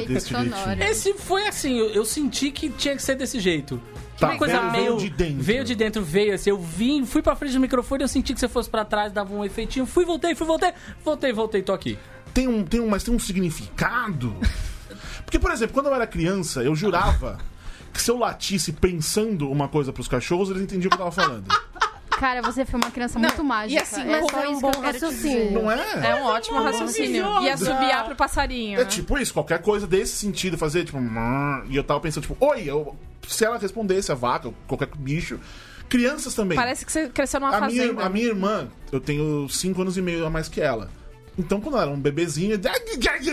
Nossa. 0.00 0.28
Qual 0.28 0.40
a 0.40 0.42
Tem 0.44 0.52
história 0.52 0.72
efeito 0.74 0.88
desse? 0.88 1.08
Esse 1.10 1.18
foi 1.22 1.46
assim, 1.46 1.78
eu, 1.78 1.88
eu 1.90 2.04
senti 2.04 2.50
que 2.50 2.68
tinha 2.70 2.94
que 2.96 3.02
ser 3.02 3.14
desse 3.14 3.38
jeito. 3.40 3.80
Tá, 4.18 4.28
Uma 4.30 4.38
coisa 4.38 4.60
veio- 4.60 4.72
meio. 4.72 4.84
veio 4.84 4.98
de 4.98 5.10
dentro. 5.10 5.42
Veio 5.42 5.64
de 5.64 5.74
dentro, 5.74 6.02
veio 6.04 6.34
assim. 6.34 6.50
Eu 6.50 6.58
vim, 6.58 7.04
fui 7.04 7.20
pra 7.20 7.34
frente 7.34 7.52
do 7.54 7.60
microfone, 7.60 8.02
eu 8.04 8.08
senti 8.08 8.32
que 8.32 8.38
você 8.40 8.48
fosse 8.48 8.70
pra 8.70 8.84
trás, 8.84 9.12
dava 9.12 9.34
um 9.34 9.44
efeitinho. 9.44 9.84
Fui, 9.86 10.04
voltei, 10.04 10.34
fui, 10.34 10.46
voltei. 10.46 10.72
Voltei, 11.04 11.32
voltei, 11.32 11.62
tô 11.62 11.72
aqui. 11.72 11.98
Tem 12.32 12.46
um, 12.48 12.64
tem 12.64 12.80
um, 12.80 12.88
mas 12.88 13.02
tem 13.02 13.12
um 13.14 13.18
significado? 13.18 14.34
Porque, 15.24 15.38
por 15.38 15.50
exemplo, 15.50 15.74
quando 15.74 15.86
eu 15.86 15.94
era 15.94 16.06
criança, 16.06 16.62
eu 16.62 16.74
jurava 16.76 17.38
que 17.92 18.00
se 18.00 18.10
eu 18.10 18.18
latisse 18.18 18.72
pensando 18.72 19.50
uma 19.50 19.68
coisa 19.68 19.92
pros 19.92 20.06
cachorros, 20.08 20.50
eles 20.50 20.62
entendiam 20.62 20.88
o 20.88 20.90
que 20.90 20.94
eu 20.94 20.98
tava 20.98 21.12
falando. 21.12 21.46
Cara, 22.18 22.42
você 22.42 22.64
foi 22.64 22.80
uma 22.80 22.90
criança 22.90 23.18
Não, 23.18 23.28
muito 23.28 23.44
mágica. 23.44 23.80
e 23.80 23.82
assim, 23.82 24.02
é 24.02 24.20
mas 24.20 24.30
só 24.30 24.42
é 24.42 24.48
um 24.48 24.52
isso 24.52 24.60
bom 24.60 24.70
que 24.70 24.76
eu 24.76 24.82
quero 24.82 24.98
te 24.98 25.04
raciocínio. 25.04 25.38
dizer. 25.48 25.50
Não 25.52 25.70
é? 25.70 26.10
É 26.10 26.14
um 26.16 26.24
ótimo 26.24 26.62
raciocínio. 26.62 27.42
E 27.42 27.50
assobiar 27.50 28.04
pro 28.06 28.16
passarinho. 28.16 28.80
É 28.80 28.84
tipo 28.84 29.18
isso, 29.18 29.32
qualquer 29.32 29.60
coisa 29.60 29.86
desse 29.86 30.16
sentido, 30.16 30.56
fazer 30.56 30.84
tipo. 30.84 30.98
E 31.68 31.76
eu 31.76 31.84
tava 31.84 32.00
pensando, 32.00 32.22
tipo, 32.22 32.36
oi, 32.40 32.64
eu, 32.66 32.96
se 33.26 33.44
ela 33.44 33.58
respondesse 33.58 34.10
a 34.12 34.14
vaca, 34.14 34.52
qualquer 34.66 34.88
bicho. 34.96 35.38
Crianças 35.88 36.34
também. 36.34 36.56
Parece 36.56 36.84
que 36.84 36.90
você 36.90 37.08
cresceu 37.08 37.38
numa 37.40 37.54
a 37.54 37.60
fazenda. 37.60 37.92
minha, 37.92 38.06
a 38.06 38.08
minha 38.08 38.26
irmã, 38.26 38.68
eu 38.90 38.98
tenho 39.00 39.46
5 39.48 39.82
anos 39.82 39.96
e 39.96 40.02
meio 40.02 40.24
a 40.24 40.30
mais 40.30 40.48
que 40.48 40.60
ela. 40.60 40.90
Então, 41.38 41.60
quando 41.60 41.74
ela 41.74 41.84
era 41.84 41.92
um 41.92 42.00
bebezinho, 42.00 42.58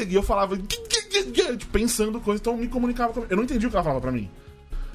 e 0.07 0.13
eu 0.15 0.23
falava, 0.23 0.57
tipo, 0.57 1.67
pensando 1.71 2.19
coisas, 2.19 2.41
então 2.41 2.53
eu 2.53 2.59
me 2.59 2.67
comunicava 2.67 3.13
com 3.13 3.25
Eu 3.29 3.37
não 3.37 3.43
entendi 3.43 3.67
o 3.67 3.69
que 3.69 3.75
ela 3.75 3.83
falava 3.83 4.01
pra 4.01 4.11
mim. 4.11 4.29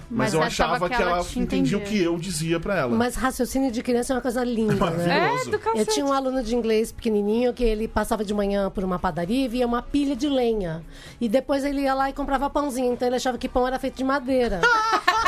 Mas, 0.08 0.32
Mas 0.32 0.34
eu 0.34 0.40
você 0.40 0.46
achava 0.46 0.88
que 0.88 0.96
que, 0.96 1.02
ela 1.02 1.12
ela 1.16 1.24
te 1.24 1.38
entendia 1.38 1.76
o 1.76 1.80
que 1.80 2.00
eu 2.00 2.16
dizia 2.16 2.60
pra 2.60 2.76
ela. 2.76 2.96
Mas 2.96 3.16
raciocínio 3.16 3.72
de 3.72 3.82
criança 3.82 4.12
é 4.12 4.16
uma 4.16 4.22
coisa 4.22 4.44
linda, 4.44 4.90
né? 4.90 5.34
É, 5.34 5.50
do. 5.50 5.60
Eu 5.74 5.86
tinha 5.86 6.06
um 6.06 6.12
aluno 6.12 6.42
de 6.44 6.54
inglês 6.54 6.92
pequenininho 6.92 7.52
que 7.52 7.64
ele 7.64 7.88
passava 7.88 8.24
de 8.24 8.32
manhã 8.32 8.70
por 8.70 8.84
uma 8.84 8.98
padaria 8.98 9.44
e 9.44 9.48
via 9.48 9.66
uma 9.66 9.82
pilha 9.82 10.14
de 10.14 10.28
lenha. 10.28 10.84
E 11.20 11.28
depois 11.28 11.64
ele 11.64 11.82
ia 11.82 11.94
lá 11.94 12.08
e 12.08 12.12
comprava 12.12 12.48
pãozinho. 12.48 12.92
Então 12.92 13.08
ele 13.08 13.16
achava 13.16 13.36
que 13.36 13.48
pão 13.48 13.66
era 13.66 13.78
feito 13.78 13.96
de 13.96 14.04
madeira. 14.04 14.60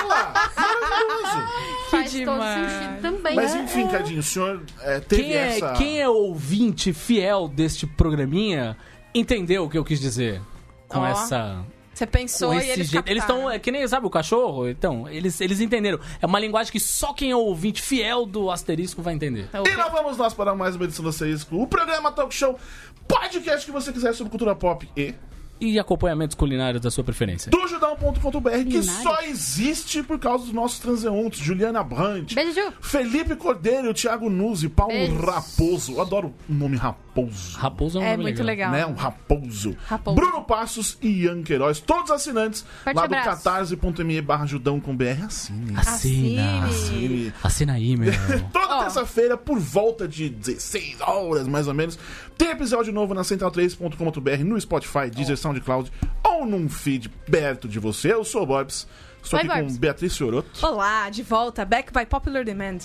Maravilhoso. 0.08 1.88
Faz 1.90 2.12
Que 2.12 2.24
todo 2.24 2.34
demais. 2.34 2.72
sentido 2.72 3.00
também. 3.02 3.34
Mas 3.34 3.54
né? 3.54 3.62
enfim, 3.62 3.88
Cadinho, 3.88 4.20
o 4.20 4.22
senhor 4.22 4.62
é, 4.80 5.00
teve 5.00 5.22
Quem 5.22 5.32
é, 5.32 5.56
essa. 5.56 5.72
quem 5.72 6.00
é 6.00 6.08
ouvinte 6.08 6.92
fiel 6.92 7.48
deste 7.48 7.86
programinha 7.86 8.76
entendeu 9.14 9.64
o 9.64 9.68
que 9.68 9.78
eu 9.78 9.84
quis 9.84 10.00
dizer 10.00 10.40
com 10.86 11.00
Ó, 11.00 11.06
essa. 11.06 11.64
Você 11.98 12.06
pensou 12.06 12.54
e 12.54 12.70
eles 12.70 12.88
jeito. 12.88 13.08
Eles 13.08 13.24
estão. 13.24 13.50
É 13.50 13.58
que 13.58 13.72
nem, 13.72 13.86
sabe, 13.88 14.06
o 14.06 14.10
cachorro? 14.10 14.68
Então, 14.68 15.08
eles, 15.08 15.40
eles 15.40 15.60
entenderam. 15.60 15.98
É 16.22 16.26
uma 16.26 16.38
linguagem 16.38 16.70
que 16.70 16.78
só 16.78 17.12
quem 17.12 17.32
é 17.32 17.36
ouvinte 17.36 17.82
fiel 17.82 18.24
do 18.24 18.52
asterisco 18.52 19.02
vai 19.02 19.14
entender. 19.14 19.50
E 19.52 19.74
lá 19.74 19.88
vamos 19.88 20.16
nós 20.16 20.32
para 20.32 20.54
mais 20.54 20.76
uma 20.76 20.84
edição 20.84 21.02
do 21.02 21.08
Asterisco, 21.08 21.60
o 21.60 21.66
programa 21.66 22.12
Talk 22.12 22.32
Show, 22.32 22.56
podcast 23.08 23.66
que 23.66 23.72
você 23.72 23.92
quiser 23.92 24.14
sobre 24.14 24.30
cultura 24.30 24.54
pop 24.54 24.88
e 24.96 25.12
E 25.60 25.78
acompanhamentos 25.78 26.34
culinários 26.36 26.80
da 26.82 26.90
sua 26.90 27.02
preferência. 27.04 27.50
do 27.50 27.66
judão.com.br, 27.68 28.50
que 28.70 28.82
só 28.82 29.20
existe 29.22 30.02
por 30.02 30.18
causa 30.18 30.44
dos 30.44 30.52
nossos 30.52 30.78
transeuntes, 30.78 31.40
Juliana 31.40 31.82
Brandt, 31.82 32.34
Beijo. 32.34 32.60
Felipe 32.80 33.34
Cordeiro, 33.36 33.92
Thiago 33.92 34.30
Nuzzi, 34.30 34.68
Paulo 34.68 34.92
Beijo. 34.92 35.16
Raposo. 35.26 35.92
Eu 35.92 36.00
adoro 36.02 36.34
o 36.48 36.52
nome 36.54 36.76
Raposo. 36.76 37.56
Raposo 37.58 37.98
é 37.98 38.00
um 38.00 38.04
É 38.04 38.10
nome 38.12 38.22
muito 38.24 38.42
legal. 38.42 38.70
Né? 38.70 38.86
Um 38.86 38.94
raposo. 38.94 39.76
Raposo. 39.86 40.14
Bruno 40.16 40.44
Passos 40.44 40.96
e 41.02 41.24
Ian 41.24 41.42
Queiroz, 41.42 41.80
todos 41.80 42.10
assinantes 42.10 42.64
Forte 42.84 42.96
lá 42.96 43.06
do 43.06 43.14
abraço. 43.14 43.42
catarse.me 43.44 44.20
barra 44.22 44.46
judão 44.46 44.78
com 44.80 44.96
BR. 44.96 45.24
Assine. 45.26 45.74
Assina. 45.76 46.64
Assine. 46.66 47.32
Assina 47.42 47.72
aí, 47.74 47.96
meu. 47.96 48.12
Toda 48.52 48.76
Ó. 48.76 48.80
terça-feira, 48.82 49.36
por 49.36 49.58
volta 49.58 50.06
de 50.06 50.28
16 50.28 51.00
horas, 51.00 51.48
mais 51.48 51.66
ou 51.66 51.74
menos, 51.74 51.98
tem 52.38 52.50
episódio 52.50 52.92
novo 52.92 53.12
na 53.12 53.22
central3.com.br, 53.22 54.44
no 54.44 54.58
Spotify, 54.60 55.10
Deezer, 55.10 55.36
SoundCloud 55.36 55.90
ou 56.22 56.46
num 56.46 56.68
feed 56.68 57.08
perto 57.08 57.68
de 57.68 57.80
você. 57.80 58.12
Eu 58.12 58.24
sou 58.24 58.44
o 58.44 58.46
Bobs. 58.46 58.86
Estou 59.22 59.40
Oi, 59.40 59.44
aqui 59.46 59.60
Bobs. 59.60 59.72
com 59.74 59.80
Beatriz 59.80 60.16
Fioroto. 60.16 60.64
Olá, 60.64 61.10
de 61.10 61.24
volta. 61.24 61.64
Back 61.64 61.92
by 61.92 62.06
Popular 62.06 62.44
Demand. 62.44 62.78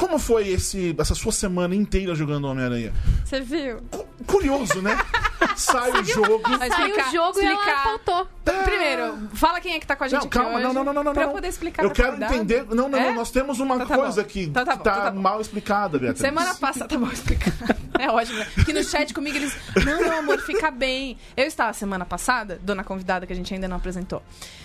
Como 0.00 0.18
foi 0.18 0.48
esse, 0.48 0.94
essa 0.98 1.14
sua 1.14 1.30
semana 1.32 1.74
inteira 1.74 2.14
jogando 2.14 2.46
Homem-Aranha? 2.46 2.92
Você 3.24 3.40
viu? 3.40 3.80
Cu- 3.90 4.08
Curioso, 4.26 4.80
né? 4.82 4.96
Sai 5.56 5.90
o 5.90 6.04
jogo. 6.04 6.42
Saiu 6.68 6.94
o 6.96 7.10
jogo 7.10 7.40
e 7.40 7.44
ela 7.44 7.82
faltou. 7.82 8.26
Primeiro, 8.64 9.28
fala 9.34 9.60
quem 9.60 9.74
é 9.74 9.80
que 9.80 9.86
tá 9.86 9.96
com 9.96 10.04
a 10.04 10.08
gente 10.08 10.20
Não, 10.20 10.26
aqui 10.26 10.38
calma, 10.38 10.54
hoje, 10.56 10.62
não, 10.64 10.72
não, 10.74 10.84
não, 10.84 10.92
não, 10.94 11.04
não. 11.04 11.12
Pra 11.12 11.22
eu 11.24 11.30
poder 11.30 11.48
explicar 11.48 11.82
Eu 11.84 11.90
quero 11.90 12.16
entender. 12.22 12.64
Não, 12.74 12.88
não, 12.88 12.98
É? 12.98 13.06
não. 13.08 13.14
Nós 13.14 13.30
temos 13.30 13.60
uma 13.60 13.76
Então 13.76 13.86
tá 13.86 13.96
coisa 13.96 14.22
bom. 14.22 14.28
que 14.28 14.42
Então 14.44 14.64
tá 14.64 14.76
bom, 14.76 14.82
tá, 14.82 14.90
então 14.92 15.04
tá 15.04 15.10
mal 15.12 15.40
explicada, 15.40 15.98
Beatriz. 15.98 16.20
Semana 16.20 16.54
passada, 16.54 16.88
tá 16.88 16.98
bom 16.98 17.10
explicar. 17.10 17.52
É 18.00 18.08
ótimo, 18.10 18.38
né? 18.38 18.46
Que 18.64 18.72
no 18.72 18.82
chat 18.82 19.12
comigo 19.12 19.36
eles. 19.36 19.54
Não, 19.84 20.00
não, 20.00 20.18
amor, 20.20 20.38
fica 20.40 20.70
bem. 20.70 21.18
Eu 21.36 21.44
estava 21.44 21.74
semana 21.74 22.06
passada, 22.06 22.58
dona 22.62 22.82
convidada 22.82 23.26
que 23.26 23.32
a 23.34 23.36
gente 23.36 23.52
ainda 23.52 23.68
não 23.68 23.76
apresentou. 23.76 24.22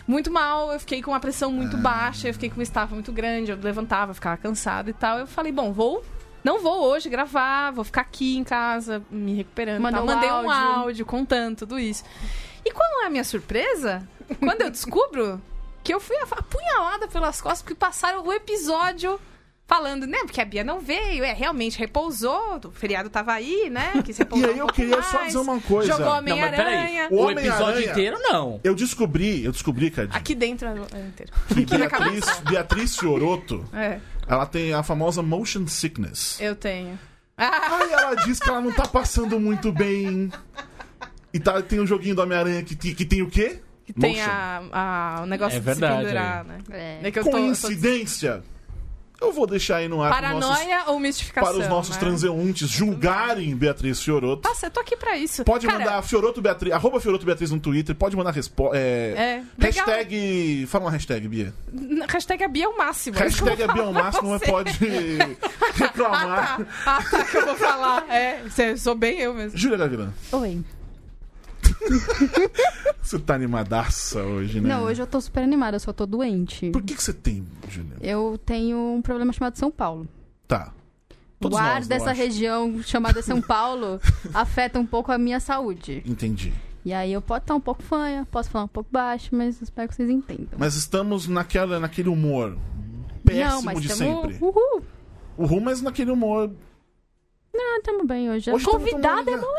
Muito 0.07 0.31
mal, 0.31 0.71
eu 0.71 0.79
fiquei 0.79 1.01
com 1.01 1.11
uma 1.11 1.19
pressão 1.19 1.51
muito 1.51 1.75
baixa, 1.75 2.29
eu 2.29 2.33
fiquei 2.33 2.47
com 2.49 2.55
uma 2.55 2.63
estafa 2.63 2.93
muito 2.93 3.11
grande, 3.11 3.51
eu 3.51 3.57
levantava, 3.61 4.13
ficava 4.13 4.37
cansada 4.37 4.89
e 4.89 4.93
tal. 4.93 5.19
Eu 5.19 5.24
falei, 5.27 5.51
bom, 5.51 5.71
vou. 5.73 6.03
Não 6.43 6.61
vou 6.61 6.83
hoje 6.83 7.09
gravar, 7.09 7.71
vou 7.71 7.83
ficar 7.83 8.01
aqui 8.01 8.37
em 8.37 8.43
casa, 8.43 9.01
me 9.09 9.33
recuperando. 9.33 9.81
Mandou 9.81 10.05
tal. 10.05 10.09
um 10.09 10.15
Mandei 10.15 10.29
um 10.29 10.51
áudio. 10.51 10.51
áudio 10.81 11.05
contando 11.05 11.57
tudo 11.57 11.79
isso. 11.79 12.03
E 12.63 12.71
qual 12.71 12.87
é 13.03 13.05
a 13.07 13.09
minha 13.09 13.23
surpresa? 13.23 14.07
Quando 14.39 14.61
eu 14.61 14.69
descubro 14.69 15.41
que 15.83 15.93
eu 15.93 15.99
fui 15.99 16.15
apunhalada 16.17 17.07
pelas 17.07 17.41
costas 17.41 17.61
porque 17.63 17.75
passaram 17.75 18.23
o 18.25 18.31
episódio 18.33 19.19
falando, 19.67 20.05
né? 20.05 20.19
Porque 20.19 20.39
a 20.39 20.45
Bia 20.45 20.63
não 20.63 20.79
veio, 20.79 21.23
é, 21.23 21.33
realmente 21.33 21.79
repousou, 21.79 22.59
o 22.65 22.71
feriado 22.71 23.09
tava 23.09 23.33
aí, 23.33 23.67
né? 23.69 23.93
Que 24.05 24.13
se 24.13 24.19
repousou 24.19 24.47
E 24.47 24.53
aí 24.53 24.57
um 24.61 24.65
eu 24.65 24.67
queria 24.67 25.01
só 25.01 25.13
mais, 25.17 25.27
dizer 25.27 25.39
uma 25.39 25.59
coisa. 25.61 25.91
Jogou. 25.91 26.13
Homem-Aranha. 26.13 27.07
O 27.09 27.15
O 27.15 27.19
Homem-Aranha- 27.23 27.49
episódio 27.49 27.89
inteiro, 27.89 28.17
não. 28.21 28.59
Eu 28.63 28.75
descobri, 28.75 29.43
eu 29.43 29.51
descobri, 29.51 29.89
Cadinho, 29.89 30.15
Aqui 30.15 30.35
dentro 30.35 30.67
é 30.67 30.71
inteiro. 31.07 31.31
que 31.49 31.65
Beatriz, 31.65 32.39
Beatriz 32.47 32.95
Fioroto, 32.97 33.65
É, 33.73 33.99
ela 34.27 34.45
tem 34.45 34.73
a 34.73 34.81
famosa 34.83 35.21
motion 35.21 35.67
sickness. 35.67 36.37
eu 36.39 36.55
tenho. 36.55 36.97
Ah, 37.37 37.77
Aí 37.81 37.91
ela 37.91 38.15
diz 38.15 38.39
que 38.39 38.49
ela 38.49 38.61
não 38.61 38.71
tá 38.71 38.87
passando 38.87 39.39
muito 39.39 39.71
bem. 39.71 40.31
E 41.33 41.39
tá, 41.39 41.61
tem 41.61 41.79
um 41.81 41.85
joguinho 41.87 42.15
do 42.15 42.21
Homem-Aranha 42.21 42.63
que, 42.63 42.75
que 42.75 43.05
tem 43.05 43.21
o 43.21 43.29
quê? 43.29 43.59
que 43.85 43.93
tem 43.93 44.19
a, 44.21 44.63
a- 44.71 45.19
o 45.21 45.25
negócio 45.27 45.57
É 45.57 45.59
de 45.59 45.65
verdade, 45.65 45.93
se 45.97 46.01
pendurar, 46.05 46.43
né? 46.45 46.57
É. 46.71 46.99
É 47.03 47.11
que 47.11 47.19
eu 47.19 47.23
tô, 47.23 47.29
eu 47.29 47.33
tô- 47.33 47.39
Coincidência? 47.61 48.41
Eu 49.25 49.31
vou 49.33 49.47
deixar 49.47 49.77
aí 49.77 49.87
no 49.87 50.01
ar 50.01 50.11
para 50.11 50.33
os 50.35 50.39
nossos, 50.41 50.63
Paranoia 50.65 50.83
ou 50.91 50.99
mistificação? 50.99 51.51
para 51.53 51.61
os 51.63 51.67
nossos 51.69 51.95
né? 51.95 51.99
transeuntes 51.99 52.69
julgarem 52.69 53.55
Beatriz 53.55 54.01
Fioroto. 54.01 54.47
Nossa, 54.47 54.67
eu 54.67 54.71
tô 54.71 54.79
aqui 54.79 54.95
pra 54.95 55.17
isso. 55.17 55.43
Pode 55.43 55.65
Cara, 55.67 55.79
mandar 55.79 56.01
Fioroto 56.03 56.41
Beatriz, 56.41 56.73
arroba 56.73 56.99
Fioroto 56.99 57.25
Beatriz 57.25 57.51
no 57.51 57.59
Twitter, 57.59 57.95
pode 57.95 58.15
mandar 58.15 58.31
resposta. 58.31 58.77
É, 58.77 59.13
É, 59.15 59.43
legal. 59.57 59.85
hashtag. 59.85 60.65
Fala 60.67 60.85
uma 60.85 60.91
hashtag, 60.91 61.27
Bia. 61.27 61.53
Hashtag 62.07 62.43
a 62.43 62.47
Bia 62.47 62.65
é 62.65 62.67
o 62.67 62.77
máximo. 62.77 63.17
é 63.17 63.23
Hashtag 63.23 63.61
é 63.63 63.67
Bia 63.67 63.81
ao 63.83 63.93
falar 63.93 64.03
máximo, 64.05 64.29
você. 64.29 64.45
pode 64.45 64.79
reclamar. 65.75 66.61
Ah, 66.85 66.97
tá. 66.97 66.97
Ah, 66.97 67.03
tá, 67.09 67.23
que 67.25 67.37
eu 67.37 67.45
vou 67.45 67.55
falar. 67.55 68.05
É, 68.09 68.41
sou 68.77 68.95
bem 68.95 69.19
eu 69.19 69.33
mesmo. 69.33 69.57
Júlia 69.57 69.77
Gavilã, 69.77 70.13
Oi. 70.31 70.63
você 73.01 73.19
tá 73.19 73.35
animadaça 73.35 74.21
hoje, 74.23 74.59
né? 74.59 74.69
Não, 74.69 74.83
hoje 74.83 75.01
eu 75.01 75.07
tô 75.07 75.19
super 75.21 75.43
animada, 75.43 75.75
eu 75.75 75.79
só 75.79 75.93
tô 75.93 76.05
doente. 76.05 76.69
Por 76.71 76.81
que, 76.81 76.95
que 76.95 77.03
você 77.03 77.13
tem, 77.13 77.45
Júlia? 77.69 77.97
Eu 78.01 78.39
tenho 78.45 78.77
um 78.77 79.01
problema 79.01 79.31
chamado 79.33 79.57
São 79.57 79.71
Paulo. 79.71 80.07
Tá. 80.47 80.73
o 81.39 81.43
Todos 81.43 81.57
ar 81.57 81.75
nós, 81.75 81.87
dessa 81.87 82.11
região 82.11 82.81
chamada 82.83 83.21
São 83.21 83.41
Paulo 83.41 83.99
afeta 84.33 84.79
um 84.79 84.85
pouco 84.85 85.11
a 85.11 85.17
minha 85.17 85.39
saúde. 85.39 86.03
Entendi. 86.05 86.53
E 86.83 86.93
aí 86.93 87.11
eu 87.11 87.21
posso 87.21 87.41
estar 87.41 87.55
um 87.55 87.61
pouco 87.61 87.81
fanha, 87.81 88.27
posso 88.29 88.49
falar 88.49 88.65
um 88.65 88.69
pouco 88.69 88.89
baixo, 88.91 89.35
mas 89.35 89.61
espero 89.61 89.87
que 89.87 89.95
vocês 89.95 90.09
entendam. 90.09 90.57
Mas 90.57 90.75
estamos 90.75 91.27
naquela, 91.27 91.79
naquele 91.79 92.09
humor 92.09 92.55
péssimo 93.25 93.49
Não, 93.49 93.61
mas 93.63 93.81
de 93.81 93.89
sempre. 93.89 94.37
Uhul! 94.39 94.83
O 95.37 95.45
Ru, 95.45 95.59
mas 95.59 95.81
naquele 95.81 96.11
humor. 96.11 96.51
Ah, 97.57 97.81
tamo 97.83 98.05
bem 98.05 98.29
hoje. 98.29 98.51
Hoje 98.51 98.65
convidada 98.65 99.29
é 99.31 99.35
legal. 99.35 99.49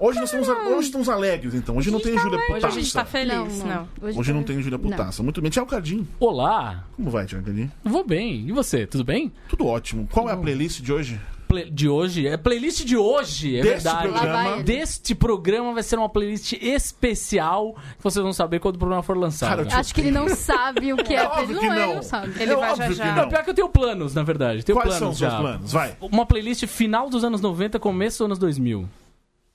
Hoje 0.00 0.18
nós, 0.20 0.32
estamos, 0.32 0.48
hoje 0.48 0.86
estamos 0.86 1.08
alegres, 1.08 1.54
então. 1.54 1.76
Hoje 1.76 1.90
não 1.90 2.00
tem 2.00 2.18
Júlia 2.18 2.38
Hoje 2.38 2.46
Putaça. 2.46 2.66
a 2.66 2.70
gente 2.70 2.92
tá 2.92 3.04
feliz, 3.04 3.62
não. 3.64 3.88
Hoje 4.16 4.32
não 4.32 4.40
tá- 4.40 4.46
tem 4.48 4.62
Júlia 4.62 4.78
não. 4.78 4.90
Putaça. 4.90 5.22
Muito 5.22 5.40
bem. 5.40 5.50
Tchau, 5.50 5.66
Cardinho. 5.66 6.06
Olá. 6.18 6.84
Como 6.96 7.10
vai, 7.10 7.24
Tchau, 7.26 7.40
Cardinho? 7.42 7.70
Vou 7.84 8.04
bem. 8.04 8.46
E 8.48 8.52
você? 8.52 8.86
Tudo 8.86 9.04
bem? 9.04 9.32
Tudo 9.48 9.66
ótimo. 9.66 10.08
Qual 10.10 10.28
é 10.28 10.32
a 10.32 10.36
playlist 10.36 10.80
de 10.80 10.92
hoje? 10.92 11.20
Play- 11.52 11.70
de 11.70 11.88
hoje? 11.88 12.26
É 12.26 12.36
playlist 12.36 12.84
de 12.84 12.96
hoje, 12.96 13.56
é 13.58 13.62
Deste 13.62 13.84
verdade. 13.84 14.08
programa. 14.08 14.32
Lá 14.32 14.42
vai 14.44 14.52
ele. 14.54 14.62
Deste 14.62 15.14
programa 15.14 15.74
vai 15.74 15.82
ser 15.82 15.98
uma 15.98 16.08
playlist 16.08 16.52
especial 16.54 17.74
que 17.96 18.02
vocês 18.02 18.22
vão 18.22 18.32
saber 18.32 18.58
quando 18.60 18.76
o 18.76 18.78
programa 18.78 19.02
for 19.02 19.16
lançado. 19.16 19.50
Cara, 19.50 19.64
te- 19.66 19.74
Acho 19.74 19.94
que 19.94 20.00
ele 20.00 20.10
não 20.10 20.28
sabe 20.28 20.92
o 20.92 20.96
que 20.96 21.12
é. 21.14 21.16
É 21.22 21.28
pra 21.28 21.42
ele 21.42 21.54
óbvio 21.54 21.60
que 21.60 21.66
não, 21.66 21.72
é, 21.74 21.78
não. 21.78 21.84
ele 21.86 21.94
não 21.96 22.02
sabe. 22.02 22.32
Ele 22.42 22.52
é 22.52 22.56
vai 22.56 22.76
já 22.76 22.84
óbvio 22.84 23.04
Não, 23.04 23.14
não. 23.16 23.28
pior 23.28 23.44
que 23.44 23.50
eu 23.50 23.54
tenho 23.54 23.68
planos, 23.68 24.14
na 24.14 24.22
verdade. 24.22 24.64
Tenho 24.64 24.76
Quais 24.78 24.88
planos 24.98 24.98
são 25.00 25.10
os 25.10 25.18
já. 25.18 25.30
seus 25.30 25.40
planos? 25.40 25.72
Vai. 25.72 25.96
Uma 26.00 26.24
playlist 26.26 26.66
final 26.66 27.08
dos 27.10 27.22
anos 27.24 27.40
90, 27.40 27.78
começo 27.78 28.18
dos 28.18 28.24
anos 28.26 28.38
2000. 28.38 28.88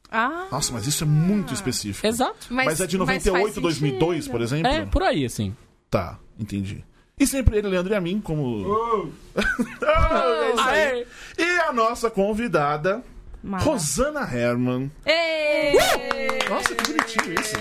Ah, 0.10 0.46
Nossa, 0.52 0.72
mas 0.72 0.88
isso 0.88 1.04
é 1.04 1.08
muito 1.08 1.54
específico. 1.54 2.06
Exato. 2.08 2.48
Mas, 2.50 2.80
é 2.80 2.88
de 2.88 2.98
mas 2.98 3.08
98 3.26 3.44
faz 3.54 3.62
2002, 3.62 4.16
sentido. 4.24 4.32
por 4.32 4.42
exemplo? 4.42 4.72
É, 4.72 4.86
por 4.86 5.04
aí, 5.04 5.26
assim. 5.26 5.54
Tá, 5.90 6.18
entendi. 6.40 6.84
E 7.20 7.26
sempre 7.26 7.58
ele, 7.58 7.68
Leandro 7.68 7.94
e 7.94 7.96
a 7.96 8.02
mim, 8.02 8.22
como. 8.22 8.44
Oh, 8.68 9.08
é 9.42 10.54
isso 10.54 10.62
aí. 10.62 10.80
Aê! 10.80 11.08
E 11.40 11.60
a 11.62 11.74
nossa 11.74 12.12
convidada, 12.12 13.04
Mara. 13.44 13.64
Rosana 13.64 14.22
Herman, 14.22 14.92
Ê! 15.04 15.74
Nossa, 16.48 16.76
que 16.76 16.92
bonitinho 16.92 17.34
isso. 17.40 17.56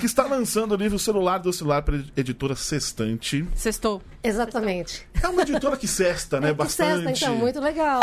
que 0.00 0.06
está 0.06 0.24
lançando 0.24 0.72
o 0.72 0.76
livro 0.76 0.98
Celular 0.98 1.36
do 1.36 1.52
Celular 1.52 1.82
para 1.82 2.02
editora 2.16 2.56
Sextante. 2.56 3.46
Sextou. 3.54 4.00
Exatamente. 4.22 5.06
É 5.22 5.28
uma 5.28 5.42
editora 5.42 5.76
que 5.76 5.86
cesta, 5.86 6.40
né? 6.40 6.48
Que 6.48 6.54
Bastante. 6.54 7.04
Cesta, 7.04 7.26
então, 7.26 7.36
muito 7.36 7.60
legal. 7.60 8.00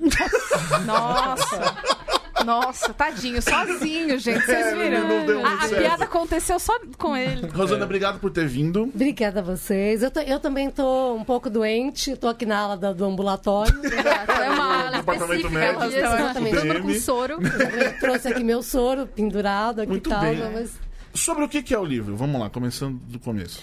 Nossa. 0.84 1.99
Nossa, 2.44 2.92
tadinho, 2.94 3.40
sozinho, 3.42 4.18
gente. 4.18 4.44
Vocês 4.44 4.66
É, 4.66 4.74
viram? 4.74 5.08
não 5.08 5.26
deu 5.26 5.44
A, 5.46 5.54
a 5.54 5.58
certo. 5.68 5.80
piada 5.82 6.04
aconteceu 6.04 6.58
só 6.58 6.72
com 6.98 7.16
ele. 7.16 7.46
Rosana, 7.48 7.84
obrigado 7.84 8.18
por 8.20 8.30
ter 8.30 8.46
vindo. 8.46 8.84
Obrigada 8.84 9.40
a 9.40 9.42
vocês. 9.42 10.02
Eu, 10.02 10.10
tô- 10.10 10.20
eu 10.20 10.40
também 10.40 10.70
tô 10.70 11.14
um 11.14 11.24
pouco 11.24 11.48
doente, 11.50 12.16
tô 12.16 12.28
aqui 12.28 12.46
na 12.46 12.58
ala 12.58 12.76
da- 12.76 12.92
do 12.92 13.04
ambulatório. 13.04 13.72
É 14.40 14.50
uma 14.50 14.86
ala 14.86 14.96
Departamento 14.98 15.46
específica. 15.46 15.50
médico. 15.60 15.84
disso. 15.84 15.98
Exatamente. 15.98 16.56
Todo 16.56 16.66
mundo 16.66 16.82
com 16.82 16.94
soro. 17.00 17.38
Eu 17.42 17.98
trouxe 18.00 18.28
aqui 18.28 18.42
meu 18.44 18.62
soro 18.62 19.06
pendurado 19.06 19.80
aqui 19.80 19.90
Muito 19.90 20.08
e 20.08 20.12
tal. 20.12 20.20
bem. 20.22 20.38
Mas 20.52 20.72
Sobre 21.12 21.44
o 21.44 21.48
que 21.48 21.74
é 21.74 21.78
o 21.78 21.84
livro? 21.84 22.16
Vamos 22.16 22.40
lá, 22.40 22.48
começando 22.48 22.98
do 23.00 23.18
começo. 23.18 23.60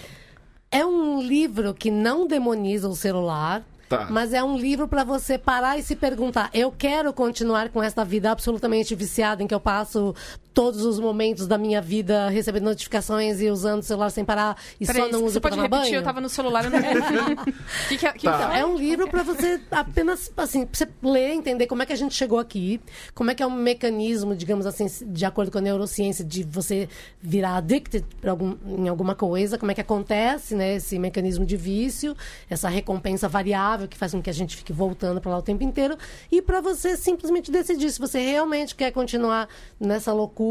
é 0.70 0.84
um 0.86 1.20
livro 1.20 1.74
que 1.74 1.90
não 1.90 2.26
demoniza 2.28 2.88
o 2.88 2.94
celular. 2.94 3.64
Tá. 3.88 4.06
Mas 4.10 4.34
é 4.34 4.44
um 4.44 4.56
livro 4.56 4.86
para 4.86 5.02
você 5.02 5.38
parar 5.38 5.78
e 5.78 5.82
se 5.82 5.96
perguntar: 5.96 6.50
eu 6.52 6.70
quero 6.70 7.12
continuar 7.12 7.70
com 7.70 7.82
esta 7.82 8.04
vida 8.04 8.30
absolutamente 8.30 8.94
viciada 8.94 9.42
em 9.42 9.46
que 9.46 9.54
eu 9.54 9.60
passo 9.60 10.14
todos 10.58 10.84
os 10.84 10.98
momentos 10.98 11.46
da 11.46 11.56
minha 11.56 11.80
vida 11.80 12.28
recebendo 12.30 12.64
notificações 12.64 13.40
e 13.40 13.48
usando 13.48 13.78
o 13.78 13.84
celular 13.84 14.10
sem 14.10 14.24
parar 14.24 14.60
e 14.80 14.84
Peraí, 14.84 15.02
só 15.02 15.08
não 15.08 15.20
você 15.20 15.24
uso 15.26 15.40
para 15.40 15.50
pode 15.50 15.62
tomar 15.62 15.76
repetir? 15.76 15.92
banho? 15.92 16.00
Eu 16.00 16.04
tava 16.04 16.20
no 16.20 16.28
celular, 16.28 16.64
eu 16.64 16.70
não 16.72 16.80
que 17.88 17.96
que 17.96 18.04
é, 18.04 18.12
que 18.12 18.24
Tá. 18.24 18.50
que 18.50 18.56
é? 18.58 18.66
Um 18.66 18.74
livro 18.74 19.08
para 19.08 19.22
você 19.22 19.60
apenas, 19.70 20.32
assim, 20.36 20.66
pra 20.66 20.76
você 20.76 20.88
ler, 21.00 21.30
entender 21.30 21.68
como 21.68 21.84
é 21.84 21.86
que 21.86 21.92
a 21.92 21.96
gente 21.96 22.12
chegou 22.12 22.40
aqui, 22.40 22.80
como 23.14 23.30
é 23.30 23.36
que 23.36 23.42
é 23.44 23.46
um 23.46 23.52
mecanismo, 23.52 24.34
digamos 24.34 24.66
assim, 24.66 24.88
de 25.06 25.24
acordo 25.24 25.52
com 25.52 25.58
a 25.58 25.60
neurociência, 25.60 26.24
de 26.24 26.42
você 26.42 26.88
virar 27.22 27.58
addicted 27.58 28.04
algum, 28.26 28.56
em 28.66 28.88
alguma 28.88 29.14
coisa, 29.14 29.58
como 29.58 29.70
é 29.70 29.76
que 29.76 29.80
acontece, 29.80 30.56
né, 30.56 30.74
esse 30.74 30.98
mecanismo 30.98 31.46
de 31.46 31.56
vício, 31.56 32.16
essa 32.50 32.68
recompensa 32.68 33.28
variável 33.28 33.86
que 33.86 33.96
faz 33.96 34.10
com 34.10 34.20
que 34.20 34.28
a 34.28 34.34
gente 34.34 34.56
fique 34.56 34.72
voltando 34.72 35.20
para 35.20 35.30
lá 35.30 35.38
o 35.38 35.42
tempo 35.42 35.62
inteiro, 35.62 35.96
e 36.32 36.42
para 36.42 36.60
você 36.60 36.96
simplesmente 36.96 37.48
decidir 37.48 37.92
se 37.92 38.00
você 38.00 38.18
realmente 38.18 38.74
quer 38.74 38.90
continuar 38.90 39.48
nessa 39.78 40.12
loucura 40.12 40.47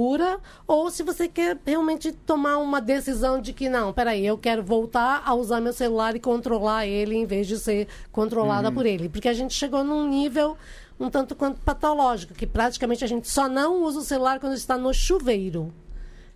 ou 0.67 0.91
se 0.91 1.03
você 1.03 1.27
quer 1.27 1.57
realmente 1.65 2.11
tomar 2.11 2.57
uma 2.57 2.79
decisão 2.79 3.41
de 3.41 3.53
que 3.53 3.69
não, 3.69 3.91
peraí, 3.93 4.25
eu 4.25 4.37
quero 4.37 4.63
voltar 4.63 5.23
a 5.25 5.33
usar 5.33 5.59
meu 5.59 5.73
celular 5.73 6.15
e 6.15 6.19
controlar 6.19 6.85
ele 6.85 7.15
em 7.15 7.25
vez 7.25 7.47
de 7.47 7.57
ser 7.57 7.87
controlada 8.11 8.71
por 8.71 8.85
ele. 8.85 9.09
Porque 9.09 9.29
a 9.29 9.33
gente 9.33 9.53
chegou 9.53 9.83
num 9.83 10.07
nível 10.07 10.57
um 10.99 11.09
tanto 11.09 11.35
quanto 11.35 11.59
patológico, 11.61 12.33
que 12.33 12.47
praticamente 12.47 13.03
a 13.03 13.07
gente 13.07 13.29
só 13.29 13.47
não 13.47 13.83
usa 13.83 13.99
o 13.99 14.03
celular 14.03 14.39
quando 14.39 14.53
está 14.53 14.77
no 14.77 14.93
chuveiro. 14.93 15.73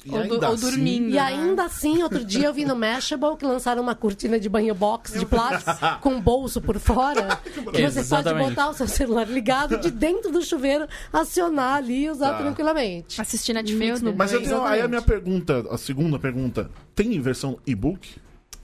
E 0.04 0.10
Ou, 0.12 0.20
ainda 0.20 0.48
ou 0.48 0.54
assim- 0.56 0.66
dormindo. 0.72 1.10
E 1.10 1.14
né? 1.14 1.20
ainda 1.20 1.64
assim, 1.66 2.02
outro 2.02 2.26
dia 2.26 2.48
eu 2.48 2.54
vi 2.54 2.66
no 2.66 2.76
Mashable 2.76 3.38
que 3.38 3.46
lançaram 3.46 3.84
uma 3.84 3.94
cortina 3.94 4.40
de 4.40 4.50
banho 4.50 4.74
box 4.74 5.14
de 5.20 5.26
plástico 5.28 5.72
com 6.02 6.20
bolso 6.20 6.60
por 6.60 6.80
fora. 6.80 7.36
que 7.46 7.52
você 7.62 7.64
pode 7.64 7.82
Exatamente. 7.84 8.50
botar 8.50 8.70
o 8.70 8.74
seu 8.74 8.88
celular 8.88 9.28
ligado 9.28 9.78
de 9.78 9.92
dentro 9.92 10.32
do 10.32 10.42
chuveiro, 10.42 10.88
acionar 11.14 11.76
ali 11.76 12.06
e 12.06 12.10
usar 12.10 12.32
Tá. 12.32 12.38
tranquilamente. 12.40 13.22
Assistir 13.22 13.54
Netflix 13.54 14.02
Meu 14.02 14.12
no 14.12 14.18
Mas 14.18 14.34
eu 14.34 14.42
tenho, 14.42 14.64
aí 14.64 14.82
a 14.82 14.88
minha 14.88 15.02
pergunta, 15.04 15.66
a 15.70 15.78
segunda 15.78 16.18
pergunta, 16.18 16.72
tem 16.96 17.20
versão 17.22 17.60
e-book? 17.68 18.16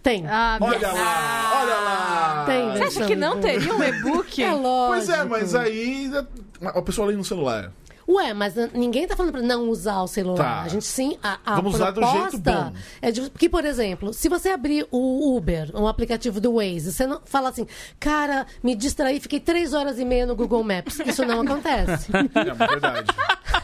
Tem. 0.02 0.26
Ah, 0.26 0.58
Olha 0.62 0.92
lá, 0.92 1.62
olha 1.62 1.76
lá! 1.80 2.44
Tem, 2.48 2.72
Você 2.78 2.84
acha 3.00 3.06
que 3.08 3.16
não 3.16 3.40
teria 3.42 3.76
um 3.76 3.84
e-book? 3.84 4.42
É 4.42 4.52
lógico. 4.54 5.06
Pois 5.06 5.10
é, 5.10 5.24
mas 5.24 5.54
aí 5.54 6.10
a 6.64 6.82
pessoa 6.82 7.08
lê 7.10 7.16
no 7.16 7.24
celular. 7.26 7.72
Ué, 8.10 8.34
mas 8.34 8.56
ninguém 8.74 9.06
tá 9.08 9.16
falando 9.16 9.34
pra 9.34 9.42
não 9.42 9.70
usar 9.70 10.02
o 10.02 10.08
celular. 10.08 10.38
Tá. 10.38 10.62
A 10.62 10.68
gente 10.70 10.86
sim. 10.86 11.18
A, 11.22 11.38
a 11.46 11.56
Vamos 11.56 11.76
usar 11.76 11.92
do 11.92 12.00
proposta 12.00 12.30
jeito 12.32 12.38
bom. 12.40 12.74
É 13.02 13.12
de, 13.12 13.30
que, 13.32 13.50
por 13.50 13.66
exemplo, 13.66 14.14
se 14.14 14.30
você 14.30 14.50
abrir 14.50 14.88
o 14.92 15.36
Uber, 15.36 15.70
um 15.76 15.88
aplicativo 15.88 16.40
do 16.40 16.54
Waze, 16.56 16.94
você 16.94 17.06
não 17.06 17.20
fala 17.26 17.50
assim, 17.50 17.68
cara, 18.00 18.48
me 18.64 18.76
distraí, 18.76 19.20
fiquei 19.20 19.40
três 19.42 19.74
horas 19.74 20.00
e 20.00 20.06
meia 20.06 20.26
no 20.26 20.36
Google 20.36 20.64
Maps. 20.64 21.00
Isso 21.06 21.26
não 21.26 21.42
acontece. 21.42 22.10
É 22.14 22.54
uma 22.54 22.68
verdade. 22.68 23.12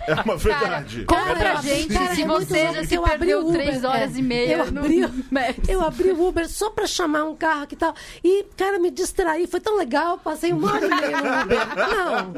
É 0.08 0.14
uma 0.16 0.36
verdade. 0.38 1.06
Conta 1.06 1.22
Cara, 1.24 1.36
pra 1.40 1.54
eu- 1.56 1.62
gente 1.62 1.94
cara, 1.94 2.16
se 2.16 2.22
é 2.24 2.28
você 2.28 2.74
já 2.74 2.84
se 2.86 2.96
eu 2.96 3.06
abri 3.06 3.34
o 3.36 3.48
Uber, 3.48 3.54
três 3.64 3.84
horas 3.86 4.16
é. 4.16 4.20
e 4.20 4.22
meia 4.22 4.52
Eu 4.58 4.72
no 4.72 4.80
abri, 4.82 5.00
Maps. 5.32 5.70
eu 5.70 5.82
abri 5.82 6.12
o 6.12 6.28
Uber 6.28 6.50
só 6.50 6.70
pra 6.70 6.86
chamar 6.86 7.24
um 7.24 7.36
carro 7.36 7.66
que 7.66 7.76
tal. 7.78 7.94
E, 8.24 8.44
cara, 8.58 8.78
me 8.80 8.92
distraí, 8.92 9.48
foi 9.48 9.60
tão 9.62 9.78
legal, 9.78 10.18
passei 10.18 10.52
uma 10.52 10.74
hora 10.74 10.86
e 10.86 10.90
meia 10.90 11.22
no 11.22 11.42
Uber. 11.44 11.68
Não. 11.78 12.34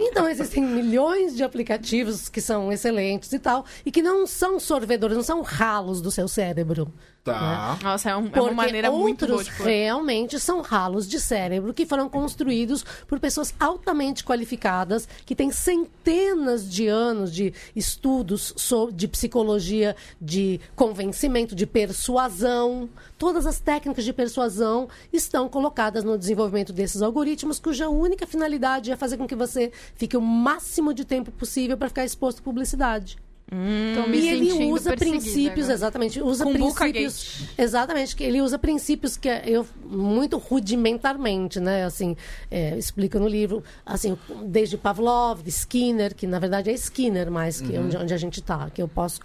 Então, 0.00 0.28
existem 0.28 0.62
milhões 0.62 1.36
de 1.36 1.42
aplicativos 1.42 2.28
que 2.28 2.40
são 2.40 2.72
excelentes 2.72 3.32
e 3.32 3.38
tal, 3.38 3.64
e 3.84 3.90
que 3.90 4.02
não 4.02 4.26
são 4.26 4.58
sorvedores, 4.58 5.16
não 5.16 5.24
são 5.24 5.42
ralos 5.42 6.00
do 6.00 6.10
seu 6.10 6.28
cérebro. 6.28 6.92
Tá. 7.24 7.78
Nossa, 7.82 8.10
é, 8.10 8.16
um- 8.16 8.28
é 8.30 8.38
uma 8.40 8.52
maneira 8.52 8.90
muito 8.90 9.24
boa 9.26 9.38
outros 9.38 9.50
de 9.56 9.56
pôr. 9.62 9.66
realmente 9.66 10.38
são 10.38 10.60
ralos 10.60 11.08
de 11.08 11.18
cérebro 11.18 11.72
que 11.72 11.86
foram 11.86 12.06
construídos 12.06 12.84
por 13.08 13.18
pessoas 13.18 13.54
altamente 13.58 14.22
qualificadas, 14.22 15.08
que 15.24 15.34
têm 15.34 15.50
centenas 15.50 16.68
de 16.70 16.86
anos 16.86 17.32
de 17.32 17.54
estudos 17.74 18.52
so- 18.58 18.90
de 18.92 19.08
psicologia, 19.08 19.96
de 20.20 20.60
convencimento, 20.76 21.54
de 21.54 21.64
persuasão. 21.66 22.90
Todas 23.16 23.46
as 23.46 23.58
técnicas 23.58 24.04
de 24.04 24.12
persuasão 24.12 24.86
estão 25.10 25.48
colocadas 25.48 26.04
no 26.04 26.18
desenvolvimento 26.18 26.74
desses 26.74 27.00
algoritmos, 27.00 27.58
cuja 27.58 27.88
única 27.88 28.26
finalidade 28.26 28.92
é 28.92 28.96
fazer 28.96 29.16
com 29.16 29.26
que 29.26 29.34
você 29.34 29.72
fique 29.96 30.14
o 30.14 30.20
máximo 30.20 30.92
de 30.92 31.06
tempo 31.06 31.30
possível 31.30 31.78
para 31.78 31.88
ficar 31.88 32.04
exposto 32.04 32.40
à 32.40 32.42
publicidade. 32.42 33.16
Tô 33.50 34.08
me 34.08 34.18
E 34.18 34.28
ele 34.28 34.64
usa 34.64 34.96
princípios, 34.96 35.66
agora. 35.66 35.74
exatamente, 35.74 36.20
usa 36.20 36.44
Com 36.44 36.52
princípios. 36.52 37.42
Exatamente, 37.56 38.16
que 38.16 38.24
ele 38.24 38.40
usa 38.40 38.58
princípios 38.58 39.16
que 39.16 39.28
eu 39.28 39.66
muito 39.84 40.38
rudimentarmente, 40.38 41.60
né? 41.60 41.84
Assim, 41.84 42.16
é, 42.50 42.76
explica 42.76 43.18
no 43.18 43.28
livro, 43.28 43.62
assim, 43.84 44.16
desde 44.46 44.78
Pavlov, 44.78 45.46
Skinner, 45.46 46.14
que 46.14 46.26
na 46.26 46.38
verdade 46.38 46.70
é 46.70 46.72
Skinner 46.72 47.30
mais 47.30 47.60
que 47.60 47.78
onde, 47.78 47.96
onde 47.96 48.14
a 48.14 48.16
gente 48.16 48.40
está, 48.40 48.70
que 48.70 48.80
eu 48.80 48.88
posso 48.88 49.20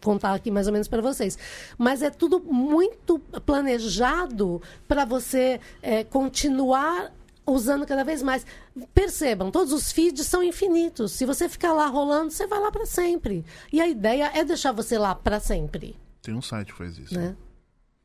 contar 0.00 0.34
aqui 0.34 0.50
mais 0.50 0.66
ou 0.66 0.72
menos 0.72 0.86
para 0.86 1.02
vocês. 1.02 1.36
Mas 1.76 2.02
é 2.02 2.10
tudo 2.10 2.40
muito 2.40 3.18
planejado 3.44 4.62
para 4.86 5.04
você 5.04 5.60
é, 5.82 6.04
continuar 6.04 7.12
usando 7.46 7.86
cada 7.86 8.04
vez 8.04 8.22
mais. 8.22 8.46
Percebam, 8.94 9.50
todos 9.50 9.72
os 9.72 9.92
feeds 9.92 10.26
são 10.26 10.42
infinitos. 10.42 11.12
Se 11.12 11.24
você 11.26 11.48
ficar 11.48 11.72
lá 11.72 11.86
rolando, 11.86 12.30
você 12.30 12.46
vai 12.46 12.58
lá 12.60 12.70
para 12.70 12.86
sempre. 12.86 13.44
E 13.72 13.80
a 13.80 13.88
ideia 13.88 14.30
é 14.34 14.44
deixar 14.44 14.72
você 14.72 14.98
lá 14.98 15.14
para 15.14 15.38
sempre, 15.40 15.96
Tem 16.22 16.34
um 16.34 16.42
site 16.42 16.72
que 16.72 16.78
faz 16.78 16.98
isso. 16.98 17.14
né? 17.18 17.36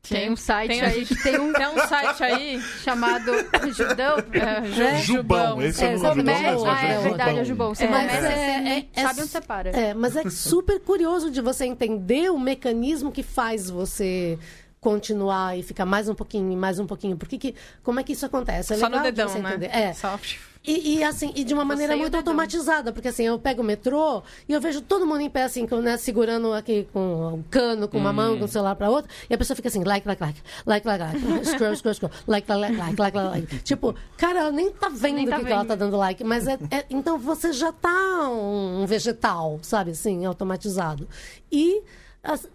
Tem 0.08 0.30
um 0.30 0.36
site 0.36 0.68
Tem- 0.70 0.80
aí 0.80 1.04
tem 1.04 1.38
um 1.38 1.52
Tem 1.52 1.66
um 1.68 1.86
site 1.86 2.22
aí. 2.24 2.58
chamado 2.82 3.30
Judão. 3.76 4.16
É, 4.32 4.64
Ju- 4.64 4.82
É. 4.82 4.96
Jubão, 5.02 5.60
esse 5.62 5.84
é 5.84 5.88
o 5.88 5.90
É, 5.90 5.96
nome 5.98 6.20
Jubão, 6.22 6.24
mesmo, 6.42 6.66
Ah, 6.70 6.82
é 6.82 6.88
Jubão. 6.94 7.02
verdade, 7.02 7.38
é 7.38 7.42
o 7.42 7.44
Jubão. 7.44 7.74
Você 7.74 7.84
É, 7.84 7.88
mas 7.90 8.10
é- 8.10 8.16
assim, 8.16 8.68
é- 8.70 8.86
é- 8.94 9.02
sabe 9.02 9.20
onde 9.20 9.30
você 9.30 9.40
para. 9.42 9.70
É, 9.70 9.92
mas 9.92 10.16
é 10.16 10.30
super 10.30 10.80
curioso 10.80 11.30
de 11.30 11.42
você 11.42 11.66
entender 11.66 12.30
o 12.30 12.38
mecanismo 12.38 13.12
que 13.12 13.22
faz 13.22 13.68
você 13.68 14.38
continuar 14.80 15.58
e 15.58 15.62
ficar 15.62 15.84
mais 15.84 16.08
um 16.08 16.14
pouquinho, 16.14 16.50
e 16.52 16.56
mais 16.56 16.78
um 16.78 16.86
pouquinho. 16.86 17.16
Porque 17.16 17.36
que, 17.38 17.54
como 17.82 18.00
é 18.00 18.02
que 18.02 18.12
isso 18.12 18.24
acontece? 18.24 18.72
É 18.74 18.76
Só 18.76 18.88
no 18.88 18.96
de 18.98 19.02
dedão, 19.04 19.28
né? 19.40 19.50
entender. 19.50 19.66
É. 19.66 19.92
Só... 19.92 20.18
E, 20.62 20.98
e, 20.98 21.04
assim, 21.04 21.32
e 21.34 21.42
de 21.42 21.54
uma 21.54 21.64
maneira 21.64 21.96
e 21.96 21.98
muito 21.98 22.14
automatizada, 22.14 22.92
porque 22.92 23.08
assim, 23.08 23.22
eu 23.22 23.38
pego 23.38 23.62
o 23.62 23.64
metrô 23.64 24.22
e 24.46 24.52
eu 24.52 24.60
vejo 24.60 24.82
todo 24.82 25.06
mundo 25.06 25.22
em 25.22 25.30
pé, 25.30 25.44
assim, 25.44 25.66
com, 25.66 25.76
né, 25.80 25.96
segurando 25.96 26.52
aqui 26.52 26.86
com 26.92 27.36
um 27.36 27.42
cano, 27.44 27.88
com 27.88 27.96
uma 27.96 28.12
mão, 28.12 28.38
com 28.38 28.44
o 28.44 28.48
celular 28.48 28.74
pra 28.76 28.90
outra, 28.90 29.10
e 29.30 29.32
a 29.32 29.38
pessoa 29.38 29.56
fica 29.56 29.68
assim, 29.68 29.82
like, 29.82 30.06
like, 30.06 30.22
like, 30.22 30.38
like, 30.66 30.86
like, 30.86 31.02
like, 31.02 31.46
scroll, 31.46 31.74
scroll, 31.74 31.94
scroll, 31.94 32.12
like, 32.26 32.46
like, 32.52 32.76
like, 32.76 33.00
like, 33.00 33.16
like, 33.16 33.16
like. 33.40 33.58
Tipo, 33.60 33.94
cara, 34.18 34.40
ela 34.40 34.50
nem 34.52 34.70
tá 34.70 34.90
vendo 34.90 35.14
Nem 35.16 35.26
tá 35.26 35.38
que, 35.38 35.46
que 35.46 35.50
ela 35.50 35.60
vendo. 35.62 35.68
tá 35.68 35.74
dando 35.76 35.96
like, 35.96 36.22
mas 36.22 36.46
é, 36.46 36.58
é- 36.70 36.84
então 36.90 37.18
você 37.18 37.54
já 37.54 37.72
tá 37.72 38.28
um 38.28 38.84
vegetal, 38.86 39.58
sabe 39.62 39.92
assim, 39.92 40.26
automatizado. 40.26 41.08
E 41.50 41.82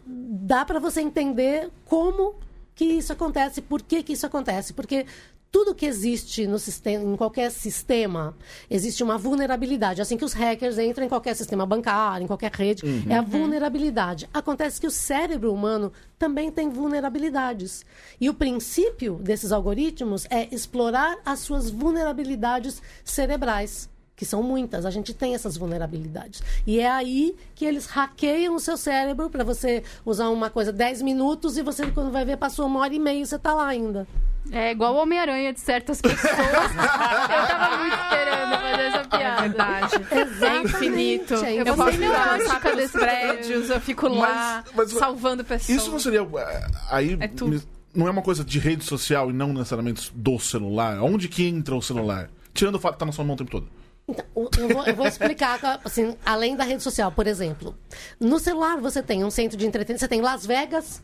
dá 0.05 0.63
pra 0.65 0.79
você 0.79 1.01
entender 1.01 1.69
como 1.85 2.35
que 2.73 2.85
isso 2.85 3.13
acontece, 3.13 3.61
por 3.61 3.81
que 3.81 4.03
que 4.03 4.13
isso 4.13 4.25
acontece, 4.25 4.73
porque 4.73 5.05
tudo 5.55 5.73
que 5.73 5.85
existe 5.85 6.45
no 6.45 6.59
sistema, 6.59 7.01
em 7.05 7.15
qualquer 7.15 7.49
sistema, 7.49 8.35
existe 8.69 9.01
uma 9.01 9.17
vulnerabilidade. 9.17 10.01
Assim 10.01 10.17
que 10.17 10.25
os 10.25 10.33
hackers 10.33 10.77
entram 10.77 11.05
em 11.05 11.07
qualquer 11.07 11.33
sistema 11.33 11.65
bancário, 11.65 12.25
em 12.25 12.27
qualquer 12.27 12.51
rede, 12.51 12.83
é 13.09 13.15
a 13.15 13.21
vulnerabilidade. 13.21 14.29
Acontece 14.33 14.81
que 14.81 14.87
o 14.87 14.91
cérebro 14.91 15.53
humano 15.53 15.93
também 16.19 16.51
tem 16.51 16.67
vulnerabilidades. 16.67 17.85
E 18.19 18.29
o 18.29 18.33
princípio 18.33 19.15
desses 19.15 19.53
algoritmos 19.53 20.27
é 20.29 20.53
explorar 20.53 21.17
as 21.25 21.39
suas 21.39 21.69
vulnerabilidades 21.69 22.81
cerebrais. 23.05 23.89
Que 24.15 24.25
são 24.25 24.41
muitas, 24.41 24.85
a 24.85 24.89
gente 24.91 25.13
tem 25.13 25.35
essas 25.35 25.57
vulnerabilidades. 25.57 26.41
E 26.65 26.79
é 26.79 26.89
aí 26.89 27.35
que 27.53 27.65
eles 27.65 27.85
hackeiam 27.85 28.55
o 28.55 28.59
seu 28.59 28.77
cérebro 28.77 29.29
para 29.29 29.43
você 29.43 29.83
usar 30.05 30.29
uma 30.29 30.49
coisa 30.49 30.71
10 30.71 31.01
minutos 31.01 31.57
e 31.57 31.61
você, 31.61 31.87
quando 31.91 32.11
vai 32.11 32.23
ver, 32.23 32.37
passou 32.37 32.65
uma 32.65 32.79
hora 32.79 32.93
e 32.93 32.99
meia 32.99 33.21
e 33.21 33.25
você 33.25 33.35
está 33.35 33.53
lá 33.53 33.67
ainda. 33.67 34.07
É 34.51 34.71
igual 34.71 34.93
o 34.95 34.97
Homem-Aranha 34.99 35.51
de 35.51 35.59
certas 35.59 35.99
pessoas. 35.99 36.23
eu 36.33 37.47
tava 37.47 37.77
muito 37.77 37.95
esperando 37.95 38.61
fazer 38.61 38.83
essa 38.83 38.97
É 38.97 39.03
piada. 39.17 39.41
verdade. 39.41 39.95
É 40.45 40.61
infinito. 40.61 41.33
é 41.33 41.53
Eu 41.53 41.65
Eu 41.65 41.75
posso 41.75 41.91
fui 41.91 42.07
passar 42.07 42.37
neurótica 42.37 42.59
pelos 42.61 42.77
desse 42.77 42.97
prédios, 42.97 43.69
eu 43.69 43.81
fico 43.81 44.07
lá 44.07 44.63
Mas- 44.75 44.75
mas- 44.91 44.91
salvando 44.99 45.43
pessoas. 45.43 45.77
Isso 45.77 45.91
não 45.91 45.99
seria. 45.99 46.19
é, 46.21 46.67
Aí. 46.89 47.17
É 47.19 47.27
tudo. 47.27 47.61
Não 47.93 48.07
é 48.07 48.11
uma 48.11 48.21
coisa 48.21 48.43
de 48.45 48.59
rede 48.59 48.83
social 48.83 49.29
e 49.29 49.33
não 49.33 49.51
necessariamente 49.53 50.11
do 50.13 50.37
celular. 50.39 51.01
Onde 51.01 51.27
que 51.27 51.45
entra 51.47 51.75
o 51.75 51.81
celular? 51.81 52.29
Tirando 52.53 52.75
o 52.75 52.79
fato 52.79 52.93
de 52.93 52.95
estar 52.97 53.05
na 53.05 53.11
sua 53.11 53.25
mão 53.25 53.33
o 53.35 53.37
tempo 53.37 53.49
todo. 53.51 53.67
Então, 54.07 54.25
eu 54.59 54.67
vou, 54.69 54.85
eu 54.85 54.95
vou 54.95 55.07
explicar, 55.07 55.79
assim, 55.83 56.15
além 56.25 56.55
da 56.55 56.63
rede 56.63 56.83
social, 56.83 57.11
por 57.11 57.25
exemplo. 57.27 57.75
No 58.19 58.39
celular 58.39 58.77
você 58.79 59.01
tem 59.01 59.23
um 59.23 59.31
centro 59.31 59.57
de 59.57 59.65
entretenimento, 59.65 60.01
você 60.01 60.07
tem 60.07 60.21
Las 60.21 60.45
Vegas, 60.45 61.01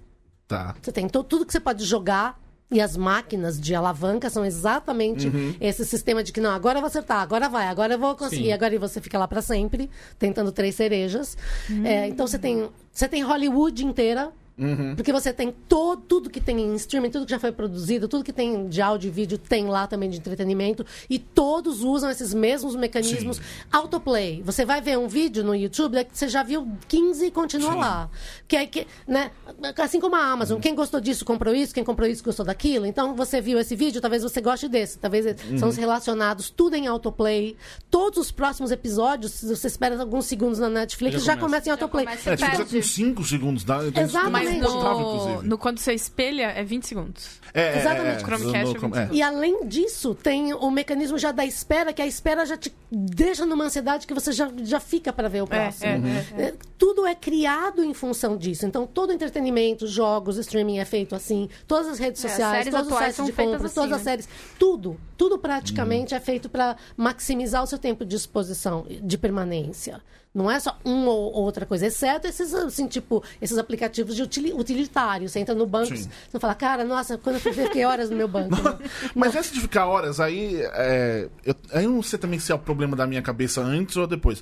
Tá. 0.48 0.76
você 0.82 0.92
tem 0.92 1.08
tudo 1.08 1.46
que 1.46 1.52
você 1.52 1.60
pode 1.60 1.84
jogar. 1.86 2.40
E 2.74 2.80
as 2.80 2.96
máquinas 2.96 3.60
de 3.60 3.76
alavanca 3.76 4.30
são 4.30 4.46
exatamente 4.46 5.28
Uhum. 5.28 5.54
esse 5.60 5.84
sistema 5.86 6.24
de 6.24 6.32
que 6.32 6.40
não, 6.40 6.52
agora 6.52 6.78
eu 6.78 6.82
vou 6.82 6.88
acertar, 6.88 7.20
agora 7.20 7.50
vai, 7.50 7.68
agora 7.68 7.96
eu 7.96 8.00
vou 8.00 8.16
conseguir, 8.16 8.46
Sim. 8.46 8.54
agora 8.54 8.74
e 8.74 8.78
você 8.78 9.02
fica 9.02 9.18
lá 9.20 9.28
pra 9.28 9.42
sempre, 9.42 9.90
tentando 10.18 10.54
três 10.54 10.74
cerejas. 10.76 11.36
É, 11.84 12.08
então 12.08 12.26
você 12.26 12.40
tem, 12.40 12.70
você 12.90 13.10
tem 13.10 13.24
Hollywood 13.24 13.86
inteira, 13.86 14.32
Uhum. 14.62 14.96
porque 14.96 15.12
você 15.12 15.34
tem 15.34 15.52
todo, 15.68 16.02
tudo 16.08 16.30
que 16.30 16.40
tem 16.40 16.60
em 16.60 16.76
streaming, 16.76 17.10
tudo 17.10 17.26
que 17.26 17.32
já 17.32 17.40
foi 17.40 17.52
produzido, 17.52 18.08
tudo 18.08 18.24
que 18.24 18.32
tem 18.32 18.68
de 18.70 18.82
áudio 18.82 19.08
e 19.08 19.12
vídeo 19.12 19.38
tem 19.38 19.66
lá 19.66 19.88
também 19.88 20.10
de 20.10 20.18
entretenimento. 20.18 20.86
E 21.10 21.18
todos 21.18 21.82
usam 21.82 22.10
esses 22.12 22.34
mesmos 22.34 22.76
mecanismos. 22.76 23.38
Sim. 23.38 23.44
Autoplay. 23.72 24.42
Você 24.46 24.64
vai 24.64 24.80
ver 24.82 24.98
um 25.00 25.08
vídeo 25.08 25.44
no 25.44 25.56
YouTube 25.56 25.98
é 25.98 26.04
que 26.04 26.18
você 26.18 26.28
já 26.30 26.44
viu 26.44 26.68
15 26.88 27.26
e 27.26 27.32
continua 27.32 27.74
Sim. 27.74 27.80
lá. 27.80 28.10
Que 28.48 28.56
é 28.56 28.66
que, 28.68 28.86
né? 29.08 29.32
Assim 29.78 30.00
como 30.00 30.16
a 30.16 30.24
Amazon. 30.24 30.60
Quem 30.60 30.76
gostou 30.76 31.00
disso 31.02 31.26
comprou 31.26 31.56
isso, 31.56 31.74
quem 31.74 31.84
comprou 31.84 32.08
isso 32.08 32.24
gostou 32.24 32.46
daquilo. 32.46 32.86
Então 32.86 33.16
você 33.16 33.42
viu 33.42 33.58
esse 33.60 33.76
vídeo, 33.76 34.00
talvez 34.00 34.22
você 34.22 34.42
goste 34.42 34.68
desse. 34.68 35.00
Talvez 35.00 35.26
são 35.58 35.70
os 35.70 35.78
relacionados, 35.78 36.50
tudo 36.50 36.76
em 36.76 36.86
autoplay. 36.88 37.56
Todos 37.90 38.20
os 38.20 38.32
próximos 38.32 38.72
episódios, 38.72 39.32
se 39.32 39.48
você 39.48 39.68
espera 39.68 40.00
alguns 40.00 40.26
segundos 40.26 40.60
na 40.60 40.70
Netflix, 40.70 41.14
Já 41.14 41.20
já, 41.20 41.38
começa. 41.38 41.46
começa 41.48 41.70
em 41.70 41.72
autoplay. 41.72 42.06
começa 42.06 42.30
É, 42.30 42.36
tipo, 42.36 42.76
com 42.76 42.82
5 42.82 43.24
segundos 43.26 43.64
dá. 43.64 43.86
Então. 43.86 44.04
Mas 44.32 44.51
no, 44.60 45.42
no 45.44 45.58
quando 45.58 45.80
você 45.80 45.94
espelha, 45.94 46.52
é 46.52 46.64
20 46.64 46.88
segundos. 46.88 47.42
É, 47.54 47.62
é, 47.62 47.78
Exatamente. 47.80 48.16
É, 48.16 48.26
Chromecast 48.26 48.74
no- 48.80 48.96
é 48.98 49.06
20 49.06 49.14
é. 49.14 49.16
E 49.16 49.22
além 49.22 49.66
disso, 49.68 50.16
tem 50.16 50.54
o 50.54 50.72
mecanismo 50.72 51.18
já 51.18 51.32
da 51.32 51.46
espera, 51.46 51.92
que 51.94 52.02
a 52.02 52.08
espera 52.08 52.46
já 52.46 52.56
te 52.58 52.74
deixa 52.92 53.46
numa 53.46 53.66
ansiedade 53.66 54.08
que 54.08 54.14
você 54.14 54.32
já, 54.32 54.50
já 54.64 54.80
fica 54.80 55.12
para 55.14 55.28
ver 55.28 55.42
o 55.44 55.48
próximo. 55.48 55.86
é, 55.86 55.98
Uhum. 55.98 56.08
é, 56.38 56.44
É, 56.48 56.54
Tudo 56.78 57.06
é 57.06 57.14
criado 57.14 57.84
em 57.84 57.94
função 57.94 58.36
disso. 58.38 58.66
Então, 58.66 58.88
todo 58.88 59.12
entretenimento, 59.14 59.86
jogos, 59.86 60.38
streaming 60.38 60.80
é 60.80 60.86
feito 60.86 61.14
assim. 61.16 61.48
Todas 61.68 61.88
as 61.88 62.00
redes 62.00 62.24
É, 62.24 62.28
as 62.28 62.32
sociais, 62.34 62.58
séries 62.66 62.74
todos 62.74 62.92
os 62.92 62.98
sites 62.98 63.16
são 63.16 63.26
de 63.26 63.32
compras, 63.34 63.66
assim, 63.66 63.76
todas 63.76 63.92
as 63.92 63.98
né? 64.00 64.04
séries. 64.12 64.30
Tudo, 64.58 65.00
tudo 65.18 65.38
praticamente 65.38 66.16
é 66.16 66.20
feito 66.20 66.50
para 66.50 66.76
maximizar 66.98 67.64
o 67.64 67.68
seu 67.68 67.78
tempo 67.78 68.04
de 68.06 68.16
exposição, 68.16 68.86
de 68.90 69.18
permanência. 69.18 70.02
Não 70.34 70.50
é 70.50 70.58
só 70.62 70.78
uma 70.86 71.12
ou 71.12 71.34
outra 71.44 71.66
coisa, 71.66 71.88
exceto 71.88 72.26
esses, 72.26 72.54
assim, 72.54 72.88
tipo, 72.88 73.22
esses 73.42 73.58
aplicativos 73.58 74.16
de 74.16 74.22
utili- 74.24 74.54
utilitário. 74.54 75.28
Você 75.28 75.40
entra 75.40 75.54
no 75.54 75.66
banco, 75.68 75.96
Sim. 75.98 76.08
você 76.30 76.40
fala, 76.40 76.56
cara, 76.56 76.86
nossa, 76.86 77.18
quando 77.18 77.36
eu 77.36 77.42
fui 77.42 77.52
ver, 77.52 77.66
fiquei 77.66 77.84
horas 77.84 78.10
no 78.10 78.16
meu 78.16 78.30
banco. 78.30 78.56
Mas 79.14 79.36
essa 79.36 79.54
de 79.54 79.60
ficar 79.60 79.88
horas 79.88 80.22
aí. 80.22 80.56
É, 80.62 81.28
eu, 81.44 81.54
aí 81.74 81.84
eu 81.84 81.92
não 81.92 82.02
sei 82.02 82.18
também 82.18 82.40
se 82.40 82.50
é 82.50 82.56
o 82.56 82.60
problema 82.60 82.96
da 82.96 83.06
minha 83.06 83.22
cabeça 83.22 83.62
antes 83.62 83.98
ou 83.98 84.08
depois. 84.08 84.42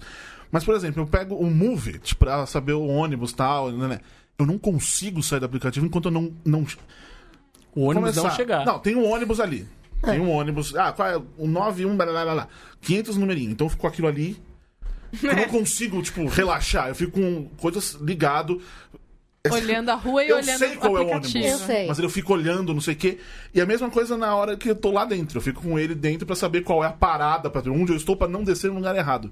Mas, 0.51 0.63
por 0.63 0.75
exemplo, 0.75 1.01
eu 1.01 1.07
pego 1.07 1.33
o 1.35 1.49
Move 1.49 1.97
tipo, 1.99 2.19
pra 2.23 2.45
saber 2.45 2.73
o 2.73 2.85
ônibus 2.85 3.31
e 3.31 3.35
tal. 3.35 3.71
Né, 3.71 3.87
né. 3.87 3.99
Eu 4.37 4.45
não 4.45 4.59
consigo 4.59 5.23
sair 5.23 5.39
do 5.39 5.47
aplicativo 5.47 5.87
enquanto 5.87 6.05
eu 6.05 6.11
não. 6.11 6.31
não 6.45 6.65
O 7.75 7.85
ônibus 7.85 8.15
não 8.15 8.23
começar. 8.23 8.35
chegar. 8.35 8.63
Não, 8.65 8.77
tem 8.77 8.95
um 8.95 9.09
ônibus 9.09 9.39
ali. 9.39 9.67
Tem 10.03 10.19
um 10.19 10.29
ônibus. 10.31 10.75
Ah, 10.75 10.91
qual 10.91 11.07
é? 11.07 11.17
O 11.37 11.47
91, 11.47 11.97
blá, 11.97 12.05
blá, 12.05 12.23
blá, 12.23 12.33
blá. 12.33 12.47
500 12.81 13.17
numerinho. 13.17 13.51
Então 13.51 13.67
ficou 13.67 13.87
aquilo 13.87 14.07
ali. 14.07 14.39
Eu 15.23 15.35
não 15.35 15.47
consigo, 15.47 16.01
tipo, 16.01 16.25
relaxar. 16.27 16.89
Eu 16.89 16.95
fico 16.95 17.11
com 17.19 17.45
coisas 17.57 17.93
ligado. 18.01 18.61
Olhando 19.49 19.89
a 19.89 19.95
rua 19.95 20.23
e 20.23 20.29
Eu 20.29 20.37
olhando 20.37 20.57
sei 20.59 20.75
qual 20.75 20.93
o 20.93 20.97
é 20.97 20.99
o 20.99 21.03
aplicativo. 21.03 21.37
ônibus. 21.45 21.61
Eu 21.61 21.67
sei. 21.67 21.87
Mas 21.87 21.99
eu 21.99 22.09
fico 22.09 22.33
olhando, 22.33 22.73
não 22.73 22.81
sei 22.81 22.93
o 22.93 22.97
quê. 22.97 23.17
E 23.53 23.61
a 23.61 23.65
mesma 23.65 23.89
coisa 23.89 24.17
na 24.17 24.35
hora 24.35 24.57
que 24.57 24.69
eu 24.69 24.75
tô 24.75 24.91
lá 24.91 25.05
dentro. 25.05 25.37
Eu 25.37 25.41
fico 25.41 25.61
com 25.61 25.79
ele 25.79 25.95
dentro 25.95 26.25
pra 26.27 26.35
saber 26.35 26.61
qual 26.61 26.83
é 26.83 26.87
a 26.87 26.91
parada, 26.91 27.49
pra 27.49 27.61
onde 27.71 27.91
eu 27.91 27.95
estou 27.95 28.15
pra 28.17 28.27
não 28.27 28.43
descer 28.43 28.69
no 28.69 28.75
lugar 28.75 28.95
errado. 28.95 29.31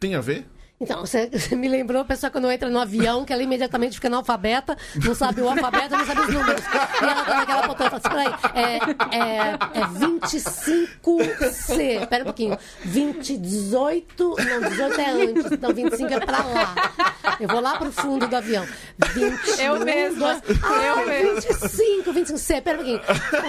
Tem 0.00 0.14
a 0.16 0.20
ver? 0.20 0.46
Então, 0.80 1.00
você, 1.06 1.30
me 1.52 1.68
lembrou 1.68 2.02
a 2.02 2.04
pessoa 2.04 2.30
quando 2.30 2.50
entra 2.50 2.68
no 2.68 2.80
avião, 2.80 3.24
que 3.24 3.32
ela 3.32 3.42
imediatamente 3.42 3.94
fica 3.94 4.08
analfabeta, 4.08 4.76
não 5.04 5.14
sabe 5.14 5.40
o 5.40 5.48
alfabeto, 5.48 5.96
não 5.96 6.04
sabe 6.04 6.20
os 6.22 6.28
números. 6.28 6.62
E 7.00 7.04
ela 7.04 7.24
tá 7.24 7.36
naquela 7.36 7.66
botão 7.66 7.86
e 7.86 7.90
fala 7.90 8.02
assim, 8.04 8.08
peraí, 8.08 8.34
é, 8.54 8.76
é, 9.16 9.54
é 9.80 9.86
25C, 9.86 12.06
pera 12.08 12.24
um 12.24 12.26
pouquinho, 12.26 12.58
20, 12.84 13.38
18, 13.38 14.36
não, 14.36 14.60
18 14.68 15.00
é 15.00 15.10
antes, 15.10 15.52
então 15.52 15.72
25 15.72 16.12
é 16.12 16.20
pra 16.20 16.38
lá. 16.38 16.74
Eu 17.40 17.48
vou 17.48 17.60
lá 17.60 17.78
pro 17.78 17.90
fundo 17.92 18.26
do 18.26 18.36
avião. 18.36 18.66
20, 19.14 19.60
Eu 19.60 19.78
mesma, 19.84 20.42
ah, 20.62 20.82
eu 20.82 21.06
mesma. 21.06 21.40
25, 21.40 22.12
25C, 22.12 22.60
pera 22.62 22.80
um 22.80 22.84
pouquinho. 22.84 23.00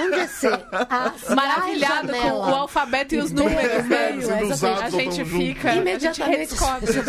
Onde 0.05 0.19
é 0.19 0.27
C? 0.27 0.47
Ah, 0.71 1.11
Maravilhado 1.35 2.13
com 2.13 2.29
o 2.29 2.55
alfabeto 2.55 3.15
e 3.15 3.17
os 3.19 3.31
números, 3.31 3.85
né? 3.85 4.11
A 4.83 4.89
gente 4.89 5.23
fica, 5.25 5.71
a 5.71 5.73
gente 5.73 5.85
Imediatamente 5.85 6.55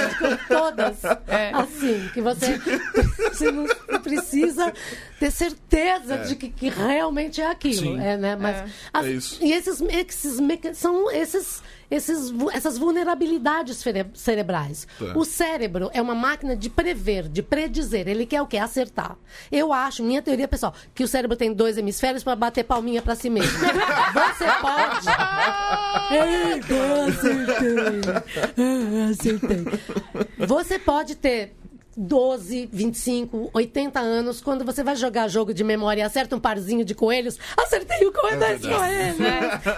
ficou 0.09 0.37
todas 0.49 1.05
É. 1.29 1.51
assim, 1.55 2.11
que 2.15 2.21
você, 2.21 2.59
você 3.33 3.51
não 3.51 3.67
precisa 4.03 4.73
ter 5.19 5.31
certeza 5.31 6.19
de 6.19 6.37
que, 6.37 6.49
que 6.51 6.69
realmente 6.69 7.41
é 7.41 7.51
aquilo. 7.51 7.75
Sim. 7.75 8.01
É, 8.01 8.17
né? 8.17 8.37
Mas, 8.37 8.57
É. 8.57 8.65
as- 8.93 9.07
É 9.07 9.11
isso. 9.11 9.39
E 9.45 9.53
esses, 9.53 9.81
esses 9.81 10.41
são 10.79 11.11
esses, 11.11 11.63
esses, 11.91 12.33
essas 12.53 12.77
vulnerabilidades 12.79 13.77
cere- 13.79 14.07
cerebrais. 14.15 14.87
É. 15.01 15.17
O 15.17 15.25
cérebro 15.25 15.91
é 15.93 16.01
uma 16.03 16.15
máquina 16.15 16.55
de 16.57 16.69
prever, 16.69 17.29
de 17.29 17.43
predizer. 17.43 18.07
Ele 18.09 18.27
quer 18.27 18.43
o 18.43 18.47
quê? 18.47 18.57
Acertar. 18.59 19.17
Eu 19.51 19.73
acho, 19.73 20.03
minha 20.03 20.21
teoria 20.23 20.49
pessoal, 20.49 20.75
que 20.95 21.05
o 21.05 21.09
cérebro 21.09 21.37
tem 21.37 21.53
dois 21.53 21.77
hemisférios 21.79 22.23
para 22.25 22.35
bater 22.37 22.65
palminha 22.65 23.01
para 23.03 23.15
si 23.15 23.31
mesmo. 23.31 23.57
Você 23.59 24.47
pode. 24.61 25.07
Eita, 26.13 27.07
acertei. 27.09 28.01
Acertei. 29.11 29.65
Você 30.47 30.79
pode 30.79 31.15
ter 31.17 31.55
12, 31.97 32.69
25, 32.73 33.51
80 33.55 33.99
anos, 34.01 34.41
quando 34.41 34.65
você 34.65 34.83
vai 34.83 34.95
jogar 34.97 35.29
jogo 35.29 35.55
de 35.55 35.65
memória 35.65 36.03
e 36.03 36.05
acerta 36.05 36.37
um 36.37 36.41
parzinho 36.41 36.85
de 36.85 36.95
coelhos, 36.95 37.39
acertei 37.57 38.07
o 38.07 38.13
coelho 38.13 38.43
É 38.45 38.53
desse 38.55 38.67
verdade. 38.69 39.17
coelho. 39.17 39.27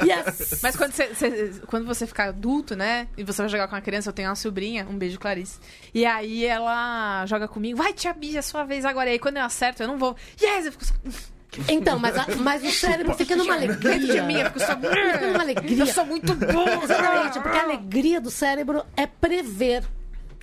Yes. 0.28 0.60
Mas 0.62 0.76
quando 0.76 0.92
você, 0.92 1.06
você- 1.14 1.52
quando 1.66 1.86
você 1.86 2.06
ficar 2.06 2.24
adulto, 2.30 2.74
né? 2.74 3.06
E 3.16 3.22
você 3.22 3.42
vai 3.42 3.48
jogar 3.48 3.68
com 3.68 3.74
uma 3.76 3.80
criança, 3.80 4.08
eu 4.08 4.12
tenho 4.12 4.28
uma 4.28 4.34
sobrinha, 4.34 4.86
um 4.90 4.98
beijo, 4.98 5.18
Clarice. 5.18 5.58
E 5.94 6.04
aí 6.04 6.44
ela 6.44 7.24
joga 7.26 7.46
comigo, 7.46 7.78
vai, 7.78 7.92
tia 7.92 8.12
Bia, 8.12 8.40
é 8.40 8.42
sua 8.42 8.64
vez 8.64 8.84
agora. 8.84 9.08
E 9.08 9.12
aí 9.12 9.18
quando 9.18 9.36
eu 9.36 9.44
acerto, 9.44 9.82
eu 9.82 9.86
não 9.88 9.96
vou. 9.98 10.16
Yes! 10.42 10.66
Eu 10.66 10.72
fico 10.72 10.84
só. 10.84 10.94
Então, 11.66 11.98
mas, 11.98 12.14
a- 12.16 12.26
mas 12.40 12.62
o 12.62 12.70
cérebro 12.70 13.14
fica 13.14 13.34
numa 13.34 13.56
Dentro 13.56 13.78
de 13.80 14.20
mim, 14.20 14.34
eu 14.34 14.42
alegria. 14.42 14.44
fico 14.46 14.60
só. 14.60 14.76
Fica 14.76 15.26
numa 15.26 15.40
alegria. 15.42 15.78
Eu 15.78 15.86
sou 15.86 16.04
muito 16.04 16.34
bom! 16.34 16.82
Exatamente, 16.84 17.40
porque 17.40 17.56
a 17.56 17.62
alegria 17.62 18.20
do 18.20 18.30
cérebro 18.30 18.84
é 18.94 19.06
prever. 19.06 19.82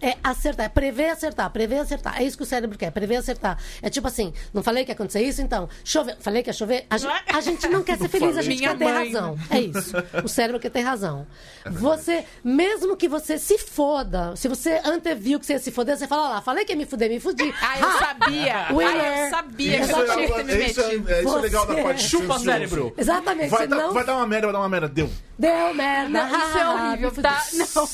É 0.01 0.17
acertar, 0.23 0.65
é 0.65 0.69
prever 0.69 1.09
acertar, 1.09 1.49
prever 1.49 1.79
acertar. 1.79 2.19
É 2.21 2.23
isso 2.23 2.35
que 2.37 2.43
o 2.43 2.45
cérebro 2.45 2.77
quer, 2.77 2.91
prever 2.91 3.15
acertar. 3.15 3.57
É 3.81 3.89
tipo 3.89 4.07
assim, 4.07 4.33
não 4.53 4.61
falei 4.61 4.83
que 4.83 4.91
ia 4.91 4.93
acontecer 4.93 5.21
isso, 5.21 5.41
então, 5.41 5.69
chover. 5.83 6.17
Falei 6.19 6.43
que 6.43 6.49
ia 6.49 6.53
chover. 6.53 6.85
A, 6.89 6.97
gen- 6.97 7.09
a 7.33 7.41
gente 7.41 7.67
não 7.69 7.81
quer 7.81 7.97
ser 7.97 8.09
feliz, 8.09 8.37
a 8.37 8.41
gente 8.41 8.57
Minha 8.59 8.71
quer 8.71 8.77
ter 8.77 8.83
mãe. 8.93 9.13
razão. 9.13 9.37
É 9.49 9.59
isso. 9.59 9.93
O 10.23 10.27
cérebro 10.27 10.59
quer 10.59 10.69
ter 10.69 10.81
razão. 10.81 11.25
Você, 11.65 12.25
mesmo 12.43 12.95
que 12.97 13.07
você 13.07 13.37
se 13.37 13.57
foda, 13.57 14.35
se 14.35 14.47
você 14.47 14.81
anteviu 14.85 15.39
que 15.39 15.45
você 15.45 15.53
ia 15.53 15.59
se 15.59 15.71
foder, 15.71 15.97
você 15.97 16.07
fala 16.07 16.23
"Olha 16.23 16.33
lá, 16.35 16.41
falei 16.41 16.65
que 16.65 16.73
ia 16.73 16.77
me 16.77 16.85
fuder, 16.85 17.09
me 17.09 17.19
fudi. 17.19 17.53
Ah, 17.61 17.79
eu 17.79 17.91
sabia! 17.97 18.67
Winner. 18.75 19.01
Ah, 19.01 19.19
eu 19.25 19.29
sabia 19.29 19.77
que 19.77 19.83
Isso 19.85 19.91
eu 19.91 20.11
é, 20.11 20.15
tinha 20.15 20.27
que 20.27 20.33
ter 20.33 20.43
me 20.43 20.65
isso 20.65 20.81
é- 20.81 20.87
metido. 20.87 21.11
é- 21.11 21.23
isso 21.23 21.37
é 21.37 21.41
legal 21.41 21.65
da 21.65 21.75
parte 21.83 22.03
Chupa, 22.03 22.39
cérebro. 22.39 22.93
Exatamente, 22.97 23.49
Vai 23.49 23.67
dar, 23.67 23.75
não 23.77 23.93
vai 23.93 24.03
dar 24.05 24.15
uma 24.17 24.27
merda, 24.27 24.47
vai 24.47 24.53
dar 24.53 24.59
uma 24.59 24.69
merda. 24.69 24.87
Deu. 24.89 25.09
Deu 25.37 25.73
merda. 25.73 26.09
Não, 26.09 26.27
isso 26.27 26.57
é 26.57 26.61
Ah, 26.61 26.87
horrível, 26.89 27.11
tá? 27.21 27.43
Não. 27.53 27.87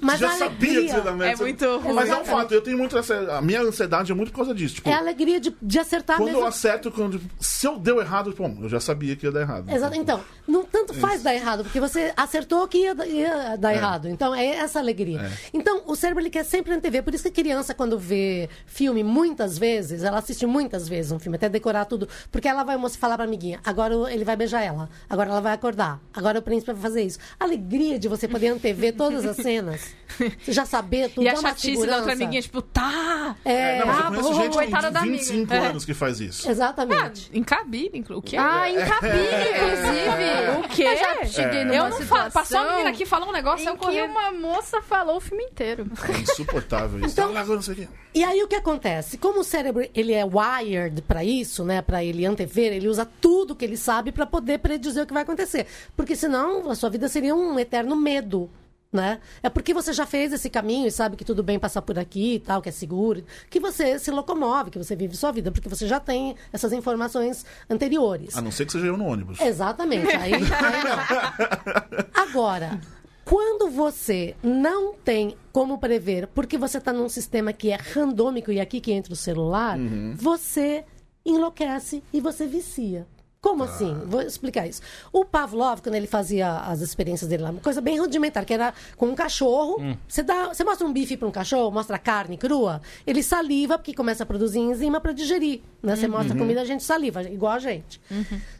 Mas 0.00 0.20
já 0.20 0.28
a 0.28 0.36
sabia 0.36 0.82
que 0.82 0.88
você 0.90 0.96
ia 0.96 1.00
dar 1.00 1.12
merda. 1.12 1.32
É 1.32 1.36
muito 1.36 1.78
ruim. 1.78 1.94
Mas 1.94 2.08
é 2.10 2.16
um 2.16 2.24
fato, 2.24 2.52
eu 2.52 2.60
tenho 2.60 2.76
muito 2.76 2.98
essa. 2.98 3.36
A 3.36 3.40
minha 3.40 3.62
ansiedade 3.62 4.12
é 4.12 4.14
muito 4.14 4.30
por 4.30 4.36
causa 4.38 4.54
disso. 4.54 4.74
Tipo, 4.76 4.90
é 4.90 4.92
a 4.92 4.98
alegria 4.98 5.40
de, 5.40 5.56
de 5.62 5.78
acertar 5.78 6.16
quando 6.18 6.26
mesmo. 6.28 6.40
eu 6.42 6.46
acerto, 6.46 6.90
quando, 6.90 7.20
se 7.40 7.66
eu 7.66 7.78
deu 7.78 8.00
errado, 8.00 8.34
bom, 8.36 8.58
eu 8.60 8.68
já 8.68 8.78
sabia 8.80 9.16
que 9.16 9.24
ia 9.26 9.32
dar 9.32 9.40
errado. 9.40 9.70
Exato. 9.70 9.94
Então, 9.96 10.20
não 10.46 10.64
tanto 10.64 10.92
faz 10.94 11.22
dar 11.22 11.34
errado, 11.34 11.64
porque 11.64 11.80
você 11.80 12.12
acertou 12.16 12.66
que 12.68 12.78
ia, 12.78 12.94
ia 13.06 13.56
dar 13.56 13.72
É. 13.72 13.76
errado. 13.76 14.08
Então, 14.08 14.34
é 14.34 14.44
essa 14.46 14.78
alegria. 14.78 15.30
Então, 15.52 15.82
o 15.86 15.96
cérebro 15.96 16.22
ele 16.22 16.30
quer 16.30 16.44
sempre 16.44 16.72
antever. 16.74 17.02
Por 17.02 17.14
isso 17.14 17.24
que 17.24 17.40
a 17.40 17.44
criança, 17.44 17.72
quando 17.74 17.98
vê 17.98 18.48
filme 18.66 19.02
muitas 19.02 19.56
vezes, 19.56 20.02
ela 20.04 20.18
assiste 20.18 20.44
muitas 20.46 20.88
vezes 20.88 21.10
um 21.12 21.18
filme, 21.18 21.36
até 21.36 21.48
decorar 21.48 21.84
tudo, 21.86 22.08
porque 22.30 22.46
ela 22.48 22.64
vai 22.64 22.78
falar 22.90 23.16
pra 23.16 23.24
amiguinha, 23.24 23.60
agora 23.64 23.94
ele 24.12 24.24
vai 24.24 24.36
beijar 24.36 24.62
ela, 24.62 24.88
agora 25.08 25.30
ela 25.30 25.40
vai 25.40 25.52
acordar, 25.52 26.00
agora 26.12 26.38
o 26.38 26.42
príncipe 26.42 26.63
vai 26.72 26.82
fazer 26.82 27.02
isso. 27.02 27.18
A 27.38 27.44
alegria 27.44 27.98
de 27.98 28.08
você 28.08 28.26
poder 28.28 28.48
antever 28.48 28.94
todas 28.94 29.24
as 29.24 29.36
cenas, 29.36 29.94
você 30.42 30.52
já 30.52 30.64
saber 30.64 31.10
tudo, 31.10 31.24
E 31.24 31.28
a 31.28 31.36
chatice 31.36 31.86
da 31.86 31.96
outra 31.98 32.12
amiguinha, 32.12 32.40
tipo, 32.42 32.62
tá! 32.62 33.36
É, 33.44 33.78
Não, 33.80 33.86
mas 33.86 33.96
eu 33.98 34.04
Ah, 34.04 34.10
conheço 34.10 34.34
gente 34.34 34.52
coitada 34.54 34.90
da 34.90 35.00
de 35.00 35.08
amiga. 35.08 35.24
25 35.24 35.52
É. 35.54 35.58
anos 35.66 35.84
que 35.84 35.94
faz 35.94 36.20
isso. 36.20 36.48
exatamente. 36.50 37.30
Incabível, 37.34 37.90
inclu- 38.00 38.18
o 38.18 38.22
quê? 38.22 38.36
Ah, 38.36 38.68
incabível! 38.70 40.64
eu 40.78 40.96
já 40.96 41.24
cheguei 41.26 41.64
numa 41.64 41.74
Eu 41.76 41.88
não 41.90 42.00
falo. 42.02 42.30
Passou 42.30 42.40
a 42.40 42.44
situação 42.44 42.70
menina 42.72 42.90
aqui, 42.90 43.06
falou 43.06 43.28
um 43.28 43.32
negócio, 43.32 43.68
eu 43.68 43.74
em 43.74 43.76
corri. 43.76 44.02
uma 44.02 44.30
moça 44.32 44.80
falou 44.82 45.16
o 45.16 45.20
filme 45.20 45.44
inteiro. 45.44 45.86
É 46.08 46.20
insuportável 46.20 46.98
isso. 47.00 47.12
Então- 47.12 47.30
Então, 47.34 47.54
não 47.54 47.62
sei 47.62 47.74
o 47.74 47.76
quê. 47.76 47.88
E 48.14 48.22
aí 48.22 48.42
o 48.42 48.48
que 48.48 48.54
acontece? 48.54 49.18
Como 49.18 49.40
o 49.40 49.44
cérebro 49.44 49.84
ele 49.94 50.12
é 50.12 50.24
wired 50.24 51.02
para 51.02 51.24
isso, 51.24 51.64
né, 51.64 51.82
para 51.82 52.04
ele 52.04 52.24
antever, 52.24 52.72
ele 52.72 52.86
usa 52.88 53.04
tudo 53.20 53.56
que 53.56 53.64
ele 53.64 53.76
sabe 53.76 54.12
para 54.12 54.24
poder 54.24 54.58
predizer 54.58 55.02
o 55.02 55.06
que 55.06 55.12
vai 55.12 55.22
acontecer. 55.24 55.66
Porque 55.96 56.14
senão 56.14 56.53
a 56.70 56.74
sua 56.74 56.90
vida 56.90 57.08
seria 57.08 57.34
um 57.34 57.58
eterno 57.58 57.96
medo. 57.96 58.50
Né? 58.92 59.18
É 59.42 59.48
porque 59.48 59.74
você 59.74 59.92
já 59.92 60.06
fez 60.06 60.32
esse 60.32 60.48
caminho 60.48 60.86
e 60.86 60.90
sabe 60.90 61.16
que 61.16 61.24
tudo 61.24 61.42
bem 61.42 61.58
passar 61.58 61.82
por 61.82 61.98
aqui 61.98 62.34
e 62.34 62.38
tal, 62.38 62.62
que 62.62 62.68
é 62.68 62.72
seguro, 62.72 63.24
que 63.50 63.58
você 63.58 63.98
se 63.98 64.08
locomove, 64.12 64.70
que 64.70 64.78
você 64.78 64.94
vive 64.94 65.16
sua 65.16 65.32
vida, 65.32 65.50
porque 65.50 65.68
você 65.68 65.88
já 65.88 65.98
tem 65.98 66.36
essas 66.52 66.72
informações 66.72 67.44
anteriores. 67.68 68.36
A 68.36 68.40
não 68.40 68.52
ser 68.52 68.66
que 68.66 68.70
seja 68.70 68.86
eu 68.86 68.96
no 68.96 69.06
ônibus. 69.06 69.40
Exatamente. 69.40 70.14
Aí, 70.14 70.34
aí 70.34 70.40
não. 70.40 72.22
Agora, 72.22 72.80
quando 73.24 73.68
você 73.68 74.36
não 74.42 74.94
tem 74.94 75.36
como 75.50 75.78
prever, 75.78 76.28
porque 76.28 76.58
você 76.58 76.78
está 76.78 76.92
num 76.92 77.08
sistema 77.08 77.52
que 77.52 77.70
é 77.70 77.76
randômico 77.76 78.52
e 78.52 78.60
aqui 78.60 78.80
que 78.80 78.92
entra 78.92 79.12
o 79.12 79.16
celular, 79.16 79.76
você 80.14 80.84
enlouquece 81.24 82.02
e 82.12 82.20
você 82.20 82.46
vicia. 82.46 83.06
Como 83.44 83.62
assim? 83.62 83.94
Vou 84.06 84.22
explicar 84.22 84.66
isso. 84.66 84.80
O 85.12 85.22
Pavlov, 85.22 85.82
quando 85.82 85.96
ele 85.96 86.06
fazia 86.06 86.60
as 86.60 86.80
experiências 86.80 87.28
dele 87.28 87.42
lá, 87.42 87.50
uma 87.50 87.60
coisa 87.60 87.78
bem 87.78 88.00
rudimentar, 88.00 88.42
que 88.46 88.54
era 88.54 88.72
com 88.96 89.08
um 89.08 89.14
cachorro. 89.14 89.76
Você, 90.08 90.22
dá, 90.22 90.48
você 90.48 90.64
mostra 90.64 90.86
um 90.86 90.90
bife 90.90 91.14
para 91.14 91.28
um 91.28 91.30
cachorro, 91.30 91.70
mostra 91.70 91.98
carne 91.98 92.38
crua, 92.38 92.80
ele 93.06 93.22
saliva, 93.22 93.76
porque 93.76 93.92
começa 93.92 94.22
a 94.22 94.26
produzir 94.26 94.60
enzima 94.60 94.98
para 94.98 95.12
digerir. 95.12 95.60
Né? 95.82 95.94
Você 95.94 96.08
mostra 96.08 96.34
a 96.34 96.38
comida, 96.38 96.62
a 96.62 96.64
gente 96.64 96.82
saliva, 96.82 97.22
igual 97.24 97.52
a 97.52 97.58
gente. 97.58 98.00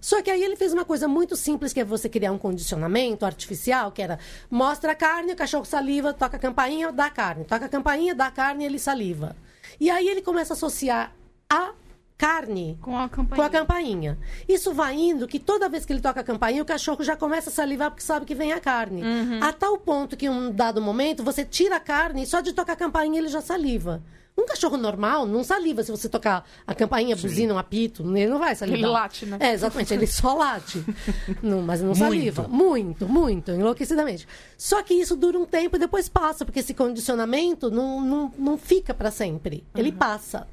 Só 0.03 0.21
que 0.21 0.31
aí 0.31 0.45
ele 0.45 0.55
fez 0.55 0.75
uma 0.75 0.85
coisa 0.85 1.09
muito 1.09 1.35
simples, 1.35 1.73
que 1.73 1.81
é 1.81 1.85
você 1.85 2.07
criar 2.07 2.33
um 2.33 2.39
condicionamento 2.39 3.25
artificial, 3.25 3.91
que 3.91 4.03
era 4.03 4.19
mostra 4.51 4.93
a 4.93 4.95
carne, 4.95 5.33
o 5.33 5.37
cachorro 5.37 5.65
saliva, 5.65 6.13
toca 6.13 6.37
a 6.37 6.39
campainha, 6.39 6.93
dá 6.93 7.09
carne. 7.09 7.45
Toca 7.45 7.65
a 7.65 7.69
campainha, 7.71 8.15
dá 8.15 8.31
carne, 8.31 8.67
ele 8.67 8.79
saliva. 8.79 9.35
E 9.81 9.89
aí 9.89 10.07
ele 10.07 10.21
começa 10.21 10.53
a 10.53 10.57
associar 10.57 11.11
a 11.49 11.73
carne 12.17 12.79
Com 12.81 12.97
a 12.97 13.09
com 13.09 13.43
a 13.43 13.51
campainha. 13.51 14.19
Isso 14.49 14.73
vai 14.73 14.95
indo 14.95 15.27
que 15.27 15.39
toda 15.39 15.69
vez 15.69 15.85
que 15.85 15.93
ele 15.93 16.01
toca 16.01 16.21
a 16.21 16.25
campainha, 16.25 16.63
o 16.63 16.67
cachorro 16.67 17.03
já 17.03 17.17
começa 17.17 17.51
a 17.51 17.53
salivar 17.53 17.91
porque 17.91 18.03
sabe 18.05 18.25
que 18.25 18.35
vem 18.35 18.53
a 18.53 18.61
carne. 18.61 19.03
A 19.41 19.53
tal 19.53 19.79
ponto 19.79 20.17
que, 20.17 20.27
em 20.27 20.31
um 20.31 20.51
dado 20.51 20.81
momento, 20.81 21.23
você 21.23 21.45
tira 21.45 21.77
a 21.77 21.81
carne 21.81 22.23
e 22.23 22.27
só 22.27 22.41
de 22.41 22.53
tocar 22.53 22.75
a 22.75 22.77
campainha 22.77 23.19
ele 23.19 23.29
já 23.29 23.41
saliva. 23.41 24.03
Um 24.37 24.47
cachorro 24.47 24.77
normal 24.77 25.27
não 25.27 25.45
saliva 25.45 25.85
se 25.85 25.93
você 25.93 26.09
tocar 26.09 26.45
a 26.67 26.75
campainha, 26.75 27.15
buzina, 27.15 27.55
um 27.55 27.59
apito, 27.59 28.03
ele 28.17 28.27
não 28.27 28.39
vai 28.41 28.57
salivar. 28.57 28.81
Ele 28.81 28.89
late, 28.89 29.27
né? 29.27 29.37
É, 29.39 29.53
exatamente, 29.53 29.95
ele 29.95 30.09
só 30.09 30.35
late. 30.35 30.85
Não, 31.41 31.63
mas 31.63 31.81
não 31.81 31.95
saliva. 31.95 32.49
Muito, 32.49 33.07
muito, 33.09 33.53
enlouquecidamente. 33.53 34.27
Só 34.59 34.83
que 34.83 34.93
isso 34.93 35.15
dura 35.15 35.39
um 35.39 35.47
tempo 35.47 35.77
e 35.77 35.79
depois 35.79 36.09
passa, 36.09 36.45
porque 36.45 36.59
esse 36.59 36.75
condicionamento 36.75 37.71
não, 37.71 38.01
não, 38.01 38.33
não 38.37 38.59
fica 38.59 38.93
para 38.93 39.11
sempre. 39.11 39.65
Ele 39.75 39.93
passa. 39.93 40.49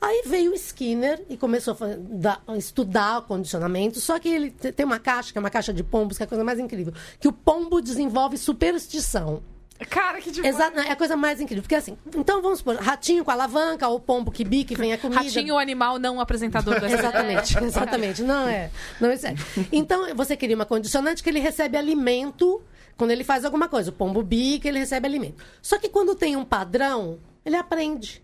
Aí 0.00 0.22
veio 0.26 0.52
o 0.52 0.54
Skinner 0.54 1.22
e 1.28 1.36
começou 1.36 1.74
a 1.80 1.96
da- 1.98 2.40
estudar 2.56 3.18
o 3.18 3.22
condicionamento. 3.22 4.00
Só 4.00 4.18
que 4.18 4.28
ele 4.28 4.50
te- 4.50 4.72
tem 4.72 4.84
uma 4.86 4.98
caixa, 4.98 5.32
que 5.32 5.38
é 5.38 5.40
uma 5.40 5.50
caixa 5.50 5.72
de 5.72 5.82
pombos, 5.82 6.16
que 6.16 6.22
é 6.22 6.26
a 6.26 6.28
coisa 6.28 6.44
mais 6.44 6.58
incrível. 6.58 6.92
Que 7.20 7.28
o 7.28 7.32
pombo 7.32 7.80
desenvolve 7.80 8.36
superstição. 8.38 9.42
Cara, 9.90 10.20
que 10.20 10.30
tipo. 10.30 10.46
Exato, 10.46 10.78
é 10.78 10.90
a 10.90 10.96
coisa 10.96 11.16
mais 11.16 11.40
incrível. 11.40 11.62
Porque 11.62 11.74
assim, 11.74 11.98
então 12.16 12.40
vamos 12.40 12.58
supor, 12.60 12.76
ratinho 12.76 13.24
com 13.24 13.30
alavanca, 13.32 13.88
ou 13.88 13.98
pombo 13.98 14.30
que 14.30 14.44
bica 14.44 14.72
e 14.72 14.76
vem 14.76 14.92
a 14.92 14.98
comida. 14.98 15.20
Ratinho, 15.22 15.54
o 15.54 15.58
animal, 15.58 15.98
não 15.98 16.20
apresentador 16.20 16.78
do 16.78 16.86
SBT. 16.86 16.98
Exatamente, 17.02 17.58
exatamente. 17.64 18.22
Não 18.22 18.48
é. 18.48 18.70
Não 19.00 19.10
é 19.10 19.16
sério. 19.16 19.44
Então, 19.72 20.14
você 20.14 20.36
cria 20.36 20.54
uma 20.54 20.64
condicionante 20.64 21.22
que 21.22 21.28
ele 21.28 21.40
recebe 21.40 21.76
alimento 21.76 22.62
quando 22.96 23.10
ele 23.10 23.24
faz 23.24 23.44
alguma 23.44 23.68
coisa. 23.68 23.90
O 23.90 23.92
pombo 23.92 24.22
bica, 24.22 24.68
ele 24.68 24.78
recebe 24.78 25.06
alimento. 25.08 25.42
Só 25.60 25.76
que 25.76 25.88
quando 25.88 26.14
tem 26.14 26.36
um 26.36 26.44
padrão, 26.44 27.18
ele 27.44 27.56
aprende. 27.56 28.22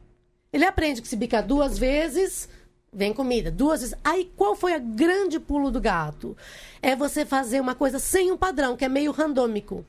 Ele 0.53 0.65
aprende 0.65 1.01
que 1.01 1.09
se 1.09 1.17
bica 1.17 1.43
duas 1.43 1.79
vezes, 1.79 2.49
vem 2.93 3.13
comida. 3.13 3.51
Duas 3.51 3.81
vezes. 3.81 3.97
Aí, 4.03 4.31
qual 4.37 4.57
foi 4.57 4.77
o 4.77 4.81
grande 4.81 5.39
pulo 5.39 5.71
do 5.71 5.81
gato? 5.81 6.37
É 6.83 6.97
você 6.97 7.25
fazer 7.25 7.61
uma 7.61 7.75
coisa 7.75 7.99
sem 7.99 8.33
um 8.33 8.37
padrão, 8.37 8.77
que 8.77 8.85
é 8.85 8.89
meio 8.89 9.13
randômico 9.13 9.85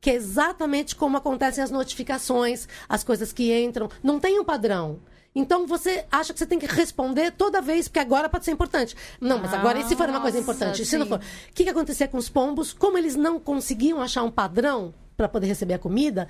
que 0.00 0.10
é 0.10 0.14
exatamente 0.14 0.94
como 0.94 1.16
acontecem 1.16 1.64
as 1.64 1.70
notificações, 1.72 2.68
as 2.88 3.02
coisas 3.02 3.32
que 3.32 3.52
entram. 3.52 3.90
Não 4.04 4.20
tem 4.20 4.38
um 4.38 4.44
padrão. 4.44 5.00
Então 5.34 5.66
você 5.66 6.06
acha 6.10 6.32
que 6.32 6.38
você 6.38 6.46
tem 6.46 6.60
que 6.60 6.66
responder 6.66 7.32
toda 7.32 7.60
vez, 7.60 7.88
porque 7.88 7.98
agora 7.98 8.28
pode 8.28 8.44
ser 8.44 8.52
importante. 8.52 8.96
Não, 9.20 9.38
mas 9.38 9.52
agora, 9.52 9.80
e 9.80 9.84
se 9.84 9.96
for 9.96 10.08
uma 10.08 10.20
coisa 10.20 10.38
Nossa, 10.38 10.50
importante? 10.50 10.86
Se 10.86 10.96
não 10.96 11.06
for. 11.06 11.18
O 11.18 11.52
que, 11.52 11.64
que 11.64 11.70
acontecia 11.70 12.06
com 12.06 12.16
os 12.16 12.28
pombos? 12.28 12.72
Como 12.72 12.96
eles 12.96 13.16
não 13.16 13.40
conseguiam 13.40 14.00
achar 14.00 14.22
um 14.22 14.30
padrão 14.30 14.94
para 15.16 15.28
poder 15.28 15.46
receber 15.46 15.74
a 15.74 15.78
comida, 15.78 16.28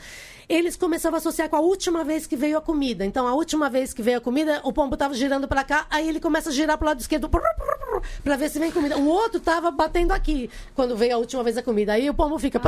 eles 0.48 0.76
começavam 0.76 1.16
a 1.16 1.18
associar 1.18 1.48
com 1.48 1.56
a 1.56 1.60
última 1.60 2.04
vez 2.04 2.26
que 2.26 2.36
veio 2.36 2.56
a 2.56 2.60
comida. 2.60 3.04
Então, 3.04 3.26
a 3.26 3.34
última 3.34 3.68
vez 3.68 3.92
que 3.92 4.00
veio 4.02 4.18
a 4.18 4.20
comida, 4.20 4.60
o 4.62 4.72
pombo 4.72 4.94
estava 4.94 5.12
girando 5.14 5.48
para 5.48 5.64
cá, 5.64 5.86
aí 5.90 6.08
ele 6.08 6.20
começa 6.20 6.50
a 6.50 6.52
girar 6.52 6.78
para 6.78 6.84
o 6.84 6.88
lado 6.88 7.00
esquerdo 7.00 7.28
para 7.28 8.36
ver 8.36 8.48
se 8.48 8.58
vem 8.58 8.70
comida. 8.70 8.96
O 8.96 9.06
outro 9.08 9.38
estava 9.38 9.70
batendo 9.70 10.12
aqui 10.12 10.48
quando 10.74 10.96
veio 10.96 11.14
a 11.16 11.18
última 11.18 11.42
vez 11.42 11.56
a 11.56 11.62
comida. 11.62 11.94
Aí 11.94 12.08
o 12.08 12.14
pombo 12.14 12.38
fica. 12.38 12.60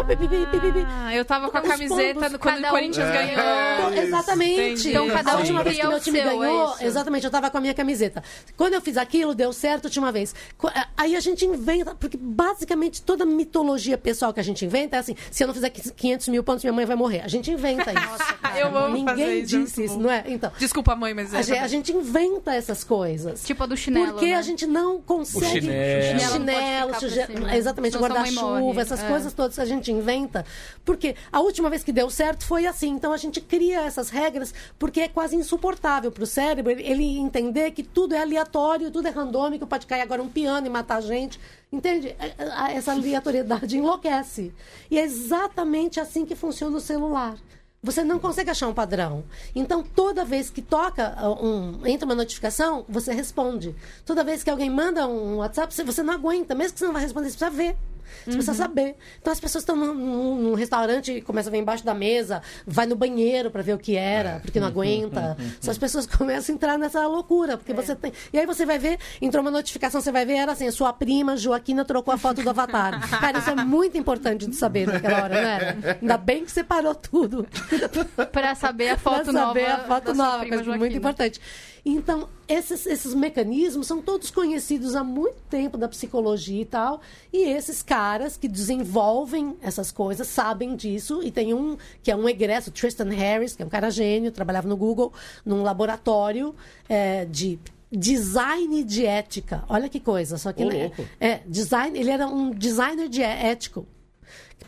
Ah, 0.89 1.15
eu 1.15 1.25
tava 1.25 1.51
com 1.51 1.59
a 1.59 1.61
camiseta 1.63 2.15
pombos, 2.15 2.33
do- 2.33 2.39
quando 2.39 2.65
o 2.65 2.69
Corinthians 2.69 3.11
ganhou. 3.11 3.33
Então, 3.41 3.93
isso. 3.95 4.03
exatamente. 4.03 4.61
Entendi. 4.61 4.89
Então, 4.91 5.09
cada 5.11 5.33
a 5.33 5.37
última 5.37 5.63
vez 5.63 5.77
que 5.79 5.87
meu 5.87 6.01
time 6.01 6.19
seu, 6.21 6.29
é 6.29 6.37
ganhou, 6.37 6.71
isso? 6.75 6.85
exatamente, 6.85 7.25
eu 7.25 7.31
tava 7.31 7.51
com 7.51 7.59
a 7.59 7.61
minha 7.61 7.75
camiseta. 7.75 8.23
Quando 8.57 8.75
eu 8.75 8.81
fiz 8.81 8.97
aquilo, 8.97 9.35
deu 9.35 9.53
certo 9.53 9.85
a 9.85 9.89
última 9.89 10.11
vez. 10.11 10.35
Co- 10.57 10.71
Aí 10.97 11.15
a 11.15 11.21
gente 11.21 11.45
inventa, 11.47 11.95
porque 11.95 12.17
basicamente 12.21 13.03
toda 13.03 13.25
mitologia 13.25 13.97
pessoal 13.97 14.33
que 14.33 14.41
a 14.41 14.43
gente 14.43 14.65
inventa 14.65 14.97
é 14.97 14.99
assim: 14.99 15.15
se 15.31 15.43
eu 15.45 15.47
não 15.47 15.55
fizer 15.55 15.71
500 16.09 16.29
mil 16.29 16.43
pontos, 16.45 16.65
minha 16.65 16.73
mãe 16.73 16.87
vai 16.87 16.97
morrer. 16.97 17.21
A 17.21 17.29
gente 17.29 17.51
inventa 17.51 17.93
isso. 17.93 18.59
Eu 18.59 18.77
amo 18.77 18.95
Ninguém 18.97 19.41
isso, 19.43 19.57
é 19.57 19.61
disse 19.61 19.85
isso, 19.85 19.99
não 19.99 20.11
é? 20.11 20.25
Então. 20.27 20.51
Desculpa, 20.59 20.97
mãe, 20.97 21.13
mas 21.15 21.33
é 21.35 21.39
A 21.39 21.43
gente, 21.43 21.59
a 21.59 21.69
gente 21.69 21.93
inventa 21.93 22.55
essas 22.55 22.83
coisas. 22.83 23.43
Tipo 23.45 23.65
a 23.65 23.67
do 23.67 23.77
chinelo, 23.77 24.13
Porque 24.13 24.27
né? 24.27 24.35
a 24.35 24.43
gente 24.43 24.67
não 24.67 25.01
consegue. 25.01 25.61
chinelo. 25.61 26.03
Chinelo 26.03 26.19
pode 26.19 26.33
Chinelo, 26.33 26.95
suge- 27.01 27.27
cima. 27.27 27.57
exatamente, 27.57 27.97
guarda-chuva, 27.99 28.81
essas 28.81 29.03
É. 29.03 29.09
coisas 29.09 29.33
todas 29.33 29.55
que 29.55 29.61
a 29.61 29.65
gente 29.65 29.93
inventa. 29.93 30.45
Porque 30.85 31.15
a 31.31 31.41
última 31.41 31.69
vez 31.71 31.85
que 31.85 31.93
deu 31.93 32.09
certo 32.11 32.45
foi 32.47 32.67
assim. 32.67 32.89
Então 32.89 33.13
a 33.13 33.17
gente 33.17 33.41
cria 33.41 33.81
essas 33.83 34.09
regras 34.11 34.55
porque 34.79 35.01
é 35.03 35.09
quase 35.09 35.37
insuportável 35.37 36.11
para 36.11 36.25
o 36.25 36.27
cérebro 36.27 36.73
ele, 36.73 36.83
ele 36.83 37.19
entender 37.19 37.71
que 37.73 37.83
tudo 37.83 38.15
é 38.15 38.21
aleatório, 38.23 38.91
tudo 38.91 39.07
é 39.09 39.11
randômico, 39.11 39.67
pode 39.67 39.87
cair 39.87 40.01
agora 40.03 40.23
um 40.23 40.29
piano 40.29 40.67
e 40.67 40.71
matar 40.71 40.97
a 40.97 41.01
gente. 41.01 41.39
Entende? 41.71 42.09
É- 42.19 42.35
é- 42.39 42.77
Essa 42.77 42.93
aleatoriedade 42.93 43.77
enlouquece. 43.77 44.53
E 44.91 44.99
é 44.99 45.03
exatamente 45.03 46.01
assim 46.01 46.25
que 46.25 46.35
funciona 46.35 46.77
o 46.77 46.81
celular. 46.81 47.37
Você 47.83 48.03
não 48.03 48.19
consegue 48.19 48.51
achar 48.51 48.67
um 48.69 48.75
padrão. 48.75 49.23
Então, 49.55 49.83
toda 49.85 50.25
vez 50.25 50.51
que 50.51 50.61
toca 50.61 51.15
uh, 51.23 51.45
um, 51.47 51.87
entra 51.87 52.07
uma 52.07 52.15
notificação, 52.15 52.85
você 52.89 53.13
responde. 53.13 53.75
Toda 54.05 54.25
vez 54.25 54.43
que 54.43 54.51
alguém 54.51 54.69
manda 54.69 55.07
um 55.07 55.37
WhatsApp, 55.37 55.73
você- 55.73 56.03
não 56.03 56.15
aguenta. 56.15 56.55
Mesmo 56.57 56.73
que 56.73 56.79
você 56.81 56.87
não 56.87 56.93
vai 56.93 57.03
responder, 57.03 57.31
você 57.31 57.37
precisa 57.39 57.51
ver. 57.57 57.77
Você 58.25 58.33
precisa 58.33 58.55
saber. 58.55 58.97
Então, 59.21 59.33
as 59.33 59.41
pessoas 59.41 59.63
estão 59.63 59.77
num, 59.77 59.95
num- 59.95 60.35
num 60.43 60.55
restaurante 60.55 61.13
e 61.13 61.21
começam 61.21 61.51
a 61.51 61.53
ver 61.53 61.59
embaixo 61.59 61.85
da 61.85 61.95
mesa, 61.95 62.43
vai 62.67 62.87
no 62.87 62.97
banheiro 62.97 63.51
para 63.51 63.63
ver 63.63 63.75
o 63.75 63.79
que 63.79 63.97
era, 63.97 64.41
porque 64.41 64.59
não 64.61 64.67
aguenta. 64.69 65.37
Então, 65.59 65.71
as 65.71 65.79
pessoas 65.79 66.07
começam 66.09 66.53
a 66.53 66.57
entrar 66.57 66.79
nessa 66.79 67.07
loucura, 67.07 67.57
porque 67.57 67.73
você 67.73 67.95
tem. 67.95 68.13
E 68.33 68.39
aí 68.39 68.47
você 68.47 68.65
vai 68.67 68.79
ver, 68.79 68.99
entrou 69.21 69.43
uma 69.43 69.51
notificação, 69.51 70.01
você 70.01 70.13
vai 70.13 70.25
ver, 70.27 70.35
era 70.35 70.53
assim: 70.53 70.71
sua 70.71 70.93
prima 70.93 71.37
Joaquina 71.37 71.85
trocou 71.85 72.13
a 72.13 72.19
foto 72.19 72.43
do 72.43 72.51
avatar. 72.51 73.01
Cara, 73.21 73.39
isso 73.39 73.51
é 73.51 73.55
muito 73.55 73.97
importante 73.99 74.47
de 74.47 74.55
saber 74.57 74.87
naquela 74.87 75.23
hora, 75.25 75.35
né? 75.43 75.99
Ainda 76.01 76.17
bem 76.19 76.45
que 76.45 76.51
você 76.51 76.63
parou 76.65 76.95
tudo. 76.95 77.47
Pra 78.33 78.55
saber 78.55 78.91
a 78.91 78.97
Pra 78.97 79.13
foto 79.13 79.33
nova. 79.33 79.47
saber 79.49 79.67
a 79.67 79.79
foto 79.79 80.05
da 80.07 80.15
sua 80.15 80.25
nova, 80.25 80.39
prima 80.41 80.57
coisa 80.57 80.77
muito 80.79 80.97
importante. 80.97 81.41
Então, 81.85 82.29
esses, 82.47 82.87
esses 82.87 83.15
mecanismos 83.15 83.87
são 83.87 84.01
todos 84.01 84.31
conhecidos 84.31 84.95
há 84.95 85.05
muito 85.05 85.37
tempo 85.49 85.77
da 85.77 85.89
psicologia 85.89 86.63
e 86.63 86.65
tal. 86.65 87.01
E 87.33 87.45
esses 87.45 87.83
caras 87.83 88.37
que 88.37 88.49
desenvolvem 88.49 89.57
essas 89.61 89.91
coisas 89.91 90.27
sabem 90.29 90.77
disso. 90.77 91.23
E 91.23 91.31
tem 91.31 91.55
um 91.55 91.77
que 92.03 92.11
é 92.11 92.17
um 92.17 92.29
egresso, 92.29 92.71
Tristan 92.71 93.11
Harris, 93.11 93.55
que 93.55 93.63
é 93.63 93.67
um 93.67 93.69
cara 93.71 93.91
gênio, 93.91 94.33
trabalhava 94.33 94.69
no 94.69 94.77
Google, 94.77 95.13
num 95.45 95.63
laboratório 95.63 96.55
é, 96.89 97.25
de 97.25 97.59
design 97.91 98.85
de 98.85 99.07
ética. 99.07 99.65
Olha 99.69 99.89
que 99.89 100.01
coisa. 100.01 100.37
Só 100.39 100.53
que 100.53 100.63
ele, 100.63 100.83
louco. 100.85 101.05
é, 101.21 101.41
design, 101.47 101.99
ele 101.99 102.11
era 102.11 102.27
um 102.27 102.51
designer 102.51 103.09
de 103.09 103.23
é- 103.23 103.49
ético 103.49 103.87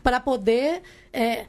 para 0.02 0.20
poder 0.20 0.82
é, 1.12 1.46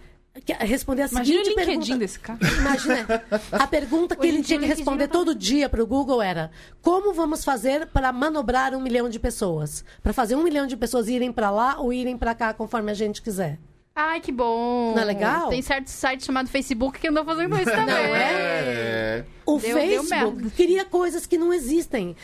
responder 0.59 1.03
a 1.03 1.07
Imagina 1.07 1.41
o 1.41 1.45
seguinte 1.45 1.59
LinkedIn 1.59 1.77
pergunta. 1.79 1.97
desse 1.97 2.19
cara. 2.19 2.39
Imagina, 2.59 3.23
a 3.51 3.67
pergunta 3.67 4.15
que 4.15 4.25
ele 4.27 4.41
tinha 4.41 4.57
o 4.57 4.61
que 4.61 4.65
LinkedIn 4.67 4.67
responder 4.67 5.03
não 5.03 5.11
tá- 5.11 5.17
todo 5.19 5.35
dia 5.35 5.67
para 5.69 5.83
o 5.83 5.87
Google 5.87 6.21
era: 6.21 6.51
como 6.81 7.13
vamos 7.13 7.43
fazer 7.43 7.87
para 7.87 8.11
manobrar 8.11 8.73
um 8.73 8.79
milhão 8.81 9.09
de 9.09 9.19
pessoas? 9.19 9.83
Para 10.01 10.13
fazer 10.13 10.35
um 10.35 10.43
milhão 10.43 10.65
de 10.65 10.77
pessoas 10.77 11.07
irem 11.09 11.31
para 11.31 11.49
lá 11.51 11.75
ou 11.79 11.91
irem 11.91 12.17
para 12.17 12.33
cá 12.33 12.53
conforme 12.53 12.91
a 12.91 12.93
gente 12.95 13.21
quiser. 13.21 13.59
Ai, 13.93 14.21
que 14.21 14.31
bom. 14.31 14.93
Não 14.95 15.01
é 15.01 15.05
legal? 15.05 15.49
Tem 15.49 15.61
certo 15.61 15.89
site 15.89 16.23
chamado 16.25 16.47
Facebook 16.47 16.97
que 16.97 17.09
andou 17.09 17.25
fazendo 17.25 17.53
isso 17.57 17.65
também. 17.65 17.93
É. 17.95 19.25
O 19.45 19.57
Deu- 19.59 19.75
deu 19.75 20.03
Facebook 20.03 20.35
merda. 20.37 20.49
cria 20.55 20.85
coisas 20.85 21.25
que 21.25 21.37
não 21.37 21.51
existem. 21.51 22.15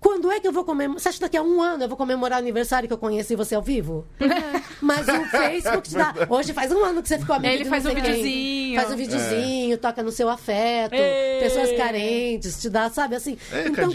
Quando 0.00 0.30
é 0.30 0.38
que 0.38 0.46
eu 0.46 0.52
vou 0.52 0.64
comemorar? 0.64 1.00
Você 1.00 1.08
acha 1.08 1.18
que 1.18 1.22
daqui 1.24 1.36
a 1.36 1.42
um 1.42 1.60
ano 1.60 1.84
eu 1.84 1.88
vou 1.88 1.96
comemorar 1.96 2.38
o 2.38 2.42
aniversário 2.42 2.86
que 2.86 2.92
eu 2.92 2.98
conheci 2.98 3.34
você 3.34 3.54
ao 3.54 3.62
vivo? 3.62 4.06
Mas 4.80 5.08
o 5.08 5.24
Facebook 5.26 5.88
te 5.88 5.94
dá. 5.94 6.14
Hoje 6.28 6.52
faz 6.52 6.70
um 6.70 6.84
ano 6.84 7.02
que 7.02 7.08
você 7.08 7.18
ficou 7.18 7.34
amigo 7.34 7.52
Ele 7.54 7.64
faz 7.64 7.84
um 7.86 7.94
quem. 7.94 8.02
videozinho. 8.02 8.80
Faz 8.80 8.92
um 8.92 8.96
videozinho, 8.96 9.78
toca 9.78 10.02
no 10.02 10.12
seu 10.12 10.28
afeto, 10.28 10.94
Ei. 10.94 11.40
pessoas 11.40 11.72
carentes, 11.76 12.60
te 12.60 12.68
dá, 12.68 12.90
sabe 12.90 13.16
assim. 13.16 13.38
É, 13.50 13.68
então, 13.68 13.90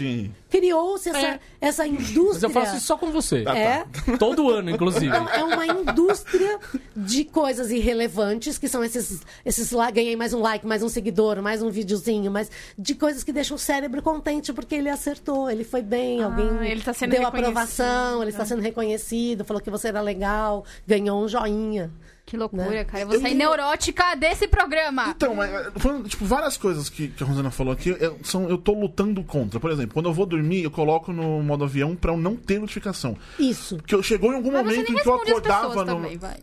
criou-se 0.50 1.08
essa, 1.08 1.18
É. 1.26 1.40
essa 1.60 1.86
indústria. 1.86 2.32
Mas 2.32 2.42
eu 2.42 2.50
faço 2.50 2.76
isso 2.76 2.86
só 2.86 2.96
com 2.98 3.10
você. 3.10 3.44
É. 3.48 3.84
Todo 4.18 4.50
ano, 4.50 4.70
inclusive. 4.70 5.06
Então, 5.06 5.28
é 5.28 5.44
uma 5.44 5.66
indústria 5.66 6.58
de 6.96 7.24
coisas 7.24 7.70
irrelevantes, 7.70 8.58
que 8.58 8.68
são 8.68 8.82
esses, 8.84 9.20
esses 9.44 9.70
lá, 9.70 9.90
ganhei 9.90 10.16
mais 10.16 10.34
um 10.34 10.40
like, 10.40 10.66
mais 10.66 10.82
um 10.82 10.88
seguidor, 10.88 11.40
mais 11.40 11.62
um 11.62 11.70
videozinho, 11.70 12.30
mas 12.30 12.50
de 12.76 12.94
coisas 12.94 13.22
que 13.22 13.32
deixam 13.32 13.54
o 13.54 13.58
cérebro 13.58 14.02
contente 14.02 14.52
porque 14.52 14.74
ele 14.74 14.88
acertou, 14.88 15.48
ele 15.50 15.64
foi 15.64 15.80
bem, 15.92 16.22
Ah, 16.22 16.26
alguém 16.26 16.66
ele 16.70 16.80
tá 16.80 16.92
sendo 16.94 17.10
deu 17.10 17.26
aprovação, 17.26 18.22
ele 18.22 18.30
está 18.30 18.44
sendo 18.44 18.62
reconhecido, 18.62 19.44
falou 19.44 19.62
que 19.62 19.70
você 19.70 19.88
era 19.88 20.00
legal, 20.00 20.64
ganhou 20.86 21.22
um 21.22 21.28
joinha. 21.28 21.90
Que 22.24 22.36
loucura, 22.36 22.64
Né? 22.70 22.84
cara. 22.84 23.02
Eu 23.02 23.08
vou 23.08 23.20
sair 23.20 23.34
neurótica 23.34 24.14
desse 24.14 24.46
programa. 24.48 25.08
Então, 25.08 25.34
mas, 25.34 25.50
é, 25.52 25.70
falando, 25.76 26.08
tipo, 26.08 26.24
várias 26.24 26.56
coisas 26.56 26.88
que, 26.88 27.08
que 27.08 27.22
a 27.22 27.26
Rosana 27.26 27.50
falou 27.50 27.72
aqui, 27.72 27.90
eu, 27.98 28.18
são, 28.22 28.48
eu 28.48 28.56
tô 28.56 28.72
lutando 28.72 29.22
contra. 29.24 29.58
Por 29.60 29.70
exemplo, 29.70 29.92
quando 29.92 30.08
eu 30.08 30.12
vou 30.14 30.24
dormir, 30.24 30.62
eu 30.62 30.70
coloco 30.70 31.12
no 31.12 31.42
modo 31.42 31.64
avião 31.64 31.94
pra 31.96 32.12
eu 32.12 32.16
não 32.16 32.36
ter 32.36 32.58
notificação. 32.60 33.16
Isso. 33.38 33.76
Porque 33.76 33.94
eu 33.94 34.02
chegou 34.02 34.32
em 34.32 34.36
algum 34.36 34.52
Mas 34.52 34.62
você 34.64 34.70
momento 34.76 34.92
em 34.92 34.94
que 35.02 35.08
eu 35.08 35.14
acordava 35.14 35.74
no. 35.84 35.84
também, 35.84 36.16
vai. 36.16 36.36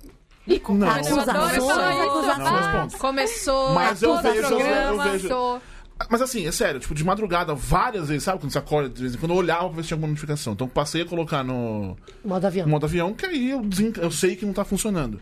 Ih, 0.45 0.59
com- 0.59 0.73
Não. 0.73 0.89
Acusações, 0.89 1.57
acusações. 2.01 2.95
Começou 2.95 3.73
Mas 3.73 4.01
eu 4.03 4.21
vejo- 4.21 4.47
programa. 4.47 5.05
eu 5.05 5.11
vejo- 5.11 5.27
sou- 5.27 5.61
Mas 6.09 6.21
assim, 6.21 6.45
é 6.47 6.51
sério, 6.51 6.79
tipo, 6.79 6.93
de 6.95 7.03
madrugada, 7.03 7.53
várias 7.53 8.07
vezes, 8.07 8.23
sabe? 8.23 8.39
Quando 8.39 8.51
você 8.51 8.57
acorda, 8.57 8.89
de 8.89 9.01
vez 9.01 9.15
em 9.15 9.17
quando 9.17 9.31
eu 9.31 9.37
olhava 9.37 9.65
pra 9.65 9.75
ver 9.77 9.81
se 9.81 9.87
tinha 9.89 9.95
alguma 9.95 10.09
notificação. 10.09 10.53
Então 10.53 10.67
passei 10.67 11.01
a 11.01 11.05
colocar 11.05 11.43
no, 11.43 11.97
Modo 12.23 12.45
avião. 12.47 12.67
modo 12.67 12.85
avião, 12.85 13.13
que 13.13 13.25
aí 13.25 13.51
eu, 13.51 13.61
eu 14.01 14.11
sei 14.11 14.35
que 14.35 14.45
não 14.45 14.53
tá 14.53 14.63
funcionando. 14.63 15.19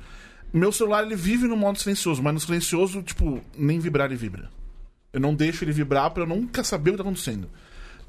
Meu 0.54 0.72
celular, 0.72 1.04
ele 1.04 1.16
vive 1.16 1.48
no 1.48 1.58
modo 1.58 1.78
silencioso, 1.80 2.22
mas 2.22 2.34
no 2.34 2.40
silencioso, 2.40 3.02
tipo, 3.02 3.42
nem 3.58 3.80
vibrar 3.80 4.08
ele 4.08 4.16
vibra. 4.16 4.50
Eu 5.12 5.20
não 5.20 5.34
deixo 5.34 5.64
ele 5.64 5.72
vibrar 5.72 6.12
pra 6.12 6.24
eu 6.24 6.28
nunca 6.28 6.64
saber 6.64 6.92
o 6.92 6.94
que 6.94 6.98
tá 6.98 7.04
acontecendo. 7.04 7.50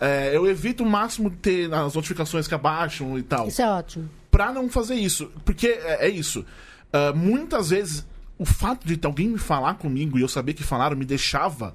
É, 0.01 0.37
eu 0.37 0.47
evito 0.47 0.85
o 0.85 0.87
máximo 0.87 1.31
de 1.31 1.37
ter 1.37 1.75
as 1.75 1.95
notificações 1.95 2.47
que 2.47 2.55
abaixam 2.55 3.19
e 3.19 3.23
tal. 3.23 3.49
Isso 3.49 3.63
é 3.63 3.69
ótimo. 3.69 4.09
Pra 4.31 4.53
não 4.53 4.69
fazer 4.69 4.95
isso. 4.95 5.33
Porque 5.45 5.67
é, 5.67 6.07
é 6.07 6.09
isso. 6.09 6.45
Ah, 6.93 7.13
muitas 7.15 7.71
vezes, 7.71 8.07
o 8.39 8.45
fato 8.45 8.87
de 8.87 8.99
alguém 9.05 9.29
me 9.29 9.39
falar 9.39 9.75
comigo 9.75 10.19
e 10.19 10.23
eu 10.23 10.29
saber 10.29 10.55
que 10.55 10.63
falaram 10.63 10.97
me 10.97 11.05
deixava. 11.05 11.75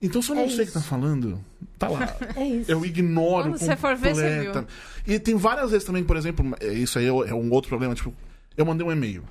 Então, 0.00 0.22
se 0.22 0.30
eu 0.30 0.36
não 0.36 0.44
É 0.44 0.48
sei 0.48 0.64
o 0.64 0.66
que 0.68 0.72
tá 0.72 0.80
falando, 0.80 1.44
tá 1.78 1.88
lá. 1.88 2.16
É 2.36 2.44
isso. 2.46 2.70
Eu 2.70 2.84
ignoro 2.84 3.50
Quando 3.50 3.58
você 3.58 3.76
for 3.76 3.96
ver, 3.96 4.14
você 4.14 4.44
completa. 4.46 4.66
E 5.06 5.18
tem 5.18 5.34
várias 5.36 5.70
vezes 5.72 5.84
também, 5.86 6.04
por 6.04 6.16
exemplo, 6.16 6.54
é, 6.60 6.72
isso 6.72 6.98
aí 6.98 7.06
é 7.06 7.08
é 7.08 7.34
um 7.34 7.50
outro 7.52 7.68
problema. 7.68 7.94
Tipo, 7.94 8.14
eu 8.56 8.64
mandei 8.64 8.86
um 8.86 8.92
e-mail. 8.92 9.24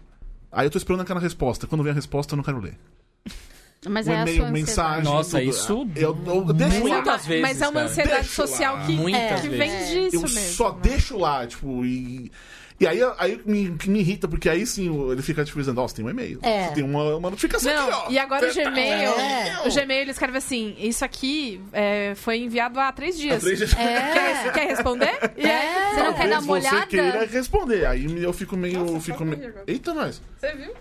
Aí 0.51 0.65
eu 0.65 0.69
tô 0.69 0.77
esperando 0.77 1.01
aquela 1.01 1.19
resposta. 1.19 1.67
Quando 1.67 1.83
vem 1.83 1.91
a 1.91 1.95
resposta, 1.95 2.33
eu 2.33 2.37
não 2.37 2.43
quero 2.43 2.59
ler. 2.59 2.77
Mas 3.87 4.07
Um 4.07 4.11
é 4.11 4.15
a 4.17 4.21
e-mail, 4.23 4.37
sua 4.37 4.51
mensagem. 4.51 5.03
Nossa, 5.03 5.39
tudo. 5.39 5.49
isso 5.49 5.87
Eu, 5.95 6.17
eu, 6.25 6.35
eu 6.47 6.53
deixo 6.53 6.83
lá. 6.87 6.95
Muitas 6.95 7.25
vezes, 7.25 7.41
Mas 7.43 7.61
é 7.61 7.67
uma 7.69 7.81
ansiedade 7.81 8.27
social 8.27 8.79
que, 8.85 8.91
Muitas 8.93 9.41
que 9.41 9.49
vezes. 9.49 9.57
vem 9.93 10.01
disso 10.09 10.15
Eu 10.17 10.21
mesmo. 10.21 10.39
só 10.55 10.73
né? 10.73 10.79
deixo 10.81 11.17
lá, 11.17 11.47
tipo, 11.47 11.85
e. 11.85 12.29
E 12.79 12.85
aí, 12.85 12.99
aí 13.17 13.41
me, 13.43 13.75
que 13.75 13.89
me 13.89 13.99
irrita, 13.99 14.27
porque 14.27 14.47
aí 14.47 14.63
sim 14.65 14.87
ele 15.11 15.21
fica 15.23 15.43
tipo 15.43 15.57
dizendo, 15.59 15.81
ó, 15.81 15.87
você 15.87 15.95
tem 15.95 16.05
um 16.05 16.09
e-mail. 16.11 16.39
É. 16.43 16.67
Você 16.67 16.75
tem 16.75 16.83
uma, 16.83 17.15
uma 17.15 17.29
notificação 17.31 17.71
aqui, 17.71 17.89
Não, 17.91 17.99
ó. 18.05 18.09
e 18.11 18.19
agora 18.19 18.47
o 18.47 18.53
Você 18.53 18.61
tá- 18.63 18.69
Gmail, 18.69 19.11
É. 19.19 19.61
o 19.67 19.73
Gmail 19.73 20.01
ele 20.01 20.11
escreve 20.11 20.37
assim, 20.37 20.75
isso 20.77 21.03
aqui 21.03 21.59
é, 21.73 22.13
foi 22.15 22.37
enviado 22.37 22.79
há 22.79 22.91
três 22.91 23.17
dias. 23.17 23.37
Há 23.37 23.39
três 23.39 23.57
dias. 23.57 23.73
Quer, 23.73 24.53
quer 24.53 24.67
responder? 24.67 25.09
Aí, 25.37 25.95
Você 25.95 26.03
não 26.03 26.13
quer 26.13 26.29
dar 26.29 26.39
uma 26.39 26.45
Talvez 26.45 26.63
você 26.65 26.69
olhada? 26.75 26.85
queira 26.87 27.25
responder. 27.25 27.85
Aí 27.87 28.23
eu 28.23 28.31
fico 28.33 28.55
meio. 28.55 28.79
Nossa, 28.85 28.99
fico 28.99 29.25
meio... 29.25 29.53
Eita, 29.65 29.93
nós. 29.93 30.21
Você 30.39 30.53
viu? 30.53 30.73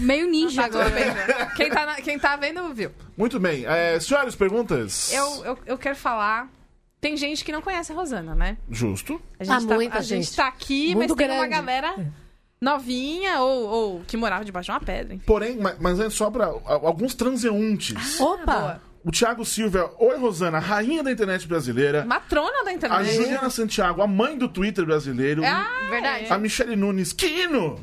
Meio 0.00 0.26
ninja 0.28 0.62
Tá, 0.62 0.66
agora. 0.66 0.88
né? 0.90 1.50
quem, 1.56 1.70
tá 1.70 1.86
na- 1.86 1.96
quem 1.96 2.18
tá 2.18 2.34
vendo, 2.36 2.72
viu. 2.74 2.90
Muito 3.16 3.38
bem. 3.38 3.64
É, 3.66 4.00
senhores, 4.00 4.34
perguntas? 4.34 5.12
Eu, 5.12 5.44
eu, 5.44 5.58
eu 5.66 5.78
quero 5.78 5.94
falar... 5.94 6.48
Tem 7.00 7.16
gente 7.16 7.44
que 7.44 7.52
não 7.52 7.60
conhece 7.62 7.92
a 7.92 7.94
Rosana, 7.94 8.34
né? 8.34 8.56
Justo. 8.70 9.20
A 9.38 9.44
gente, 9.44 9.64
Ah, 9.64 9.68
tá, 9.68 9.74
muita 9.74 9.98
a 9.98 10.00
gente 10.02 10.24
gente. 10.24 10.36
tá 10.36 10.48
aqui, 10.48 10.94
Muito 10.94 11.10
mas 11.10 11.16
tem 11.18 11.26
uma 11.28 11.46
grande. 11.46 11.54
galera 11.54 12.12
novinha 12.60 13.40
ou, 13.40 13.66
ou 13.68 14.00
que 14.06 14.16
morava 14.16 14.44
debaixo 14.44 14.66
de 14.66 14.72
uma 14.72 14.80
pedra. 14.80 15.14
enfim. 15.14 15.24
Porém, 15.26 15.58
ma- 15.58 15.76
mas 15.78 16.00
é 16.00 16.08
só 16.10 16.30
pra 16.30 16.46
a- 16.46 16.72
alguns 16.72 17.14
transeuntes. 17.14 18.18
Opa! 18.20 18.44
boa. 18.44 18.80
O 19.04 19.10
Thiago 19.12 19.44
Silva, 19.44 19.92
oi 20.00 20.16
Rosana, 20.18 20.58
rainha 20.58 21.00
da 21.00 21.12
internet 21.12 21.46
brasileira. 21.46 22.04
Matrona 22.04 22.64
da 22.64 22.70
A 22.70 22.74
internet. 22.74 23.14
Juliana 23.14 23.50
Santiago, 23.50 24.02
a 24.02 24.06
mãe 24.06 24.36
do 24.36 24.48
Twitter 24.48 24.84
brasileiro. 24.84 25.44
Ah, 25.44 25.86
Verdade. 25.90 26.26
A 26.28 26.36
Michele 26.38 26.74
Nunes, 26.74 27.12
Quino. 27.12 27.78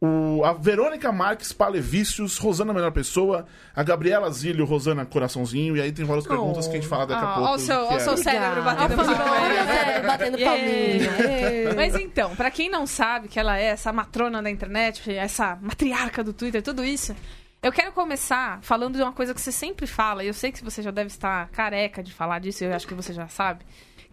O, 0.00 0.44
a 0.44 0.52
Verônica 0.52 1.10
Marques 1.10 1.52
Palevícios, 1.52 2.38
Rosana 2.38 2.72
Melhor 2.72 2.92
Pessoa, 2.92 3.46
a 3.74 3.82
Gabriela 3.82 4.30
Zílio, 4.30 4.64
Rosana 4.64 5.04
Coraçãozinho, 5.04 5.76
e 5.76 5.80
aí 5.80 5.90
tem 5.90 6.04
várias 6.04 6.24
perguntas 6.24 6.66
que 6.68 6.72
a 6.76 6.80
gente 6.80 6.86
fala 6.88 7.04
daqui 7.04 7.24
a 7.24 7.28
Ah, 7.28 7.34
pouco. 7.34 7.50
ó 7.50 7.54
o 7.56 7.58
seu, 7.58 7.80
o 7.88 7.92
é- 7.92 8.16
cérebro 8.16 8.62
batendo. 8.62 9.00
Olha 9.00 9.62
o 9.62 9.66
cérebro 9.66 10.06
batendo 10.06 10.38
Yeah. 10.38 10.56
palminha. 10.56 11.74
Mas 11.74 11.94
então, 11.96 12.36
pra 12.36 12.48
quem 12.48 12.70
não 12.70 12.86
sabe 12.86 13.26
que 13.26 13.40
ela 13.40 13.58
é 13.58 13.64
essa 13.64 13.92
matrona 13.92 14.40
da 14.40 14.48
internet, 14.48 15.10
essa 15.12 15.58
matriarca 15.60 16.22
do 16.22 16.32
Twitter, 16.32 16.62
tudo 16.62 16.84
isso, 16.84 17.16
eu 17.60 17.72
quero 17.72 17.90
começar 17.90 18.60
falando 18.62 18.94
de 18.94 19.02
uma 19.02 19.12
coisa 19.12 19.34
que 19.34 19.40
você 19.40 19.50
sempre 19.50 19.84
fala, 19.88 20.22
e 20.22 20.28
eu 20.28 20.34
sei 20.34 20.52
que 20.52 20.62
você 20.62 20.80
já 20.80 20.92
deve 20.92 21.08
estar 21.08 21.48
careca 21.48 22.04
de 22.04 22.12
falar 22.14 22.38
disso, 22.38 22.62
eu 22.62 22.72
acho 22.72 22.86
que 22.86 22.94
você 22.94 23.12
já 23.12 23.26
sabe, 23.26 23.64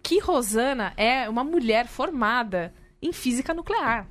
que 0.02 0.18
Rosana 0.18 0.92
é 0.96 1.28
uma 1.28 1.44
mulher 1.44 1.86
formada 1.86 2.74
em 3.00 3.12
física 3.12 3.54
nuclear, 3.54 4.04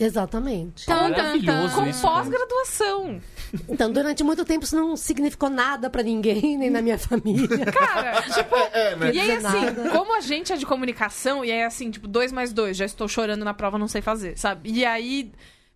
Exatamente. 0.00 0.86
Tan, 0.86 1.10
Maravilhoso 1.10 1.74
com 1.74 1.86
isso. 1.86 2.00
pós-graduação. 2.02 3.20
Então, 3.68 3.92
durante 3.92 4.24
muito 4.24 4.44
tempo 4.44 4.64
isso 4.64 4.74
não 4.74 4.96
significou 4.96 5.50
nada 5.50 5.90
pra 5.90 6.02
ninguém, 6.02 6.56
nem 6.56 6.70
na 6.70 6.80
minha 6.80 6.98
família. 6.98 7.66
Cara, 7.66 8.22
tipo, 8.32 8.56
É, 8.72 8.96
né? 8.96 9.12
E 9.12 9.20
aí, 9.20 9.32
assim, 9.32 9.42
nada. 9.42 9.90
como 9.90 10.16
a 10.16 10.20
gente 10.20 10.52
é 10.52 10.56
de 10.56 10.64
comunicação, 10.64 11.44
e 11.44 11.52
aí, 11.52 11.62
assim, 11.62 11.90
tipo, 11.90 12.08
dois 12.08 12.32
mais 12.32 12.52
dois, 12.52 12.76
já 12.76 12.84
estou 12.84 13.06
chorando 13.08 13.44
na 13.44 13.52
prova, 13.52 13.76
não 13.78 13.88
sei 13.88 14.00
fazer, 14.00 14.38
sabe? 14.38 14.70
E 14.72 14.84
aí, 14.84 15.30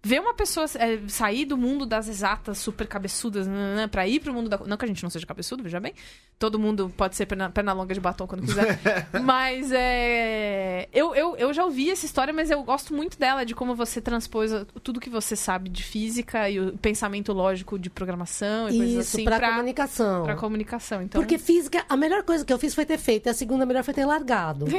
ver 0.04 0.20
uma 0.20 0.34
pessoa 0.34 0.66
é, 0.78 1.00
sair 1.08 1.46
do 1.46 1.56
mundo 1.56 1.86
das 1.86 2.08
exatas 2.08 2.58
super 2.58 2.86
cabeçudas 2.86 3.46
nananã, 3.46 3.88
pra 3.88 4.06
ir 4.06 4.20
pro 4.20 4.34
mundo 4.34 4.50
da. 4.50 4.58
Não 4.58 4.76
que 4.76 4.84
a 4.84 4.88
gente 4.88 5.02
não 5.02 5.10
seja 5.10 5.26
cabeçudo, 5.26 5.62
veja 5.62 5.80
bem. 5.80 5.94
Todo 6.38 6.58
mundo 6.58 6.92
pode 6.94 7.16
ser 7.16 7.24
perna, 7.26 7.48
perna 7.48 7.72
longa 7.72 7.94
de 7.94 8.00
batom 8.00 8.26
quando 8.26 8.42
quiser. 8.42 8.78
mas 9.24 9.72
é. 9.72 10.88
Eu, 10.92 11.14
eu, 11.14 11.36
eu 11.36 11.54
já 11.54 11.64
ouvi 11.64 11.90
essa 11.90 12.04
história, 12.04 12.34
mas 12.34 12.50
eu 12.50 12.62
gosto 12.62 12.92
muito 12.92 13.18
dela, 13.18 13.44
de 13.44 13.54
como 13.54 13.74
você 13.74 14.00
transpôs 14.00 14.50
tudo 14.82 15.00
que 15.00 15.08
você 15.08 15.34
sabe 15.34 15.70
de 15.70 15.82
física 15.82 16.50
e 16.50 16.60
o 16.60 16.76
pensamento 16.76 17.32
lógico 17.32 17.78
de 17.78 17.88
programação 17.88 18.68
e 18.68 18.76
coisas 18.76 19.06
Isso, 19.06 19.16
assim 19.16 19.24
pra, 19.24 19.38
pra, 19.38 19.50
comunicação. 19.52 20.24
pra 20.24 20.36
comunicação. 20.36 21.02
Então, 21.02 21.20
Porque 21.20 21.38
física, 21.38 21.84
a 21.88 21.96
melhor 21.96 22.22
coisa 22.24 22.44
que 22.44 22.52
eu 22.52 22.58
fiz 22.58 22.74
foi 22.74 22.84
ter 22.84 22.98
feito, 22.98 23.26
e 23.26 23.30
a 23.30 23.34
segunda 23.34 23.64
melhor 23.64 23.82
foi 23.82 23.94
ter 23.94 24.04
largado. 24.04 24.66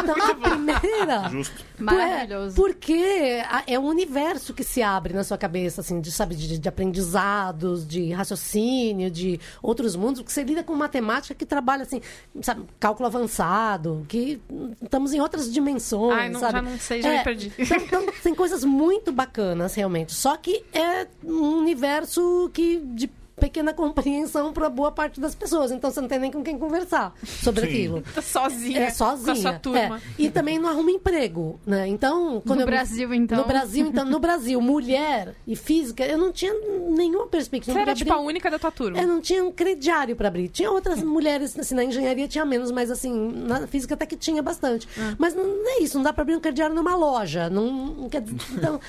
Então, 0.00 0.14
a 0.30 0.34
primeira. 0.34 1.28
Justo. 1.28 1.64
Maravilhoso. 1.78 2.54
É, 2.54 2.56
porque 2.56 3.42
é 3.66 3.78
um 3.78 3.86
universo 3.86 4.54
que 4.54 4.64
se 4.70 4.82
abre 4.82 5.12
na 5.12 5.24
sua 5.24 5.36
cabeça, 5.36 5.80
assim, 5.80 6.00
de, 6.00 6.12
sabe, 6.12 6.36
de, 6.36 6.58
de 6.58 6.68
aprendizados, 6.68 7.86
de 7.86 8.12
raciocínio, 8.12 9.10
de 9.10 9.40
outros 9.60 9.96
mundos, 9.96 10.20
porque 10.20 10.32
você 10.32 10.44
lida 10.44 10.62
com 10.62 10.74
matemática 10.74 11.34
que 11.34 11.44
trabalha, 11.44 11.82
assim, 11.82 12.00
sabe, 12.40 12.62
cálculo 12.78 13.06
avançado, 13.06 14.06
que 14.08 14.40
estamos 14.82 15.12
em 15.12 15.20
outras 15.20 15.52
dimensões, 15.52 16.16
Ai, 16.18 16.28
não- 16.28 16.40
sabe? 16.40 16.52
já 16.52 16.62
não 16.62 16.78
sei, 16.78 17.02
já 17.02 17.10
me 17.18 17.24
perdi. 17.24 17.52
Então, 17.60 18.02
então, 18.02 18.06
tem 18.22 18.34
coisas 18.34 18.64
muito 18.64 19.10
bacanas, 19.12 19.74
realmente. 19.74 20.12
Só 20.14 20.36
que 20.36 20.64
é 20.72 21.06
um 21.24 21.58
universo 21.58 22.50
que 22.52 22.78
de 22.78 23.10
pequena 23.40 23.72
compreensão 23.72 24.52
para 24.52 24.68
boa 24.68 24.92
parte 24.92 25.20
das 25.20 25.34
pessoas. 25.34 25.72
Então 25.72 25.90
você 25.90 26.00
não 26.00 26.08
tem 26.08 26.18
nem 26.18 26.30
com 26.30 26.42
quem 26.42 26.58
conversar 26.58 27.14
sobre 27.24 27.62
Sim. 27.62 27.66
aquilo. 27.68 28.02
tá 28.14 28.22
sozinha, 28.22 28.80
É 28.82 28.90
sozinha. 28.90 29.24
com 29.26 29.30
a 29.32 29.34
sua 29.36 29.52
turma. 29.58 29.96
É. 29.98 30.00
E 30.22 30.30
também 30.30 30.58
não 30.58 30.68
arruma 30.68 30.90
emprego, 30.90 31.58
né? 31.66 31.88
Então, 31.88 32.40
quando 32.46 32.58
No 32.58 32.62
eu 32.64 32.66
Brasil, 32.66 33.12
então. 33.14 33.38
No 33.38 33.44
Brasil, 33.44 33.86
então, 33.86 34.04
no 34.04 34.18
Brasil, 34.20 34.60
mulher 34.60 35.34
e 35.46 35.56
física, 35.56 36.04
eu 36.04 36.18
não 36.18 36.30
tinha 36.30 36.52
nenhuma 36.90 37.26
perspectiva. 37.26 37.72
Você 37.72 37.80
era 37.82 37.94
tipo 37.94 38.12
a 38.12 38.20
única 38.20 38.50
da 38.50 38.58
tua 38.58 38.70
turma. 38.70 38.98
eu 39.00 39.08
não 39.08 39.20
tinha 39.20 39.42
um 39.44 39.50
crediário 39.50 40.14
para 40.14 40.28
abrir. 40.28 40.48
Tinha 40.48 40.70
outras 40.70 41.02
mulheres, 41.02 41.58
assim, 41.58 41.74
na 41.74 41.82
engenharia 41.84 42.28
tinha 42.28 42.44
menos, 42.44 42.70
mas 42.70 42.90
assim, 42.90 43.12
na 43.46 43.66
física 43.66 43.94
até 43.94 44.04
que 44.06 44.16
tinha 44.16 44.42
bastante. 44.42 44.86
Ah. 44.98 45.14
Mas 45.18 45.34
não 45.34 45.44
é 45.66 45.82
isso, 45.82 45.96
não 45.96 46.04
dá 46.04 46.12
para 46.12 46.22
abrir 46.22 46.36
um 46.36 46.40
crediário 46.40 46.74
numa 46.74 46.94
loja. 46.94 47.48
Não, 47.48 47.70
não 47.70 48.08
quer 48.08 48.20
dizer- 48.20 48.36
então, 48.52 48.80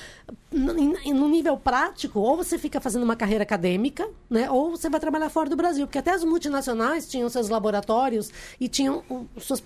no 0.52 1.28
nível 1.28 1.56
prático, 1.56 2.20
ou 2.20 2.36
você 2.36 2.58
fica 2.58 2.80
fazendo 2.80 3.02
uma 3.02 3.16
carreira 3.16 3.42
acadêmica, 3.42 4.06
né? 4.28 4.50
Ou 4.50 4.70
você 4.70 4.88
vai 4.88 5.00
trabalhar 5.00 5.28
fora 5.30 5.48
do 5.48 5.56
Brasil. 5.56 5.86
Porque 5.86 5.98
até 5.98 6.10
as 6.12 6.24
multinacionais 6.24 7.08
tinham 7.08 7.28
seus 7.28 7.48
laboratórios 7.48 8.30
e 8.60 8.68
tinham 8.68 9.02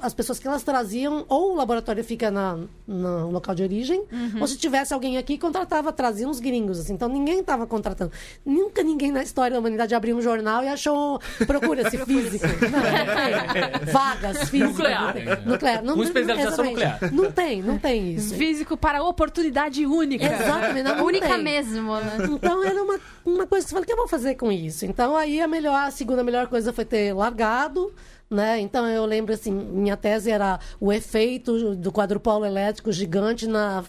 as 0.01 0.15
pessoas 0.15 0.39
que 0.39 0.47
elas 0.47 0.63
traziam, 0.63 1.25
ou 1.29 1.53
o 1.53 1.55
laboratório 1.57 2.03
fica 2.05 2.31
na, 2.31 2.59
no 2.87 3.31
local 3.31 3.55
de 3.55 3.63
origem, 3.63 4.05
ou 4.41 4.47
se 4.47 4.57
tivesse 4.57 4.95
alguém 4.95 5.19
aqui, 5.19 5.37
contratava, 5.39 5.93
trazia 5.93 6.29
uns 6.29 6.41
gringos. 6.41 6.79
assim. 6.79 6.95
Então 6.95 7.09
ninguém 7.09 7.41
estava 7.41 7.67
contratando. 7.67 8.13
Nunca 8.45 8.83
ninguém 8.83 9.11
na 9.11 9.23
história 9.23 9.55
da 9.55 9.61
humanidade 9.61 9.95
abriu 9.95 10.17
um 10.17 10.23
jornal 10.23 10.63
e 10.63 10.69
achou. 10.69 11.21
Procura-se 11.47 11.99
físico. 12.05 12.47
Não. 12.47 13.93
Vagas 13.93 14.49
físicas. 14.49 14.77
Nuclear. 14.77 15.05
não 15.05 15.13
tem. 15.13 15.47
Nuclear. 15.47 15.85
Não, 15.85 15.95
Com 15.95 16.03
especialização 16.03 16.65
nuclear. 16.65 16.99
Não 17.13 17.33
tem, 17.33 17.63
não 17.63 17.79
tem 17.79 18.13
isso. 18.15 18.35
Físico 18.35 18.77
para 18.77 19.03
oportunidade 19.03 19.85
única. 19.87 20.25
Exatamente. 20.25 20.76
Não 20.83 21.05
Única 21.05 21.29
tem. 21.29 21.43
mesmo, 21.43 21.95
né? 21.97 22.19
Então 22.31 22.65
era 22.65 22.83
uma, 22.83 22.99
uma 23.25 23.47
coisa 23.47 23.65
que 23.65 23.71
você 23.71 23.75
fala, 23.75 23.83
o 23.85 23.87
que 23.87 23.93
eu 23.93 23.97
vou 23.97 24.09
fazer 24.09 24.35
com 24.35 24.51
isso? 24.53 24.85
Então 24.87 25.17
aí 25.17 25.41
a 25.41 25.49
melhor, 25.49 25.75
a 25.87 25.91
segunda 25.91 26.23
melhor 26.25 26.47
coisa 26.49 26.73
foi 26.73 26.85
ter 26.85 27.13
largado. 27.15 27.93
Né? 28.29 28.59
Então 28.59 28.89
eu 28.89 29.07
lembro 29.07 29.33
assim, 29.33 29.53
minha 29.53 29.97
tese 29.97 30.33
era 30.33 30.59
o 30.81 30.93
efeito 30.93 31.77
do 31.77 31.93
quadrupolo 31.93 32.45
elétrico 32.45 32.91
gigante 32.91 33.47
na, 33.47 33.85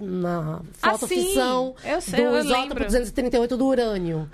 na 0.00 0.60
Ah, 0.82 0.90
fotofissão 0.98 1.72
sim. 1.80 1.88
Eu 1.88 2.00
sei, 2.00 2.16
do 2.16 2.22
eu 2.34 2.38
isótopo 2.40 2.62
lembro. 2.74 2.84
238 2.84 3.56
do 3.56 3.64
urânio. 3.64 4.28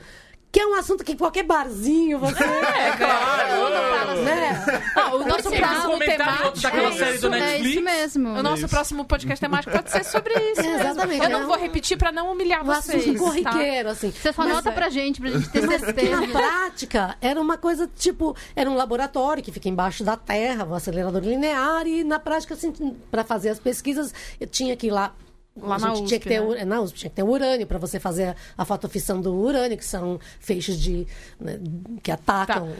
Que 0.52 0.60
é 0.60 0.66
um 0.66 0.74
assunto 0.74 1.02
que 1.02 1.16
qualquer 1.16 1.44
barzinho 1.44 2.18
você. 2.18 2.44
É, 2.44 2.92
claro. 2.98 4.22
Né? 4.22 4.82
Ah, 4.94 5.14
o 5.14 5.26
nosso 5.26 5.50
próximo 5.50 5.98
temático. 5.98 6.60
daquela 6.60 6.88
é 6.88 6.92
série 6.92 7.14
isso. 7.16 7.28
do 7.30 7.34
É 7.34 7.40
Netflix. 7.40 7.70
isso 7.70 7.80
mesmo. 7.82 8.28
O 8.38 8.42
nosso 8.42 8.68
próximo 8.68 9.04
podcast 9.06 9.40
temático 9.40 9.72
pode 9.72 9.90
ser 9.90 10.04
sobre 10.04 10.34
isso. 10.34 10.60
mesmo. 10.62 10.78
Exatamente. 10.80 11.24
Eu 11.24 11.30
não 11.30 11.40
É 11.40 11.46
vou 11.46 11.56
repetir 11.58 11.96
pra 11.96 12.12
não 12.12 12.30
humilhar 12.32 12.60
Um 12.62 12.66
vocês. 12.66 13.02
assunto 13.02 13.18
tá? 13.18 13.24
corriqueiro, 13.50 13.88
assim. 13.88 14.10
Você 14.12 14.30
só 14.30 14.42
Mas- 14.42 14.50
anota 14.52 14.72
pra 14.72 14.90
gente, 14.90 15.22
pra 15.22 15.30
gente 15.30 15.48
ter 15.48 15.60
que 15.62 15.66
na 15.66 15.78
certeza. 15.78 16.28
prática 16.28 17.16
era 17.22 17.40
uma 17.40 17.56
coisa 17.56 17.88
tipo, 17.96 18.36
era 18.54 18.68
um 18.70 18.74
laboratório 18.74 19.42
que 19.42 19.50
fica 19.50 19.70
embaixo 19.70 20.04
da 20.04 20.18
terra, 20.18 20.66
um 20.66 20.74
acelerador 20.74 21.22
linear, 21.22 21.86
e 21.86 22.04
na 22.04 22.18
prática, 22.18 22.52
assim, 22.52 22.70
para 23.10 23.24
fazer 23.24 23.48
as 23.48 23.58
pesquisas, 23.58 24.12
eu 24.38 24.46
tinha 24.46 24.76
que 24.76 24.88
ir 24.88 24.90
lá. 24.90 25.14
Lá 25.54 25.78
na 25.78 25.94
gente 25.94 26.06
tinha 26.08 26.18
que 26.20 26.28
USP, 26.28 26.28
ter, 26.28 26.40
né? 26.40 26.46
ur- 26.46 26.66
na 26.66 26.80
USP 26.80 26.98
tinha 26.98 27.10
que 27.10 27.16
ter 27.16 27.22
urânio 27.22 27.66
para 27.66 27.78
você 27.78 28.00
fazer 28.00 28.34
a 28.56 28.64
fotofissão 28.64 29.20
do 29.20 29.34
urânio, 29.34 29.76
que 29.76 29.84
são 29.84 30.18
feixes 30.40 30.78
de 30.78 31.06
né, 31.38 31.58
que 32.02 32.10
atacam. 32.10 32.70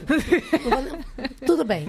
Tudo 1.45 1.63
bem. 1.63 1.87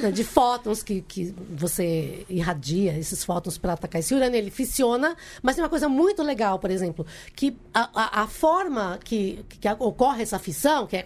Né, 0.00 0.10
De 0.10 0.24
fótons 0.24 0.82
que, 0.82 1.02
que 1.02 1.34
você 1.50 2.24
irradia 2.28 2.96
esses 2.98 3.24
fótons 3.24 3.58
para 3.58 3.74
atacar 3.74 4.00
esse 4.00 4.14
urânio, 4.14 4.36
ele 4.36 4.50
fissiona, 4.50 5.16
mas 5.42 5.54
tem 5.54 5.62
uma 5.64 5.70
coisa 5.70 5.88
muito 5.88 6.22
legal, 6.22 6.58
por 6.58 6.70
exemplo, 6.70 7.06
que 7.36 7.56
a, 7.72 7.88
a, 7.94 8.22
a 8.22 8.26
forma 8.26 8.98
que, 9.04 9.44
que 9.48 9.68
ocorre 9.78 10.22
essa 10.22 10.38
fissão, 10.38 10.86
que 10.86 10.96
é 10.96 11.02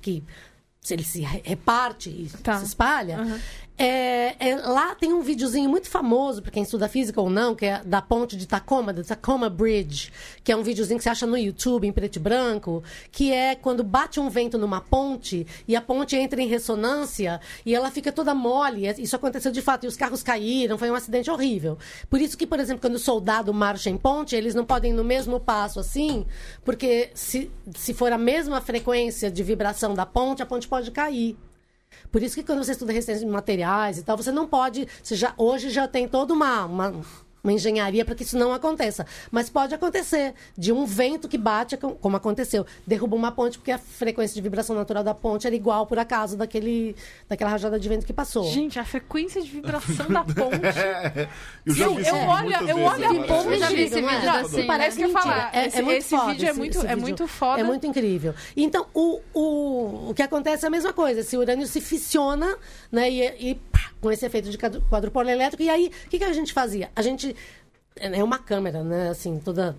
que 0.00 0.24
ele 0.90 1.04
se 1.04 1.20
re- 1.20 1.42
reparte 1.44 2.10
e 2.10 2.28
Tá. 2.42 2.58
se 2.58 2.64
espalha. 2.64 3.40
É- 3.84 4.36
é- 4.38 4.56
lá 4.56 4.94
tem 4.94 5.12
um 5.12 5.22
videozinho 5.22 5.68
muito 5.68 5.88
famoso, 5.88 6.40
para 6.40 6.50
quem 6.50 6.62
estuda 6.62 6.88
física 6.88 7.20
ou 7.20 7.28
não, 7.28 7.54
que 7.54 7.66
é 7.66 7.82
da 7.84 8.00
ponte 8.00 8.36
de 8.36 8.46
Tacoma, 8.46 8.92
da 8.92 9.02
Tacoma 9.02 9.50
Bridge, 9.50 10.12
que 10.44 10.52
é 10.52 10.56
um 10.56 10.62
videozinho 10.62 10.98
que 10.98 11.04
você 11.04 11.10
acha 11.10 11.26
no 11.26 11.36
YouTube, 11.36 11.86
em 11.86 11.92
preto 11.92 12.16
e 12.16 12.18
branco, 12.18 12.82
que 13.10 13.32
é 13.32 13.54
quando 13.54 13.82
bate 13.82 14.20
um 14.20 14.28
vento 14.28 14.56
numa 14.56 14.80
ponte 14.80 15.46
e 15.66 15.74
a 15.74 15.80
ponte 15.80 16.14
entra 16.16 16.40
em 16.40 16.46
ressonância 16.46 17.40
e 17.66 17.74
ela 17.74 17.90
fica 17.90 18.12
toda 18.12 18.34
mole. 18.34 18.86
Isso 18.98 19.16
aconteceu 19.16 19.50
de 19.50 19.60
fato, 19.60 19.84
e 19.84 19.88
os 19.88 19.96
carros 19.96 20.22
caíram, 20.22 20.78
foi 20.78 20.90
um 20.90 20.94
acidente 20.94 21.30
horrível. 21.30 21.76
Por 22.08 22.20
isso 22.20 22.36
que, 22.36 22.46
por 22.46 22.60
exemplo, 22.60 22.80
quando 22.80 22.94
o 22.94 22.98
soldado 22.98 23.52
marcha 23.52 23.90
em 23.90 23.96
ponte, 23.96 24.36
eles 24.36 24.54
não 24.54 24.64
podem 24.64 24.92
ir 24.92 24.94
no 24.94 25.04
mesmo 25.04 25.40
passo 25.40 25.80
assim, 25.80 26.24
porque 26.64 27.10
se, 27.14 27.50
se 27.74 27.92
for 27.92 28.12
a 28.12 28.18
mesma 28.18 28.60
frequência 28.60 29.30
de 29.30 29.42
vibração 29.42 29.94
da 29.94 30.06
ponte, 30.06 30.42
a 30.42 30.46
ponte 30.46 30.68
pode 30.68 30.90
cair. 30.90 31.36
Por 32.10 32.22
isso 32.22 32.34
que 32.34 32.42
quando 32.42 32.64
você 32.64 32.72
estuda 32.72 32.92
resistência 32.92 33.26
de 33.26 33.32
materiais 33.32 33.98
e 33.98 34.02
tal, 34.02 34.16
você 34.16 34.30
não 34.30 34.46
pode. 34.46 34.86
Você 35.02 35.14
já, 35.16 35.34
hoje 35.36 35.70
já 35.70 35.88
tem 35.88 36.08
toda 36.08 36.32
uma, 36.32 36.64
uma, 36.64 36.94
uma 37.42 37.52
engenharia 37.52 38.04
para 38.04 38.14
que 38.14 38.22
isso 38.22 38.38
não 38.38 38.52
aconteça. 38.52 39.06
Mas 39.30 39.50
pode 39.50 39.74
acontecer 39.74 40.34
de 40.56 40.72
um 40.72 40.84
vento 40.86 41.28
que 41.28 41.36
bate, 41.38 41.76
com- 41.76 41.94
como 41.94 42.16
aconteceu, 42.16 42.64
derruba 42.86 43.16
uma 43.16 43.32
ponte 43.32 43.58
porque 43.58 43.70
a 43.72 43.78
frequência 43.78 44.34
de 44.34 44.40
vibração 44.40 44.76
natural 44.76 45.02
da 45.02 45.12
ponte 45.14 45.46
era 45.46 45.56
igual, 45.56 45.86
por 45.86 45.98
acaso, 45.98 46.36
daquele, 46.36 46.94
daquela 47.28 47.50
rajada 47.50 47.80
de 47.80 47.88
vento 47.88 48.06
que 48.06 48.12
passou. 48.12 48.44
Gente, 48.44 48.78
a 48.78 48.84
frequência 48.84 49.42
de 49.42 49.48
vibração 49.50 50.06
da 50.08 50.22
ponte. 50.24 50.64
É, 50.78 51.28
eu 51.66 51.74
já 51.74 51.84
Eu- 51.86 51.94
vi 51.94 52.02
isso 52.02 52.10
eu 52.10 52.16
olho- 52.28 52.68
eu 52.68 52.78
olho 52.82 53.04
a 53.22 53.24
ponte, 53.26 53.48
Eu 53.52 53.58
já 53.58 53.68
vi 53.68 53.82
esse 53.82 54.00
Não 54.00 54.08
é? 54.08 54.14
vídeo 54.16 54.30
assim. 54.30 54.66
parece 54.66 54.96
que 54.96 55.02
eu 55.04 55.08
ia 55.08 55.14
Mentira. 55.14 55.34
falar. 55.34 55.50
É, 55.52 55.66
esse, 55.66 55.78
é 55.78 55.82
muito 55.82 55.98
esse 55.98 56.10
foda 56.16 56.32
vídeo 56.32 56.48
é 56.48 56.52
muito, 56.52 56.86
é 56.86 56.96
muito 56.96 57.26
foda. 57.26 57.60
É 57.60 57.64
muito 57.64 57.86
incrível. 57.86 58.34
Então, 58.56 58.86
o, 58.94 59.20
o, 59.34 60.10
o 60.10 60.14
que 60.14 60.22
acontece 60.22 60.64
é 60.64 60.68
a 60.68 60.70
mesma 60.70 60.92
coisa. 60.92 61.20
Esse 61.20 61.36
urânio 61.36 61.66
se 61.66 61.80
fissiona, 61.80 62.56
né? 62.90 63.10
E, 63.10 63.50
e 63.50 63.54
com 64.02 64.10
esse 64.10 64.26
efeito 64.26 64.50
de 64.50 64.58
quadru- 64.58 64.82
quadrupolo 64.90 65.30
elétrico. 65.30 65.62
E 65.62 65.70
aí, 65.70 65.90
o 66.06 66.10
que, 66.10 66.18
que 66.18 66.24
a 66.24 66.32
gente 66.32 66.52
fazia? 66.52 66.90
A 66.94 67.00
gente... 67.00 67.34
É 67.94 68.24
uma 68.24 68.38
câmera, 68.38 68.82
né? 68.82 69.10
Assim, 69.10 69.38
toda 69.38 69.76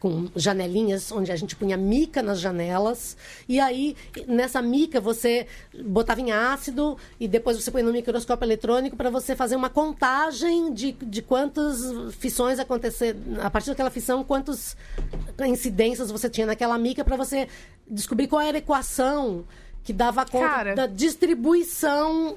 com 0.00 0.28
janelinhas 0.36 1.10
onde 1.10 1.32
a 1.32 1.36
gente 1.36 1.56
punha 1.56 1.76
mica 1.76 2.22
nas 2.22 2.38
janelas 2.38 3.16
e 3.48 3.58
aí 3.58 3.96
nessa 4.28 4.62
mica 4.62 5.00
você 5.00 5.46
botava 5.86 6.20
em 6.20 6.30
ácido 6.30 6.96
e 7.18 7.26
depois 7.26 7.60
você 7.60 7.68
põe 7.70 7.82
no 7.82 7.92
microscópio 7.92 8.46
eletrônico 8.46 8.96
para 8.96 9.10
você 9.10 9.34
fazer 9.34 9.56
uma 9.56 9.68
contagem 9.68 10.72
de, 10.72 10.92
de 10.92 11.20
quantas 11.20 12.14
fissões 12.14 12.60
acontecer 12.60 13.16
a 13.42 13.50
partir 13.50 13.70
daquela 13.70 13.90
fissão 13.90 14.22
quantas 14.22 14.76
incidências 15.44 16.12
você 16.12 16.30
tinha 16.30 16.46
naquela 16.46 16.78
mica 16.78 17.04
para 17.04 17.16
você 17.16 17.48
descobrir 17.88 18.28
qual 18.28 18.40
era 18.40 18.56
a 18.56 18.60
equação 18.60 19.44
que 19.82 19.92
dava 19.92 20.24
conta 20.24 20.48
Cara. 20.48 20.74
da 20.76 20.86
distribuição 20.86 22.36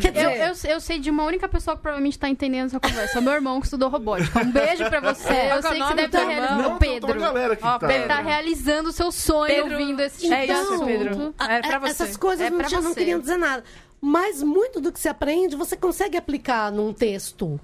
quer 0.00 0.08
Eu, 0.08 0.12
dizer 0.52 0.68
eu, 0.68 0.72
eu 0.74 0.80
sei 0.80 0.98
de 0.98 1.10
uma 1.10 1.24
única 1.24 1.48
pessoa 1.48 1.76
que 1.76 1.82
provavelmente 1.82 2.18
tá 2.18 2.28
entendendo 2.28 2.66
essa 2.66 2.80
conversa. 2.80 3.18
É 3.18 3.20
o 3.20 3.24
meu 3.24 3.32
irmão 3.32 3.60
que 3.60 3.66
estudou 3.66 3.88
robótica. 3.88 4.40
Um 4.40 4.50
beijo 4.52 4.88
pra 4.88 5.00
você. 5.14 5.24
Qual 5.28 5.36
eu 5.36 5.58
é 5.58 5.62
sei 5.62 5.70
que 5.72 5.78
você 5.86 5.94
deve 5.94 6.06
estar 6.06 6.24
realizando. 6.28 6.62
Não, 6.62 6.78
Pedro. 6.78 7.20
galera 7.20 7.56
que 7.56 7.64
Ó, 7.66 7.78
tá... 7.78 7.86
Pedro. 7.88 8.08
Tá 8.08 8.20
realizando 8.20 8.88
o 8.88 8.92
seu 8.92 9.10
sonho 9.12 9.54
Pedro, 9.54 9.72
ouvindo 9.78 10.00
esse 10.00 10.32
é 10.32 10.46
tipo 10.46 10.52
isso, 10.52 10.78
de 10.78 10.84
Pedro. 10.86 11.10
assunto. 11.10 11.34
É 11.50 11.60
pra 11.62 11.78
você. 11.78 11.90
Essas 11.90 12.16
coisas 12.16 12.46
É 12.46 12.50
não, 12.50 12.62
tinha- 12.64 12.80
não 12.80 12.94
queriam 12.94 13.20
dizer 13.20 13.36
nada. 13.36 13.64
Mas 14.00 14.42
muito 14.42 14.80
do 14.80 14.90
que 14.90 14.98
se 14.98 15.08
aprende, 15.08 15.54
você 15.56 15.76
consegue 15.76 16.16
aplicar 16.16 16.72
num 16.72 16.92
texto. 16.92 17.60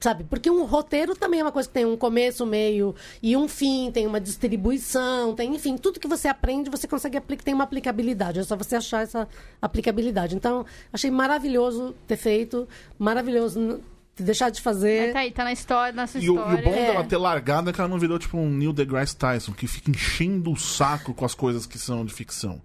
Sabe? 0.00 0.24
Porque 0.24 0.50
um 0.50 0.64
roteiro 0.64 1.14
também 1.14 1.40
é 1.40 1.44
uma 1.44 1.52
coisa 1.52 1.68
que 1.68 1.74
tem 1.74 1.84
um 1.84 1.96
começo, 1.96 2.46
meio 2.46 2.94
e 3.22 3.36
um 3.36 3.46
fim, 3.46 3.90
tem 3.92 4.06
uma 4.06 4.18
distribuição, 4.18 5.34
tem, 5.34 5.54
enfim, 5.54 5.76
tudo 5.76 6.00
que 6.00 6.08
você 6.08 6.26
aprende, 6.26 6.70
você 6.70 6.88
consegue 6.88 7.18
aplicar, 7.18 7.44
tem 7.44 7.52
uma 7.52 7.64
aplicabilidade. 7.64 8.40
É 8.40 8.42
só 8.42 8.56
você 8.56 8.76
achar 8.76 9.02
essa 9.02 9.28
aplicabilidade. 9.60 10.34
Então, 10.34 10.64
achei 10.90 11.10
maravilhoso 11.10 11.94
ter 12.06 12.16
feito, 12.16 12.66
maravilhoso 12.98 13.82
deixado 14.18 14.52
de 14.52 14.58
Mas 14.58 14.64
fazer. 14.64 15.12
tá 15.12 15.18
aí, 15.20 15.30
tá 15.30 15.44
na 15.44 15.52
história, 15.52 15.92
nessa 15.92 16.18
E 16.18 16.30
o, 16.30 16.34
e 16.34 16.38
o 16.38 16.40
história. 16.40 16.62
bom 16.62 16.74
É. 16.74 16.92
dela 16.92 17.04
ter 17.04 17.16
largado 17.16 17.70
é 17.70 17.72
que 17.72 17.80
ela 17.80 17.88
não 17.88 17.98
virou 17.98 18.18
tipo 18.18 18.38
um 18.38 18.50
Neil 18.50 18.72
deGrasse 18.72 19.16
Tyson, 19.16 19.52
que 19.52 19.66
fica 19.66 19.90
enchendo 19.90 20.50
o 20.50 20.56
saco 20.56 21.12
com 21.14 21.24
as 21.24 21.34
coisas 21.34 21.66
que 21.66 21.78
são 21.78 22.04
de 22.04 22.12
ficção. 22.12 22.60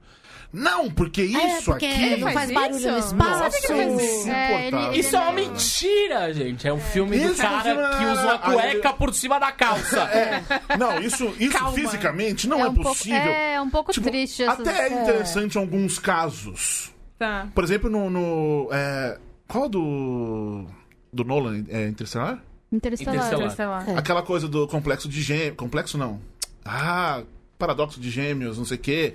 Não, 0.55 0.89
porque 0.89 1.21
É, 1.21 1.25
isso 1.25 1.65
porque 1.65 1.85
aqui... 1.85 2.15
não 2.17 2.31
faz 2.31 2.51
barulho 2.51 2.75
isso? 2.77 2.85
no 2.87 2.91
Não 2.93 2.99
espaço. 2.99 3.61
que 3.61 3.67
faz 3.67 4.01
isso. 4.01 4.29
É, 4.29 4.67
ele- 4.67 4.77
ele- 4.77 4.97
Isso 4.99 5.15
é 5.15 5.19
uma 5.19 5.31
mentira, 5.33 6.33
gente. 6.33 6.67
É 6.67 6.73
um 6.73 6.79
filme 6.79 7.19
do 7.19 7.31
Isso 7.31 7.41
cara 7.41 7.73
não- 7.73 7.97
que 7.99 8.05
usa 8.05 8.21
uma 8.23 8.31
Aí 8.61 8.69
ele- 8.69 8.79
cueca 8.79 8.93
por 8.93 9.13
cima 9.13 9.39
da 9.39 9.51
calça. 9.51 10.01
É. 10.15 10.77
Não, 10.77 10.99
isso, 11.01 11.33
isso 11.39 11.57
Calma. 11.57 11.73
fisicamente 11.73 12.47
não 12.47 12.59
É 12.59 12.61
é, 12.63 12.67
um 12.69 12.73
pouco- 12.73 12.89
possível. 12.89 13.17
é, 13.19 13.61
um 13.61 13.69
pouco 13.69 13.91
Tipo, 13.91 14.07
triste 14.09 14.43
essas- 14.43 14.59
Até 14.61 14.87
é 14.87 14.93
é. 14.93 15.03
interessante 15.03 15.55
em 15.55 15.59
alguns 15.61 15.99
casos. 15.99 16.91
Tá. 17.19 17.47
Por 17.53 17.63
exemplo, 17.63 17.89
no. 17.89 18.09
no 18.09 18.69
é, 18.71 19.17
qual 19.47 19.67
do. 19.69 20.65
Do 21.11 21.23
Nolan? 21.23 21.63
É 21.69 21.87
Interstellar? 21.87 22.39
Interestelar. 22.71 23.33
Interestelar. 23.33 23.89
É. 23.89 23.97
Aquela 23.97 24.21
coisa 24.21 24.47
do 24.47 24.67
complexo 24.67 25.07
de 25.07 25.21
gêmeos. 25.21 25.55
Complexo 25.55 25.97
não. 25.97 26.19
Ah, 26.63 27.23
paradoxo 27.57 27.99
de 27.99 28.09
gêmeos, 28.09 28.57
não 28.57 28.65
sei 28.65 28.77
o 28.77 28.79
quê. 28.79 29.13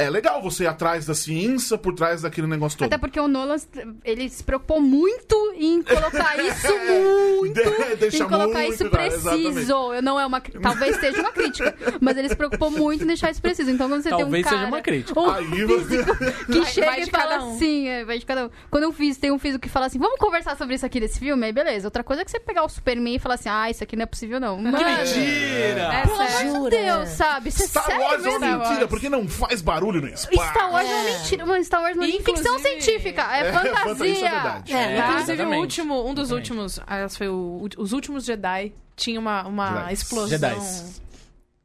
É 0.00 0.08
legal 0.08 0.40
você 0.40 0.62
ir 0.62 0.68
atrás 0.68 1.06
da 1.06 1.14
ciência 1.14 1.76
por 1.76 1.92
trás 1.92 2.22
daquele 2.22 2.46
negócio 2.46 2.78
todo. 2.78 2.86
Até 2.86 2.96
porque 2.96 3.18
o 3.18 3.26
Nolan, 3.26 3.56
ele 4.04 4.28
se 4.28 4.44
preocupou 4.44 4.80
muito 4.80 5.34
em 5.56 5.82
colocar 5.82 6.36
isso 6.40 6.68
muito, 6.86 7.54
De- 7.54 7.96
deixa 7.96 8.22
em 8.22 8.28
colocar 8.28 8.60
muito 8.60 8.74
isso 8.74 8.88
preciso. 8.90 9.92
Eu 9.94 10.00
não 10.00 10.20
é 10.20 10.24
uma, 10.24 10.40
talvez 10.40 10.96
seja 11.00 11.20
uma 11.20 11.32
crítica, 11.32 11.76
mas 12.00 12.16
ele 12.16 12.28
se 12.28 12.36
preocupou 12.36 12.70
muito 12.70 13.02
em 13.02 13.08
deixar 13.08 13.32
isso 13.32 13.42
preciso. 13.42 13.72
Então 13.72 13.88
quando 13.88 14.02
você 14.04 14.10
Talvez 14.10 14.30
tem 14.30 14.40
um 14.40 14.44
cara, 14.44 14.56
seja 14.58 14.68
uma 14.68 14.80
crítica. 14.80 15.18
um 15.20 15.30
Aí 15.30 15.64
você. 15.64 16.04
que 16.46 16.60
Vai- 16.60 16.70
chega 16.72 16.86
vai 16.86 17.00
e 17.02 17.06
fala 17.06 17.44
um. 17.44 17.54
assim, 17.56 17.88
é, 17.88 18.04
vai 18.04 18.18
de 18.20 18.24
cada 18.26 18.46
um. 18.46 18.50
Quando 18.70 18.84
eu 18.84 18.92
fiz, 18.92 19.16
tem 19.16 19.32
um 19.32 19.38
físico 19.40 19.62
que 19.62 19.68
fala 19.68 19.86
assim, 19.86 19.98
vamos 19.98 20.20
conversar 20.20 20.56
sobre 20.56 20.76
isso 20.76 20.86
aqui 20.86 21.00
desse 21.00 21.18
filme, 21.18 21.44
aí 21.44 21.52
beleza. 21.52 21.88
Outra 21.88 22.04
coisa 22.04 22.22
é 22.22 22.24
que 22.24 22.30
você 22.30 22.38
pegar 22.38 22.62
o 22.64 22.68
Superman 22.68 23.16
e 23.16 23.18
falar 23.18 23.34
assim, 23.34 23.48
ah, 23.48 23.68
isso 23.68 23.82
aqui 23.82 23.96
não 23.96 24.04
é 24.04 24.06
possível 24.06 24.38
não. 24.38 24.58
Mano, 24.58 24.78
Mentira! 24.78 25.92
É 25.92 26.02
pelo 26.06 26.16
sério. 26.18 26.54
amor 26.54 26.70
de? 26.70 26.76
Deus, 26.76 27.08
sabe? 27.08 27.48
É 27.48 27.50
Star 27.50 27.84
sério 27.84 28.00
Wars 28.02 28.24
é 28.24 28.28
uma 28.30 28.58
mentira, 28.58 28.86
porque 28.86 29.08
não 29.08 29.26
faz 29.26 29.60
barulho 29.60 29.87
no 29.94 30.08
espaço. 30.08 30.50
Star 30.50 30.72
Wars 30.72 30.88
é 30.88 30.94
uma 30.94 31.04
mentira, 31.04 31.46
mas 31.46 31.66
Star 31.66 31.80
Wars 31.82 31.96
não 31.96 32.04
é 32.04 32.06
nem 32.06 32.22
ficção 32.22 32.56
Inclusive- 32.58 32.80
científica, 32.82 33.22
é, 33.34 33.40
É, 33.48 33.52
fantasia. 33.52 33.76
fantasia, 33.84 34.10
é 34.26 34.30
verdade. 34.30 34.72
É, 34.74 34.96
tá? 35.02 35.10
Inclusive, 35.12 35.42
o 35.44 35.58
último, 35.58 35.94
um 36.08 36.14
dos 36.14 36.28
Exatamente. 36.28 36.52
últimos, 36.52 36.80
aliás, 36.86 37.16
foi 37.16 37.28
o, 37.28 37.68
Os 37.78 37.92
Últimos 37.92 38.24
Jedi, 38.24 38.72
tinha 38.96 39.18
uma, 39.20 39.46
uma 39.46 39.82
Jedis. 39.84 40.02
explosão. 40.02 40.38
Jedis. 40.38 41.00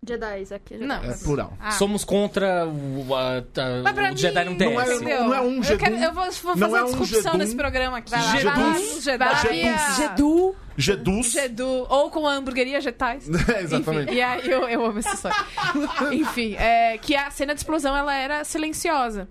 Jedi, 0.05 0.41
aqui. 0.53 0.73
Jedi. 0.75 0.85
Não. 0.85 1.03
É 1.03 1.13
plural. 1.17 1.53
Ah. 1.59 1.71
Somos 1.71 2.03
contra 2.03 2.65
o, 2.67 3.15
a, 3.15 3.37
a- 3.37 4.11
o 4.13 4.17
Jedi 4.17 4.45
não 4.45 4.57
tem 4.57 4.73
Não 4.73 4.81
é- 4.81 4.99
não 4.99 5.33
é 5.33 5.41
um 5.41 5.55
eu, 5.57 5.63
Jedum, 5.63 5.77
quero- 5.83 5.95
eu 5.95 6.13
vou, 6.13 6.31
vou 6.31 6.55
não 6.55 6.69
fazer 6.71 6.77
é 6.77 6.83
um 7.01 7.05
Jedum. 7.05 7.37
nesse 7.37 7.55
programa 7.55 7.97
aqui. 7.97 8.11
Jedus. 8.11 9.03
Jedus. 9.03 9.03
Jedus. 9.03 9.97
Gedu. 9.97 10.55
Jedus. 10.75 11.31
Gedu. 11.31 11.85
Ou 11.89 12.09
com 12.09 12.27
a 12.27 12.33
hamburgueria 12.33 12.81
Getais. 12.81 13.27
É, 13.53 13.61
exatamente. 13.61 14.09
Enfim, 14.09 14.15
e 14.17 14.21
aí 14.21 14.49
eu, 14.49 14.67
eu 14.67 14.85
amo 14.85 14.99
essa 14.99 15.13
história. 15.15 15.37
Enfim, 16.13 16.55
é, 16.55 16.97
que 16.97 17.15
a 17.15 17.29
cena 17.31 17.53
de 17.53 17.59
explosão 17.59 17.95
ela 17.95 18.15
era 18.15 18.43
silenciosa. 18.43 19.27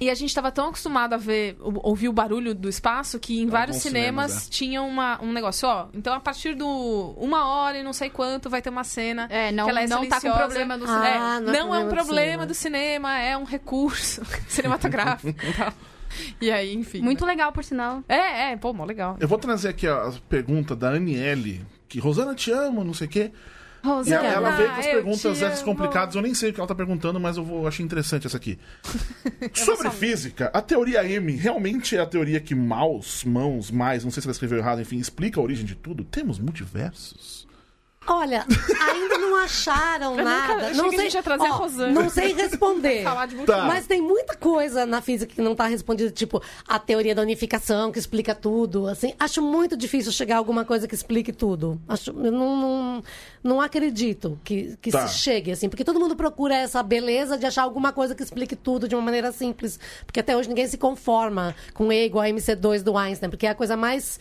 E 0.00 0.08
a 0.10 0.14
gente 0.14 0.32
tava 0.34 0.52
tão 0.52 0.68
acostumado 0.68 1.12
a 1.14 1.16
ver, 1.16 1.56
ou- 1.60 1.80
ouvir 1.82 2.08
o 2.08 2.12
barulho 2.12 2.54
do 2.54 2.68
espaço, 2.68 3.18
que 3.18 3.40
em 3.40 3.46
vários 3.48 3.78
cinemas, 3.78 4.30
cinemas, 4.30 4.46
é. 4.46 4.50
tinha 4.50 4.82
uma, 4.82 5.20
um 5.22 5.32
negócio, 5.32 5.68
ó. 5.68 5.88
Então 5.92 6.14
a 6.14 6.20
partir 6.20 6.54
do 6.54 6.66
uma 7.18 7.46
hora 7.48 7.78
e 7.78 7.82
não 7.82 7.92
sei 7.92 8.08
quanto 8.08 8.48
vai 8.48 8.62
ter 8.62 8.70
uma 8.70 8.84
cena. 8.84 9.26
É, 9.30 9.50
não, 9.50 9.64
que 9.64 9.70
ela 9.70 9.82
é 9.82 9.86
não 9.88 10.06
tá 10.08 10.20
com 10.20 10.30
problema 10.32 10.76
no 10.76 10.84
Ah, 10.84 10.88
cinema. 10.88 11.06
É, 11.36 11.40
não 11.40 11.52
não, 11.52 11.74
é 11.74 11.80
é 11.80 11.84
um 11.84 11.88
problema 11.88 11.88
do 11.88 11.94
problema 11.94 12.24
cinema. 12.24 12.46
do 12.46 12.54
cinema, 12.54 13.18
é 13.18 13.36
um 13.36 13.44
recurso 13.44 14.22
cinematográfico 14.48 15.28
e 15.44 15.52
tal. 15.52 15.72
E 16.40 16.50
aí, 16.50 16.74
enfim. 16.74 17.02
Muito 17.02 17.26
né? 17.26 17.32
legal, 17.32 17.52
por 17.52 17.62
sinal. 17.62 18.02
É, 18.08 18.52
é, 18.52 18.56
pô, 18.56 18.72
mó 18.72 18.84
legal. 18.86 19.18
Eu 19.20 19.28
vou 19.28 19.36
trazer 19.38 19.68
aqui 19.68 19.86
a 19.86 20.10
pergunta 20.26 20.74
da 20.74 20.88
Aniele, 20.88 21.64
que 21.86 21.98
Rosana 22.00 22.34
te 22.34 22.50
amo, 22.50 22.82
não 22.82 22.94
sei 22.94 23.06
o 23.06 23.10
quê. 23.10 23.30
E 23.82 23.86
Rosana, 23.86 24.28
ela 24.28 24.50
veio 24.50 24.70
com 24.70 24.80
as 24.80 24.86
perguntas 24.86 25.42
essas 25.42 25.62
complicadas, 25.62 26.14
eu 26.14 26.22
nem 26.22 26.34
sei 26.34 26.50
o 26.50 26.52
que 26.52 26.60
ela 26.60 26.68
tá 26.68 26.74
perguntando, 26.74 27.18
mas 27.18 27.36
eu 27.36 27.44
vou, 27.44 27.66
achei 27.66 27.84
interessante 27.84 28.26
essa 28.26 28.36
aqui. 28.36 28.58
Sobre 29.54 29.90
física, 29.90 30.50
a 30.52 30.60
teoria 30.60 31.04
M 31.04 31.32
realmente 31.32 31.96
é 31.96 32.00
a 32.00 32.06
teoria 32.06 32.40
que 32.40 32.54
maus, 32.54 33.24
mãos, 33.24 33.70
mais, 33.70 34.04
não 34.04 34.10
sei 34.10 34.20
se 34.20 34.28
ela 34.28 34.32
escreveu 34.32 34.58
errado, 34.58 34.80
enfim, 34.80 34.98
explica 34.98 35.40
a 35.40 35.42
origem 35.42 35.64
de 35.64 35.74
tudo? 35.74 36.04
Temos 36.04 36.38
multiversos? 36.38 37.47
Olha, 38.08 38.44
ainda 38.90 39.18
não 39.18 39.36
acharam 39.36 40.12
Eu 40.18 40.24
nunca- 40.24 40.24
nada. 40.24 40.66
achei 40.66 40.74
não 40.82 40.90
que 40.90 40.96
ia 41.14 41.22
trazer 41.22 41.46
a 41.46 41.50
Rosana. 41.50 41.92
Não 41.92 42.08
sei 42.10 42.32
responder. 42.34 43.02
Falar 43.04 43.26
de 43.26 43.36
Tá. 43.44 43.64
Mas 43.64 43.86
tem 43.86 44.00
muita 44.02 44.34
coisa 44.36 44.84
na 44.86 45.00
física 45.00 45.34
que 45.34 45.40
não 45.42 45.52
está 45.52 45.66
respondida, 45.66 46.10
tipo 46.10 46.42
a 46.66 46.78
teoria 46.78 47.14
da 47.14 47.22
unificação, 47.22 47.90
que 47.92 47.98
explica 47.98 48.34
tudo. 48.34 48.86
Assim, 48.86 49.14
acho 49.18 49.40
muito 49.42 49.76
difícil 49.76 50.10
chegar 50.12 50.36
a 50.36 50.38
alguma 50.38 50.64
coisa 50.64 50.86
que 50.88 50.94
explique 50.94 51.32
tudo. 51.32 51.80
Acho, 51.88 52.10
eu 52.10 52.32
não, 52.32 52.56
não, 52.56 53.02
não 53.42 53.60
acredito 53.60 54.38
que, 54.44 54.76
que 54.80 54.90
Tá. 54.90 55.06
se 55.06 55.18
chegue, 55.18 55.52
assim, 55.52 55.68
porque 55.68 55.84
todo 55.84 56.00
mundo 56.00 56.16
procura 56.16 56.54
essa 56.54 56.82
beleza 56.82 57.36
de 57.38 57.46
achar 57.46 57.62
alguma 57.62 57.92
coisa 57.92 58.14
que 58.14 58.22
explique 58.22 58.56
tudo 58.56 58.88
de 58.88 58.94
uma 58.94 59.02
maneira 59.02 59.30
simples. 59.32 59.78
Porque 60.06 60.20
até 60.20 60.36
hoje 60.36 60.48
ninguém 60.48 60.66
se 60.66 60.76
conforma 60.78 61.54
com 61.74 61.92
E 61.92 62.06
igual 62.06 62.24
a 62.24 62.28
MC2 62.28 62.82
do 62.82 62.96
Einstein, 62.96 63.30
porque 63.30 63.46
é 63.46 63.50
a 63.50 63.54
coisa 63.54 63.76
mais 63.76 64.18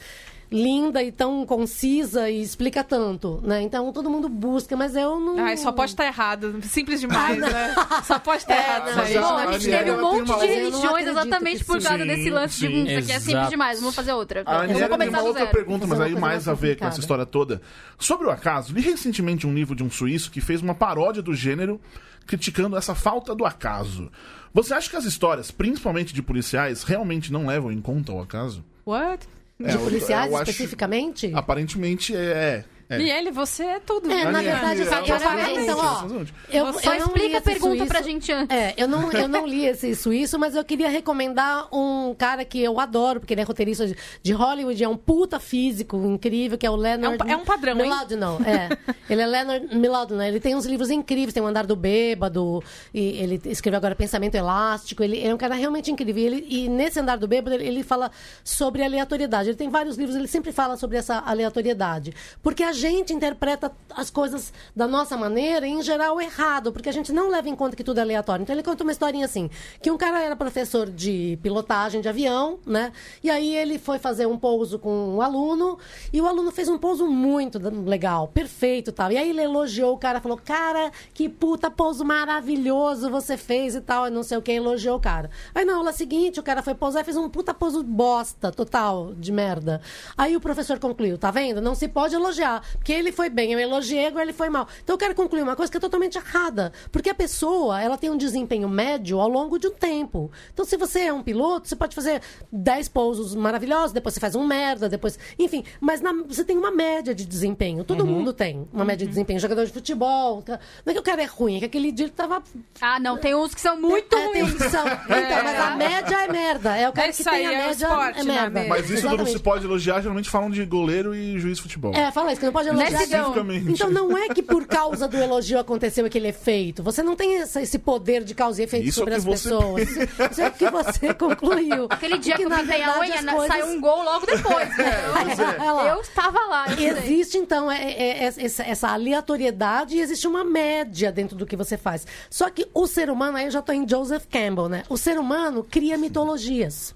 linda 0.50 1.04
e 1.04 1.12
tão 1.12 1.46
concisa 1.46 2.30
e 2.30 2.42
explica 2.42 2.84
tanto, 2.84 3.42
né? 3.44 3.62
Então 3.62 3.92
todo 3.92 4.10
mundo 4.10 4.30
busca, 4.30 4.76
mas 4.78 4.96
eu 4.96 5.20
não. 5.20 5.38
Ai, 5.44 5.58
só 5.58 5.72
pode 5.72 5.92
estar 5.92 6.06
errado. 6.06 6.60
Simples 6.64 7.02
demais, 7.02 7.38
né? 7.40 7.76
Só 8.06 8.18
pode 8.20 8.44
estar 8.44 8.56
É, 8.56 8.58
errado. 8.58 8.84
mas 8.96 9.08
aí. 9.08 9.14
já- 9.14 9.22
Bom, 9.22 9.28
a 9.38 9.44
a 9.44 9.52
gente 9.60 9.70
teve 9.70 9.92
um 9.92 10.02
monte 10.02 10.30
uma- 10.32 10.40
de 10.40 10.46
eu 10.46 10.56
religiões 10.56 11.08
exatamente 11.08 11.66
por 11.66 11.82
causa 11.82 11.98
sim. 12.00 12.08
desse 12.08 12.30
lance 12.30 12.60
de 12.60 12.68
Sim, 12.68 12.74
hum, 12.82 12.86
isso 12.88 13.00
aqui 13.00 13.12
é 13.12 13.20
simples 13.20 13.50
demais, 13.50 13.80
vamos 13.80 13.96
fazer 13.96 14.14
outra. 14.14 14.44
A 14.46 14.54
Eu 14.54 14.60
Aniele 14.62 14.80
vou 14.80 14.90
tem 14.90 14.98
começar 14.98 15.18
uma 15.18 15.28
outra 15.28 15.44
zero. 15.44 15.54
pergunta, 15.56 15.86
mas 15.88 16.00
é 16.00 16.04
aí 16.04 16.16
mais 16.16 16.48
a 16.48 16.54
ver 16.54 16.78
com 16.78 16.86
essa 16.86 17.00
história 17.00 17.26
toda. 17.26 17.62
Sobre 18.00 18.28
o 18.28 18.32
acaso, 18.32 18.74
li 18.74 18.82
recentemente 18.82 19.46
um 19.46 19.54
livro 19.54 19.76
de 19.76 19.84
um 19.84 19.90
suíço 19.92 20.32
que 20.32 20.40
fez 20.40 20.62
uma 20.62 20.74
paródia 20.74 21.22
do 21.22 21.34
gênero, 21.36 21.82
criticando 22.26 22.78
essa 22.78 22.96
falta 22.96 23.36
do 23.36 23.46
acaso. 23.46 24.10
Você 24.54 24.74
acha 24.74 24.90
que 24.90 24.96
as 24.96 25.04
histórias, 25.06 25.52
principalmente 25.52 26.14
de 26.14 26.22
policiais, 26.22 26.84
realmente 26.84 27.32
não 27.34 27.46
levam 27.48 27.72
em 27.72 27.82
conta 27.82 28.12
o 28.14 28.22
acaso? 28.22 28.64
What? 28.86 29.28
É, 29.64 29.72
De 29.72 29.78
policiais 29.78 30.32
especificamente? 30.32 31.32
Aparentemente 31.34 32.16
é. 32.16 32.64
É. 32.90 32.98
Miele, 32.98 33.32
você 33.32 33.64
é 33.64 33.80
tudo. 33.80 34.12
É, 34.12 34.32
na 34.32 34.42
verdade, 34.42 34.82
eu 34.82 34.86
falei, 34.88 35.20
falando 35.20 35.60
então, 35.60 35.78
ó, 35.80 36.04
eu, 36.52 36.74
Só 36.74 36.94
eu 36.94 37.00
não 37.00 37.08
explica 37.08 37.38
a 37.38 37.42
pergunta 37.42 37.70
suíço- 37.76 37.86
pra 37.88 38.02
gente 38.02 38.32
antes. 38.32 38.56
É, 38.56 38.74
eu 38.78 38.88
não, 38.88 39.12
eu 39.12 39.28
não 39.28 39.46
li 39.46 39.66
esse 39.66 39.94
suíço, 39.96 40.38
mas 40.40 40.56
eu 40.56 40.64
queria 40.64 40.90
recomendar 40.90 41.68
um 41.74 42.16
cara 42.18 42.46
que 42.46 42.62
eu 42.62 42.80
adoro, 42.80 43.20
porque 43.20 43.34
ele 43.34 43.42
é 43.42 43.44
roteirista 43.44 43.86
de, 43.88 43.96
de 44.24 44.32
Hollywood, 44.34 44.84
é 44.84 44.88
um 44.88 44.98
puta 44.98 45.40
físico 45.40 45.98
incrível, 45.98 46.58
que 46.58 46.66
é 46.66 46.70
o 46.70 46.76
Leonard... 46.76 47.18
É 47.22 47.26
um 47.26 47.30
é 47.32 47.36
um 47.38 47.46
padrão, 47.46 47.78
hein? 47.78 47.84
Milaudino, 47.84 48.38
é. 48.46 48.78
Ele 49.10 49.22
é 49.22 49.26
Leonard 49.26 49.76
Milaudino, 49.76 50.22
ele 50.22 50.40
tem 50.40 50.54
uns 50.56 50.66
livros 50.66 50.90
incríveis, 50.90 51.34
tem 51.34 51.42
o 51.42 51.48
Andar 51.48 51.66
do 51.66 51.76
Bêbado, 51.78 52.62
e 52.94 53.18
ele 53.22 53.42
escreveu 53.46 53.78
agora 53.78 53.96
Pensamento 53.96 54.36
Elástico, 54.36 55.02
ele 55.02 55.26
é 55.26 55.34
um 55.34 55.38
cara 55.38 55.56
realmente 55.56 55.90
incrível. 55.90 56.22
E, 56.24 56.26
ele- 56.26 56.46
e 56.50 56.70
nesse 56.70 57.00
Andar 57.00 57.18
do 57.18 57.28
Bêbado, 57.28 57.56
ele, 57.56 57.66
ele 57.66 57.84
fala 57.84 58.12
sobre 58.44 58.84
aleatoriedade. 58.84 59.50
Ele 59.50 59.56
tem 59.58 59.70
vários 59.70 59.98
livros, 59.98 60.16
ele 60.16 60.28
sempre 60.28 60.52
fala 60.52 60.76
sobre 60.76 60.98
essa 60.98 61.20
aleatoriedade. 61.20 62.14
Porque 62.44 62.64
a 62.64 62.74
gente 62.78 63.12
interpreta 63.14 63.72
as 63.94 64.10
coisas 64.10 64.54
da 64.76 64.88
nossa 64.88 65.18
maneira, 65.18 65.68
e, 65.68 65.72
em 65.72 65.82
geral, 65.82 66.22
errado, 66.22 66.72
porque 66.72 66.88
a 66.88 66.92
gente 66.94 67.12
não 67.12 67.30
leva 67.30 67.50
em 67.50 67.56
conta 67.56 67.76
que 67.76 67.84
tudo 67.84 67.98
é 67.98 68.02
aleatório. 68.02 68.44
Então 68.44 68.56
ele 68.56 68.64
conta 68.64 68.84
uma 68.84 68.92
historinha 68.92 69.26
assim, 69.26 69.50
que 69.82 69.92
um 69.92 69.98
cara 69.98 70.22
era 70.22 70.36
professor 70.36 70.90
de 70.90 71.38
pilotagem 71.42 72.00
de 72.00 72.08
avião, 72.08 72.60
né? 72.66 72.94
E 73.24 73.30
aí 73.30 73.56
ele 73.56 73.78
foi 73.80 74.00
fazer 74.00 74.28
um 74.28 74.38
pouso 74.38 74.80
com 74.80 75.16
um 75.16 75.22
aluno, 75.22 75.78
e 76.14 76.22
o 76.22 76.28
aluno 76.28 76.52
fez 76.52 76.70
um 76.70 76.78
pouso 76.78 77.08
muito 77.08 77.60
legal, 77.86 78.28
perfeito 78.28 78.92
tal. 78.92 79.12
E 79.12 79.18
aí 79.18 79.30
ele 79.30 79.42
elogiou 79.42 79.94
o 79.94 79.98
cara, 79.98 80.22
falou, 80.22 80.38
cara, 80.38 80.92
que 81.14 81.28
puta 81.28 81.70
pouso 81.72 82.06
maravilhoso 82.06 83.10
você 83.10 83.36
fez 83.36 83.76
e 83.76 83.82
tal, 83.82 84.08
e 84.08 84.10
não 84.10 84.24
sei 84.24 84.38
o 84.38 84.42
que, 84.42 84.52
elogiou 84.52 84.98
o 84.98 85.00
cara. 85.00 85.30
Aí 85.56 85.66
na 85.66 85.76
aula 85.76 85.92
seguinte, 85.92 86.40
o 86.40 86.44
cara 86.44 86.62
foi 86.62 86.76
pousar 86.76 87.02
e 87.02 87.06
fez 87.06 87.18
um 87.18 87.30
puta 87.30 87.54
pouso 87.54 87.84
bosta, 87.84 88.52
total, 88.52 89.14
de 89.16 89.32
merda. 89.32 89.82
Aí 90.18 90.36
o 90.36 90.42
professor 90.42 90.80
concluiu, 90.80 91.18
tá 91.18 91.32
vendo? 91.32 91.62
Não 91.62 91.74
se 91.74 91.88
pode 91.88 92.16
elogiar, 92.16 92.64
porque 92.74 92.92
ele 92.94 93.12
foi 93.12 93.30
bem, 93.30 93.52
eu 93.54 93.60
elogiei, 93.60 94.08
agora 94.08 94.24
ele 94.24 94.34
foi 94.34 94.50
mal. 94.50 94.68
Então 94.84 94.94
eu 94.94 94.98
quero 94.98 95.16
concluir 95.16 95.42
uma 95.42 95.56
coisa 95.56 95.72
que 95.72 95.78
é 95.78 95.82
totalmente 95.82 96.18
errada, 96.18 96.72
porque 96.92 97.10
a 97.10 97.16
pessoa, 97.16 97.82
ela 97.82 97.98
tem 97.98 98.10
um 98.10 98.18
desempenho 98.18 98.68
médio 98.70 99.20
ao 99.20 99.28
longo 99.30 99.58
de 99.60 99.68
um 99.68 99.72
tempo. 99.74 100.32
Então 100.54 100.66
se 100.66 100.78
você 100.78 101.02
é 101.02 101.14
um 101.14 101.22
piloto, 101.24 101.68
você 101.68 101.76
pode 101.76 101.96
fazer 101.96 102.22
10 102.52 102.88
pousos 102.90 103.36
maravilhosos, 103.36 103.92
depois 103.92 104.14
você 104.14 104.20
faz 104.20 104.36
um 104.36 104.46
merda, 104.46 104.88
depois... 104.90 105.18
Enfim, 105.38 105.64
mas 105.80 106.02
na- 106.02 106.14
você 106.28 106.44
tem 106.44 106.58
uma 106.58 106.72
média 106.72 107.14
de 107.14 107.26
desempenho, 107.26 107.84
todo 107.84 108.06
mundo 108.06 108.34
tem 108.34 108.68
uma 108.74 108.86
média 108.86 109.06
de 109.06 109.10
desempenho. 109.10 109.40
Jogador 109.40 109.66
de 109.66 109.72
futebol, 109.72 110.44
não 110.48 110.56
é 110.92 110.94
que 110.94 111.00
o 111.00 111.04
cara 111.04 111.22
é 111.22 111.26
ruim, 111.26 111.58
é 111.58 111.60
que 111.60 111.66
aquele 111.66 111.92
dia 111.92 112.06
ele 112.06 112.14
tava 112.14 112.42
Ah, 112.82 113.00
não, 113.00 113.18
tem 113.18 113.36
uns 113.36 113.54
que 113.54 113.62
são 113.62 113.80
muito 113.80 114.16
é, 114.16 114.32
tem 114.32 114.42
ruins. 114.44 114.54
uns 114.56 114.62
que 114.64 114.70
são. 114.70 114.86
Então, 114.88 115.44
mas 115.44 115.60
a 115.60 115.76
média 115.76 116.16
é 116.24 116.28
merda. 116.32 116.78
É 116.78 116.90
o 116.90 116.94
cara 116.94 117.10
Isso 117.10 117.24
que 117.24 117.30
tem 117.30 117.46
a 117.48 117.52
é 117.52 117.56
o 117.56 117.68
média 117.68 117.86
esporte, 117.88 118.20
é 118.20 118.24
né, 118.24 118.34
merda. 118.50 118.66
Mas 118.70 118.90
isso 118.90 119.08
não 119.18 119.26
se 119.26 119.40
pode 119.40 119.66
elogiar, 119.66 120.02
geralmente 120.02 120.30
falam 120.30 120.50
de 120.50 120.64
goleiro 120.66 121.14
e 121.16 121.40
juiz 121.40 121.58
de 121.58 121.62
futebol. 121.64 121.94
É, 121.94 122.12
fala 122.12 122.32
isso, 122.32 122.40
que 122.40 122.46
não 122.46 122.54
pode 122.58 122.70
elogiar. 122.70 122.88
Então. 123.04 123.04
Especificamente. 123.04 123.72
Então 123.72 123.90
não 123.90 124.18
é 124.18 124.30
que 124.30 124.42
por 124.44 124.66
causa 124.66 125.08
do 125.08 125.18
elogio 125.18 125.60
aconteceu 125.60 126.06
aquele 126.06 126.28
efeito. 126.30 126.82
Você 126.84 127.02
não 127.04 127.16
tem 127.16 127.38
essa- 127.42 127.62
esse 127.62 127.78
poder 127.80 128.24
de 128.24 128.34
causa 128.36 128.62
e 128.62 128.66
efeito 128.66 128.88
Isso 128.88 129.00
é 129.00 129.02
sobre 129.02 129.12
que 129.12 129.18
as 129.18 129.24
você 129.24 129.50
pessoas. 129.50 129.90
Isso 130.32 130.42
é 130.42 130.48
o 130.48 130.52
que 130.52 130.70
você 130.70 131.14
concluiu. 131.14 131.88
Aquele 131.90 132.18
dia 132.18 132.36
que 132.36 132.44
eu 132.44 132.50
na 132.50 132.60
pintei 132.60 132.82
a 132.82 132.86
verdade, 132.94 133.00
unha, 133.12 133.16
as 133.20 133.24
na- 133.24 133.34
coisas- 133.34 133.58
saiu 133.58 133.68
um 133.68 133.82
gol 133.82 134.04
logo 134.04 134.26
depois. 134.26 134.78
né? 134.78 134.86
pois 135.24 135.40
é. 135.40 135.72
Lá. 135.72 135.88
Eu 135.90 136.02
estava 136.02 136.40
lá, 136.48 136.66
eu 136.70 136.76
sei. 136.78 136.88
Existe, 136.90 137.38
então, 137.38 137.72
é- 137.72 137.92
é- 137.92 138.24
é- 138.24 138.34
essa, 138.38 138.64
essa 138.64 138.88
aleatoriedade 138.90 139.96
e 139.98 140.00
existe 140.02 140.28
uma 140.28 140.44
média 140.44 141.12
dentro 141.12 141.36
do 141.36 141.46
que 141.46 141.56
você 141.56 141.78
faz. 141.78 142.06
Só 142.30 142.50
que 142.50 142.68
o 142.74 142.88
ser 142.88 143.10
humano, 143.10 143.38
aí 143.38 143.46
eu 143.46 143.52
já 143.52 143.60
estou 143.60 143.74
em 143.76 143.88
Joseph 143.88 144.26
Campbell, 144.30 144.70
né? 144.70 144.84
O 144.90 144.98
ser 144.98 145.20
humano 145.20 145.64
cria 145.70 145.98
mitologias. 145.98 146.96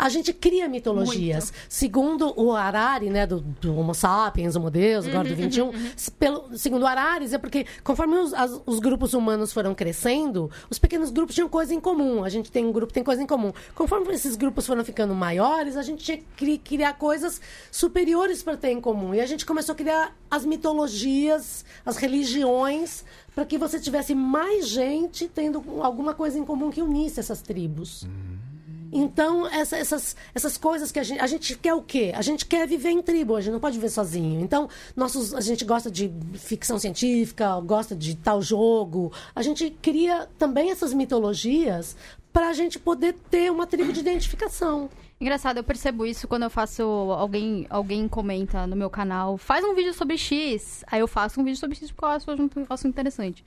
A 0.00 0.08
gente 0.08 0.32
cria 0.32 0.66
mitologias. 0.68 1.52
Segundo 1.68 2.32
o 2.40 2.52
Harari, 2.52 3.10
né, 3.10 3.26
do, 3.26 3.40
do 3.40 3.76
Homo 3.76 3.94
sapiens, 3.94 4.56
Homo 4.56 4.70
Deus, 4.70 5.06
agora 5.06 5.28
do 5.28 5.34
21, 5.36 5.72
se- 5.96 6.10
pelo, 6.10 6.56
segundo 6.56 6.82
o 6.82 6.86
Harari, 6.86 7.32
é 7.34 7.38
porque 7.38 7.66
conforme 7.84 8.16
os, 8.16 8.32
as- 8.32 8.60
os 8.64 8.78
grupos 8.78 9.12
humanos 9.14 9.52
foram 9.52 9.74
crescendo, 9.74 10.50
os 10.70 10.78
pequenos 10.78 11.10
grupos 11.10 11.34
tinham 11.34 11.48
coisa 11.48 11.74
em 11.74 11.80
comum. 11.80 12.24
A 12.24 12.28
gente 12.28 12.50
tem 12.50 12.64
um 12.64 12.72
grupo, 12.72 12.92
tem 12.92 13.04
coisa 13.04 13.22
em 13.22 13.26
comum. 13.26 13.52
Conforme 13.74 14.12
esses 14.14 14.36
grupos 14.36 14.66
foram 14.66 14.84
ficando 14.84 15.14
maiores, 15.14 15.76
a 15.76 15.82
gente 15.82 16.02
tinha 16.04 16.16
que 16.18 16.24
cri- 16.36 16.58
criar 16.58 16.94
coisas 16.94 17.40
superiores 17.70 18.42
para 18.42 18.56
ter 18.56 18.70
em 18.70 18.80
comum. 18.80 19.14
E 19.14 19.20
a 19.20 19.26
gente 19.26 19.44
começou 19.44 19.72
a 19.74 19.76
criar 19.76 20.16
as 20.30 20.44
mitologias, 20.46 21.64
as 21.84 21.96
religiões, 21.96 23.04
para 23.34 23.44
que 23.44 23.58
você 23.58 23.78
tivesse 23.78 24.14
mais 24.14 24.66
gente 24.68 25.28
tendo 25.28 25.62
alguma 25.82 26.14
coisa 26.14 26.38
em 26.38 26.44
comum 26.44 26.70
que 26.70 26.82
unisse 26.82 27.20
essas 27.20 27.40
tribos. 27.42 28.06
Então, 28.92 29.46
essa- 29.46 29.76
essas, 29.76 30.16
essas 30.34 30.56
coisas 30.56 30.90
que 30.90 30.98
a 30.98 31.02
gente. 31.02 31.20
A 31.20 31.26
gente 31.26 31.56
quer 31.56 31.74
o 31.74 31.82
quê? 31.82 32.12
A 32.14 32.22
gente 32.22 32.44
quer 32.46 32.66
viver 32.66 32.90
em 32.90 33.00
tribo, 33.02 33.36
a 33.36 33.40
gente 33.40 33.52
não 33.52 33.60
pode 33.60 33.76
viver 33.76 33.90
sozinho. 33.90 34.40
Então, 34.40 34.68
nossos, 34.96 35.32
a 35.34 35.40
gente 35.40 35.64
gosta 35.64 35.90
de 35.90 36.10
ficção 36.34 36.78
científica, 36.78 37.58
gosta 37.60 37.94
de 37.94 38.16
tal 38.16 38.42
jogo. 38.42 39.12
A 39.34 39.42
gente 39.42 39.70
cria 39.80 40.28
também 40.38 40.70
essas 40.70 40.92
mitologias 40.92 41.96
para 42.32 42.48
a 42.48 42.52
gente 42.52 42.78
poder 42.78 43.14
ter 43.30 43.50
uma 43.50 43.66
tribo 43.66 43.92
de 43.92 44.00
identificação. 44.00 44.88
Engraçado, 45.22 45.58
eu 45.58 45.64
percebo 45.64 46.06
isso 46.06 46.26
quando 46.26 46.44
eu 46.44 46.50
faço. 46.50 46.82
Alguém, 46.82 47.66
alguém 47.68 48.08
comenta 48.08 48.66
no 48.66 48.74
meu 48.74 48.88
canal, 48.88 49.36
faz 49.36 49.62
um 49.62 49.74
vídeo 49.74 49.92
sobre 49.92 50.16
X. 50.16 50.82
Aí 50.90 51.00
eu 51.00 51.06
faço 51.06 51.38
um 51.38 51.44
vídeo 51.44 51.58
sobre 51.58 51.76
X 51.76 51.90
porque 51.90 52.06
eu 52.06 52.08
acho 52.08 52.30
um 52.42 52.48
negócio 52.56 52.88
interessante. 52.88 53.44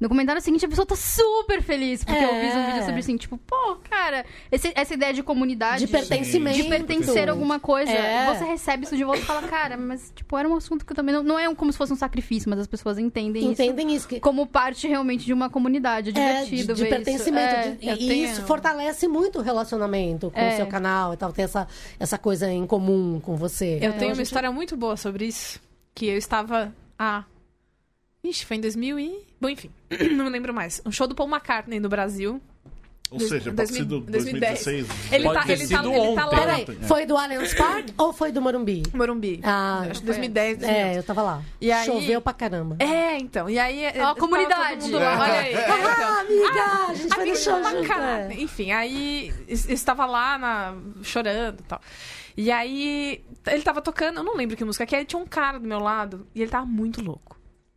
No 0.00 0.08
comentário 0.08 0.40
seguinte, 0.40 0.64
a 0.64 0.68
pessoa 0.68 0.86
tá 0.86 0.94
super 0.94 1.60
feliz 1.62 2.04
porque 2.04 2.22
eu 2.22 2.28
fiz 2.40 2.54
um 2.54 2.66
vídeo 2.66 2.84
sobre 2.84 3.00
assim, 3.00 3.16
tipo, 3.16 3.36
pô, 3.38 3.76
cara, 3.90 4.24
esse- 4.52 4.72
essa 4.76 4.94
ideia 4.94 5.12
de 5.12 5.22
comunidade. 5.24 5.84
De 5.84 5.90
pertencimento. 5.90 6.56
de 6.56 6.64
pertencer 6.64 7.28
a 7.28 7.32
alguma 7.32 7.58
coisa. 7.58 7.90
É. 7.90 8.32
Você 8.32 8.44
recebe 8.44 8.84
isso 8.84 8.96
de 8.96 9.02
volta 9.02 9.20
e 9.20 9.24
fala, 9.24 9.42
cara, 9.48 9.76
mas 9.76 10.12
tipo, 10.14 10.38
era 10.38 10.48
um 10.48 10.54
assunto 10.54 10.86
que 10.86 10.92
eu 10.92 10.96
também. 10.96 11.12
Não, 11.14 11.22
não 11.24 11.38
é 11.38 11.48
um- 11.48 11.54
como 11.56 11.72
se 11.72 11.76
fosse 11.78 11.92
um 11.92 11.96
sacrifício, 11.96 12.48
mas 12.48 12.60
as 12.60 12.66
pessoas 12.68 12.98
entendem, 12.98 13.44
Entendem 13.46 13.88
isso. 13.88 13.96
isso 13.96 14.08
que- 14.08 14.20
como 14.20 14.46
parte 14.46 14.86
realmente 14.86 15.24
de 15.26 15.32
uma 15.32 15.50
comunidade. 15.50 16.10
É 16.10 16.20
É, 16.20 16.44
de, 16.44 16.50
divertido 16.50 16.74
de 16.74 16.82
ver 16.84 16.88
pertencimento. 16.88 17.68
isso. 17.68 17.76
de- 17.78 17.88
É, 17.88 17.94
e 17.94 18.08
tenho- 18.08 18.24
isso 18.30 18.42
fortalece 18.42 19.08
muito 19.08 19.40
o 19.40 19.42
relacionamento 19.42 20.30
com 20.30 20.38
É. 20.38 20.52
o 20.54 20.56
seu 20.56 20.66
canal 20.68 21.15
e 21.16 21.18
tal, 21.18 21.32
ter 21.32 21.42
essa, 21.42 21.66
essa 21.98 22.16
coisa 22.16 22.50
em 22.50 22.66
comum 22.66 23.18
com 23.20 23.34
você. 23.36 23.74
Eu 23.74 23.88
Então, 23.88 23.92
tenho 23.98 24.02
a 24.04 24.08
uma 24.10 24.14
gente- 24.16 24.26
história 24.26 24.52
muito 24.52 24.76
boa 24.76 24.96
sobre 24.96 25.26
isso. 25.26 25.60
Que 25.94 26.06
eu 26.06 26.16
estava. 26.16 26.72
Ah. 26.98 27.24
Ixi, 28.22 28.44
foi 28.44 28.56
em 28.56 28.60
2000 28.60 28.98
e. 28.98 29.24
Bom, 29.40 29.48
enfim. 29.48 29.70
Não 30.16 30.24
me 30.24 30.30
lembro 30.30 30.52
mais. 30.52 30.80
Um 30.84 30.90
show 30.92 31.06
do 31.06 31.14
Paul 31.14 31.28
McCartney 31.28 31.78
no 31.80 31.88
Brasil. 31.88 32.40
Ou 33.10 33.20
seja, 33.20 33.52
pode 33.52 33.56
2000, 33.56 33.76
ser 33.78 33.84
do 33.84 34.00
2010. 34.00 34.64
2016. 34.64 35.12
Ele 35.12 35.24
Pode 35.24 35.38
tá, 35.38 35.46
ter 35.46 35.52
ele, 35.52 35.68
tá, 35.68 35.84
ele 35.84 36.14
tá 36.16 36.24
lá. 36.26 36.30
Peraí, 36.38 36.66
É. 36.82 36.86
foi 36.86 37.06
do 37.06 37.16
Allianz 37.16 37.54
Park 37.54 37.86
ou 37.96 38.12
foi 38.12 38.32
do 38.32 38.42
Morumbi? 38.42 38.82
Morumbi. 38.92 39.40
Ah, 39.44 39.86
Acho 39.90 40.00
que 40.00 40.06
2010, 40.06 40.58
2011. 40.58 40.88
É, 40.94 40.98
eu 40.98 41.02
tava 41.04 41.22
lá. 41.22 41.42
E 41.60 41.70
aí- 41.70 41.86
Choveu 41.86 42.20
pra 42.20 42.32
caramba. 42.32 42.76
É, 42.80 43.16
então. 43.18 43.48
E 43.48 43.58
aí. 43.60 43.84
Ó, 44.00 44.06
a 44.08 44.14
comunidade. 44.16 44.80
Todo 44.80 44.92
mundo 44.92 44.98
lá, 45.02 45.20
olha 45.22 45.32
aí. 45.34 45.54
É, 45.54 45.60
então. 45.62 45.76
Ah, 45.86 46.20
amiga, 46.20 46.62
a 46.90 46.94
gente 46.94 47.08
vai 47.08 47.16
no 47.18 47.22
Amigo 47.22 47.36
show 47.36 47.64
junto. 47.64 47.92
é. 47.92 48.34
Enfim, 48.34 48.72
aí 48.72 49.32
es- 49.46 49.68
estava 49.68 50.04
lá 50.04 50.36
na- 50.36 50.74
chorando 51.02 51.60
e 51.60 51.62
tal. 51.62 51.80
E 52.36 52.50
aí 52.50 53.24
ele 53.46 53.62
tava 53.62 53.80
tocando, 53.80 54.18
eu 54.18 54.24
não 54.24 54.34
lembro 54.36 54.56
que 54.56 54.64
música 54.64 54.84
que 54.84 54.96
é, 54.96 55.04
tinha 55.04 55.20
um 55.22 55.26
cara 55.26 55.58
do 55.58 55.66
meu 55.68 55.78
lado 55.78 56.26
e 56.34 56.42
ele 56.42 56.50
tava 56.50 56.66
muito 56.66 57.00
louco. 57.02 57.35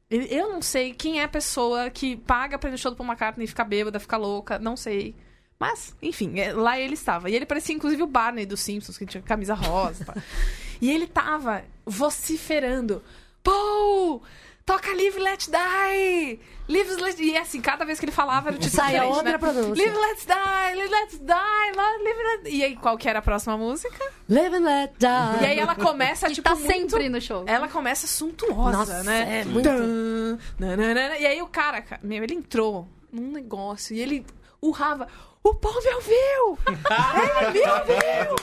Eu 0.10 0.50
não 0.50 0.62
sei 0.62 0.94
quem 0.94 1.20
é 1.20 1.24
a 1.24 1.28
pessoa 1.28 1.90
que 1.90 2.18
paga 2.18 2.58
pra 2.58 2.70
ir 2.70 2.72
no 2.72 2.78
show 2.78 2.90
do 2.90 2.98
Paul 2.98 3.08
McCartney 3.08 3.46
e 3.46 3.48
ficar 3.48 3.64
bêbada, 3.64 4.00
ficar 4.00 4.18
louca, 4.18 4.58
não 4.58 4.76
sei. 4.76 5.16
Mas, 5.60 5.96
enfim, 6.02 6.40
é, 6.40 6.52
lá 6.52 6.80
ele 6.80 6.96
estava. 6.96 7.30
E 7.30 7.36
ele 7.36 7.46
parecia 7.46 7.76
inclusive 7.76 8.02
o 8.02 8.08
Barney 8.08 8.46
dos 8.46 8.62
Simpsons, 8.62 8.98
que 8.98 9.06
tinha 9.06 9.22
camisa 9.22 9.54
rosa 9.54 10.06
e. 10.16 10.50
E 10.82 10.90
ele 10.90 11.08
tava 11.08 11.64
vociferando. 11.86 13.04
Paul! 13.44 14.24
Toca 14.70 14.94
Live 14.94 15.18
Let 15.18 15.48
Die! 15.50 16.40
Live 16.68 17.02
Let 17.02 17.20
E 17.20 17.36
assim, 17.36 17.60
cada 17.60 17.84
vez 17.84 18.00
que 18.00 18.06
ele 18.06 18.12
falava 18.12 18.50
era 18.50 18.56
o 18.56 18.60
título 18.60 18.76
Sai 18.76 18.98
a 18.98 19.00
diferente, 19.00 19.16
outra 19.16 19.32
né? 19.32 19.38
pronúncia. 19.40 19.84
Live 19.84 19.98
Let's 19.98 20.26
Die! 20.28 20.76
Live 20.76 20.90
Let's 20.92 21.18
Die! 21.18 21.76
Live 21.76 22.24
Let... 22.44 22.54
E 22.54 22.64
aí, 22.64 22.76
qual 22.76 22.96
que 22.96 23.10
era 23.10 23.18
a 23.18 23.22
próxima 23.24 23.58
música? 23.58 23.98
Live 24.30 24.56
and 24.58 24.60
let 24.60 24.92
die. 25.00 25.08
E 25.44 25.46
aí 25.48 25.58
ela 25.58 25.74
começa, 25.74 26.30
tipo, 26.30 26.48
tá 26.48 26.54
muito... 26.54 26.72
sempre 26.72 27.10
no 27.10 27.20
show. 27.20 27.44
Ela 27.48 27.68
começa 27.68 28.06
suntuosa, 28.06 28.78
Nossa, 28.78 29.04
né? 29.04 29.40
é 29.42 29.46
muito- 29.46 29.70
nananana. 30.60 31.18
E 31.18 31.26
aí 31.26 31.42
o 31.42 31.48
cara, 31.48 31.82
ca- 31.82 32.00
meu, 32.04 32.24
ele 32.24 32.36
entrou 32.36 32.88
num 33.12 33.32
negócio 33.32 33.96
e 33.96 34.00
ele 34.00 34.24
urrava. 34.62 35.08
O 35.50 35.56
Paul 35.56 35.82
me 35.84 35.94
ouviu! 35.96 36.60
ele 37.42 37.52
me 37.54 37.72
ouviu! 37.72 38.36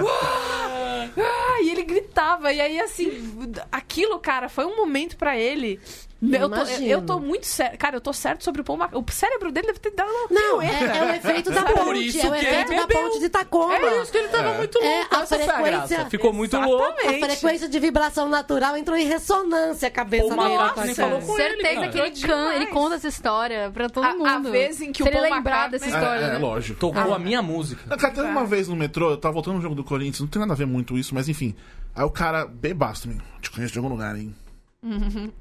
Uau! 0.00 1.08
Ah, 1.16 1.62
e 1.62 1.70
ele 1.70 1.84
gritava. 1.84 2.52
E 2.52 2.60
aí, 2.60 2.80
assim, 2.80 3.32
aquilo, 3.70 4.18
cara, 4.18 4.48
foi 4.48 4.64
um 4.64 4.74
momento 4.74 5.16
pra 5.16 5.38
ele. 5.38 5.80
Eu 6.20 6.50
tô, 6.50 6.62
eu 6.82 7.02
tô 7.02 7.20
muito 7.20 7.46
certo. 7.46 7.78
Cara, 7.78 7.96
eu 7.96 8.00
tô 8.00 8.12
certo 8.12 8.42
sobre 8.42 8.60
o 8.60 8.64
Paul 8.64 8.76
McCartney. 8.76 9.04
O 9.08 9.12
cérebro 9.12 9.52
dele 9.52 9.68
deve 9.68 9.78
ter 9.78 9.92
dado 9.92 10.08
uma 10.10 10.28
Não, 10.40 10.60
é, 10.60 10.66
é 10.98 11.04
o 11.04 11.14
efeito 11.14 11.48
da 11.52 11.62
Por 11.62 11.74
ponte. 11.76 12.06
isso 12.08 12.18
É 12.18 12.28
o 12.28 12.32
que 12.32 12.38
efeito 12.44 12.72
ele 12.72 12.80
da 12.80 12.86
ponte 12.88 13.20
de 13.20 13.28
Tacoma. 13.28 13.76
É 13.76 14.02
isso 14.02 14.10
que 14.10 14.18
ele 14.18 14.28
tava 14.28 14.54
muito 14.54 14.78
É, 14.78 14.98
louco. 14.98 15.14
a 15.14 15.20
Essa 15.22 15.36
foi 15.36 15.44
a 15.44 15.54
frequência- 15.54 15.96
graça. 15.96 16.10
Ficou 16.10 16.32
muito 16.32 16.58
louco. 16.58 16.84
A 16.84 17.26
frequência 17.28 17.68
de 17.68 17.78
vibração 17.78 18.28
natural 18.28 18.76
entrou 18.76 18.96
em 18.96 19.06
ressonância 19.06 19.86
a 19.86 19.90
cabeça 19.92 20.28
dele. 20.28 20.40
McCartney 20.40 20.94
falou 20.96 21.20
com 21.20 21.38
ele, 21.38 21.62
Certeza 21.62 21.74
cara. 21.74 21.88
que 21.92 21.98
ele, 21.98 22.10
can, 22.26 22.54
ele 22.54 22.66
conta 22.66 22.94
essa 22.96 23.06
história 23.08 23.70
pra 23.70 23.88
todo 23.88 24.04
A- 24.04 24.10
a 24.10 24.14
mundo. 24.38 24.50
vez 24.50 24.80
em 24.80 24.90
que 24.90 25.04
o 25.04 25.06
ele 25.06 25.18
Paul 25.18 25.30
lembrar 25.30 25.68
dessa 25.70 25.86
história, 25.86 26.24
é, 26.24 26.28
é, 26.28 26.32
né? 26.32 26.38
lógico. 26.38 26.80
Tocou 26.80 27.14
a 27.14 27.18
minha 27.20 27.40
música. 27.40 27.96
Cara, 27.96 28.12
teve 28.12 28.26
uma 28.26 28.44
vez 28.44 28.66
no 28.66 28.74
metrô, 28.74 29.10
eu 29.10 29.16
tava 29.16 29.34
voltando 29.34 29.54
no 29.54 29.62
jogo 29.62 29.76
do 29.76 29.84
Corinthians, 29.84 30.18
não 30.20 30.26
tem 30.26 30.40
nada 30.40 30.52
a 30.52 30.56
ver 30.56 30.66
muito 30.66 30.98
isso, 30.98 31.14
mas 31.14 31.28
enfim. 31.28 31.54
Aí 31.94 32.02
o 32.04 32.10
cara, 32.10 32.44
bebaço 32.44 33.02
também, 33.04 33.18
te 33.40 33.50
conheço 33.52 33.72
de 33.72 33.78
algum 33.78 33.88
lugar, 33.90 34.16
hein? 34.16 34.34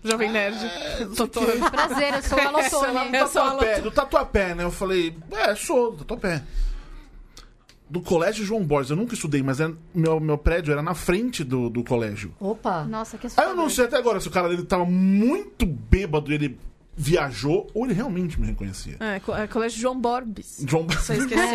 Jovem 0.04 0.32
Nerd. 0.32 0.58
Doutor. 1.16 1.46
Prazer, 1.72 2.14
eu 2.16 2.22
sou 2.24 2.40
a 2.40 2.50
Lotone. 2.50 3.18
Eu 3.18 3.28
sou 3.28 3.42
a 3.44 3.80
do 3.80 3.92
Tatuapé, 3.92 4.56
né? 4.56 4.64
Eu 4.64 4.72
falei, 4.72 5.16
é, 5.32 5.56
sou, 5.56 5.92
do 5.92 5.98
Tatuapé. 6.00 6.44
Do 7.90 8.02
Colégio 8.02 8.44
João 8.46 8.66
Borges, 8.66 8.90
eu 8.90 8.98
nunca 8.98 9.14
estudei, 9.14 9.42
mas 9.42 9.62
era- 9.62 9.74
meu, 9.96 10.20
meu 10.20 10.38
prédio 10.38 10.74
era 10.74 10.82
na 10.82 10.94
frente 10.94 11.42
do, 11.44 11.70
do 11.70 11.84
colégio. 11.86 12.34
Opa. 12.40 12.84
Nossa, 12.84 13.18
que 13.18 13.28
Aí 13.38 13.46
eu 13.46 13.56
não 13.56 13.70
sei 13.70 13.86
até 13.86 13.96
agora 13.98 14.20
se 14.20 14.28
o 14.28 14.32
cara 14.32 14.50
dele 14.50 14.64
tava 14.64 14.84
muito 14.86 15.66
bêbado 15.66 16.30
e 16.32 16.36
ele 16.36 16.60
viajou 16.98 17.70
ou 17.74 17.86
ele 17.86 17.94
realmente 17.94 18.42
me 18.42 18.48
reconhecia. 18.48 18.98
É, 19.00 19.20
co- 19.22 19.34
é, 19.34 19.48
Colégio 19.48 19.80
João 19.80 19.98
Borbes. 20.02 20.66
João 20.68 20.86
Você 20.86 21.14
esqueceu. 21.14 21.46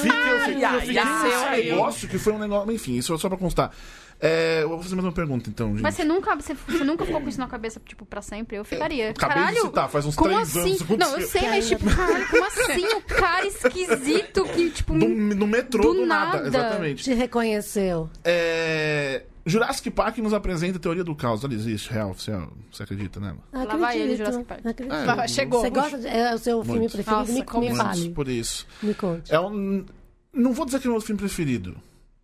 Fica, 0.00 0.14
eu 0.14 0.40
fiquei, 0.40 0.64
eu 0.64 0.80
fiquei 0.80 2.32
um 2.34 2.38
negócio. 2.38 2.70
Enfim, 2.70 2.94
isso 2.96 3.12
é 3.12 3.18
só 3.18 3.28
pra 3.28 3.38
constar. 3.38 3.72
É, 4.20 4.62
eu 4.62 4.68
vou 4.68 4.82
fazer 4.82 4.94
mais 4.94 5.06
uma 5.06 5.12
pergunta, 5.12 5.48
então, 5.48 5.70
gente. 5.70 5.82
Mas 5.82 5.94
você 5.94 6.04
nunca, 6.04 6.36
você, 6.36 6.52
você 6.54 6.84
nunca 6.84 7.06
ficou 7.06 7.20
com 7.22 7.28
isso 7.28 7.40
na 7.40 7.46
cabeça, 7.46 7.80
tipo, 7.84 8.04
pra 8.04 8.20
sempre? 8.20 8.56
Eu 8.58 8.64
ficaria. 8.64 9.10
acabei 9.10 9.36
de 9.36 9.40
caralho, 9.40 9.66
citar, 9.66 9.88
faz 9.88 10.04
uns 10.04 10.14
como 10.14 10.30
três 10.34 10.56
assim? 10.56 10.72
anos 10.84 10.98
Não, 10.98 11.18
eu 11.18 11.26
sei, 11.26 11.42
mas 11.48 11.66
tipo, 11.68 11.84
caralho, 11.96 12.28
como 12.28 12.44
assim? 12.44 12.86
O 12.86 13.00
cara 13.02 13.46
esquisito 13.46 14.44
que, 14.44 14.70
tipo... 14.70 14.98
Do- 14.98 15.08
no 15.08 15.46
metrô 15.46 15.82
do, 15.82 15.94
Do 15.94 16.06
nada. 16.06 16.36
nada. 16.36 16.48
exatamente. 16.48 17.02
Te 17.04 17.14
reconheceu. 17.14 18.10
É, 18.22 19.22
Jurassic 19.46 19.90
Park 19.90 20.18
nos 20.18 20.34
apresenta 20.34 20.76
a 20.76 20.80
teoria 20.80 21.02
do 21.02 21.14
caos. 21.14 21.42
Ela 21.42 21.54
existe, 21.54 21.90
real, 21.90 22.10
oficial. 22.10 22.52
Você 22.70 22.82
acredita 22.82 23.18
nela? 23.20 23.38
Lá 23.52 23.64
vai 23.76 23.98
ele, 23.98 24.12
Acredito. 24.14 24.18
Jurassic 24.18 24.44
Park. 24.44 24.60
É, 24.92 25.14
Vai, 25.16 25.28
chegou. 25.28 25.60
Você 25.62 25.70
gosta 25.70 25.98
de... 25.98 26.06
É 26.06 26.34
o 26.34 26.38
seu 26.38 26.62
filme 26.62 26.80
Muito. 26.80 26.92
preferido? 26.92 27.20
Nossa, 27.20 27.32
me, 27.60 27.70
me 27.70 27.76
fale. 27.76 28.10
por 28.10 28.28
isso. 28.28 28.66
Me 28.82 28.92
conte. 28.94 29.32
É 29.34 29.40
um. 29.40 29.84
Não 30.32 30.52
vou 30.52 30.66
dizer 30.66 30.78
que 30.78 30.86
é 30.86 30.90
o 30.90 30.92
meu 30.92 31.00
filme 31.00 31.18
preferido. 31.18 31.74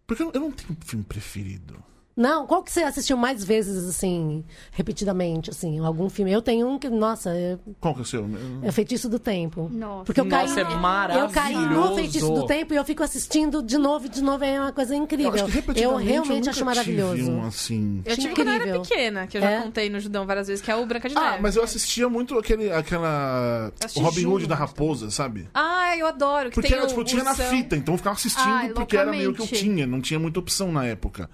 Porque 0.07 0.22
eu 0.22 0.32
não 0.40 0.52
tenho 0.52 0.76
filme 0.84 1.04
preferido. 1.04 1.82
Não, 2.17 2.47
qual 2.47 2.62
que 2.62 2.73
você 2.73 2.83
assistiu 2.83 3.14
mais 3.17 3.45
vezes, 3.45 3.87
assim, 3.87 4.43
repetidamente, 4.73 5.51
assim? 5.51 5.79
Algum 5.81 6.09
filme? 6.09 6.33
Eu 6.33 6.41
tenho 6.41 6.67
um 6.67 6.79
que, 6.79 6.89
nossa, 6.89 7.29
é, 7.31 7.59
Qual 7.79 7.93
que 7.93 8.01
é 8.01 8.03
o 8.03 8.07
seu? 8.07 8.27
é 8.62 8.73
Feitiço 8.73 9.07
do 9.11 9.19
Tempo. 9.19 9.69
Nossa. 9.71 10.05
Porque 10.07 10.21
eu 10.21 10.25
Nossa, 10.25 10.55
caí, 10.55 10.59
é 10.59 11.23
eu 11.23 11.29
caí 11.29 11.55
no 11.55 11.61
maravilhoso. 11.61 11.95
Feitiço 11.95 12.33
do 12.33 12.47
Tempo 12.47 12.73
e 12.73 12.77
eu 12.79 12.85
fico 12.87 13.03
assistindo 13.03 13.62
de 13.62 13.77
novo 13.77 14.07
e 14.07 14.09
de 14.09 14.23
novo, 14.23 14.43
é 14.45 14.59
uma 14.59 14.73
coisa 14.73 14.97
incrível. 14.97 15.35
acho 15.35 15.45
que 15.45 15.51
repetidamente 15.51 15.83
Eu 16.07 16.11
realmente 16.11 16.39
nunca 16.39 16.51
acho 16.51 16.64
maravilhoso. 16.64 17.17
Tive 17.17 17.31
um, 17.31 17.45
assim... 17.47 18.03
Eu 18.07 18.17
tive 18.17 18.35
quando 18.35 18.49
eu 18.49 18.55
era 18.55 18.62
Incrível. 18.64 18.81
pequena, 18.83 19.27
que 19.27 19.37
eu 19.37 19.41
já 19.43 19.51
É? 19.51 19.61
contei 19.61 19.91
no 19.91 20.01
Judão 20.01 20.25
várias 20.27 20.49
vezes, 20.49 20.64
que 20.64 20.71
é 20.71 20.77
o 20.77 20.87
Branca 20.87 21.09
de 21.11 21.14
Neve. 21.14 21.27
Ah, 21.27 21.39
mas 21.41 21.55
eu 21.57 21.62
assistia 21.62 22.09
muito 22.09 22.39
aquele, 22.39 22.73
aquela. 22.73 23.71
Robin 23.97 24.25
Hood 24.25 24.47
da 24.47 24.55
Raposa, 24.55 25.11
sabe? 25.11 25.49
Ah, 25.53 25.95
eu 25.99 26.07
adoro. 26.07 26.49
Que 26.49 26.55
Porque 26.55 26.69
tem 26.69 26.79
era, 26.79 26.87
tipo, 26.87 27.01
eu 27.01 27.05
tinha 27.05 27.23
na 27.23 27.35
fita, 27.35 27.77
então 27.77 27.93
eu 27.95 27.99
ficava 27.99 28.17
assistindo 28.17 28.47
Ai, 28.49 28.71
porque 28.71 28.97
era 28.97 29.11
meio 29.11 29.35
que 29.35 29.43
eu 29.43 29.47
tinha, 29.47 29.87
não 29.87 30.01
tinha 30.01 30.19
muita 30.19 30.41
opção 30.41 30.73
na 30.73 30.87
época. 30.87 31.29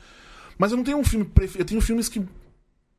Mas 0.59 0.71
eu 0.71 0.77
não 0.77 0.85
tenho 0.85 0.99
um 0.99 1.05
filme 1.05 1.25
preferido. 1.25 1.63
Eu 1.63 1.67
tenho 1.67 1.81
filmes 1.81 2.09
que. 2.09 2.23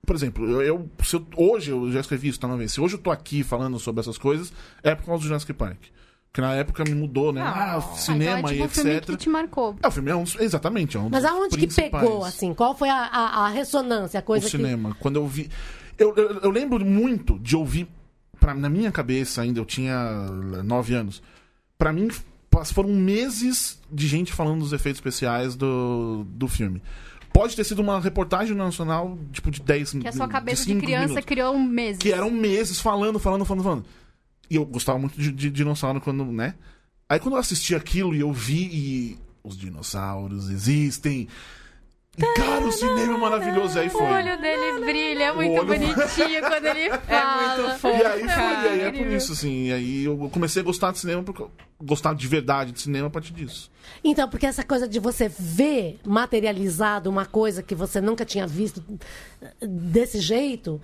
Por 0.06 0.16
exemplo, 0.16 0.50
eu, 0.50 0.62
eu- 0.62 0.90
se 1.04 1.16
eu- 1.16 1.26
hoje 1.38 1.72
eu 1.72 1.90
já 1.92 2.02
escrevi 2.02 2.28
isso, 2.28 2.40
tá 2.40 2.48
uma 2.48 2.58
vez. 2.58 2.74
Se 2.74 2.82
hoje 2.82 2.96
eu 2.96 3.00
tô 3.00 3.10
aqui 3.10 3.42
falando 3.44 3.80
sobre 3.80 4.02
essas 4.02 4.18
coisas, 4.18 4.52
é 4.84 4.94
por 4.94 5.06
causa 5.06 5.22
do 5.22 5.28
Jurassic 5.28 5.54
Park. 5.54 5.78
Porque 6.30 6.42
na 6.42 6.54
época 6.56 6.84
me 6.84 6.96
mudou, 6.96 7.32
né? 7.32 7.42
Ah, 7.42 7.76
Ah, 7.78 7.82
cinema 7.96 8.40
então 8.40 8.50
é 8.50 8.54
tipo 8.54 8.64
e 8.64 8.66
um 8.66 8.70
filme 8.70 8.90
etc. 8.92 9.06
que 9.12 9.18
te 9.18 9.30
marcou. 9.30 9.76
É, 9.82 9.88
o 9.88 9.92
filme 9.92 10.10
é 10.10 10.16
um 10.16 10.24
exatamente, 10.40 10.98
é 10.98 11.00
um 11.00 11.08
Mas 11.10 11.24
aonde 11.24 11.56
que 11.56 11.68
pegou, 11.68 12.26
assim? 12.26 12.54
Qual 12.56 12.76
foi 12.76 12.90
a, 12.90 12.96
a, 13.06 13.46
a 13.46 13.50
ressonância, 13.50 14.20
a 14.20 14.24
coisa 14.24 14.48
o 14.48 14.50
que... 14.50 14.58
cinema. 14.58 14.98
Quando 15.00 15.18
eu 15.18 15.28
vi. 15.28 15.50
Eu, 15.98 16.14
eu, 16.16 16.40
eu 16.40 16.50
lembro 16.52 16.84
muito 16.84 17.38
de 17.40 17.56
ouvir. 17.56 17.88
Pra, 18.40 18.54
na 18.54 18.68
minha 18.68 18.92
cabeça 18.92 19.42
ainda, 19.44 19.60
eu 19.60 19.66
tinha 19.66 19.96
nove 20.66 20.94
anos. 20.96 21.22
Pra 21.78 21.94
mim, 21.94 22.10
foram 22.74 22.90
meses 22.90 23.80
de 23.92 24.08
gente 24.08 24.34
falando 24.34 24.60
dos 24.60 24.74
efeitos 24.74 24.98
especiais 24.98 25.56
do, 25.56 26.26
do 26.28 26.48
filme. 26.48 26.82
Pode 27.34 27.56
ter 27.56 27.64
sido 27.64 27.82
uma 27.82 28.00
reportagem 28.00 28.56
nacional, 28.56 29.18
tipo, 29.32 29.50
de 29.50 29.60
10 29.60 29.94
Que 29.94 30.08
a 30.08 30.12
sua 30.12 30.28
cabeça 30.28 30.64
de, 30.64 30.74
cinco 30.74 30.86
criança 30.86 31.08
minutos. 31.08 31.26
criou 31.26 31.56
um 31.56 31.64
mês. 31.64 31.98
Que 31.98 32.12
eram 32.12 32.30
meses 32.30 32.80
falando, 32.80 33.18
falando, 33.20 33.44
falando, 33.44 33.64
falando. 33.64 33.86
E 34.50 34.56
eu 34.56 34.66
gostava 34.66 35.00
muito 35.00 35.20
de, 35.20 35.32
de 35.32 35.50
dinossauro 35.50 36.00
quando, 36.00 36.24
né? 36.26 36.54
Aí 37.10 37.20
quando 37.20 37.34
eu 37.34 37.40
assisti 37.40 37.74
aquilo 37.74 38.14
e 38.14 38.20
eu 38.20 38.32
vi 38.32 38.70
e 38.72 39.18
os 39.44 39.58
dinossauros 39.58 40.50
existem. 40.50 41.28
E, 42.16 42.22
cara, 42.36 42.64
o 42.64 42.72
cinema 42.72 43.16
é 43.16 43.18
maravilhoso. 43.18 43.76
E 43.78 43.82
aí 43.82 43.88
O 43.88 43.92
foi. 43.92 44.04
olho 44.06 44.40
dele 44.40 44.86
brilha, 44.86 45.24
é 45.24 45.32
O 45.32 45.36
muito 45.36 45.52
olho- 45.54 45.66
bonitinho 45.66 46.42
quando 46.42 46.66
ele 46.68 46.90
fala. 47.10 47.58
muito 47.58 47.80
fofo. 47.80 47.88
E 47.98 48.06
aí 48.06 48.20
foi, 48.20 48.28
cara, 48.28 48.68
e 48.68 48.70
aí 48.70 48.82
é 48.82 48.92
por 48.92 49.08
isso, 49.08 49.32
assim. 49.34 49.64
E 49.70 49.74
aí 49.74 50.06
eu 50.06 50.30
comecei 50.32 50.62
a 50.62 50.66
gostar 50.66 50.92
de 50.92 51.00
cinema, 51.00 51.24
porque 51.24 51.44
gostar 51.82 52.14
de 52.14 52.28
verdade 52.28 52.72
de 52.72 52.80
cinema 52.82 53.08
a 53.08 53.10
partir 53.10 53.34
disso. 53.34 53.72
Então, 54.04 54.30
porque 54.30 54.46
essa 54.46 54.64
coisa 54.64 54.88
de 54.88 55.00
você 55.00 55.28
ver 55.28 56.00
materializado 56.06 57.10
uma 57.10 57.26
coisa 57.26 57.64
que 57.64 57.74
você 57.74 58.00
nunca 58.00 58.24
tinha 58.24 58.46
visto 58.46 58.84
desse 59.60 60.20
jeito, 60.20 60.80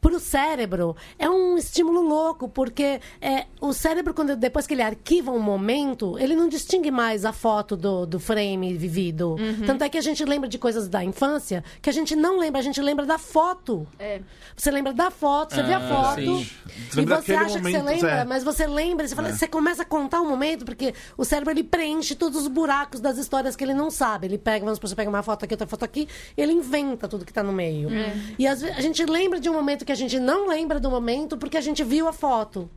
pro 0.00 0.20
cérebro 0.20 0.94
é 1.18 1.28
um 1.28 1.58
estímulo 1.58 2.00
louco, 2.02 2.48
porque 2.48 3.00
é, 3.20 3.46
o 3.60 3.72
cérebro, 3.72 4.14
quando, 4.14 4.36
depois 4.36 4.64
que 4.66 4.74
ele 4.74 4.82
arquiva 4.82 5.32
um 5.32 5.40
momento, 5.40 6.16
ele 6.20 6.36
não 6.36 6.48
distingue 6.48 6.90
mais 6.90 7.24
a 7.24 7.32
foto 7.32 7.76
do, 7.76 8.06
do 8.06 8.20
frame 8.20 8.74
vivido. 8.76 9.30
Uhum. 9.34 9.66
Tanto 9.66 9.82
é 9.82 9.88
que 9.88 9.98
a 9.98 10.00
gente 10.00 10.24
lembra 10.24 10.48
de 10.48 10.56
coisas 10.56 10.88
da 10.88 11.02
infância 11.02 11.64
que 11.82 11.90
a 11.90 11.92
gente 11.92 12.14
não 12.14 12.38
lembra, 12.38 12.60
a 12.60 12.62
gente 12.62 12.80
lembra 12.80 13.04
da 13.04 13.18
foto. 13.18 13.84
É. 13.98 14.20
Você 14.56 14.70
lembra 14.70 14.92
da 14.92 15.10
foto, 15.10 15.54
você 15.56 15.62
vê 15.64 15.72
a 15.74 15.78
Ah, 15.78 15.88
foto. 15.88 16.20
sim. 16.20 16.46
E 16.92 16.96
lembra 16.96 17.20
você 17.20 17.34
acha 17.34 17.58
que 17.58 17.64
você 17.64 17.78
momento, 17.78 17.84
lembra, 17.86 18.10
é. 18.20 18.24
mas 18.24 18.44
você 18.44 18.66
lembra, 18.68 19.08
você, 19.08 19.16
fala- 19.16 19.32
você 19.32 19.48
começa 19.48 19.82
a 19.82 19.86
contar 19.86 20.20
o 20.20 20.28
momento, 20.28 20.64
porque 20.64 20.94
o 21.18 21.24
cérebro 21.24 21.52
ele 21.52 21.64
preenche 21.64 22.14
todos 22.14 22.40
os 22.42 22.46
buracos 22.46 23.00
das 23.00 23.18
histórias 23.18 23.56
que 23.56 23.64
ele 23.64 23.74
não 23.74 23.90
sabe. 23.90 24.28
Ele 24.28 24.38
pega, 24.38 24.64
vamos 24.64 24.76
supor, 24.76 24.88
você 24.90 24.94
pega 24.96 25.10
uma 25.10 25.24
foto 25.24 25.44
aqui, 25.44 25.54
outra 25.54 25.66
foto 25.66 25.84
aqui, 25.84 26.06
ele 26.36 26.52
inventa 26.52 27.08
tudo 27.08 27.24
que 27.24 27.32
tá 27.32 27.42
no 27.42 27.52
meio. 27.52 27.88
E 28.38 28.46
às 28.46 28.60
vezes 28.62 28.76
a 28.76 28.80
gente 28.80 29.04
lembra 29.04 29.40
de 29.40 29.48
um 29.50 29.54
momento 29.54 29.71
que 29.84 29.92
a 29.92 29.94
gente 29.94 30.18
não 30.20 30.48
lembra 30.48 30.78
do 30.78 30.90
momento 30.90 31.36
porque 31.36 31.56
a 31.56 31.60
gente 31.60 31.82
viu 31.84 32.06
a 32.08 32.12
foto. 32.12 32.70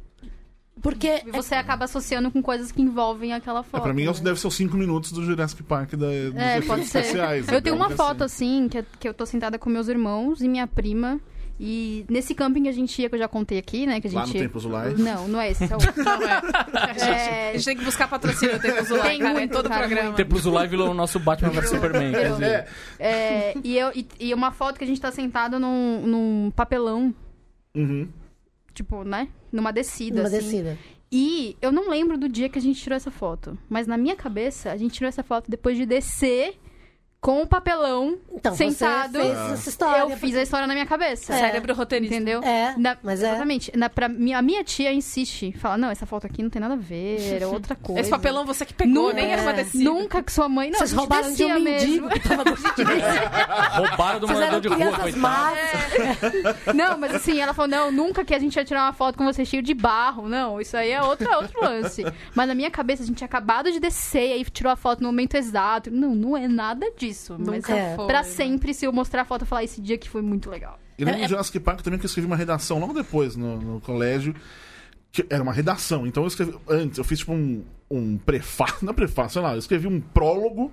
Porque 0.82 1.24
E 1.26 1.32
você 1.32 1.56
acaba 1.56 1.86
associando 1.86 2.30
com 2.30 2.42
coisas 2.42 2.72
que 2.72 2.82
envolvem 2.82 3.34
aquela 3.34 3.62
É, 3.62 3.64
foto. 3.64 3.82
pra 3.82 3.94
mim, 3.94 4.06
né? 4.06 4.12
isso 4.12 4.22
deve 4.24 4.40
ser 4.40 4.48
os 4.48 4.56
5 4.56 4.76
minutos 4.76 5.12
do 5.14 5.24
Jurassic 5.24 5.64
Park 5.64 5.92
da, 5.92 6.06
dos 6.08 6.08
É, 6.36 6.58
efeitos 6.58 6.68
pode 6.68 6.86
ser. 6.86 7.00
especiais. 7.00 7.48
Eu 7.48 7.62
tenho 7.62 7.76
então, 7.76 7.88
uma 7.88 7.96
foto 7.96 8.24
assim, 8.26 8.68
que, 8.70 8.80
é- 8.80 8.86
que 9.00 9.08
eu 9.08 9.14
tô 9.14 9.26
sentada 9.26 9.58
com 9.58 9.70
meus 9.70 9.88
irmãos 9.88 10.42
e 10.42 10.50
minha 10.50 10.68
prima. 10.68 11.20
E 11.58 12.06
nesse 12.10 12.36
camping 12.36 12.64
que 12.64 12.70
a 12.70 12.72
gente 12.74 13.02
ia, 13.02 13.08
que 13.08 13.16
eu 13.16 13.20
já 13.20 13.28
contei 13.30 13.58
aqui, 13.58 13.86
né? 13.88 14.02
Que 14.02 14.08
a 14.08 14.10
gente 14.10 14.20
Lá 14.20 14.26
no 14.28 14.34
Templo 14.34 14.60
Zulai. 14.60 14.94
Não, 14.98 15.28
não 15.30 15.40
é 15.40 15.52
esse. 15.52 15.64
É 15.64 15.74
outro. 15.74 15.94
Não, 16.04 16.22
é. 16.22 16.42
A 16.74 16.94
gente, 17.00 17.04
É. 17.10 17.50
a 17.50 17.54
gente 17.54 17.66
tem 17.66 17.78
que 17.78 17.86
buscar 17.86 18.10
patrocínio 18.10 18.56
do 18.56 18.62
Tempo 18.62 18.84
Zulai, 18.84 19.10
Tem 19.12 19.20
cara, 19.20 19.34
muito, 19.34 19.52
todo 19.54 19.66
o 19.68 19.70
cara, 19.70 19.82
programa. 19.82 20.08
muito. 20.10 20.18
Templo 20.18 20.38
Zulai 20.38 20.68
virou 20.68 20.90
o 20.90 20.94
nosso 20.94 21.18
Batman 21.20 21.52
vs 21.52 21.70
Superman. 21.70 22.12
Quer 22.12 22.32
dizer, 22.34 22.68
É, 23.00 23.54
e, 23.64 23.78
eu, 23.78 23.92
e, 23.96 24.06
e 24.20 24.34
uma 24.34 24.52
foto 24.52 24.78
que 24.78 24.84
a 24.84 24.88
gente 24.88 25.00
tá 25.00 25.12
sentado 25.12 25.58
num, 25.58 26.02
num 26.06 26.52
papelão, 26.52 27.16
Uhum. 27.74 28.08
tipo, 28.74 29.04
né? 29.06 29.30
Numa 29.52 29.72
descida. 29.72 30.22
uma 30.22 30.28
assim. 30.28 30.38
descida. 30.40 30.78
E 31.12 31.56
eu 31.62 31.72
não 31.72 31.90
lembro 31.90 32.18
do 32.18 32.28
dia 32.28 32.50
que 32.50 32.60
a 32.60 32.62
gente 32.62 32.82
tirou 32.82 32.98
essa 32.98 33.12
foto. 33.12 33.58
Mas 33.70 33.88
na 33.88 33.98
minha 33.98 34.16
cabeça, 34.16 34.72
a 34.72 34.76
gente 34.78 34.94
tirou 34.96 35.08
essa 35.08 35.24
foto 35.24 35.50
depois 35.50 35.78
de 35.78 35.86
descer 35.86 36.60
com 37.26 37.42
o 37.42 37.48
papelão 37.48 38.20
Então, 38.32 38.54
sentado. 38.56 39.14
você 39.14 39.20
fez 39.36 39.52
essa 39.54 39.70
história. 39.70 40.02
Eu 40.02 40.10
fiz 40.12 40.36
a 40.36 40.44
história 40.44 40.68
na 40.68 40.76
minha 40.76 40.86
cabeça. 40.86 41.34
Cérebro 41.34 41.74
roteirista. 41.74 42.14
Entendeu? 42.14 42.40
É, 42.44 42.76
Na- 42.78 42.96
mas 43.02 43.24
é. 43.24 43.30
Exatamente. 43.30 43.72
Na, 43.76 43.90
pra, 43.90 44.08
minha, 44.08 44.38
a 44.38 44.44
minha 44.44 44.64
tia 44.64 44.94
insiste. 44.94 45.52
Fala, 45.54 45.76
não, 45.76 45.90
essa 45.90 46.06
foto 46.06 46.28
aqui 46.28 46.44
não 46.44 46.52
tem 46.52 46.60
nada 46.62 46.76
a 46.76 46.78
ver, 46.78 47.42
é 47.42 47.48
outra 47.48 47.74
coisa. 47.82 48.02
Esse 48.02 48.12
papelão 48.12 48.46
você 48.46 48.64
que 48.64 48.76
pegou, 48.76 49.06
Nunca, 49.06 49.14
nem 49.16 49.32
era 49.32 49.42
uma 49.42 49.54
descida. 49.54 49.84
Nunca 49.84 50.22
que 50.22 50.32
sua 50.32 50.48
mãe... 50.48 50.70
Não, 50.70 50.78
Vocês 50.78 50.94
roubaram 50.94 51.34
de 51.34 51.44
um 51.46 51.60
mendigo 51.60 52.06
mesmo. 52.06 52.10
que 52.10 52.20
tava 52.20 52.44
roubaram 53.88 54.20
do 54.20 54.28
morador 54.28 54.62
de 54.62 54.68
rua, 54.68 54.78
coitado. 54.92 55.18
más. 55.18 55.58
Não, 56.76 56.96
mas 57.00 57.16
assim, 57.16 57.40
ela 57.40 57.56
falou, 57.56 57.70
não, 57.70 57.92
nunca 57.92 58.24
que 58.24 58.36
a 58.36 58.40
gente 58.40 58.56
ia 58.56 58.64
tirar 58.66 58.84
uma 58.84 58.94
foto 58.94 59.18
com 59.18 59.26
você 59.26 59.44
cheio 59.44 59.64
de 59.64 59.74
barro. 59.74 60.28
Não, 60.28 60.62
isso 60.62 60.78
aí 60.78 60.92
é 60.92 61.02
outra, 61.02 61.38
outro 61.38 61.60
lance. 61.60 62.04
Mas 62.36 62.48
na 62.48 62.54
minha 62.54 62.70
cabeça, 62.70 63.02
a 63.02 63.06
gente 63.08 63.18
tinha 63.18 63.26
acabado 63.26 63.72
de 63.72 63.80
descer, 63.80 64.34
aí 64.34 64.46
tirou 64.46 64.72
a 64.72 64.76
foto 64.76 65.02
no 65.02 65.08
momento 65.08 65.34
exato. 65.36 65.90
Não, 65.90 66.14
não 66.14 66.38
é 66.38 66.48
nada 66.48 66.86
disso. 66.96 67.15
Mas 67.38 67.40
Nunca 67.48 67.74
É. 67.76 67.96
foi. 67.96 68.08
pra 68.08 68.24
sempre, 68.24 68.74
se 68.74 68.86
eu 68.86 68.92
mostrar 68.94 69.22
a 69.24 69.26
foto, 69.26 69.42
eu 69.44 69.48
falar 69.48 69.64
esse 69.64 69.82
dia 69.82 69.98
que 69.98 70.10
foi 70.10 70.22
muito 70.22 70.50
legal. 70.50 70.80
E 70.98 71.04
no 71.06 71.28
Jurassic 71.28 71.60
Park 71.60 71.82
também 71.82 72.00
que 72.00 72.06
eu 72.06 72.08
escrevi 72.08 72.26
uma 72.28 72.38
redação 72.38 72.80
logo 72.80 72.94
depois 72.94 73.36
no, 73.36 73.58
no 73.58 73.82
colégio. 73.82 74.34
Que 75.12 75.26
era 75.30 75.42
uma 75.44 75.54
redação. 75.54 76.06
Então 76.06 76.24
eu 76.24 76.28
escrevi. 76.28 76.54
Antes, 76.68 76.98
eu 76.98 77.04
fiz 77.04 77.20
tipo 77.20 77.32
um, 77.34 77.64
um 77.90 78.18
prefácio. 78.18 78.78
Não 78.86 78.92
é 78.92 78.94
prefácio, 78.94 79.34
sei 79.34 79.42
lá, 79.42 79.54
eu 79.54 79.60
escrevi 79.60 79.88
um 79.88 80.00
prólogo. 80.02 80.72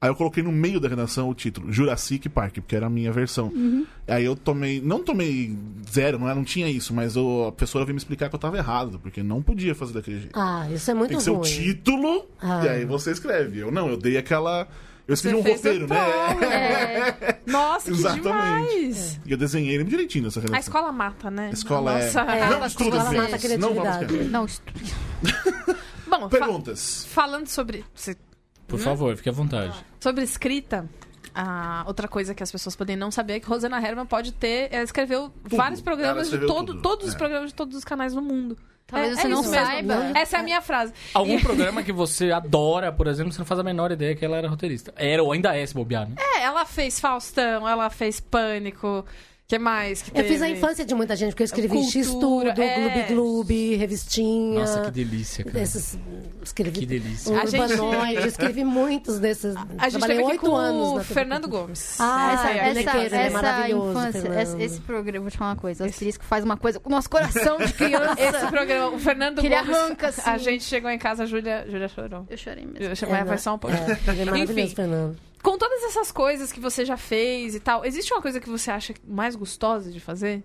Aí 0.00 0.10
eu 0.10 0.14
coloquei 0.14 0.42
no 0.42 0.52
meio 0.52 0.78
da 0.78 0.86
redação 0.88 1.30
o 1.30 1.34
título, 1.34 1.72
Jurassic 1.72 2.28
Park, 2.28 2.56
porque 2.56 2.76
era 2.76 2.86
a 2.86 2.90
minha 2.90 3.10
versão. 3.10 3.50
Aí 4.06 4.22
eu 4.24 4.36
tomei. 4.36 4.78
Não 4.80 5.02
tomei 5.02 5.56
zero, 5.90 6.18
não, 6.18 6.28
é- 6.28 6.34
não 6.34 6.44
tinha 6.44 6.68
isso, 6.68 6.92
mas 6.92 7.16
eu- 7.16 7.46
a 7.46 7.52
professora 7.52 7.86
veio 7.86 7.94
me 7.94 7.98
explicar 7.98 8.28
que 8.28 8.34
eu 8.34 8.38
tava 8.38 8.58
errado, 8.58 8.98
porque 9.00 9.22
não 9.22 9.40
podia 9.42 9.74
fazer 9.74 9.94
daquele 9.94 10.20
jeito. 10.20 10.38
Ah, 10.38 10.68
isso 10.70 10.90
é 10.90 10.94
muito 10.94 11.08
Tem 11.10 11.16
que 11.18 11.24
ser 11.24 11.30
o 11.30 11.34
ruim. 11.36 11.42
título, 11.48 12.26
Ah. 12.42 12.62
e 12.64 12.68
aí 12.68 12.84
você 12.84 13.12
escreve. 13.12 13.60
Eu 13.60 13.70
não, 13.72 13.88
eu 13.88 13.96
dei 13.96 14.18
aquela. 14.18 14.68
Eu 15.06 15.14
escrevi 15.14 15.42
Você 15.42 15.50
um 15.50 15.52
roteiro, 15.54 15.86
né? 15.88 15.96
prólogo. 15.96 16.44
É, 16.44 17.38
Nossa, 17.46 17.90
que 17.90 17.96
Exatamente. 17.98 18.22
demais. 18.22 19.20
E 19.26 19.32
eu 19.32 19.36
desenhei 19.36 19.74
ele 19.74 19.84
direitinho 19.84 20.24
nessa 20.24 20.40
redação. 20.40 20.56
A 20.56 20.60
escola 20.60 20.92
mata, 20.92 21.30
né? 21.30 21.48
A 21.48 21.50
escola 21.52 21.92
é- 22.00 22.04
Nossa. 22.06 22.20
É, 22.22 22.50
Não 22.50 22.62
a 22.62 22.66
estuda, 22.66 22.96
escola 22.96 23.04
mata 23.04 23.36
a 23.36 23.58
Não 23.58 23.74
vamos 23.74 23.96
criatividade. 23.96 24.30
não, 24.30 24.44
isso- 24.46 24.62
Bom, 26.08 26.20
fa- 26.20 26.28
Perguntas. 26.28 27.06
falando 27.10 27.48
sobre, 27.48 27.84
Por 28.66 28.78
favor, 28.78 29.16
fique 29.16 29.28
à 29.28 29.32
vontade. 29.32 29.74
sobre 30.00 30.24
escrita, 30.24 30.88
a 31.34 31.82
outra 31.86 32.06
coisa 32.06 32.34
que 32.34 32.42
as 32.42 32.52
pessoas 32.52 32.76
podem 32.76 32.96
não 32.96 33.10
saber 33.10 33.34
é 33.34 33.40
que 33.40 33.46
Rosana 33.48 33.78
Herman 33.84 34.06
pode 34.06 34.32
ter. 34.32 34.68
Ela 34.72 34.84
escreveu 34.84 35.32
vários 35.44 35.80
Ela 35.80 35.84
programas 35.84 36.28
de 36.28 36.34
escreveu 36.34 36.48
todo, 36.48 36.66
tudo. 36.74 36.82
todos 36.82 37.08
os 37.08 37.14
É. 37.14 37.18
programas 37.18 37.48
de 37.48 37.54
todos 37.54 37.76
os 37.76 37.84
canais 37.84 38.14
do 38.14 38.22
mundo. 38.22 38.56
Talvez 38.86 39.12
É- 39.12 39.22
você 39.22 39.26
é 39.26 39.30
não 39.30 39.40
isso 39.40 39.50
mesmo. 39.50 39.66
saiba. 39.66 39.94
Essa 40.14 40.36
é 40.36 40.40
a 40.40 40.42
minha 40.42 40.60
frase. 40.60 40.92
Algum 41.14 41.40
programa 41.40 41.82
que 41.82 41.90
você 41.92 42.30
adora, 42.30 42.92
por 42.92 43.06
exemplo, 43.06 43.32
você 43.32 43.38
não 43.38 43.46
faz 43.46 43.58
a 43.58 43.62
menor 43.64 43.90
ideia 43.90 44.14
que 44.14 44.24
ela 44.24 44.36
era 44.36 44.48
roteirista. 44.48 44.92
Era 44.96 45.22
ou 45.22 45.32
ainda 45.32 45.56
é, 45.56 45.64
se 45.66 45.72
bobear, 45.74 46.06
né? 46.08 46.14
É, 46.18 46.42
ela 46.42 46.64
fez 46.66 47.00
Faustão, 47.00 47.66
ela 47.68 47.88
fez 47.90 48.20
Pânico. 48.20 49.04
Que 49.46 49.58
mais? 49.58 50.00
Que 50.02 50.18
Eu 50.18 50.24
fiz 50.24 50.40
a 50.40 50.48
infância 50.48 50.84
de 50.86 50.94
muita 50.94 51.14
gente, 51.14 51.30
porque 51.30 51.42
eu 51.42 51.46
escrevi 51.46 51.68
Cultura, 51.68 52.50
X-Tudo, 52.50 52.62
é. 52.62 53.06
Gloob 53.08 53.14
Gloob, 53.14 53.76
revistinha. 53.76 54.60
Nossa, 54.60 54.80
que 54.82 54.90
delícia, 54.90 55.44
cara. 55.44 55.60
Esses, 55.60 55.98
escrevi 56.42 56.80
Que 56.80 56.86
delícia. 56.86 57.38
A 57.38 57.44
gente- 57.44 57.60
Urbanoide, 57.72 58.26
escrevi 58.28 58.64
muitos 58.64 59.18
desses. 59.18 59.54
A 59.76 59.88
gente 59.88 59.98
Trabalhei 59.98 60.24
oito 60.24 60.54
anos 60.54 60.88
o 60.88 60.94
na 60.96 61.04
Fernando. 61.04 61.46
Gomes. 61.48 61.96
Ah, 62.00 62.32
essa, 62.32 62.48
é, 62.50 62.56
essa, 62.70 62.96
ele 62.98 63.14
é 63.14 63.26
essa 63.26 63.30
maravilhoso, 63.42 63.90
infância, 63.90 64.22
Fernando. 64.22 64.40
esse, 64.40 64.62
esse 64.62 64.80
programa, 64.80 65.20
vou 65.24 65.30
te 65.30 65.36
falar 65.38 65.50
uma 65.50 65.56
coisa, 65.56 65.84
o 65.84 65.86
asterisco 65.86 66.24
faz 66.24 66.42
uma 66.42 66.56
coisa 66.56 66.80
com 66.80 66.88
o 66.88 66.92
nosso 66.92 67.10
coração 67.10 67.58
de 67.58 67.72
criança. 67.74 68.16
Esse 68.18 68.46
programa, 68.50 68.88
o 68.96 68.98
Fernando 68.98 69.40
Que 69.42 69.46
ele 69.46 69.56
Gomes. 69.56 69.76
arranca, 69.76 70.08
assim. 70.08 70.22
A 70.24 70.38
gente 70.38 70.64
chegou 70.64 70.90
em 70.90 70.98
casa, 70.98 71.24
a 71.24 71.26
Júlia, 71.26 71.66
Júlia 71.70 71.88
chorou. 71.88 72.26
Eu 72.30 72.36
chorei 72.38 72.64
mesmo. 72.64 72.78
Júlia 72.80 72.94
chegou, 72.96 73.14
É, 73.14 73.24
vai 73.24 73.36
só 73.38 73.54
um 73.54 73.58
pouquinho. 73.58 73.82
É, 73.82 74.10
ele 74.10 74.22
é 74.22 74.24
maravilhoso, 74.24 74.58
Enfim. 74.58 74.74
Fernando. 74.74 75.16
Com 75.44 75.58
todas 75.58 75.82
essas 75.84 76.10
coisas 76.10 76.50
que 76.50 76.58
você 76.58 76.84
já 76.86 76.96
fez 76.96 77.54
e 77.54 77.60
tal, 77.60 77.84
existe 77.84 78.12
uma 78.14 78.22
coisa 78.22 78.40
que 78.40 78.48
você 78.48 78.70
acha 78.70 78.94
mais 79.06 79.36
gostosa 79.36 79.90
de 79.92 80.00
fazer? 80.00 80.42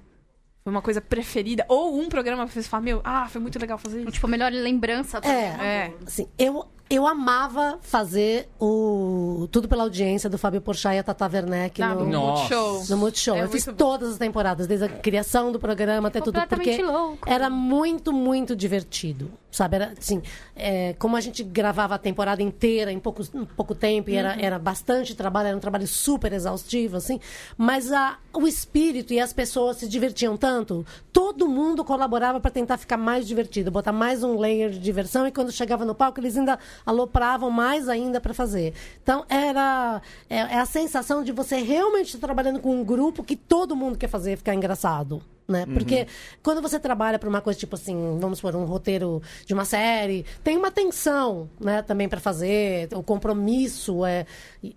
Foi 0.61 0.71
uma 0.71 0.81
coisa 0.81 0.99
preferida? 0.99 1.65
Ou 1.69 1.97
um 1.97 2.09
programa 2.09 2.45
que 2.45 2.53
você 2.53 2.63
fala, 2.63 2.83
meu, 2.83 3.01
ah, 3.03 3.25
foi 3.29 3.39
muito 3.39 3.57
legal 3.57 3.77
fazer 3.77 4.01
isso. 4.01 4.11
Tipo, 4.11 4.27
a 4.27 4.29
melhor 4.29 4.51
lembrança. 4.51 5.19
É, 5.23 5.29
É. 5.29 5.93
assim, 6.05 6.27
eu, 6.37 6.65
eu 6.89 7.07
amava 7.07 7.79
fazer 7.81 8.49
o 8.59 9.47
Tudo 9.53 9.69
pela 9.69 9.83
Audiência 9.83 10.29
do 10.29 10.37
Fábio 10.37 10.59
Porchat 10.59 10.95
e 10.95 10.99
a 10.99 11.03
Tata 11.03 11.29
Werneck 11.31 11.81
Ah, 11.81 11.95
no, 11.95 12.05
no. 12.05 12.19
Multishow. 12.19 12.83
no 12.89 12.97
Multishow. 12.97 13.37
É 13.37 13.43
eu 13.45 13.49
fiz 13.49 13.65
bom. 13.65 13.73
todas 13.73 14.09
as 14.11 14.17
temporadas, 14.17 14.67
desde 14.67 14.85
a 14.85 14.89
criação 14.89 15.49
do 15.49 15.59
programa 15.61 16.09
até 16.09 16.19
tudo, 16.19 16.39
porque 16.49 16.83
louco. 16.83 17.27
era 17.27 17.49
muito, 17.49 18.11
muito 18.11 18.53
divertido, 18.53 19.31
sabe? 19.51 19.75
Era, 19.75 19.93
assim, 19.97 20.21
é, 20.55 20.93
como 20.99 21.15
a 21.15 21.21
gente 21.21 21.43
gravava 21.43 21.95
a 21.95 21.97
temporada 21.97 22.41
inteira 22.41 22.91
em 22.91 22.99
pouco, 22.99 23.21
em 23.33 23.45
pouco 23.45 23.73
tempo, 23.73 24.09
e 24.09 24.15
era, 24.15 24.33
Uhum. 24.35 24.41
era 24.41 24.59
bastante 24.59 25.15
trabalho, 25.15 25.47
era 25.47 25.57
um 25.57 25.59
trabalho 25.59 25.87
super 25.87 26.31
exaustivo, 26.33 26.97
assim, 26.97 27.19
mas 27.57 27.91
a, 27.91 28.17
o 28.33 28.47
espírito 28.47 29.13
e 29.13 29.19
as 29.19 29.33
pessoas 29.33 29.77
se 29.77 29.87
divertiam 29.87 30.37
tanto, 30.37 30.85
todo 31.11 31.47
mundo 31.47 31.83
colaborava 31.83 32.39
para 32.39 32.51
tentar 32.51 32.77
ficar 32.77 32.97
mais 32.97 33.27
divertido, 33.27 33.71
botar 33.71 33.91
mais 33.91 34.23
um 34.23 34.37
layer 34.37 34.69
de 34.69 34.79
diversão, 34.79 35.25
e 35.27 35.31
quando 35.31 35.51
chegava 35.51 35.83
no 35.85 35.95
palco, 35.95 36.19
eles 36.19 36.37
ainda 36.37 36.59
alopravam 36.85 37.49
mais 37.49 37.89
ainda 37.89 38.21
para 38.21 38.33
fazer. 38.33 38.73
Então, 39.01 39.25
era 39.29 40.01
é, 40.29 40.37
é 40.37 40.59
a 40.59 40.65
sensação 40.65 41.23
de 41.23 41.31
você 41.31 41.57
realmente 41.57 42.15
estar 42.15 42.27
trabalhando 42.27 42.59
com 42.59 42.75
um 42.75 42.83
grupo 42.83 43.23
que 43.23 43.35
todo 43.35 43.75
mundo 43.75 43.97
quer 43.97 44.07
fazer 44.07 44.37
ficar 44.37 44.53
engraçado. 44.53 45.21
Né? 45.49 45.65
Porque 45.65 46.05
quando 46.43 46.61
você 46.61 46.79
trabalha 46.79 47.17
para 47.17 47.27
uma 47.27 47.41
coisa 47.41 47.57
tipo 47.57 47.75
assim, 47.75 48.19
vamos 48.19 48.37
supor, 48.37 48.55
um 48.55 48.65
roteiro 48.65 49.19
de 49.47 49.53
uma 49.55 49.65
série, 49.65 50.23
tem 50.43 50.55
uma 50.55 50.69
tensão 50.69 51.49
né, 51.59 51.81
também 51.81 52.07
para 52.07 52.19
fazer, 52.19 52.87
o 52.93 53.01
compromisso 53.01 54.05
é, 54.05 54.27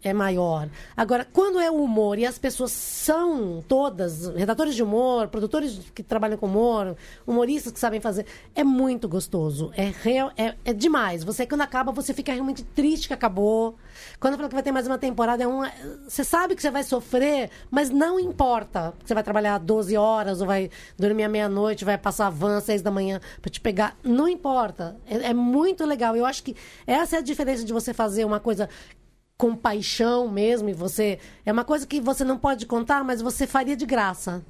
é 0.02 0.14
maior. 0.14 0.70
Agora, 0.96 1.26
quando 1.30 1.60
é 1.60 1.70
o 1.70 1.74
humor 1.74 2.18
e 2.18 2.24
as 2.24 2.38
pessoas 2.38 2.72
são 2.72 3.62
todas 3.68 4.28
redatores 4.28 4.74
de 4.74 4.82
humor, 4.82 5.28
produtores 5.28 5.78
que 5.94 6.02
trabalham 6.02 6.38
com 6.38 6.46
humor, 6.46 6.96
humoristas 7.26 7.70
que 7.70 7.78
sabem 7.78 8.00
fazer, 8.00 8.24
é 8.54 8.64
muito 8.64 9.06
gostoso. 9.06 9.70
É, 9.76 9.92
real, 10.02 10.32
é, 10.38 10.54
é 10.64 10.72
demais. 10.72 11.22
Você, 11.22 11.46
quando 11.46 11.60
acaba, 11.60 11.92
você 11.92 12.14
fica 12.14 12.32
realmente 12.32 12.64
triste 12.64 13.08
que 13.08 13.14
acabou. 13.14 13.76
Quando 14.22 14.36
fala 14.36 14.48
que 14.48 14.54
vai 14.54 14.62
ter 14.62 14.70
mais 14.70 14.86
uma 14.86 14.98
temporada, 14.98 15.42
é 15.42 15.48
um, 15.48 15.62
você 16.06 16.22
sabe 16.22 16.54
que 16.54 16.62
você 16.62 16.70
vai 16.70 16.84
sofrer, 16.84 17.50
mas 17.68 17.90
não 17.90 18.20
importa. 18.20 18.94
Você 19.04 19.14
vai 19.14 19.22
trabalhar 19.24 19.58
12 19.58 19.96
horas 19.96 20.40
ou 20.40 20.46
vai 20.46 20.70
dormir 20.96 21.24
à 21.24 21.28
meia-noite, 21.28 21.84
vai 21.84 21.98
passar 21.98 22.30
van 22.30 22.58
às 22.58 22.62
6 22.62 22.82
da 22.82 22.90
manhã 22.92 23.20
para 23.40 23.50
te 23.50 23.60
pegar. 23.60 23.96
Não 24.00 24.28
importa. 24.28 24.96
É, 25.06 25.30
é 25.30 25.34
muito 25.34 25.84
legal. 25.84 26.14
Eu 26.14 26.24
acho 26.24 26.44
que 26.44 26.54
essa 26.86 27.16
é 27.16 27.18
a 27.18 27.20
diferença 27.22 27.64
de 27.64 27.72
você 27.72 27.92
fazer 27.92 28.24
uma 28.24 28.38
coisa 28.38 28.68
com 29.36 29.56
paixão 29.56 30.28
mesmo 30.28 30.68
e 30.68 30.72
você 30.72 31.18
é 31.44 31.50
uma 31.50 31.64
coisa 31.64 31.84
que 31.84 32.00
você 32.00 32.22
não 32.22 32.38
pode 32.38 32.64
contar, 32.64 33.02
mas 33.02 33.20
você 33.20 33.44
faria 33.44 33.74
de 33.74 33.84
graça. 33.84 34.40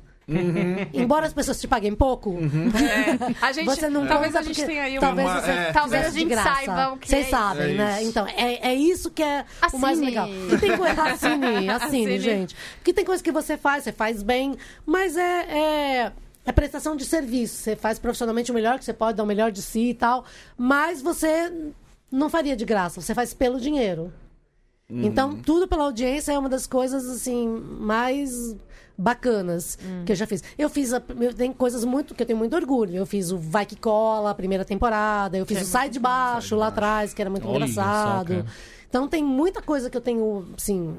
Embora 0.93 1.27
as 1.27 1.33
pessoas 1.33 1.61
te 1.61 1.67
paguem 1.67 1.95
pouco, 1.95 2.37
É, 2.39 3.35
a 3.45 3.53
gente, 3.53 3.65
você 3.67 3.89
não 3.89 4.07
talvez 4.07 4.33
conta 4.33 4.39
a 4.41 4.43
gente 4.43 4.55
porque 4.57 4.71
tenha 4.71 4.85
aí 4.85 4.99
um... 4.99 5.01
talvez 5.01 5.29
uma- 5.29 5.41
você 5.41 5.51
é. 5.51 5.73
Talvez 5.73 6.07
a 6.07 6.09
de 6.11 6.19
gente 6.21 6.29
graça. 6.29 6.49
saiba 6.55 6.93
o 6.93 6.99
que 6.99 7.09
Vocês 7.09 7.27
é 7.27 7.31
sabem, 7.31 7.69
isso. 7.69 7.77
né? 7.79 7.93
É 7.93 8.01
isso. 8.01 8.11
Então, 8.11 8.27
é, 8.29 8.69
é 8.71 8.75
isso 8.75 9.11
que 9.11 9.23
é 9.23 9.45
o 9.73 9.79
mais 9.79 9.99
Assine. 9.99 10.07
legal. 10.11 10.29
E 10.29 10.59
tem 10.59 10.77
coisa 10.77 11.03
assine, 11.05 11.47
assine, 11.69 11.71
Assine. 11.71 12.19
gente. 12.21 12.57
Porque 12.77 12.93
tem 12.93 13.05
coisa 13.05 13.23
que 13.23 13.33
você 13.33 13.57
faz, 13.57 13.85
você 13.85 13.93
faz 13.93 14.23
bem, 14.23 14.57
mas 14.87 15.17
é, 15.17 15.23
é, 16.03 16.13
é 16.47 16.53
prestação 16.53 16.95
de 16.97 17.05
serviço. 17.05 17.57
Você 17.57 17.77
faz 17.77 17.99
profissionalmente 17.99 18.51
o 18.51 18.55
melhor 18.55 18.79
que 18.79 18.85
você 18.85 18.93
pode, 18.93 19.17
dar 19.17 19.25
o 19.25 19.27
melhor 19.27 19.51
de 19.51 19.61
si 19.63 19.91
e 19.91 19.95
tal, 19.95 20.25
mas 20.57 21.03
você 21.03 21.53
não 22.11 22.29
faria 22.31 22.55
de 22.55 22.65
graça, 22.65 23.01
você 23.01 23.15
faz 23.15 23.35
pelo 23.35 23.59
dinheiro. 23.59 24.13
Então, 24.93 25.37
tudo 25.37 25.67
pela 25.67 25.85
audiência 25.85 26.33
é 26.33 26.39
uma 26.39 26.49
das 26.49 26.67
coisas, 26.67 27.09
assim, 27.09 27.49
mais 27.81 28.55
bacanas 28.97 29.79
que 30.05 30.13
eu 30.13 30.17
já 30.17 30.27
fiz. 30.27 30.43
Eu 30.59 30.69
fiz, 30.69 30.93
a, 30.93 31.03
eu 31.21 31.33
tenho 31.33 31.55
coisas 31.55 31.85
muito, 31.85 32.15
que 32.15 32.23
eu 32.23 32.27
tenho 32.27 32.39
muito 32.39 32.55
orgulho. 32.55 32.95
Eu 32.97 33.07
fiz 33.07 33.31
o 33.33 33.39
Vai 33.39 33.65
Que 33.65 33.75
Cola, 33.77 34.31
a 34.31 34.35
primeira 34.35 34.65
temporada. 34.65 35.37
Eu 35.37 35.47
fiz 35.47 35.63
o 35.63 35.65
Sai 35.65 35.89
de 35.89 35.99
Baixo, 35.99 36.55
lá 36.57 36.67
atrás, 36.69 37.15
que 37.15 37.21
era 37.23 37.31
muito 37.31 37.49
Olha 37.49 37.65
engraçado. 37.65 38.45
então, 38.89 39.09
tem 39.09 39.25
muita 39.25 39.63
coisa 39.63 39.89
que 39.89 39.97
eu 39.97 40.01
tenho, 40.01 40.47
assim... 40.57 40.91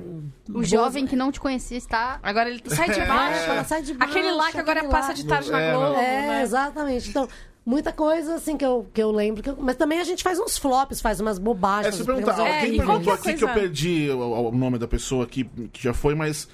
O 0.50 0.54
boas- 0.54 0.68
jovem 0.68 1.06
que 1.06 1.16
não 1.16 1.32
te 1.32 1.40
conhecia 1.40 1.78
está. 1.78 2.20
Agora 2.24 2.50
ele 2.50 2.62
sai 2.68 2.90
de 2.90 3.00
É, 3.00 3.06
baixo. 3.06 3.50
ela 3.52 3.64
sai 3.64 3.82
de 3.84 3.94
baixo. 3.94 4.12
Aquele 4.12 4.32
lá 4.32 4.52
que 4.52 4.58
agora 4.58 4.84
passa 4.86 5.10
lá. 5.10 5.14
de 5.14 5.26
tarde 5.26 5.52
na 5.52 5.60
É, 5.62 5.72
Globo, 5.74 6.00
É, 6.00 6.28
né? 6.28 6.42
exatamente. 6.42 7.10
Então, 7.10 7.28
muita 7.66 7.92
coisa, 7.92 8.36
assim, 8.36 8.58
que 8.58 8.66
eu, 8.66 8.86
que 8.94 9.02
eu 9.02 9.12
lembro. 9.12 9.42
que 9.44 9.50
eu- 9.50 9.58
mas 9.60 9.76
também 9.76 10.00
a 10.00 10.04
gente 10.04 10.22
faz 10.24 10.40
uns 10.40 10.58
flops, 10.58 11.00
faz 11.02 11.20
umas 11.20 11.38
É, 11.38 11.42
bobagens. 11.42 11.96
se 11.96 12.04
perguntar, 12.04 12.38
É, 12.40 12.56
alguém 12.56 12.74
e 12.74 12.78
perguntou 12.78 13.04
qualquer 13.14 13.30
aqui 13.32 13.38
que 13.40 13.44
eu 13.44 13.48
coisa- 13.48 13.62
perdi 13.62 14.10
o, 14.10 14.50
o 14.50 14.52
nome 14.52 14.78
da 14.78 14.88
pessoa 14.88 15.24
aqui, 15.24 15.44
que 15.72 15.82
já 15.82 15.94
foi, 15.94 16.14
mas 16.16 16.48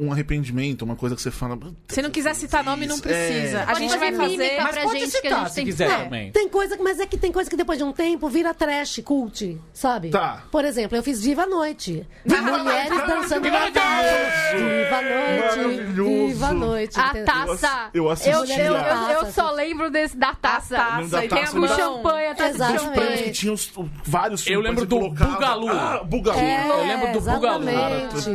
um 0.00 0.12
arrependimento, 0.12 0.82
uma 0.82 0.96
coisa 0.96 1.14
que 1.16 1.22
você 1.22 1.30
fala. 1.30 1.58
Se 1.88 2.00
não 2.02 2.10
quiser 2.10 2.34
citar 2.34 2.62
nome, 2.64 2.86
não 2.86 2.98
precisa. 2.98 3.58
É. 3.58 3.64
A 3.66 3.74
gente 3.74 3.96
vai 3.96 4.12
fazer. 4.12 4.60
Mas 4.62 4.72
pra 4.74 4.82
pode 4.84 5.00
gente 5.00 5.10
que 5.10 5.16
a 5.18 5.30
citar 5.30 5.38
gente 5.40 5.48
se 5.50 5.54
tem 5.56 5.64
quiser 5.64 5.90
É, 5.90 5.96
também. 6.04 6.30
Tem 6.32 6.48
coisa, 6.48 6.76
mas 6.80 7.00
é 7.00 7.06
que 7.06 7.16
tem 7.16 7.32
coisa 7.32 7.48
que 7.50 7.56
depois 7.56 7.78
de 7.78 7.84
um 7.84 7.92
tempo 7.92 8.28
vira 8.28 8.52
trash, 8.54 9.00
cult, 9.04 9.58
sabe? 9.72 10.10
Tá. 10.10 10.42
Por 10.50 10.64
exemplo, 10.64 10.96
eu 10.96 11.02
fiz 11.02 11.22
Viva 11.22 11.42
a 11.42 11.46
Noite. 11.46 12.06
Mulheres 12.24 13.06
dançando 13.06 13.50
na 13.50 13.70
praia. 13.70 14.32
Viva 14.56 14.96
a 14.96 15.02
Noite. 15.02 15.40
Maravilhoso. 15.58 16.26
Viva 16.28 16.46
a 16.46 16.52
Noite. 16.52 17.00
A 17.00 17.14
taça! 17.24 17.90
eu 17.94 18.10
assisti 18.10 18.30
eu, 18.30 18.44
eu, 18.44 18.74
eu- 19.22 19.32
só 19.32 19.50
lembro 19.50 19.90
desse, 19.90 20.16
da 20.16 20.34
taça. 20.34 20.76
taça, 20.76 20.96
Lembro 20.96 21.10
da 21.10 21.18
tem 21.20 21.26
a 21.28 21.30
taça, 21.42 21.68
champanhe, 21.76 22.26
a 22.28 22.34
prêmios 22.34 22.56
que 22.66 22.78
champanhe. 22.78 23.30
tinham 23.32 23.54
os- 23.54 23.72
vários 24.04 24.46
Eu 24.46 24.60
lembro 24.60 24.86
do. 24.86 24.98
Bugalu. 25.10 25.68
Ah, 25.70 26.02
Bugalu. 26.04 26.38
É, 26.38 26.68
Eu 26.68 26.78
lembro 26.86 27.12
do 27.12 27.20
Bugalu. 27.20 27.66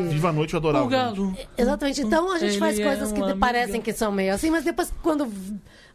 Viva 0.09 0.30
a 0.30 0.34
noite 0.34 0.53
eu 0.53 0.59
adorava. 0.59 0.86
O 0.86 0.88
galo. 0.89 1.38
Exatamente. 1.58 2.01
Então 2.01 2.32
a 2.32 2.38
gente 2.39 2.51
Ele 2.51 2.60
faz 2.60 2.80
é 2.80 2.84
coisas 2.84 3.12
que 3.12 3.20
um 3.20 3.24
amigo. 3.26 3.39
parecem 3.39 3.82
que 3.82 3.93
são 3.93 4.12
meio 4.12 4.34
assim, 4.34 4.49
mas 4.49 4.64
depois 4.64 4.91
quando 5.01 5.32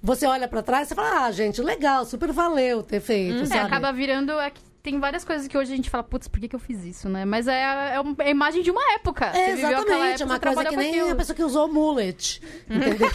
você 0.03 0.27
olha 0.27 0.47
pra 0.49 0.63
trás, 0.63 0.89
você 0.89 0.95
fala: 0.95 1.25
"Ah, 1.27 1.33
gente, 1.33 1.61
legal, 1.63 2.05
super 2.05 2.33
valeu 2.33 2.83
ter 2.83 3.01
feito", 3.01 3.43
É, 3.43 3.47
sabe? 3.47 3.61
acaba 3.61 3.93
virando. 3.93 4.33
É 4.79 4.83
tem 4.83 4.99
várias 5.01 5.25
coisas 5.25 5.47
que 5.49 5.57
hoje 5.59 5.73
a 5.73 5.77
gente 5.77 5.91
fala, 5.91 6.03
putz, 6.03 6.29
por 6.29 6.41
que, 6.41 6.49
que 6.49 6.57
eu 6.57 6.61
fiz 6.61 6.85
isso, 6.85 7.09
né? 7.09 7.25
Mas 7.25 7.47
é, 7.47 7.95
é, 7.95 8.01
um- 8.01 8.15
é 8.19 8.27
a 8.29 8.31
imagem 8.31 8.63
de 8.63 8.71
uma 8.71 8.81
época. 8.95 9.27
É, 9.27 9.33
Você 9.33 9.55
viveu 9.57 9.69
aquela 9.69 9.81
exatamente, 9.83 10.23
época, 10.23 10.23
é 10.23 10.27
uma 10.27 10.35
você 10.35 10.41
coisa 10.41 10.41
trabalhou 10.41 10.69
que 10.71 10.75
com 10.77 10.81
nem 10.81 10.91
aquilo. 11.01 11.11
a 11.11 11.17
pessoa 11.17 11.37
que 11.37 11.43
usou 11.45 11.69
mullet. 11.73 12.41
Entendeu? 12.71 13.11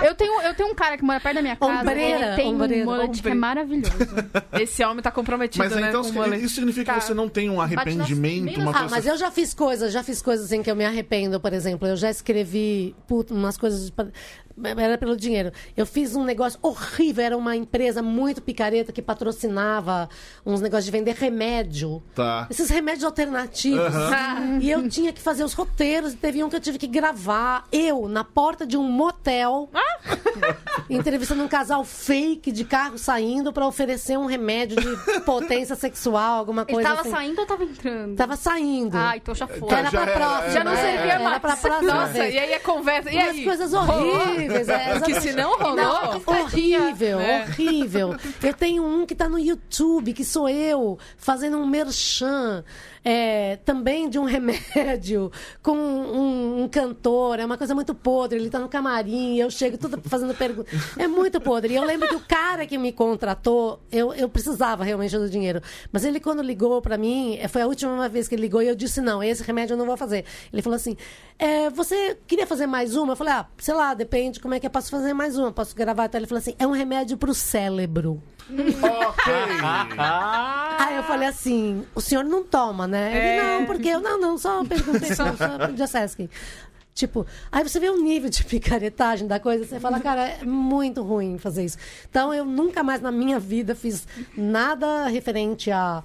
Eu 0.00 0.14
tenho, 0.14 0.40
eu 0.42 0.54
tenho 0.54 0.68
um 0.70 0.74
cara 0.74 0.96
que 0.96 1.02
mora 1.04 1.18
perto 1.20 1.34
da 1.34 1.42
minha 1.42 1.56
casa. 1.56 1.72
Ombreira, 1.80 2.26
ele 2.28 2.36
tem 2.36 2.54
ombreira, 2.54 2.82
um 2.84 2.86
mullet 2.86 3.10
que 3.10 3.16
é 3.28 3.32
ombreira. 3.32 3.40
maravilhoso. 3.40 3.96
Esse 4.60 4.84
homem 4.84 5.02
tá 5.02 5.10
comprometido, 5.10 5.64
Mas 5.64 5.72
aí, 5.72 5.80
né, 5.82 5.88
então 5.88 6.02
com 6.02 6.06
o 6.06 6.10
isso 6.10 6.18
mullet. 6.20 6.44
isso 6.44 6.54
significa 6.54 6.92
Tá. 6.92 6.98
que 7.00 7.04
você 7.04 7.14
não 7.14 7.28
tem 7.28 7.50
um 7.50 7.60
arrependimento, 7.60 8.44
bem 8.44 8.56
uma 8.56 8.66
nas- 8.66 8.74
Ah, 8.76 8.78
coisa. 8.80 8.94
mas 8.94 9.06
eu 9.06 9.16
já 9.16 9.30
fiz 9.32 9.52
coisas, 9.52 9.92
já 9.92 10.02
fiz 10.04 10.22
coisas 10.22 10.46
assim 10.46 10.62
que 10.62 10.70
eu 10.70 10.76
me 10.76 10.84
arrependo, 10.84 11.40
por 11.40 11.52
exemplo. 11.52 11.88
Eu 11.88 11.96
já 11.96 12.08
escrevi 12.10 12.94
puta, 13.08 13.34
umas 13.34 13.56
coisas. 13.58 13.90
de- 13.90 13.92
Era 14.76 14.98
pelo 14.98 15.16
dinheiro. 15.16 15.52
Eu 15.76 15.86
fiz 15.86 16.14
um 16.16 16.24
negócio 16.24 16.58
horrível. 16.62 17.24
Era 17.24 17.36
uma 17.36 17.56
empresa 17.56 18.02
muito 18.02 18.40
picareta 18.42 18.92
que 18.92 19.00
patrocinava 19.02 20.08
uns 20.44 20.60
negócios 20.60 20.84
de 20.86 20.90
vender 20.90 21.14
remédio. 21.14 22.02
Tá. 22.14 22.46
Esses 22.50 22.68
remédios 22.70 23.04
alternativos. 23.04 23.78
E 24.60 24.70
eu 24.70 24.88
tinha 24.88 25.12
que 25.12 25.20
fazer 25.20 25.44
os 25.44 25.52
roteiros. 25.52 26.12
E 26.12 26.16
teve 26.16 26.42
um 26.42 26.48
que 26.48 26.56
eu 26.56 26.60
tive 26.60 26.78
que 26.78 26.86
gravar. 26.86 27.64
Eu, 27.70 28.08
na 28.08 28.24
porta 28.24 28.66
de 28.66 28.76
um 28.76 28.82
motel, 28.82 29.68
entrevistando 30.90 31.42
um 31.42 31.48
casal 31.48 31.84
fake 31.84 32.50
de 32.52 32.64
carro 32.64 32.98
saindo 32.98 33.52
pra 33.52 33.66
oferecer 33.66 34.16
um 34.18 34.26
remédio 34.26 34.76
de 34.80 35.20
potência 35.22 35.76
sexual, 35.76 36.38
alguma 36.38 36.62
Ele 36.62 36.72
coisa 36.74 36.88
tava 36.88 37.00
assim. 37.02 37.10
saindo 37.10 37.40
ou 37.40 37.46
tava 37.46 37.64
entrando? 37.64 38.16
Tava 38.16 38.36
saindo. 38.36 38.96
Ah, 38.96 39.16
então 39.16 39.34
já 39.34 39.46
foi. 39.46 39.68
Era 39.70 39.90
já 39.90 40.00
pra 40.02 40.10
era, 40.10 40.12
próxima. 40.20 40.50
já 40.52 40.64
não 40.64 40.72
é, 40.72 40.76
servia 40.76 41.12
era 41.12 41.24
mais. 41.24 41.38
pra 41.38 41.56
próxima 41.56 41.94
Nossa, 41.94 42.12
vez. 42.12 42.34
e 42.34 42.38
aí 42.38 42.54
a 42.54 42.60
conversa... 42.60 43.10
E 43.10 43.16
Umas 43.16 43.28
aí? 43.28 43.44
coisas 43.44 43.72
Rolou? 43.72 44.18
Horríveis. 44.54 44.68
É, 44.68 44.90
exatamente. 44.90 45.20
se 45.22 45.32
não 45.32 45.58
rolou... 45.58 45.76
Não, 45.76 46.22
horrível, 46.26 47.20
É. 47.20 47.42
horrível. 47.44 48.16
Eu 48.42 48.54
tenho 48.54 48.84
um 48.84 49.06
que 49.06 49.14
tá 49.14 49.28
no 49.28 49.38
YouTube, 49.38 50.12
que 50.12 50.24
sou 50.24 50.48
eu, 50.48 50.98
fazendo 51.16 51.58
um 51.58 51.66
merchan. 51.66 52.64
é, 53.04 53.56
também 53.64 54.08
de 54.10 54.18
um 54.18 54.24
remédio 54.24 55.30
com 55.62 55.72
um, 55.76 56.62
um 56.64 56.68
cantor, 56.68 57.38
é 57.38 57.44
uma 57.46 57.56
coisa 57.56 57.74
muito 57.74 57.94
podre. 57.94 58.38
Ele 58.38 58.50
tá 58.50 58.58
no 58.58 58.68
camarim, 58.68 59.36
eu 59.38 59.50
chego 59.50 59.78
tudo 59.78 59.98
fazendo 60.04 60.34
pergunta. 60.34 60.68
É 60.98 61.06
muito 61.06 61.40
podre. 61.40 61.72
E 61.72 61.76
eu 61.76 61.84
lembro 61.84 62.08
que 62.08 62.14
o 62.16 62.20
cara 62.20 62.66
que 62.66 62.76
me 62.76 62.92
contratou, 62.92 63.80
eu, 63.90 64.12
eu 64.12 64.28
precisava 64.28 64.84
realmente 64.84 65.16
do 65.16 65.28
dinheiro. 65.30 65.62
Mas 65.90 66.04
ele, 66.04 66.20
quando 66.20 66.42
ligou 66.42 66.82
pra 66.82 66.98
mim, 66.98 67.38
foi 67.48 67.62
a 67.62 67.66
última 67.66 68.08
vez 68.08 68.28
que 68.28 68.34
ele 68.34 68.42
ligou 68.42 68.60
e 68.60 68.68
eu 68.68 68.74
disse: 68.74 69.00
não, 69.00 69.22
esse 69.22 69.42
remédio 69.42 69.74
eu 69.74 69.78
não 69.78 69.86
vou 69.86 69.96
fazer. 69.96 70.24
Ele 70.52 70.60
falou 70.60 70.76
assim: 70.76 70.96
é, 71.38 71.70
você 71.70 72.18
queria 72.26 72.46
fazer 72.46 72.66
mais 72.66 72.94
uma? 72.94 73.12
Eu 73.12 73.16
falei: 73.16 73.32
ah, 73.32 73.46
sei 73.58 73.74
lá, 73.74 73.94
depende 73.94 74.37
como 74.38 74.54
é 74.54 74.60
que 74.60 74.66
eu 74.66 74.70
posso 74.70 74.90
fazer 74.90 75.12
mais 75.12 75.36
uma. 75.36 75.52
Posso 75.52 75.74
gravar? 75.74 76.06
Então 76.06 76.18
ele 76.18 76.26
falou 76.26 76.38
assim: 76.40 76.54
é 76.58 76.66
um 76.66 76.70
remédio 76.72 77.16
pro 77.16 77.32
cérebro. 77.34 78.22
Ok. 78.50 79.32
Ah, 79.98 80.76
Aí 80.80 80.96
eu 80.96 81.02
falei 81.04 81.28
assim, 81.28 81.84
o 81.94 82.00
senhor 82.00 82.24
não 82.24 82.42
toma, 82.42 82.86
né? 82.86 83.10
Ele, 83.10 83.18
É. 83.26 83.58
não, 83.58 83.66
porque 83.66 83.88
eu, 83.88 84.00
não, 84.00 84.18
não, 84.20 84.38
só 84.38 84.64
perguntei, 84.64 85.14
só, 85.14 85.24
só 85.36 85.66
de 85.72 85.86
Sesc. 85.86 86.30
Tipo, 86.94 87.24
aí 87.52 87.62
você 87.62 87.78
vê 87.78 87.88
o 87.90 88.02
nível 88.02 88.28
de 88.28 88.42
picaretagem 88.44 89.28
da 89.28 89.38
coisa, 89.38 89.64
você 89.64 89.78
fala, 89.78 90.00
cara, 90.00 90.28
é 90.30 90.44
muito 90.44 91.00
ruim 91.02 91.38
fazer 91.38 91.64
isso. 91.64 91.78
Então 92.10 92.34
eu 92.34 92.44
nunca 92.44 92.82
mais 92.82 93.00
na 93.00 93.12
minha 93.12 93.38
vida 93.38 93.74
fiz 93.74 94.06
nada 94.36 95.06
referente 95.06 95.70
a 95.70 96.02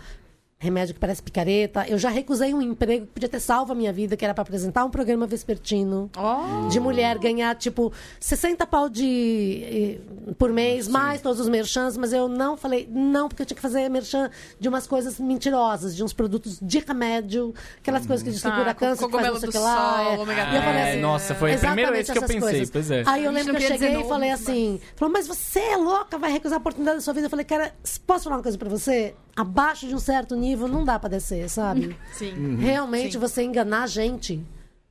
remédio 0.63 0.93
que 0.93 0.99
parece 0.99 1.21
picareta. 1.21 1.85
Eu 1.87 1.97
já 1.97 2.09
recusei 2.09 2.53
um 2.53 2.61
emprego 2.61 3.05
que 3.05 3.11
podia 3.13 3.29
ter 3.29 3.39
salvo 3.39 3.73
a 3.73 3.75
minha 3.75 3.91
vida, 3.91 4.15
que 4.15 4.23
era 4.23 4.33
para 4.33 4.41
apresentar 4.41 4.85
um 4.85 4.89
programa 4.89 5.27
vespertino 5.27 6.09
Ó. 6.15 6.67
de 6.69 6.79
mulher 6.79 7.17
ganhar, 7.19 7.53
tipo, 7.55 7.91
60 8.19 8.65
pau 8.65 8.87
de, 8.89 9.99
por 10.37 10.51
mês, 10.51 10.87
mais 10.87 11.21
todos 11.21 11.39
os 11.39 11.49
merchans, 11.49 11.97
mas 11.97 12.13
eu 12.13 12.27
não 12.27 12.55
falei, 12.57 12.87
não, 12.91 13.27
porque 13.27 13.41
eu 13.41 13.45
tinha 13.45 13.55
que 13.55 13.61
fazer 13.61 13.89
merchan 13.89 14.29
de 14.59 14.69
umas 14.69 14.87
coisas 14.87 15.19
mentirosas, 15.19 15.95
de 15.95 16.03
uns 16.03 16.13
produtos 16.13 16.59
de 16.61 16.79
remédio, 16.79 17.53
aquelas 17.79 18.05
coisas 18.05 18.23
que 18.23 18.31
que 18.33 18.41
Tá, 18.41 18.51
cura 18.51 18.73
co- 18.73 18.79
câncer, 18.79 19.05
que 19.05 19.11
faz 19.11 19.11
cogumelo 19.11 19.33
não 19.33 19.39
sei 19.41 19.49
que 19.51 19.57
lá. 19.57 19.95
sol, 19.97 20.05
é. 20.13 20.17
ômega 20.17 20.41
eu 20.55 20.61
falei 20.61 20.81
assim, 20.83 21.01
nossa, 21.01 21.35
foi 21.35 21.53
a 21.53 21.57
primeira 21.57 21.91
vez 21.91 22.05
que 22.09 22.17
eu 22.17 22.23
essas 22.23 22.35
pensei, 22.35 22.49
coisas. 22.49 22.69
pois 22.71 22.91
é. 22.91 23.03
Aí 23.05 23.23
eu 23.23 23.29
A 23.29 23.33
lembro 23.33 23.55
que 23.55 23.63
eu 23.63 23.67
cheguei 23.67 23.95
e 23.99 24.03
falei 24.07 24.29
mas- 24.31 24.41
assim, 24.41 24.79
falou, 24.95 25.11
mas 25.13 25.27
você 25.27 25.59
é 25.59 25.77
louca, 25.77 26.17
vai 26.17 26.31
recusar 26.31 26.57
a 26.57 26.59
oportunidade 26.59 26.97
da 26.97 27.01
sua 27.01 27.13
vida? 27.13 27.25
Eu 27.27 27.29
falei, 27.29 27.45
cara, 27.45 27.73
posso 28.05 28.23
falar 28.25 28.37
uma 28.37 28.43
coisa 28.43 28.57
pra 28.57 28.69
você? 28.69 29.13
Abaixo 29.35 29.87
de 29.87 29.95
um 29.95 29.99
certo 29.99 30.35
nível 30.35 30.52
não 30.55 30.83
dá 30.83 30.97
pra 30.99 31.09
descer, 31.09 31.49
sabe? 31.49 31.95
Sim. 32.13 32.55
realmente 32.57 33.13
Sim. 33.13 33.19
você 33.19 33.43
enganar 33.43 33.83
a 33.83 33.87
gente. 33.87 34.41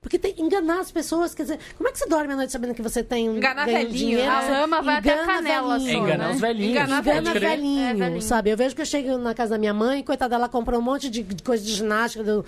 Porque 0.02 0.18
tem 0.18 0.34
enganar 0.36 0.80
as 0.80 0.90
pessoas, 0.90 1.32
quer 1.32 1.44
dizer, 1.44 1.60
como 1.78 1.88
é 1.88 1.92
que 1.92 1.98
você 2.00 2.06
dorme 2.08 2.32
à 2.32 2.36
noite 2.36 2.50
sabendo 2.50 2.74
que 2.74 2.82
você 2.82 3.04
tem 3.04 3.30
um 3.30 3.36
Enganar 3.36 3.64
velhinho, 3.66 3.92
dinheiro? 3.92 4.28
A 4.32 4.40
lama 4.40 4.82
vai 4.82 4.96
até 4.96 5.12
a 5.14 5.24
canela 5.24 5.78
velhinho. 5.78 5.90
É 5.90 5.92
só, 5.92 6.04
enganar 6.04 6.28
né? 6.28 6.34
os 6.34 6.40
velhinhos. 6.40 6.70
Enganar 6.72 7.00
Engana 7.02 7.30
crer. 7.30 7.40
velhinho, 7.50 7.84
É, 7.86 7.94
velhinho. 7.94 8.20
sabe? 8.22 8.50
Eu 8.50 8.56
vejo 8.56 8.74
que 8.74 8.82
eu 8.82 8.86
chego 8.86 9.16
na 9.16 9.32
casa 9.32 9.50
da 9.50 9.58
minha 9.58 9.72
mãe, 9.72 10.02
coitada, 10.02 10.34
ela 10.34 10.48
comprou 10.48 10.80
um 10.80 10.82
monte 10.82 11.08
de 11.08 11.24
coisa 11.44 11.62
de 11.64 11.72
ginástica 11.72 12.24
do- 12.24 12.44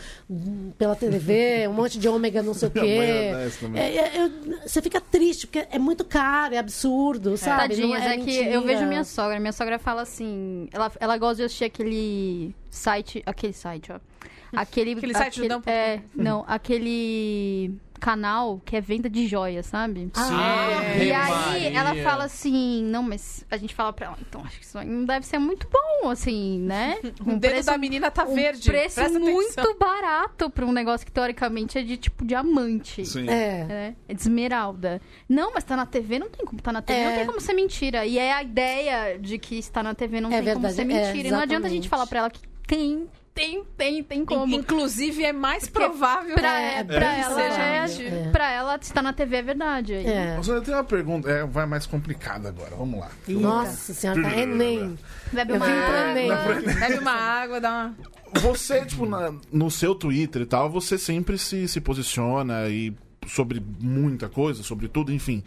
pela 0.76 0.96
TV, 0.96 1.68
um 1.68 1.72
monte 1.74 1.96
de 1.96 2.09
ômega 2.09 2.42
não 2.42 2.55
sei 2.55 2.66
o 2.66 2.70
quê. 2.74 2.80
é. 2.80 3.48
É, 3.74 3.96
é, 3.98 4.12
eu- 4.24 4.59
você 4.66 4.82
fica 4.82 5.00
triste, 5.00 5.46
porque 5.46 5.64
é 5.70 5.78
muito 5.78 6.05
caro, 6.05 6.57
é 6.57 6.59
absurdo, 6.59 7.36
sabe? 7.36 7.76
Não 7.76 7.88
Tadinhas, 7.92 8.02
é, 8.02 8.11
que 8.16 8.24
mentira. 8.24 8.50
eu 8.50 8.62
vejo 8.62 8.84
minha 8.84 9.05
sogra. 9.05 9.38
Minha 9.38 9.52
sogra 9.52 9.78
fala 9.78 10.02
assim. 10.02 10.68
Ela, 10.72 10.90
ela 10.98 11.16
gosta 11.16 11.36
de 11.36 11.42
assistir 11.44 11.66
aquele 11.66 12.52
site. 12.68 13.22
Aquele 13.24 13.52
site, 13.52 13.92
ó. 13.92 14.00
Aquele, 14.57 14.92
Aquele 14.92 15.14
site 15.14 15.40
do 15.42 15.48
Não 15.48 15.62
É, 15.66 16.00
não, 16.14 16.44
aquele 16.46 17.74
canal 18.00 18.61
que 18.66 18.76
é 18.76 18.82
venda 18.82 19.09
de 19.09 19.26
joias, 19.26 19.64
sabe? 19.64 20.11
Ah, 20.14 20.82
E 20.98 21.11
Ave 21.11 21.12
aí 21.12 21.30
Maria. 21.62 21.78
ela 21.78 21.94
fala 22.02 22.24
assim, 22.24 22.84
não, 22.84 23.02
mas 23.02 23.46
a 23.50 23.57
gente 23.57 23.74
fala 23.74 23.94
pra 23.94 24.07
ela, 24.09 24.18
então 24.20 24.42
acho 24.44 24.59
que 24.59 24.64
isso 24.66 24.76
aí 24.76 24.86
não 24.86 25.07
deve 25.07 25.24
ser 25.24 25.38
muito 25.38 25.66
bom, 25.72 26.11
assim, 26.11 26.59
né? 26.59 26.98
O 27.26 27.36
dedo 27.38 27.64
da 27.64 27.78
menina 27.78 28.11
tá 28.11 28.24
um 28.24 28.34
verde. 28.34 28.68
preço 28.68 28.96
Presta 28.96 29.18
muito 29.18 29.52
atenção. 29.59 29.78
barato 29.78 30.50
pra 30.50 30.66
um 30.66 30.72
negócio 30.72 31.07
que 31.07 31.12
teoricamente 31.12 31.78
é 31.78 31.82
de 31.82 31.96
tipo 31.96 32.26
diamante. 32.26 33.07
Sim. 33.07 33.26
É. 33.26 33.64
né? 33.64 33.96
É 34.07 34.12
de 34.12 34.20
esmeralda. 34.20 35.00
Não, 35.26 35.55
mas 35.55 35.64
tá 35.64 35.74
na 35.74 35.86
TV, 35.86 36.18
não 36.18 36.28
tem 36.28 36.44
como 36.44 36.61
tá 36.61 36.72
na 36.72 36.82
TV, 36.82 36.98
É. 37.00 37.09
não 37.09 37.16
tem 37.16 37.26
como 37.26 37.40
ser 37.40 37.55
mentira. 37.55 38.05
E 38.05 38.18
é 38.18 38.34
a 38.34 38.42
ideia 38.42 39.18
de 39.18 39.38
que 39.38 39.57
está 39.59 39.82
na 39.82 39.94
TV 39.94 40.20
não 40.20 40.30
É 40.30 40.42
tem 40.42 40.52
como 40.52 40.66
verdade, 40.68 40.74
ser 40.74 40.82
é, 40.82 40.84
mentira. 41.07 41.28
e 41.28 41.30
não 41.30 41.40
adianta 41.40 41.66
a 41.68 41.70
gente 41.70 41.88
falar 41.88 42.07
pra 42.07 42.18
ela 42.18 42.30
que 42.30 42.40
tem 42.66 43.07
tem, 43.35 43.64
tem, 43.76 44.03
tem 44.05 44.24
como. 44.24 44.55
Inclusive, 44.55 45.24
é 45.24 45.32
mais 45.32 45.68
provável 45.68 46.35
Pra, 46.35 46.61
É, 46.61 46.85
pra 46.85 47.16
é, 47.16 47.20
ela, 47.20 47.35
seja 47.35 47.62
é. 47.62 48.26
É. 48.26 48.30
pra 48.30 48.51
ela, 48.53 48.78
se 48.80 48.93
tá 48.93 49.03
na 49.03 49.12
TV 49.12 49.37
é 49.37 49.43
verdade. 49.43 49.93
aí. 49.95 50.07
É. 50.07 50.37
Nossa, 50.37 50.53
eu 50.53 50.62
tenho 50.62 50.76
uma 50.76 50.85
pergunta, 50.85 51.28
é, 51.30 51.45
vai 51.45 51.66
mais 51.66 51.85
complicada 51.87 52.49
agora, 52.49 52.76
vamos 52.76 53.01
lá. 53.01 53.11
Nossa 53.28 53.93
senhora, 53.93 54.22
tá 54.22 54.37
Enem. 54.37 54.97
Bebe 55.32 55.53
uma 55.55 55.66
água. 55.66 56.74
Bebe 56.78 56.99
uma 56.99 57.12
água, 57.12 57.61
dá 57.61 57.70
uma. 57.70 57.95
Você, 58.41 58.85
tipo, 58.85 59.07
na- 59.07 59.32
no 59.53 59.70
seu 59.70 59.95
Twitter 59.95 60.43
e 60.43 60.47
tal, 60.47 60.68
você 60.70 60.97
sempre 60.99 61.39
se, 61.39 61.66
se 61.68 61.80
posiciona 61.80 62.68
e 62.68 62.93
sobre 63.26 63.62
muita 63.80 64.28
coisa, 64.28 64.62
sobre 64.62 64.89
tudo, 64.89 65.12
enfim. 65.12 65.43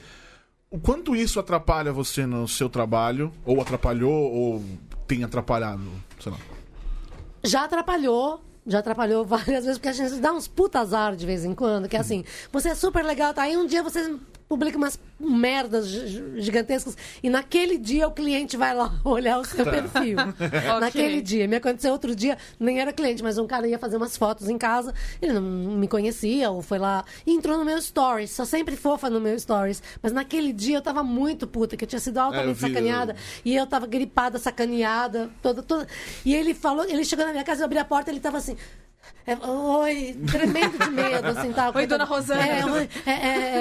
O 0.69 0.79
quanto 0.79 1.15
isso 1.15 1.39
atrapalha 1.39 1.93
você 1.93 2.25
no 2.25 2.47
seu 2.47 2.69
trabalho? 2.69 3.31
Ou 3.45 3.61
atrapalhou, 3.61 4.11
ou 4.13 4.65
tem 5.07 5.23
atrapalhado? 5.23 5.81
Sei 6.19 6.31
lá. 6.31 6.37
Já 7.43 7.63
atrapalhou. 7.63 8.41
Já 8.65 8.79
atrapalhou 8.79 9.23
várias 9.23 9.63
vezes, 9.63 9.77
porque 9.77 9.87
a 9.87 9.93
gente 9.93 10.15
dá 10.15 10.33
uns 10.33 10.47
puta 10.47 10.79
azar 10.79 11.15
de 11.15 11.25
vez 11.25 11.45
em 11.45 11.55
quando, 11.55 11.87
que 11.87 11.95
é 11.95 11.99
assim, 11.99 12.25
você 12.51 12.69
é 12.69 12.75
super 12.75 13.03
legal, 13.03 13.33
tá? 13.33 13.43
Aí 13.43 13.55
um 13.55 13.65
dia 13.65 13.81
você 13.81 14.17
publica 14.47 14.77
umas 14.77 14.99
merdas 15.19 15.87
gi- 15.87 16.07
gi- 16.07 16.41
gigantescas 16.41 16.95
e 17.21 17.29
naquele 17.29 17.77
dia 17.77 18.07
o 18.07 18.11
cliente 18.11 18.55
vai 18.55 18.73
lá 18.73 18.93
olhar 19.03 19.39
o 19.39 19.45
seu 19.45 19.65
perfil. 19.65 20.17
Naquele 20.79 21.21
dia. 21.21 21.47
Me 21.47 21.55
aconteceu 21.57 21.91
outro 21.91 22.15
dia, 22.15 22.37
nem 22.59 22.79
era 22.79 22.93
cliente, 22.93 23.21
mas 23.23 23.37
um 23.37 23.45
cara 23.47 23.67
ia 23.67 23.77
fazer 23.79 23.97
umas 23.97 24.15
fotos 24.15 24.47
em 24.47 24.57
casa, 24.57 24.93
ele 25.21 25.33
não 25.33 25.41
me 25.41 25.87
conhecia, 25.87 26.49
ou 26.49 26.61
foi 26.61 26.77
lá 26.79 27.03
e 27.25 27.31
entrou 27.33 27.57
no 27.57 27.65
meu 27.65 27.81
stories. 27.81 28.31
Sou 28.31 28.45
sempre 28.45 28.75
fofa 28.77 29.09
no 29.09 29.19
meu 29.19 29.37
stories. 29.39 29.81
Mas 30.01 30.11
naquele 30.11 30.53
dia 30.53 30.77
eu 30.77 30.81
tava 30.81 31.03
muito 31.03 31.45
puta, 31.47 31.75
que 31.75 31.83
eu 31.83 31.87
tinha 31.87 31.99
sido 31.99 32.17
É, 32.17 32.21
altamente 32.21 32.53
vi, 32.53 32.67
sacaneada. 32.67 33.15
E 33.43 33.55
eu 33.55 33.65
tava 33.67 33.85
gripada, 33.87 34.39
sacaneada, 34.39 35.29
toda, 35.41 35.61
toda. 35.61 35.87
E 36.23 36.33
ele 36.33 36.53
falou, 36.53 36.85
ele 36.85 37.03
chegou 37.03 37.25
na 37.25 37.31
minha 37.31 37.43
casa, 37.43 37.61
eu 37.61 37.65
abri 37.65 37.79
a 37.79 37.85
porta, 37.85 38.11
ele 38.11 38.19
tava 38.19 38.37
assim. 38.37 38.55
É, 39.27 39.35
oi, 39.47 40.17
tremendo 40.31 40.77
de 40.79 40.89
medo, 40.89 41.27
assim, 41.27 41.51
tal. 41.53 41.71
Oi, 41.75 41.85
dona 41.85 42.05
Rosana. 42.05 42.41
É, 42.47 42.61
é, 43.05 43.11
é, 43.11 43.15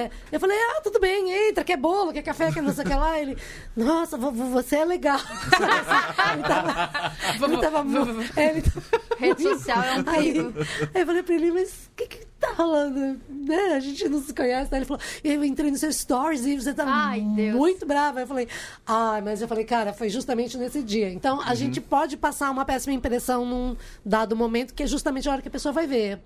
é. 0.04 0.10
Eu 0.30 0.38
falei, 0.40 0.56
ah, 0.56 0.80
tudo 0.82 1.00
bem, 1.00 1.48
entra, 1.48 1.64
quer 1.64 1.76
bolo, 1.76 2.12
quer 2.12 2.22
café, 2.22 2.52
quer 2.52 2.62
não 2.62 2.72
sei 2.72 2.84
o 2.84 2.88
que 2.88 2.94
lá. 2.94 3.18
Ele, 3.18 3.36
nossa, 3.76 4.16
vo- 4.16 4.30
vo- 4.30 4.50
você 4.50 4.76
é 4.76 4.84
legal. 4.84 5.18
ele 6.32 6.42
tava, 6.42 7.12
ele 7.46 7.58
tava 7.58 7.84
muito. 7.84 8.38
é, 8.38 8.50
ele 8.50 8.62
tava 8.62 8.82
Rede 9.18 9.42
social 9.42 9.82
é 9.82 9.94
um 9.94 10.04
Aí, 10.06 10.32
perigo. 10.34 10.52
aí 10.94 11.00
eu 11.00 11.06
falei 11.06 11.22
pra 11.22 11.34
ele, 11.34 11.50
mas 11.50 11.70
o 11.70 11.96
que 11.96 12.06
que 12.06 12.26
tá 12.38 12.52
rolando? 12.52 13.18
Né? 13.30 13.56
A 13.74 13.80
gente 13.80 14.06
não 14.10 14.20
se 14.22 14.34
conhece. 14.34 14.68
Aí 14.74 14.78
ele 14.80 14.84
falou, 14.84 15.02
eu 15.24 15.42
entrei 15.42 15.70
no 15.70 15.78
seu 15.78 15.90
stories 15.90 16.44
e 16.44 16.54
você 16.60 16.74
tava 16.74 16.90
Ai, 16.92 17.22
Deus. 17.22 17.56
muito 17.56 17.86
brava. 17.86 18.20
Eu 18.20 18.26
falei, 18.26 18.46
ai, 18.86 19.22
mas 19.22 19.40
eu 19.40 19.48
falei, 19.48 19.64
cara, 19.64 19.94
foi 19.94 20.10
justamente 20.10 20.58
nesse 20.58 20.82
dia. 20.82 21.10
Então, 21.10 21.40
a 21.40 21.54
gente 21.54 21.80
pode 21.80 22.18
passar 22.18 22.50
uma 22.50 22.64
péssima 22.66 22.92
impressão 22.92 23.46
num 23.46 23.74
dado 24.04 24.36
momento, 24.36 24.74
que 24.74 24.82
é 24.82 24.86
justamente 24.86 25.26
a 25.28 25.32
hora 25.32 25.40
que 25.42 25.48
a 25.48 25.50
pessoa 25.56 25.72
vai 25.72 25.86
ver. 25.86 26.20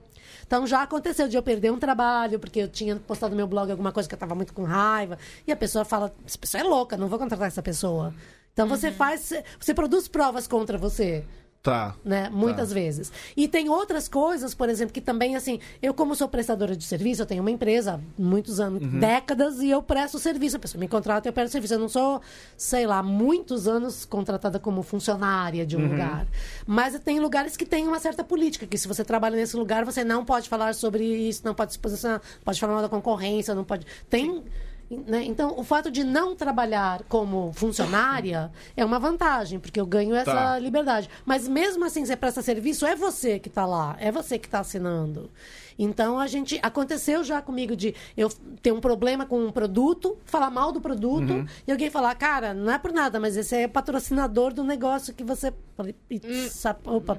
Então 0.44 0.66
já 0.66 0.82
aconteceu 0.82 1.28
de 1.28 1.36
eu 1.36 1.42
perder 1.42 1.70
um 1.70 1.78
trabalho, 1.78 2.38
porque 2.40 2.58
eu 2.58 2.68
tinha 2.68 2.96
postado 2.96 3.30
no 3.30 3.36
meu 3.36 3.46
blog 3.46 3.70
alguma 3.70 3.92
coisa 3.92 4.08
que 4.08 4.14
eu 4.14 4.18
tava 4.18 4.34
muito 4.34 4.52
com 4.52 4.64
raiva. 4.64 5.16
E 5.46 5.52
a 5.52 5.56
pessoa 5.56 5.84
fala, 5.84 6.12
essa 6.26 6.36
pessoa 6.36 6.60
é 6.60 6.64
louca, 6.64 6.96
não 6.96 7.08
vou 7.08 7.18
contratar 7.18 7.46
essa 7.46 7.62
pessoa. 7.62 8.12
Então 8.52 8.66
você 8.66 8.90
faz, 8.90 9.32
você 9.58 9.72
produz 9.72 10.08
provas 10.08 10.48
contra 10.48 10.76
você 10.76 11.24
Tá. 11.62 11.94
né? 12.02 12.30
Muitas 12.30 12.72
vezes. 12.72 13.12
E 13.36 13.46
tem 13.46 13.68
outras 13.68 14.08
coisas, 14.08 14.54
por 14.54 14.70
exemplo, 14.70 14.94
que 14.94 15.00
também, 15.00 15.36
assim, 15.36 15.60
eu 15.82 15.92
como 15.92 16.14
sou 16.14 16.26
prestadora 16.26 16.74
de 16.74 16.82
serviço, 16.84 17.20
eu 17.20 17.26
tenho 17.26 17.42
uma 17.42 17.50
empresa 17.50 17.96
há 17.96 18.00
muitos 18.18 18.58
anos, 18.58 18.80
décadas, 18.98 19.60
e 19.60 19.68
eu 19.68 19.82
presto 19.82 20.18
serviço. 20.18 20.56
A 20.56 20.58
pessoa 20.58 20.80
me 20.80 20.88
contrata, 20.88 21.28
eu 21.28 21.32
presto 21.34 21.52
serviço. 21.52 21.74
Eu 21.74 21.78
não 21.78 21.88
sou, 21.88 22.22
sei 22.56 22.86
lá, 22.86 23.02
muitos 23.02 23.68
anos 23.68 24.06
contratada 24.06 24.58
como 24.58 24.82
funcionária 24.82 25.66
de 25.66 25.76
um 25.76 25.86
lugar. 25.86 26.26
Mas 26.66 26.98
tem 27.00 27.20
lugares 27.20 27.58
que 27.58 27.66
tem 27.66 27.86
uma 27.86 28.00
certa 28.00 28.24
política, 28.24 28.66
que 28.66 28.78
se 28.78 28.88
você 28.88 29.04
trabalha 29.04 29.36
nesse 29.36 29.54
lugar, 29.54 29.84
você 29.84 30.02
não 30.02 30.24
pode 30.24 30.48
falar 30.48 30.74
sobre 30.74 31.04
isso, 31.04 31.42
não 31.44 31.54
pode 31.54 31.74
se 31.74 31.78
posicionar, 31.78 32.22
pode 32.42 32.58
falar 32.58 32.72
mal 32.72 32.82
da 32.82 32.88
concorrência, 32.88 33.54
não 33.54 33.64
pode... 33.64 33.86
Tem... 34.08 34.42
né? 34.90 35.22
Então, 35.24 35.54
o 35.56 35.62
fato 35.62 35.90
de 35.90 36.02
não 36.02 36.34
trabalhar 36.34 37.02
como 37.08 37.52
funcionária 37.52 38.50
é 38.76 38.84
uma 38.84 38.98
vantagem, 38.98 39.58
porque 39.60 39.80
eu 39.80 39.86
ganho 39.86 40.14
essa 40.14 40.32
Tá. 40.34 40.58
liberdade. 40.58 41.08
Mas 41.24 41.46
mesmo 41.46 41.84
assim, 41.84 42.04
você 42.04 42.16
presta 42.16 42.42
serviço, 42.42 42.84
é 42.84 42.96
você 42.96 43.38
que 43.38 43.48
está 43.48 43.64
lá, 43.64 43.96
é 44.00 44.10
você 44.10 44.38
que 44.38 44.46
está 44.48 44.60
assinando. 44.60 45.30
Então, 45.78 46.18
a 46.18 46.26
gente. 46.26 46.58
Aconteceu 46.62 47.24
já 47.24 47.40
comigo 47.40 47.74
de 47.74 47.94
eu 48.14 48.28
ter 48.60 48.70
um 48.70 48.80
problema 48.80 49.24
com 49.24 49.42
um 49.42 49.50
produto, 49.50 50.18
falar 50.26 50.50
mal 50.50 50.72
do 50.72 50.80
produto, 50.80 51.46
e 51.66 51.72
alguém 51.72 51.88
falar, 51.88 52.14
cara, 52.16 52.52
não 52.52 52.70
é 52.70 52.78
por 52.78 52.92
nada, 52.92 53.18
mas 53.18 53.34
esse 53.36 53.56
é 53.56 53.66
patrocinador 53.68 54.52
do 54.52 54.62
negócio 54.62 55.14
que 55.14 55.24
você. 55.24 55.54
Falei, 55.76 55.94
"Putz, 56.06 56.64
Opa, 56.84 57.18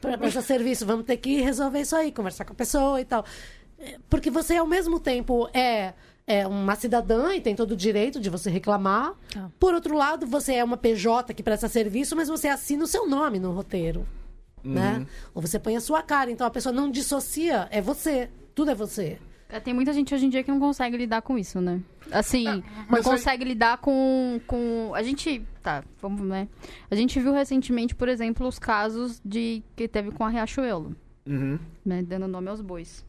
para 0.00 0.18
prestar 0.18 0.42
serviço, 0.42 0.84
vamos 0.84 1.04
ter 1.06 1.18
que 1.18 1.40
resolver 1.40 1.82
isso 1.82 1.94
aí, 1.94 2.10
conversar 2.10 2.44
com 2.44 2.52
a 2.52 2.56
pessoa 2.56 3.00
e 3.00 3.04
tal. 3.04 3.24
É, 3.78 3.96
Porque 4.10 4.28
você, 4.30 4.56
ao 4.56 4.66
mesmo 4.66 4.98
tempo, 4.98 5.48
é, 5.52 5.92
é 6.26 6.46
uma 6.46 6.74
cidadã 6.74 7.34
e 7.34 7.40
tem 7.40 7.54
todo 7.54 7.72
o 7.72 7.76
direito 7.76 8.20
de 8.20 8.30
você 8.30 8.50
reclamar. 8.50 9.14
Tá. 9.32 9.50
Por 9.58 9.74
outro 9.74 9.94
lado, 9.96 10.26
você 10.26 10.54
é 10.54 10.64
uma 10.64 10.76
PJ 10.76 11.32
que 11.34 11.42
presta 11.42 11.68
serviço, 11.68 12.16
mas 12.16 12.28
você 12.28 12.48
assina 12.48 12.84
o 12.84 12.86
seu 12.86 13.06
nome 13.08 13.38
no 13.38 13.52
roteiro. 13.52 14.06
Né? 14.62 15.06
Ou 15.34 15.42
você 15.42 15.58
põe 15.58 15.76
a 15.76 15.80
sua 15.80 16.02
cara. 16.02 16.30
Então 16.30 16.46
a 16.46 16.50
pessoa 16.50 16.72
não 16.72 16.90
dissocia, 16.90 17.68
é 17.70 17.82
você. 17.82 18.30
Tudo 18.54 18.70
é 18.70 18.74
você. 18.74 19.18
É, 19.50 19.60
Tem 19.60 19.74
muita 19.74 19.92
gente 19.92 20.14
hoje 20.14 20.24
em 20.24 20.30
dia 20.30 20.42
que 20.42 20.50
não 20.50 20.58
consegue 20.58 20.96
lidar 20.96 21.20
com 21.20 21.36
isso, 21.38 21.60
né? 21.60 21.82
Assim, 22.10 22.44
não 22.44 22.62
mas 22.88 23.04
aí- 23.06 23.12
consegue 23.12 23.44
lidar 23.44 23.76
com, 23.78 24.40
com. 24.46 24.92
A 24.94 25.02
gente. 25.02 25.42
Tá, 25.62 25.84
vamos, 26.00 26.22
né? 26.26 26.48
A 26.90 26.94
gente 26.94 27.20
viu 27.20 27.32
recentemente, 27.32 27.94
por 27.94 28.08
exemplo, 28.08 28.46
os 28.48 28.58
casos 28.58 29.20
de 29.24 29.62
que 29.76 29.86
teve 29.86 30.10
com 30.10 30.24
a 30.24 30.28
Riachuelo, 30.30 30.96
Uhum. 31.26 31.58
né? 31.84 32.02
Dando 32.02 32.26
nome 32.26 32.48
aos 32.48 32.62
bois. 32.62 33.04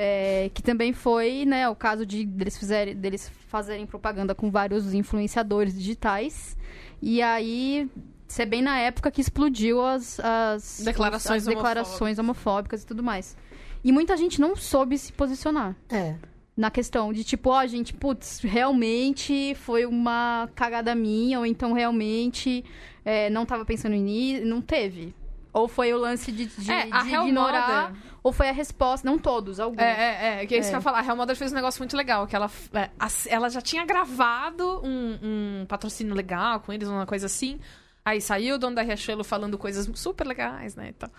É, 0.00 0.48
que 0.54 0.62
também 0.62 0.92
foi, 0.92 1.44
né, 1.44 1.68
o 1.68 1.74
caso 1.74 2.06
de 2.06 2.24
deles, 2.24 2.56
fizerem, 2.56 2.94
deles 2.94 3.28
fazerem 3.48 3.84
propaganda 3.84 4.32
com 4.32 4.48
vários 4.48 4.94
influenciadores 4.94 5.74
digitais. 5.76 6.56
E 7.02 7.20
aí, 7.20 7.90
ser 8.28 8.46
bem 8.46 8.62
na 8.62 8.78
época 8.78 9.10
que 9.10 9.20
explodiu 9.20 9.84
as, 9.84 10.20
as 10.20 10.82
Declarações 10.84 11.48
as 11.48 11.52
declarações 11.52 12.18
homofóbicas 12.18 12.84
e 12.84 12.86
tudo 12.86 13.02
mais. 13.02 13.36
E 13.82 13.90
muita 13.90 14.16
gente 14.16 14.40
não 14.40 14.54
soube 14.54 14.96
se 14.96 15.12
posicionar 15.12 15.74
É. 15.90 16.14
na 16.56 16.70
questão 16.70 17.12
de 17.12 17.24
tipo, 17.24 17.50
ó, 17.50 17.66
gente, 17.66 17.92
putz, 17.92 18.38
realmente 18.40 19.56
foi 19.56 19.84
uma 19.84 20.48
cagada 20.54 20.94
minha, 20.94 21.40
ou 21.40 21.46
então 21.46 21.72
realmente 21.72 22.64
é, 23.04 23.28
não 23.30 23.44
tava 23.44 23.64
pensando 23.64 23.96
nisso, 23.96 24.44
não 24.46 24.60
teve. 24.60 25.12
Ou 25.52 25.66
foi 25.66 25.92
o 25.92 25.98
lance 25.98 26.30
de, 26.30 26.46
de, 26.46 26.70
É, 26.70 26.88
a 26.90 27.02
de 27.02 27.08
ignorar, 27.08 27.92
ou 28.22 28.32
foi 28.32 28.48
a 28.48 28.52
resposta, 28.52 29.08
não 29.08 29.18
todos, 29.18 29.58
alguns. 29.58 29.80
É, 29.80 30.38
é, 30.38 30.42
é, 30.42 30.46
que 30.46 30.54
é 30.54 30.58
isso 30.58 30.68
É. 30.68 30.70
que 30.70 30.76
eu 30.76 30.78
ia 30.78 30.82
falar. 30.82 30.98
A 30.98 31.02
Real 31.02 31.16
Mother 31.16 31.36
fez 31.36 31.52
um 31.52 31.54
negócio 31.54 31.80
muito 31.80 31.96
legal, 31.96 32.26
que 32.26 32.36
ela, 32.36 32.50
é, 32.74 32.90
ela 33.28 33.48
já 33.48 33.60
tinha 33.60 33.84
gravado 33.84 34.80
um, 34.84 35.18
um 35.62 35.66
patrocínio 35.66 36.14
legal 36.14 36.60
com 36.60 36.72
eles, 36.72 36.88
uma 36.88 37.06
coisa 37.06 37.26
assim. 37.26 37.58
Aí 38.04 38.20
saiu 38.20 38.54
o 38.54 38.58
dono 38.58 38.74
da 38.74 38.82
Riachuelo 38.82 39.22
falando 39.22 39.58
coisas 39.58 39.88
super 39.98 40.26
legais, 40.26 40.74
né, 40.74 40.88
e 40.88 40.92
tal. 40.92 41.10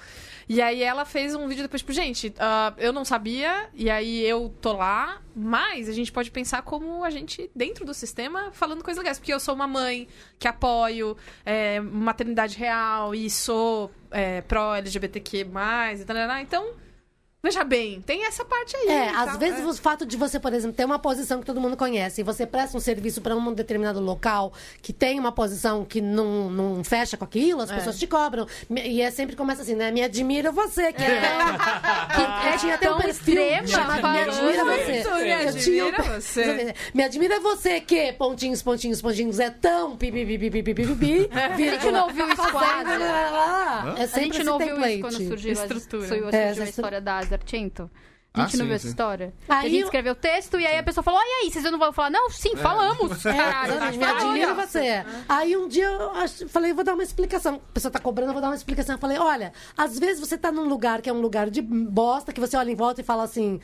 E 0.48 0.62
aí 0.62 0.82
ela 0.82 1.06
fez 1.06 1.36
um 1.36 1.48
vídeo 1.48 1.62
depois, 1.62 1.82
tipo, 1.82 1.94
gente, 1.94 2.34
ah, 2.40 2.74
eu 2.78 2.92
não 2.92 3.06
sabia, 3.06 3.70
e 3.76 3.90
aí 3.90 4.26
eu 4.26 4.54
tô 4.60 4.74
lá, 4.74 5.22
mas 5.36 5.88
a 5.88 5.94
gente 5.94 6.12
pode 6.12 6.32
pensar 6.32 6.64
como 6.64 7.04
a 7.04 7.10
gente, 7.12 7.50
dentro 7.56 7.86
do 7.86 7.94
sistema, 7.94 8.52
falando 8.52 8.84
coisas 8.84 8.98
legais. 8.98 9.20
Porque 9.20 9.34
eu 9.34 9.40
sou 9.40 9.54
uma 9.54 9.68
mãe 9.68 10.08
que 10.40 10.48
apoio 10.48 11.16
é, 11.46 11.80
maternidade 11.80 12.58
real 12.58 13.14
e 13.14 13.30
sou 13.30 13.92
é, 14.10 14.42
pró-LGBTQ+, 14.42 15.46
e 16.02 16.06
tal, 16.06 16.38
então... 16.40 16.89
Veja 17.42 17.64
bem, 17.64 18.02
tem 18.02 18.26
essa 18.26 18.44
parte 18.44 18.76
aí. 18.76 18.90
É, 18.90 19.10
às 19.12 19.38
vezes 19.38 19.62
é. 19.62 19.66
o 19.66 19.74
fato 19.74 20.06
de 20.06 20.18
você, 20.18 20.38
por 20.38 20.54
exemplo, 20.54 20.76
ter 20.76 20.84
uma 20.84 21.00
posição 21.00 21.40
que 21.40 21.46
todo 21.46 21.62
mundo 21.62 21.78
conhece 21.78 22.20
e 22.20 22.24
você 22.24 22.46
presta 22.46 22.76
um 22.76 22.82
serviço 22.82 23.22
para 23.22 23.34
um 23.34 23.54
determinado 23.54 24.02
local 24.02 24.52
que 24.82 24.92
tem 24.92 25.18
uma 25.18 25.32
posição 25.32 25.86
que 25.86 26.02
não, 26.02 26.50
não 26.50 26.84
fecha 26.84 27.16
com 27.16 27.24
aquilo, 27.24 27.62
as 27.62 27.72
é. 27.72 27.76
pessoas 27.76 27.98
te 27.98 28.06
cobram. 28.06 28.46
E 28.70 29.02
é 29.02 29.10
sempre 29.10 29.38
começa 29.38 29.62
assim, 29.62 29.74
né? 29.74 29.90
Me 29.90 30.04
admira 30.04 30.52
você, 30.52 30.92
que 30.92 31.02
é, 31.02 31.16
é 31.16 31.22
tão. 31.22 32.44
é. 32.44 32.58
tinha 32.58 32.76
até 32.76 32.92
um 32.92 32.98
perfil 32.98 33.68
chamado 33.68 34.10
Me 34.10 34.20
admira 34.20 34.66
você. 34.66 35.04
Me 35.24 35.34
admira 35.34 36.04
você. 36.20 36.76
Me 36.94 37.04
admira 37.04 37.40
você 37.40 37.80
que 37.80 38.12
pontinhos, 38.14 38.62
pontinhos, 38.62 39.02
pontinhos 39.02 39.40
é 39.40 39.50
tão 39.50 39.96
pi, 39.96 40.12
pi, 40.12 40.26
pi, 40.26 40.38
pi, 40.38 40.62
pi, 40.62 40.74
pi, 40.74 40.96
pi, 40.96 41.30
é. 41.34 41.46
A 41.46 41.56
gente 41.56 41.90
não 41.90 42.04
ouviu 42.04 42.28
isso 42.28 42.52
quase. 42.52 42.92
É 43.98 44.08
sempre 44.08 44.20
A 44.20 44.24
gente 44.24 44.44
não 44.44 44.54
ouviu 44.56 44.86
isso 44.86 45.00
quando 45.00 45.28
surgiu 45.30 45.54
a, 45.54 45.56
surgiu 45.56 46.28
a, 46.28 46.32
surgiu 46.32 46.64
a 46.64 46.68
história 46.68 47.00
da 47.00 47.29
Zarcento. 47.30 47.90
A 48.32 48.44
Ah, 48.44 48.46
gente 48.46 48.58
não 48.58 48.66
sim, 48.66 48.68
viu 48.68 48.76
essa 48.76 48.84
sim. 48.84 48.90
história? 48.90 49.34
Aí 49.50 49.58
a 49.58 49.70
gente 49.70 49.80
eu- 49.80 49.86
escreveu 49.86 50.12
o 50.14 50.16
texto 50.16 50.60
e 50.60 50.66
aí 50.68 50.78
a 50.78 50.84
pessoa 50.84 51.04
falou: 51.04 51.20
e 51.20 51.46
aí, 51.46 51.52
vocês 51.52 51.64
não 51.64 51.80
vão 51.80 51.92
falar? 51.92 52.12
Não, 52.12 52.30
sim, 52.30 52.56
falamos. 52.56 53.26
É, 53.26 53.34
Caralho, 53.34 53.72
exatamente, 53.74 53.98
me 53.98 54.06
fala, 54.06 54.20
admira 54.20 54.54
olha. 54.54 54.68
você. 54.68 55.06
Aí 55.28 55.58
um 55.58 55.68
dia 55.68 55.88
eu 55.88 56.48
falei, 56.48 56.70
eu 56.72 56.76
vou 56.76 56.84
dar 56.84 56.94
uma 56.94 57.02
explicação. 57.02 57.56
A 57.56 57.74
pessoa 57.74 57.92
tá 57.92 58.00
cobrando, 58.00 58.30
eu 58.30 58.34
vou 58.34 58.42
dar 58.42 58.50
uma 58.50 58.56
explicação. 58.56 58.94
Eu 58.96 59.00
falei, 59.00 59.18
olha, 59.18 59.52
às 59.76 59.98
vezes 59.98 60.20
você 60.20 60.38
tá 60.38 60.52
num 60.52 60.68
lugar 60.68 61.02
que 61.02 61.10
é 61.10 61.14
um 61.14 61.20
lugar 61.22 61.50
de 61.50 61.60
bosta, 61.62 62.32
que 62.32 62.40
você 62.40 62.56
olha 62.56 62.70
em 62.72 62.76
volta 62.76 63.02
e 63.02 63.04
fala 63.04 63.24
assim, 63.24 63.60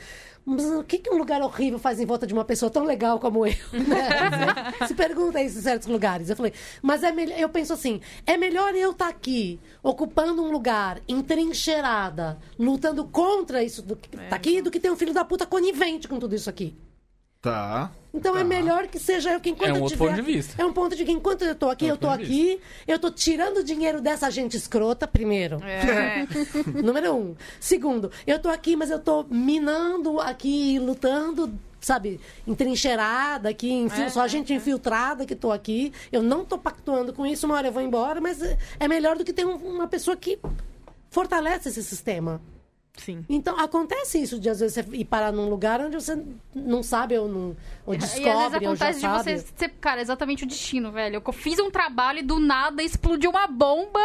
o 0.46 0.84
que, 0.84 0.98
que 0.98 1.10
um 1.10 1.18
lugar 1.18 1.42
horrível 1.42 1.78
faz 1.78 1.98
em 1.98 2.06
volta 2.06 2.24
de 2.24 2.32
uma 2.32 2.44
pessoa 2.44 2.70
tão 2.70 2.84
legal 2.84 3.18
como 3.18 3.44
eu? 3.44 3.52
né? 3.72 4.86
Se 4.86 4.94
pergunta 4.94 5.42
isso 5.42 5.58
em 5.58 5.62
certos 5.62 5.88
lugares. 5.88 6.30
Eu 6.30 6.36
falei, 6.36 6.52
mas 6.80 7.02
é 7.02 7.10
melhor. 7.10 7.36
Eu 7.38 7.48
penso 7.48 7.72
assim: 7.72 8.00
é 8.24 8.36
melhor 8.36 8.74
eu 8.76 8.92
estar 8.92 9.08
aqui, 9.08 9.58
ocupando 9.82 10.42
um 10.42 10.52
lugar, 10.52 11.00
entrincheirada, 11.08 12.38
lutando 12.56 13.04
contra 13.06 13.62
isso 13.64 13.82
do 13.82 13.96
que 13.96 14.08
tá 14.08 14.36
aqui, 14.36 14.62
do 14.62 14.70
que 14.70 14.78
ter 14.78 14.90
um 14.90 14.96
filho 14.96 15.12
da 15.12 15.24
puta 15.24 15.44
conivente 15.44 16.06
com 16.06 16.18
tudo 16.18 16.34
isso 16.34 16.48
aqui. 16.48 16.76
Tá. 17.42 17.90
Então 18.12 18.34
é 18.34 18.40
Tá. 18.40 18.44
melhor 18.44 18.86
que 18.88 18.98
seja 18.98 19.30
eu 19.32 19.40
que 19.40 19.50
enquanto 19.50 19.68
É 19.68 19.72
um 19.72 19.76
eu 19.76 19.82
outro 19.82 19.96
tiver 19.98 20.08
ponto 20.10 20.16
de 20.24 20.32
vista. 20.32 20.60
É 20.60 20.64
um 20.64 20.72
ponto 20.72 20.96
de 20.96 21.04
que 21.04 21.12
enquanto 21.12 21.42
eu 21.42 21.54
tô 21.54 21.68
aqui, 21.68 21.84
É 21.84 21.88
eu 21.88 21.92
outro 21.92 22.08
tô 22.08 22.14
aqui, 22.14 22.60
eu 22.88 22.98
tô 22.98 23.10
tirando 23.10 23.62
dinheiro 23.62 24.00
dessa 24.00 24.30
gente 24.30 24.56
escrota, 24.56 25.06
primeiro. 25.06 25.62
É. 25.62 26.26
Número 26.82 27.14
um. 27.14 27.36
Segundo, 27.60 28.10
eu 28.26 28.38
tô 28.38 28.48
aqui, 28.48 28.74
mas 28.74 28.90
eu 28.90 28.98
tô 28.98 29.22
minando 29.24 30.18
aqui, 30.20 30.78
lutando, 30.78 31.52
sabe, 31.80 32.18
entrincheirada 32.46 33.50
aqui, 33.50 33.70
enfim, 33.70 34.02
É, 34.04 34.08
só 34.08 34.24
é, 34.24 34.28
gente 34.28 34.52
é. 34.52 34.56
infiltrada 34.56 35.24
que 35.26 35.36
tô 35.36 35.52
aqui. 35.52 35.92
Eu 36.10 36.22
não 36.22 36.44
tô 36.44 36.58
pactuando 36.58 37.12
com 37.12 37.24
isso, 37.26 37.46
uma 37.46 37.54
hora 37.56 37.68
eu 37.68 37.72
vou 37.72 37.82
embora, 37.82 38.20
mas 38.20 38.42
é- 38.42 38.56
é 38.80 38.88
melhor 38.88 39.16
do 39.18 39.24
que 39.24 39.32
ter 39.32 39.46
um- 39.46 39.56
uma 39.56 39.86
pessoa 39.86 40.16
que 40.16 40.38
fortalece 41.10 41.68
esse 41.68 41.82
sistema. 41.84 42.40
Sim. 42.96 43.24
Então, 43.28 43.58
acontece 43.60 44.20
isso 44.20 44.38
de 44.40 44.48
às 44.48 44.58
vezes 44.60 44.74
você 44.74 44.96
ir 44.96 45.04
parar 45.04 45.30
num 45.32 45.48
lugar 45.48 45.80
onde 45.80 45.94
você 45.94 46.18
não 46.54 46.82
sabe 46.82 47.16
ou 47.18 47.28
não 47.28 47.56
ou 47.84 47.96
descobre 47.96 48.24
e 48.26 48.30
às 48.30 48.52
vezes 48.52 48.66
acontece 48.66 48.94
de 49.00 49.06
sabe. 49.06 49.38
você 49.38 49.46
ser, 49.56 49.68
cara, 49.80 50.00
exatamente 50.00 50.44
o 50.44 50.46
destino, 50.46 50.90
velho. 50.90 51.22
Eu 51.24 51.32
fiz 51.32 51.58
um 51.58 51.70
trabalho 51.70 52.20
e 52.20 52.22
do 52.22 52.38
nada 52.40 52.82
explodiu 52.82 53.30
uma 53.30 53.46
bomba. 53.46 54.00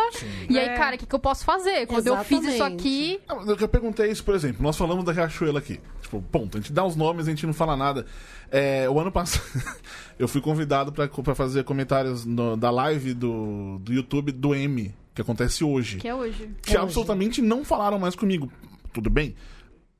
E 0.49 0.59
aí, 0.59 0.67
É. 0.69 0.75
cara, 0.75 0.95
o 0.95 0.99
que, 0.99 1.05
que 1.05 1.15
eu 1.15 1.19
posso 1.19 1.45
fazer? 1.45 1.87
Quando 1.87 2.05
eu 2.07 2.17
fiz 2.23 2.39
isso 2.41 2.49
Exatamente. 2.55 2.79
aqui. 2.81 3.19
Mas 3.27 3.61
Eu 3.61 3.67
perguntei 3.69 4.11
isso, 4.11 4.23
por 4.23 4.35
exemplo, 4.35 4.61
nós 4.61 4.75
falamos 4.77 5.03
da 5.05 5.11
Riachuelo 5.11 5.57
aqui. 5.57 5.79
Tipo, 6.01 6.21
ponto. 6.21 6.57
A 6.57 6.61
gente 6.61 6.73
dá 6.73 6.83
os 6.85 6.95
nomes, 6.95 7.27
a 7.27 7.29
gente 7.29 7.45
não 7.45 7.53
fala 7.53 7.75
nada. 7.77 8.05
É, 8.51 8.89
o 8.89 8.99
ano 8.99 9.11
passado, 9.11 9.41
eu 10.19 10.27
fui 10.27 10.41
convidado 10.41 10.91
pra, 10.91 11.07
pra 11.07 11.33
fazer 11.33 11.63
comentários 11.63 12.25
no- 12.25 12.57
da 12.57 12.69
live 12.69 13.13
do, 13.13 13.79
do 13.79 13.93
YouTube 13.93 14.31
do 14.33 14.53
M, 14.53 14.93
que 15.15 15.21
acontece 15.21 15.63
hoje. 15.63 15.97
Que 15.99 16.07
é 16.09 16.13
hoje. 16.15 16.49
que 16.61 16.75
absolutamente 16.75 17.41
não 17.41 17.63
falaram 17.63 17.97
mais 17.97 18.13
comigo. 18.15 18.51
Tudo 18.93 19.09
bem? 19.09 19.35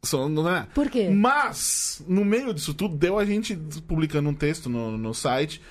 Só, 0.04 0.28
não 0.28 0.50
é? 0.50 0.68
Por 0.74 0.90
quê? 0.90 1.10
Mas, 1.10 2.04
no 2.08 2.26
meio 2.26 2.54
disso 2.54 2.74
tudo, 2.74 2.98
deu 2.98 3.20
a 3.20 3.26
gente 3.26 3.56
publicando 3.88 4.30
um 4.30 4.34
texto 4.34 4.70
no, 4.70 4.98
no 4.98 5.14
site 5.14 5.62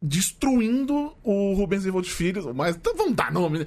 destruindo 0.00 1.16
o 1.22 1.54
Rubens 1.54 1.86
Evold 1.86 2.10
Filho, 2.10 2.54
mas 2.54 2.76
então 2.76 2.94
vamos 2.94 3.14
dar 3.14 3.32
nome, 3.32 3.60
né? 3.60 3.66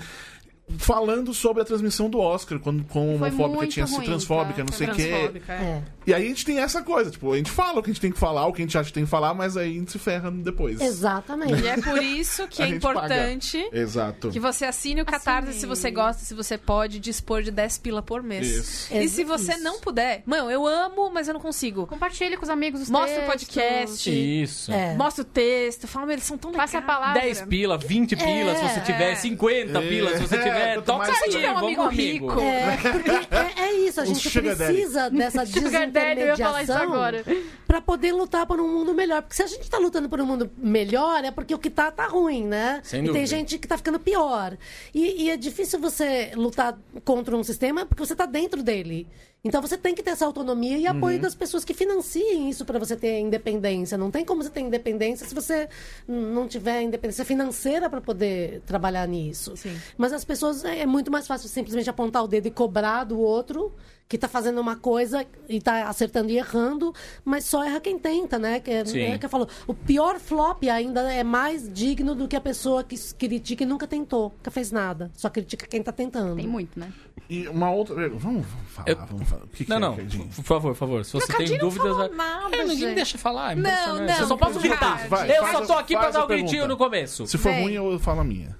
Falando 0.77 1.33
sobre 1.33 1.61
a 1.61 1.65
transmissão 1.65 2.09
do 2.09 2.19
Oscar, 2.19 2.59
quando 2.59 2.83
com 2.83 3.15
homofóbica 3.15 3.67
tinha 3.67 3.87
sido 3.87 3.97
ruim, 3.97 4.05
transfóbica, 4.05 4.53
cara. 4.55 4.65
não 4.69 4.77
sei 4.77 4.87
o 4.87 4.93
quê. 4.95 5.07
Transfóbica, 5.07 5.53
é. 5.53 5.55
É. 5.55 5.83
E 6.05 6.13
aí 6.13 6.25
a 6.25 6.27
gente 6.27 6.45
tem 6.45 6.59
essa 6.59 6.81
coisa, 6.81 7.09
tipo, 7.11 7.31
a 7.33 7.37
gente 7.37 7.51
fala 7.51 7.79
o 7.79 7.83
que 7.83 7.89
a 7.89 7.93
gente 7.93 8.01
tem 8.01 8.11
que 8.11 8.19
falar, 8.19 8.45
o 8.47 8.53
que 8.53 8.61
a 8.61 8.65
gente 8.65 8.77
acha 8.77 8.87
que 8.87 8.93
tem 8.93 9.03
que 9.05 9.09
falar, 9.09 9.33
mas 9.33 9.55
aí 9.57 9.69
a 9.71 9.73
gente 9.79 9.91
se 9.91 9.99
ferra 9.99 10.29
depois. 10.31 10.79
Exatamente. 10.81 11.61
E 11.63 11.67
é 11.67 11.77
por 11.81 12.01
isso 12.03 12.47
que 12.47 12.61
A 12.63 12.65
é 12.65 12.69
importante 12.69 13.69
Exato. 13.71 14.29
que 14.29 14.39
você 14.39 14.65
assine 14.65 15.01
o 15.01 15.05
Catarse 15.05 15.53
se 15.53 15.65
você 15.65 15.89
gosta, 15.91 16.23
se 16.23 16.33
você 16.33 16.57
pode, 16.57 16.99
dispor 16.99 17.41
de 17.43 17.51
10 17.51 17.77
pila 17.79 18.01
por 18.01 18.21
mês. 18.23 18.47
Isso. 18.47 18.93
E 18.93 18.97
É 18.97 19.07
se 19.07 19.23
você 19.23 19.53
isso. 19.53 19.63
não 19.63 19.79
puder, 19.79 20.23
mano, 20.25 20.49
eu 20.51 20.65
amo, 20.67 21.09
mas 21.13 21.27
eu 21.27 21.33
não 21.33 21.41
consigo. 21.41 21.87
Compartilhe 21.87 22.35
com 22.37 22.43
os 22.43 22.49
amigos 22.49 22.81
os 22.81 22.89
Mostra 22.89 23.23
o 23.23 23.25
textos. 23.31 23.47
podcast, 23.47 24.09
Isso. 24.43 24.71
É. 24.71 24.95
mostra 24.95 25.21
o 25.21 25.25
texto, 25.25 25.87
fala, 25.87 26.11
eles 26.11 26.23
são 26.25 26.37
tão 26.37 26.51
legais. 26.51 26.71
Passa 26.71 26.83
a 26.83 26.87
palavra. 26.87 27.21
10 27.21 27.41
pila, 27.43 27.77
20 27.77 28.15
pila, 28.17 28.55
se 28.55 28.61
você 28.63 28.79
tiver, 28.81 29.11
É. 29.11 29.15
50 29.15 29.81
pila, 29.81 30.15
se 30.17 30.21
você 30.27 30.37
É, 30.57 30.73
quanto 30.75 30.85
Toca 30.85 31.07
mais 31.07 31.23
aí, 31.23 31.29
tiver 31.29 31.51
um 31.51 31.53
vamos, 31.55 31.67
amigo 31.67 31.87
rico. 31.87 32.39
É, 32.39 32.77
porque 32.77 33.11
é, 33.11 33.63
é 33.63 33.73
isso, 33.73 34.01
a 34.01 34.05
gente 34.05 34.41
daddy. 34.41 34.55
precisa 34.57 35.09
dessa 35.09 35.45
Sugar 35.47 35.89
Daddy, 35.89 36.21
eu 36.21 36.27
ia 36.27 36.37
falar 36.37 36.63
isso 36.63 36.73
desintermediação 36.73 36.81
agora. 36.81 37.23
pra 37.65 37.81
poder 37.81 38.11
lutar 38.11 38.45
por 38.45 38.59
um 38.59 38.67
mundo 38.67 38.93
melhor. 38.93 39.21
Porque 39.21 39.35
se 39.35 39.43
a 39.43 39.47
gente 39.47 39.69
tá 39.69 39.77
lutando 39.77 40.09
por 40.09 40.19
um 40.19 40.25
mundo 40.25 40.49
melhor, 40.57 41.23
é 41.23 41.31
porque 41.31 41.53
o 41.53 41.59
que 41.59 41.69
tá, 41.69 41.91
tá 41.91 42.07
ruim, 42.07 42.45
né? 42.45 42.81
Sem 42.83 42.99
e 42.99 43.01
dúvida. 43.03 43.19
tem 43.19 43.27
gente 43.27 43.57
que 43.57 43.67
tá 43.67 43.77
ficando 43.77 43.99
pior. 43.99 44.57
E, 44.93 45.23
e 45.23 45.29
é 45.29 45.37
difícil 45.37 45.79
você 45.79 46.31
lutar 46.35 46.77
contra 47.03 47.35
um 47.35 47.43
sistema 47.43 47.85
porque 47.85 48.05
você 48.05 48.15
tá 48.15 48.25
dentro 48.25 48.63
dele. 48.63 49.07
Então 49.43 49.61
você 49.61 49.77
tem 49.77 49.93
que 49.95 50.03
ter 50.03 50.11
essa 50.11 50.25
autonomia 50.25 50.77
e 50.77 50.85
Uhum. 50.85 50.97
apoio 50.97 51.21
das 51.21 51.35
pessoas 51.35 51.63
que 51.63 51.73
financiem 51.73 52.49
isso 52.49 52.65
pra 52.65 52.79
você 52.79 52.95
ter 52.97 53.19
independência. 53.19 53.97
Não 53.97 54.11
tem 54.11 54.25
como 54.25 54.43
você 54.43 54.49
ter 54.49 54.61
independência 54.61 55.25
se 55.27 55.33
você 55.33 55.69
não 56.07 56.47
tiver 56.47 56.81
independência 56.81 57.23
financeira 57.23 57.89
pra 57.89 58.01
poder 58.01 58.61
trabalhar 58.65 59.07
nisso. 59.07 59.55
Sim. 59.55 59.77
Mas 59.97 60.11
as 60.11 60.25
pessoas 60.25 60.65
é 60.65 60.79
é 60.79 60.85
muito 60.85 61.11
mais 61.11 61.25
fácil 61.27 61.47
simplesmente 61.49 61.89
apontar 61.89 62.23
o 62.23 62.27
dedo 62.27 62.47
e 62.47 62.51
cobrar 62.51 63.03
do 63.03 63.19
outro 63.19 63.73
que 64.09 64.17
tá 64.17 64.27
fazendo 64.27 64.59
uma 64.61 64.75
coisa 64.77 65.25
e 65.49 65.59
tá 65.59 65.87
acertando 65.89 66.29
e 66.31 66.37
errando, 66.37 66.93
mas 67.25 67.43
só 67.45 67.63
erra 67.63 67.79
quem 67.81 67.99
tenta, 67.99 68.39
né? 68.39 68.59
Que 68.59 68.71
é, 68.71 68.83
é 69.13 69.17
que 69.17 69.25
eu 69.25 69.29
falo, 69.29 69.47
o 69.67 69.73
pior 69.73 70.17
flop 70.19 70.63
ainda 70.71 71.11
é 71.11 71.23
mais 71.23 71.71
digno 71.71 72.15
do 72.15 72.27
que 72.27 72.35
a 72.35 72.41
pessoa 72.41 72.83
que 72.83 72.95
critica 73.15 73.63
e 73.63 73.65
nunca 73.65 73.85
tentou, 73.85 74.33
nunca 74.37 74.49
fez 74.51 74.71
nada. 74.71 75.11
Só 75.13 75.29
critica 75.29 75.67
quem 75.67 75.83
tá 75.83 75.91
tentando. 75.91 76.35
Tem 76.37 76.47
muito, 76.47 76.79
né? 76.79 76.91
E 77.29 77.45
uma 77.49 77.69
outra. 77.69 77.95
Vamos, 78.09 78.21
vamos 78.21 78.45
falar, 78.69 78.89
Eu- 78.89 78.95
vamos 79.07 79.27
falar. 79.27 79.43
O 79.43 79.47
que, 79.49 79.65
que 79.65 79.69
Não, 79.69 79.77
é, 79.77 79.79
não, 79.81 79.95
Cardinho? 79.97 80.27
por 80.27 80.43
favor, 80.43 80.69
por 80.71 80.77
favor. 80.77 81.03
Se 81.05 81.11
você 81.13 81.33
tem 81.33 81.49
não 81.49 81.57
dúvidas. 81.57 81.87
falou 81.91 81.97
vai- 82.07 82.09
nada, 82.17 82.55
é, 82.55 82.59
ninguém 82.63 82.77
gente. 82.77 82.95
deixa 82.95 83.17
falar. 83.17 83.51
É 83.51 83.55
Não, 83.55 83.95
não, 83.97 84.05
Eu 84.15 84.27
só 84.27 84.37
posso 84.37 84.53
não, 84.53 84.61
gritar. 84.61 85.07
vai, 85.09 85.37
eu 85.37 85.45
só 85.47 85.65
tô 85.65 85.73
aqui 85.73 85.97
pra 85.97 86.09
dar 86.11 86.23
o 86.23 86.27
gritinho 86.27 86.49
pergunta. 86.51 86.67
no 86.69 86.77
começo. 86.77 87.27
Se 87.27 87.37
for 87.37 87.51
Vem. 87.51 87.63
ruim, 87.63 87.73
eu 87.73 87.99
falo 87.99 88.21
a 88.21 88.23
minha. 88.23 88.55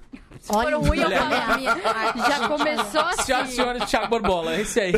Olha, 0.48 0.62
Foram 0.70 0.82
ruim, 0.82 0.98
eu 1.00 1.10
falei 1.10 1.38
a 1.38 1.56
minha. 1.56 1.76
Já 2.28 2.48
começou 2.48 3.00
assim. 3.08 3.22
Senhora, 3.22 3.46
senhora 3.46 3.86
Thiago 3.86 4.08
Borbola, 4.08 4.56
esse 4.60 4.80
aí, 4.80 4.92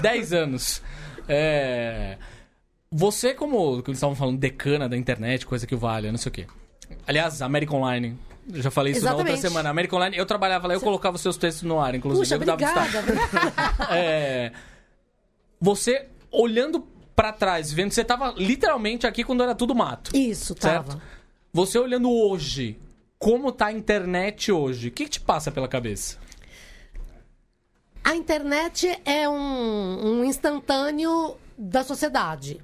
10 0.00 0.32
anos. 0.32 0.82
É, 1.28 2.16
Você, 2.90 3.34
como 3.34 3.82
que 3.82 3.90
eles 3.90 3.98
estavam 3.98 4.14
falando, 4.16 4.38
decana 4.38 4.88
da 4.88 4.96
internet, 4.96 5.46
coisa 5.46 5.66
que 5.66 5.74
vale, 5.74 6.10
não 6.10 6.18
sei 6.18 6.30
o 6.30 6.32
quê. 6.32 6.46
Aliás, 7.06 7.40
American 7.42 7.78
Online. 7.78 8.18
Eu 8.52 8.60
já 8.62 8.70
falei 8.70 8.92
isso 8.92 9.02
na 9.04 9.12
outra 9.12 9.22
Exatamente. 9.28 9.48
semana. 9.48 9.70
American 9.70 9.98
Online, 9.98 10.16
eu 10.18 10.26
trabalhava 10.26 10.68
lá, 10.68 10.74
eu 10.74 10.80
colocava 10.80 11.16
os 11.16 11.22
seus 11.22 11.36
textos 11.36 11.62
no 11.62 11.80
ar, 11.80 11.94
inclusive. 11.94 12.22
Puxa, 12.22 12.34
eu 12.34 12.38
dava 12.46 12.52
obrigada. 12.62 13.04
É, 13.90 14.52
Você, 15.60 16.06
olhando 16.30 16.86
pra 17.16 17.32
trás, 17.32 17.72
vendo 17.72 17.88
que 17.88 17.94
você 17.94 18.04
tava 18.04 18.34
literalmente 18.36 19.06
aqui 19.06 19.24
quando 19.24 19.42
era 19.42 19.54
tudo 19.54 19.74
mato. 19.74 20.14
Isso, 20.14 20.54
Certo? 20.60 20.88
tava. 20.88 21.02
Você 21.52 21.78
olhando 21.78 22.10
hoje, 22.10 22.78
como 23.18 23.52
tá 23.52 23.66
a 23.66 23.72
internet 23.72 24.52
hoje, 24.52 24.88
o 24.88 24.90
que, 24.90 25.04
que 25.04 25.10
te 25.10 25.20
passa 25.20 25.50
pela 25.50 25.68
cabeça? 25.68 26.18
A 28.02 28.14
internet 28.14 29.00
é 29.04 29.28
um, 29.28 30.20
um 30.20 30.24
instantâneo 30.24 31.36
da 31.56 31.82
sociedade. 31.82 32.60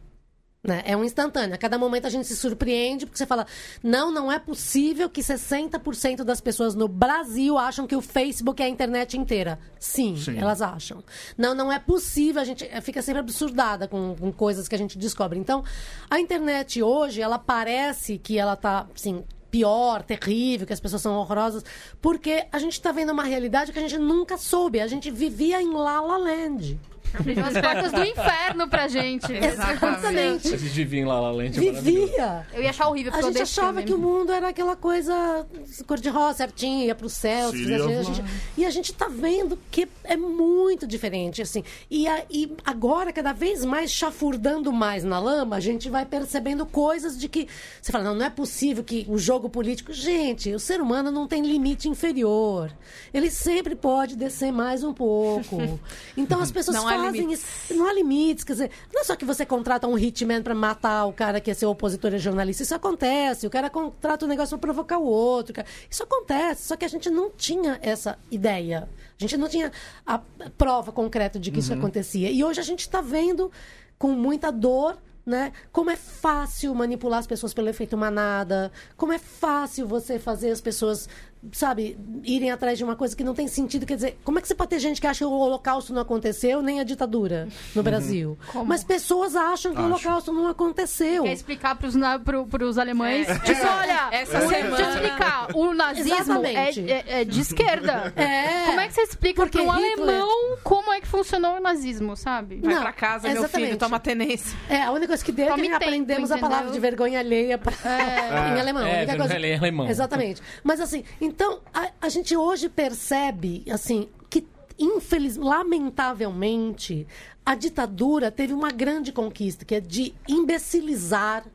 Né? 0.62 0.82
É 0.84 0.94
um 0.94 1.02
instantâneo. 1.02 1.54
A 1.54 1.58
cada 1.58 1.78
momento 1.78 2.06
a 2.06 2.10
gente 2.10 2.26
se 2.26 2.36
surpreende 2.36 3.06
porque 3.06 3.16
você 3.16 3.24
fala: 3.24 3.46
não, 3.82 4.12
não 4.12 4.30
é 4.30 4.38
possível 4.38 5.08
que 5.08 5.22
60% 5.22 6.22
das 6.22 6.38
pessoas 6.42 6.74
no 6.74 6.86
Brasil 6.86 7.56
acham 7.56 7.86
que 7.86 7.96
o 7.96 8.02
Facebook 8.02 8.62
é 8.62 8.66
a 8.66 8.68
internet 8.68 9.16
inteira. 9.16 9.58
Sim, 9.78 10.18
Sim. 10.18 10.36
elas 10.38 10.60
acham. 10.60 11.02
Não, 11.38 11.54
não 11.54 11.72
é 11.72 11.78
possível. 11.78 12.42
A 12.42 12.44
gente 12.44 12.68
fica 12.82 13.00
sempre 13.00 13.20
absurdada 13.20 13.88
com, 13.88 14.14
com 14.14 14.30
coisas 14.30 14.68
que 14.68 14.74
a 14.74 14.78
gente 14.78 14.98
descobre. 14.98 15.38
Então, 15.38 15.64
a 16.10 16.20
internet 16.20 16.82
hoje, 16.82 17.22
ela 17.22 17.38
parece 17.38 18.18
que 18.18 18.36
ela 18.36 18.54
tá, 18.54 18.86
assim, 18.94 19.24
pior, 19.50 20.02
terrível, 20.02 20.66
que 20.66 20.72
as 20.72 20.80
pessoas 20.80 21.02
são 21.02 21.16
horrorosas, 21.16 21.64
porque 22.00 22.46
a 22.52 22.58
gente 22.58 22.80
tá 22.80 22.92
vendo 22.92 23.12
uma 23.12 23.24
realidade 23.24 23.72
que 23.72 23.78
a 23.78 23.82
gente 23.82 23.98
nunca 23.98 24.36
soube. 24.36 24.80
A 24.80 24.86
gente 24.86 25.10
vivia 25.10 25.60
em 25.60 25.72
La 25.72 26.00
La 26.00 26.16
Land. 26.16 26.78
Abriu 27.18 27.44
as 27.44 27.52
portas 27.52 27.92
do 27.92 28.04
inferno 28.04 28.68
pra 28.68 28.88
gente. 28.88 29.32
Exatamente. 29.32 30.48
A 30.48 30.50
gente 30.50 30.56
vivia 30.56 31.00
em 31.00 31.04
La 31.04 31.20
La 31.20 31.30
Land, 31.32 31.58
é. 31.58 31.72
Vivia. 31.72 32.46
Eu 32.52 32.62
ia 32.62 32.70
achar 32.70 32.88
horrível, 32.88 33.12
A 33.14 33.20
gente 33.22 33.40
achava 33.42 33.72
filme. 33.80 33.84
que 33.84 33.92
o 33.92 33.98
mundo 33.98 34.32
era 34.32 34.48
aquela 34.48 34.76
coisa 34.76 35.46
cor-de-rosa, 35.86 36.38
certinho, 36.38 36.84
ia 36.86 36.94
pro 36.94 37.08
céu. 37.08 37.50
City 37.50 37.74
a 37.74 38.02
gente- 38.02 38.24
e 38.56 38.64
a 38.64 38.70
gente 38.70 38.92
tá 38.92 39.08
vendo 39.08 39.58
que 39.70 39.88
é 40.04 40.16
muito 40.16 40.86
diferente, 40.86 41.42
assim. 41.42 41.62
E, 41.90 42.06
a- 42.06 42.22
e 42.30 42.54
agora, 42.64 43.12
cada 43.12 43.32
vez 43.32 43.64
mais 43.64 43.90
chafurdando 43.90 44.72
mais 44.72 45.04
na 45.04 45.18
lama, 45.18 45.56
a 45.56 45.60
gente 45.60 45.88
vai 45.90 46.04
percebendo 46.06 46.64
coisas 46.66 47.18
de 47.18 47.28
que... 47.28 47.48
Você 47.80 47.90
fala, 47.92 48.04
não, 48.04 48.14
não 48.14 48.26
é 48.26 48.30
possível 48.30 48.82
que 48.84 49.04
o 49.08 49.18
jogo 49.18 49.48
político... 49.48 49.92
Gente, 49.92 50.52
o 50.54 50.58
ser 50.58 50.80
humano 50.80 51.10
não 51.10 51.26
tem 51.26 51.42
limite 51.42 51.88
inferior. 51.88 52.70
Ele 53.12 53.30
sempre 53.30 53.74
pode 53.74 54.16
descer 54.16 54.52
mais 54.52 54.82
um 54.84 54.92
pouco. 54.92 55.58
Então 56.16 56.40
as 56.40 56.50
pessoas 56.52 56.76
Não 56.76 56.86
há 56.88 56.96
fazem 57.04 57.32
isso. 57.32 57.46
Não 57.70 57.86
há 57.86 57.92
limites, 57.92 58.44
quer 58.44 58.52
dizer, 58.52 58.70
não 58.92 59.00
é 59.00 59.04
só 59.04 59.16
que 59.16 59.24
você 59.24 59.44
contrata 59.46 59.86
um 59.86 59.98
hitman 59.98 60.42
pra 60.42 60.54
matar 60.54 61.06
o 61.06 61.12
cara 61.12 61.40
que 61.40 61.50
é 61.50 61.54
seu 61.54 61.70
opositor 61.70 62.14
e 62.14 62.18
jornalista. 62.18 62.62
Isso 62.62 62.74
acontece. 62.74 63.46
O 63.46 63.50
cara 63.50 63.70
contrata 63.70 64.24
um 64.24 64.28
negócio 64.28 64.56
pra 64.58 64.68
provocar 64.68 64.98
o 64.98 65.04
outro. 65.04 65.54
Isso 65.88 66.02
acontece. 66.02 66.68
Só 66.68 66.76
que 66.76 66.84
a 66.84 66.88
gente 66.88 67.10
não 67.10 67.30
tinha 67.30 67.78
essa 67.82 68.18
ideia. 68.30 68.88
A 69.18 69.22
gente 69.22 69.36
não 69.36 69.48
tinha 69.48 69.72
a 70.06 70.18
prova 70.56 70.92
concreta 70.92 71.38
de 71.38 71.50
que 71.50 71.60
isso 71.60 71.72
acontecia. 71.72 72.30
E 72.30 72.42
hoje 72.42 72.60
a 72.60 72.64
gente 72.64 72.80
está 72.80 73.00
vendo 73.00 73.50
com 73.98 74.12
muita 74.12 74.50
dor. 74.50 74.98
Né? 75.26 75.52
Como 75.70 75.90
é 75.90 75.96
fácil 75.96 76.74
manipular 76.74 77.20
as 77.20 77.26
pessoas 77.26 77.52
pelo 77.52 77.68
efeito 77.68 77.96
manada, 77.96 78.72
como 78.96 79.12
é 79.12 79.18
fácil 79.18 79.86
você 79.86 80.18
fazer 80.18 80.50
as 80.50 80.62
pessoas 80.62 81.08
sabe, 81.52 81.96
irem 82.24 82.50
atrás 82.50 82.76
de 82.76 82.84
uma 82.84 82.94
coisa 82.96 83.16
que 83.16 83.24
não 83.24 83.34
tem 83.34 83.48
sentido. 83.48 83.86
Quer 83.86 83.94
dizer, 83.96 84.18
como 84.24 84.38
é 84.38 84.42
que 84.42 84.48
você 84.48 84.54
pode 84.54 84.70
ter 84.70 84.78
gente 84.78 85.00
que 85.00 85.06
acha 85.06 85.18
que 85.20 85.24
o 85.24 85.30
Holocausto 85.30 85.92
não 85.92 86.02
aconteceu, 86.02 86.60
nem 86.62 86.80
a 86.80 86.84
ditadura 86.84 87.48
no 87.74 87.82
Brasil? 87.82 88.38
Como? 88.52 88.66
Mas 88.66 88.84
pessoas 88.84 89.34
acham 89.34 89.72
que 89.74 89.78
o 89.80 89.84
Acho. 89.84 90.06
Holocausto 90.08 90.32
não 90.32 90.48
aconteceu. 90.48 91.22
Quer 91.24 91.32
explicar 91.32 91.74
pros, 91.76 91.94
na, 91.94 92.18
pro, 92.18 92.46
pros 92.46 92.76
alemães? 92.78 93.28
É, 93.28 93.34
Diz, 93.38 93.58
é. 93.58 93.66
olha, 93.66 94.08
Essa 94.12 94.38
o- 94.38 94.48
semana- 94.48 94.76
deixa 94.76 94.82
eu 94.90 94.94
explicar. 94.94 95.48
O 95.56 95.74
nazismo 95.74 96.44
é, 96.44 96.70
é- 96.70 97.04
é 97.20 97.24
de 97.24 97.40
esquerda. 97.40 98.12
É. 98.16 98.66
Como 98.66 98.80
é 98.80 98.86
que 98.88 98.94
você 98.94 99.02
explica 99.02 99.42
Porque 99.42 99.58
para 99.62 99.66
um 99.72 99.76
Hitler- 99.76 100.08
alemão 100.08 100.56
como 100.62 100.92
é 100.92 101.00
que 101.00 101.06
funcionou 101.06 101.56
o 101.56 101.60
nazismo, 101.60 102.16
sabe? 102.16 102.60
Vai 102.60 102.74
Não, 102.74 102.82
pra 102.82 102.92
casa, 102.92 103.28
meu 103.28 103.38
exatamente. 103.38 103.66
filho, 103.68 103.78
toma 103.78 103.98
tenência. 103.98 104.56
É, 104.68 104.82
a 104.82 104.90
única 104.92 105.08
coisa 105.08 105.24
que 105.24 105.32
deu 105.32 105.48
é 105.48 105.54
que 105.54 105.62
tempo, 105.62 105.74
aprendemos 105.76 106.30
a 106.30 106.36
palavra 106.38 106.64
entendeu? 106.66 106.74
de 106.74 106.80
vergonha 106.80 107.18
alheia 107.18 107.56
pra- 107.58 107.72
em 108.56 108.60
alemão. 108.60 108.82
É, 108.82 108.92
A 108.92 108.96
única 108.98 109.06
vergonha 109.16 109.34
alheia 109.36 109.54
em 109.54 109.58
alemão. 109.58 109.88
Exatamente. 109.88 110.42
Mas 110.62 110.80
assim, 110.80 111.02
então, 111.30 111.60
a, 111.72 111.92
a 112.00 112.08
gente 112.08 112.36
hoje 112.36 112.68
percebe, 112.68 113.64
assim, 113.70 114.08
que 114.28 114.44
infeliz, 114.76 115.36
lamentavelmente, 115.36 117.06
a 117.46 117.54
ditadura 117.54 118.32
teve 118.32 118.52
uma 118.52 118.72
grande 118.72 119.12
conquista, 119.12 119.64
que 119.64 119.76
é 119.76 119.80
de 119.80 120.12
imbecilizar 120.28 121.46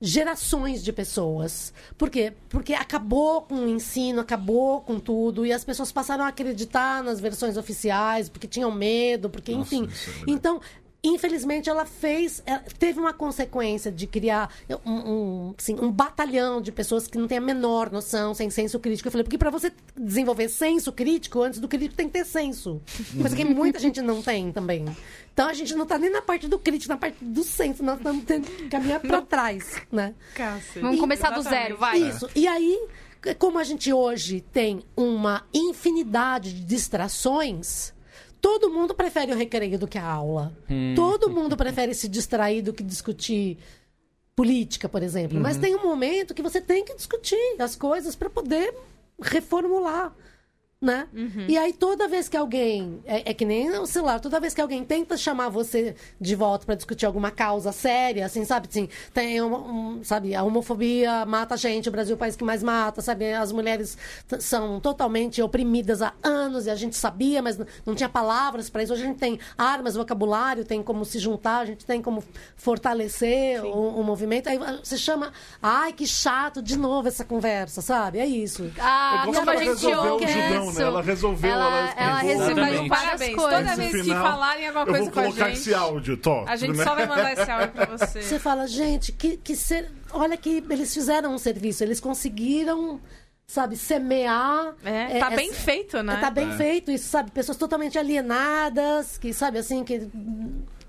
gerações 0.00 0.82
de 0.82 0.90
pessoas. 0.90 1.74
Por 1.98 2.08
quê? 2.08 2.32
Porque 2.48 2.72
acabou 2.72 3.42
com 3.42 3.56
o 3.56 3.68
ensino, 3.68 4.22
acabou 4.22 4.80
com 4.80 4.98
tudo, 4.98 5.44
e 5.44 5.52
as 5.52 5.64
pessoas 5.64 5.92
passaram 5.92 6.24
a 6.24 6.28
acreditar 6.28 7.02
nas 7.02 7.20
versões 7.20 7.58
oficiais, 7.58 8.30
porque 8.30 8.48
tinham 8.48 8.72
medo, 8.72 9.28
porque, 9.28 9.52
enfim. 9.52 9.84
isso 9.84 10.10
é 10.10 10.24
então, 10.26 10.62
infelizmente, 11.04 11.68
ela 11.68 11.84
fez. 11.84 12.42
ela 12.46 12.64
teve 12.78 12.98
uma 12.98 13.12
consequência 13.12 13.92
de 13.92 14.06
criar 14.06 14.52
um, 14.84 14.92
um, 14.92 15.54
assim, 15.56 15.76
um 15.80 15.90
batalhão 15.90 16.60
de 16.60 16.72
pessoas 16.72 17.06
que 17.06 17.18
não 17.18 17.28
têm 17.28 17.38
a 17.38 17.40
menor 17.40 17.92
noção, 17.92 18.34
sem 18.34 18.48
senso 18.50 18.80
crítico. 18.80 19.08
Eu 19.08 19.12
falei, 19.12 19.24
porque 19.24 19.38
para 19.38 19.50
você 19.50 19.70
desenvolver 19.96 20.48
senso 20.48 20.90
crítico, 20.92 21.42
antes 21.42 21.60
do 21.60 21.68
crítico 21.68 21.94
tem 21.94 22.06
que 22.06 22.14
ter 22.14 22.24
senso. 22.24 22.80
Coisa 23.20 23.36
que 23.36 23.44
muita 23.44 23.78
gente 23.78 24.00
não 24.00 24.22
tem 24.22 24.50
também. 24.50 24.84
Então 25.32 25.48
a 25.48 25.52
gente 25.52 25.74
não 25.74 25.84
tá 25.84 25.98
nem 25.98 26.10
na 26.10 26.22
parte 26.22 26.48
do 26.48 26.58
crítico, 26.58 26.92
na 26.92 26.98
parte 26.98 27.16
do 27.20 27.42
senso, 27.42 27.82
nós 27.82 27.98
estamos 27.98 28.24
tendo 28.24 28.46
que 28.46 28.68
caminhar 28.68 29.00
para 29.00 29.20
trás, 29.20 29.76
né? 29.90 30.14
Vamos 30.80 31.00
começar 31.00 31.30
do 31.30 31.42
zero, 31.42 31.76
vai. 31.76 31.98
Isso. 31.98 32.28
E 32.34 32.46
aí, 32.46 32.86
como 33.38 33.58
a 33.58 33.64
gente 33.64 33.92
hoje 33.92 34.40
tem 34.52 34.84
uma 34.96 35.44
infinidade 35.52 36.52
de 36.52 36.64
distrações, 36.64 37.93
todo 38.44 38.68
mundo 38.68 38.94
prefere 38.94 39.32
o 39.32 39.34
recreio 39.34 39.78
do 39.78 39.88
que 39.88 39.96
a 39.96 40.04
aula. 40.04 40.52
Todo 40.94 41.30
mundo 41.30 41.56
prefere 41.56 41.94
se 41.94 42.06
distrair 42.06 42.60
do 42.60 42.74
que 42.74 42.82
discutir 42.82 43.56
política, 44.36 44.86
por 44.86 45.02
exemplo. 45.02 45.40
Mas 45.40 45.56
tem 45.56 45.74
um 45.74 45.82
momento 45.82 46.34
que 46.34 46.42
você 46.42 46.60
tem 46.60 46.84
que 46.84 46.94
discutir 46.94 47.56
as 47.58 47.74
coisas 47.74 48.14
para 48.14 48.28
poder 48.28 48.74
reformular. 49.18 50.14
Né? 50.84 51.08
E 51.48 51.56
aí, 51.56 51.72
toda 51.72 52.06
vez 52.06 52.28
que 52.28 52.36
alguém. 52.36 53.00
É, 53.06 53.30
é 53.30 53.34
que 53.34 53.46
nem 53.46 53.70
o 53.78 53.86
celular, 53.86 54.20
toda 54.20 54.38
vez 54.38 54.52
que 54.52 54.60
alguém 54.60 54.84
tenta 54.84 55.16
chamar 55.16 55.48
você 55.48 55.96
de 56.20 56.36
volta 56.36 56.66
para 56.66 56.74
discutir 56.74 57.06
alguma 57.06 57.30
causa 57.30 57.72
séria, 57.72 58.26
assim, 58.26 58.44
sabe? 58.44 58.68
Assim, 58.68 58.86
tem 59.14 59.40
uma, 59.40 59.58
um, 59.58 60.04
sabe, 60.04 60.34
a 60.34 60.42
homofobia 60.42 61.24
mata 61.24 61.54
a 61.54 61.56
gente, 61.56 61.88
o 61.88 61.92
Brasil 61.92 62.12
é 62.12 62.16
o 62.16 62.18
país 62.18 62.36
que 62.36 62.44
mais 62.44 62.62
mata, 62.62 63.00
sabe? 63.00 63.32
As 63.32 63.50
mulheres 63.50 63.96
são 64.38 64.78
totalmente 64.78 65.40
oprimidas 65.40 66.02
há 66.02 66.12
anos 66.22 66.66
e 66.66 66.70
a 66.70 66.74
gente 66.74 66.96
sabia, 66.96 67.40
mas 67.40 67.58
não 67.86 67.94
tinha 67.94 68.08
palavras 68.08 68.68
para 68.68 68.82
isso. 68.82 68.92
Hoje 68.92 69.04
a 69.04 69.06
gente 69.06 69.18
tem 69.18 69.38
armas, 69.56 69.94
vocabulário, 69.94 70.64
tem 70.64 70.82
como 70.82 71.04
se 71.04 71.18
juntar, 71.18 71.60
a 71.60 71.64
gente 71.64 71.86
tem 71.86 72.02
como 72.02 72.22
fortalecer 72.56 73.64
o, 73.64 74.00
o 74.00 74.04
movimento. 74.04 74.48
Aí 74.48 74.58
você 74.82 74.98
chama, 74.98 75.32
ai, 75.62 75.92
que 75.92 76.06
chato, 76.06 76.60
de 76.60 76.76
novo 76.76 77.08
essa 77.08 77.24
conversa, 77.24 77.80
sabe? 77.80 78.18
É 78.18 78.26
isso. 78.26 78.70
Ah, 78.78 79.22
como 79.24 79.42
que 79.42 79.50
a 79.50 79.56
gente 79.56 79.68
resolveu 79.68 80.00
o 80.00 80.64
ouve 80.64 80.73
Né? 80.74 80.80
isso. 80.80 80.90
Ela 80.90 81.02
resolveu, 81.02 81.50
Ela, 81.50 81.94
ela 81.96 82.18
resolveu 82.18 82.88
Parabéns. 82.88 83.34
coisas. 83.34 83.58
Toda 83.58 83.70
Esse 83.70 83.76
vez 83.76 83.92
que 83.92 84.02
final, 84.02 84.30
falarem 84.30 84.66
alguma 84.66 84.82
eu 84.82 84.86
coisa 84.86 85.04
vou 85.04 85.12
com 85.12 85.20
a 85.20 85.22
colocar 85.24 85.48
gente, 85.48 85.58
esse 85.58 85.74
áudio, 85.74 86.16
Tó. 86.16 86.44
A 86.46 86.56
gente 86.56 86.72
Tudo 86.72 86.84
só 86.84 86.94
vai 86.94 87.06
mandar 87.06 87.32
esse 87.32 87.50
áudio 87.50 87.72
pra 87.72 87.84
você. 87.86 88.22
Você 88.22 88.38
fala, 88.38 88.66
gente, 88.66 89.12
que, 89.12 89.36
que 89.36 89.56
ser... 89.56 89.90
olha 90.12 90.36
que 90.36 90.62
eles 90.68 90.92
fizeram 90.92 91.34
um 91.34 91.38
serviço, 91.38 91.82
eles 91.82 92.00
conseguiram, 92.00 93.00
sabe, 93.46 93.76
semear. 93.76 94.74
É, 94.84 95.18
tá 95.18 95.30
bem 95.30 95.52
feito, 95.52 96.02
né? 96.02 96.16
Tá 96.20 96.30
bem 96.30 96.50
feito 96.56 96.90
isso, 96.90 97.08
sabe? 97.08 97.30
Pessoas 97.30 97.56
totalmente 97.56 97.98
alienadas, 97.98 99.18
que, 99.18 99.32
sabe, 99.32 99.58
assim, 99.58 99.84
que. 99.84 100.08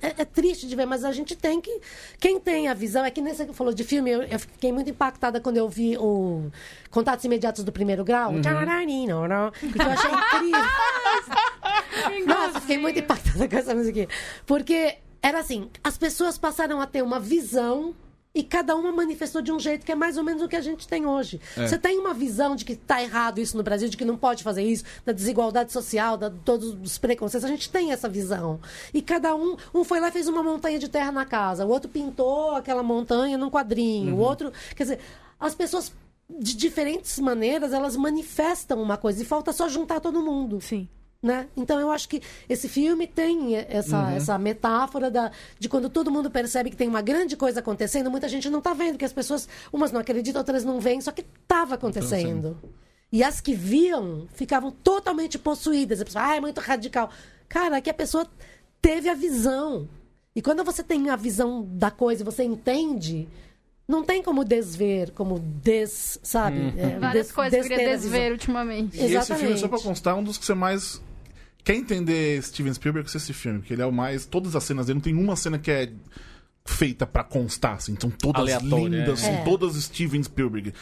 É, 0.05 0.21
é 0.21 0.25
triste 0.25 0.67
de 0.67 0.75
ver, 0.75 0.85
mas 0.85 1.03
a 1.03 1.11
gente 1.11 1.35
tem 1.35 1.59
que. 1.59 1.81
Quem 2.19 2.39
tem 2.39 2.67
a 2.67 2.73
visão, 2.73 3.03
é 3.03 3.09
que 3.09 3.21
nesse 3.21 3.43
que 3.45 3.53
falou 3.53 3.73
de 3.73 3.83
filme, 3.83 4.11
eu, 4.11 4.21
eu 4.21 4.39
fiquei 4.39 4.71
muito 4.71 4.89
impactada 4.89 5.39
quando 5.39 5.57
eu 5.57 5.67
vi 5.67 5.97
o 5.97 6.51
Contatos 6.91 7.25
Imediatos 7.25 7.63
do 7.63 7.71
Primeiro 7.71 8.03
Grau. 8.03 8.31
Uhum. 8.31 8.41
Que 9.51 9.67
eu 9.67 9.89
achei 9.89 10.11
incrível. 10.11 10.61
Nossa, 12.27 12.61
fiquei 12.61 12.77
muito 12.77 12.99
impactada 12.99 13.47
com 13.47 13.55
essa 13.57 13.73
música. 13.73 14.07
Porque 14.45 14.97
era 15.21 15.39
assim, 15.39 15.69
as 15.83 15.97
pessoas 15.97 16.37
passaram 16.37 16.79
a 16.79 16.85
ter 16.85 17.01
uma 17.01 17.19
visão 17.19 17.95
e 18.35 18.43
cada 18.43 18.75
uma 18.75 18.91
manifestou 18.91 19.41
de 19.41 19.49
um 19.49 19.57
jeito 19.57 19.85
que 19.85 19.91
é 19.93 19.95
mais 19.95 20.17
ou 20.17 20.23
menos 20.23 20.43
o 20.43 20.47
que 20.49 20.57
a 20.57 20.61
gente 20.61 20.85
tem 20.85 21.05
hoje. 21.05 21.39
Você 21.55 21.77
tem 21.77 21.97
uma 21.97 22.13
visão 22.13 22.53
de 22.53 22.65
que 22.65 22.73
está 22.73 23.01
errado 23.01 23.39
isso 23.39 23.55
no 23.55 23.63
Brasil, 23.63 23.87
de 23.87 23.95
que 23.95 24.03
não 24.03 24.17
pode 24.17 24.43
fazer 24.43 24.61
isso, 24.61 24.83
da 25.05 25.13
desigualdade 25.13 25.71
social, 25.71 26.17
da 26.17 26.29
todos 26.29 26.77
os 26.83 26.97
preconceitos. 26.97 27.45
A 27.45 27.51
gente 27.51 27.69
tem 27.69 27.93
essa 27.93 28.09
visão. 28.09 28.59
E 28.93 29.01
cada 29.01 29.33
um, 29.33 29.55
um 29.73 29.85
foi 29.85 30.01
lá 30.01 30.09
e 30.09 30.11
fez 30.11 30.27
uma 30.27 30.43
montanha 30.43 30.77
de 30.77 30.89
terra 30.89 31.13
na 31.13 31.23
casa, 31.23 31.65
o 31.65 31.69
outro 31.69 31.89
pintou 31.89 32.51
aquela 32.51 32.83
montanha 32.83 33.37
num 33.37 33.49
quadrinho, 33.49 34.15
o 34.15 34.19
outro, 34.19 34.51
quer 34.75 34.83
dizer, 34.83 34.99
as 35.39 35.55
pessoas 35.55 35.93
de 36.29 36.55
diferentes 36.55 37.17
maneiras, 37.19 37.71
elas 37.71 37.95
manifestam 37.95 38.81
uma 38.81 38.97
coisa 38.97 39.21
e 39.21 39.25
falta 39.25 39.53
só 39.53 39.69
juntar 39.69 39.99
todo 39.99 40.21
mundo 40.21 40.59
Sim. 40.59 40.89
Né? 41.25 41.47
Então 41.57 41.79
eu 41.79 41.89
acho 41.89 42.07
que 42.07 42.21
esse 42.47 42.69
filme 42.69 43.07
tem 43.07 43.55
essa, 43.55 44.11
essa 44.11 44.37
metáfora 44.37 45.09
da, 45.09 45.31
de 45.57 45.67
quando 45.67 45.89
todo 45.89 46.11
mundo 46.11 46.29
percebe 46.29 46.69
que 46.69 46.75
tem 46.75 46.87
uma 46.87 47.01
grande 47.01 47.35
coisa 47.35 47.61
acontecendo, 47.61 48.11
muita 48.11 48.29
gente 48.29 48.47
não 48.47 48.61
tá 48.61 48.73
vendo, 48.75 48.95
que 48.97 49.03
as 49.05 49.11
pessoas, 49.11 49.49
umas 49.73 49.91
não 49.91 49.99
acreditam, 49.99 50.39
outras 50.39 50.63
não 50.63 50.79
veem, 50.79 51.01
só 51.01 51.11
que 51.11 51.25
estava 51.41 51.73
acontecendo. 51.75 52.55
E 53.11 53.23
as 53.23 53.41
que 53.41 53.55
viam 53.55 54.27
ficavam 54.35 54.69
totalmente 54.69 55.39
possuídas. 55.39 55.99
A 55.99 56.05
pessoa, 56.05 56.25
ah, 56.27 56.35
é 56.35 56.39
muito 56.41 56.61
radical. 56.61 57.09
Cara, 57.49 57.77
é 57.77 57.81
que 57.81 57.89
a 57.89 57.93
pessoa 57.93 58.27
teve 58.81 59.09
a 59.09 59.13
visão. 59.15 59.87
E 60.35 60.41
quando 60.41 60.63
você 60.63 60.83
tem 60.83 61.09
a 61.09 61.15
visão 61.15 61.65
da 61.71 61.89
coisa 61.89 62.21
e 62.21 62.25
você 62.25 62.43
entende, 62.43 63.27
não 63.87 64.03
tem 64.03 64.21
como 64.21 64.43
desver, 64.43 65.11
como 65.11 65.39
des, 65.39 66.19
sabe? 66.21 66.73
É, 66.77 66.99
Várias 66.99 67.27
des- 67.27 67.35
coisas 67.35 67.65
que 67.67 67.73
eu 67.73 67.77
queria 67.77 67.95
desver 67.95 68.31
ultimamente. 68.33 68.97
E 68.97 69.01
esse 69.05 69.13
Exatamente. 69.15 69.43
filme, 69.45 69.59
só 69.59 69.67
pra 69.67 69.79
constar, 69.79 70.13
é 70.15 70.17
um 70.19 70.23
dos 70.23 70.37
que 70.37 70.45
você 70.45 70.53
mais. 70.53 71.01
Quer 71.65 71.75
entender 71.75 72.41
Steven 72.43 72.73
Spielberg 72.73 73.11
com 73.11 73.17
esse 73.17 73.33
filme, 73.33 73.59
porque 73.59 73.73
ele 73.73 73.81
é 73.81 73.85
o 73.85 73.91
mais. 73.91 74.25
Todas 74.25 74.55
as 74.55 74.63
cenas 74.63 74.85
dele, 74.85 74.95
não 74.99 75.01
tem 75.01 75.13
uma 75.15 75.35
cena 75.35 75.57
que 75.59 75.69
é 75.71 75.91
feita 76.63 77.05
pra 77.05 77.23
constar, 77.23 77.73
assim. 77.73 77.97
São 77.99 78.09
todas 78.09 78.39
Aleatória, 78.41 78.87
lindas, 78.99 79.23
é. 79.23 79.33
são 79.35 79.43
todas 79.43 79.75
Steven 79.83 80.21
Spielberg. 80.23 80.73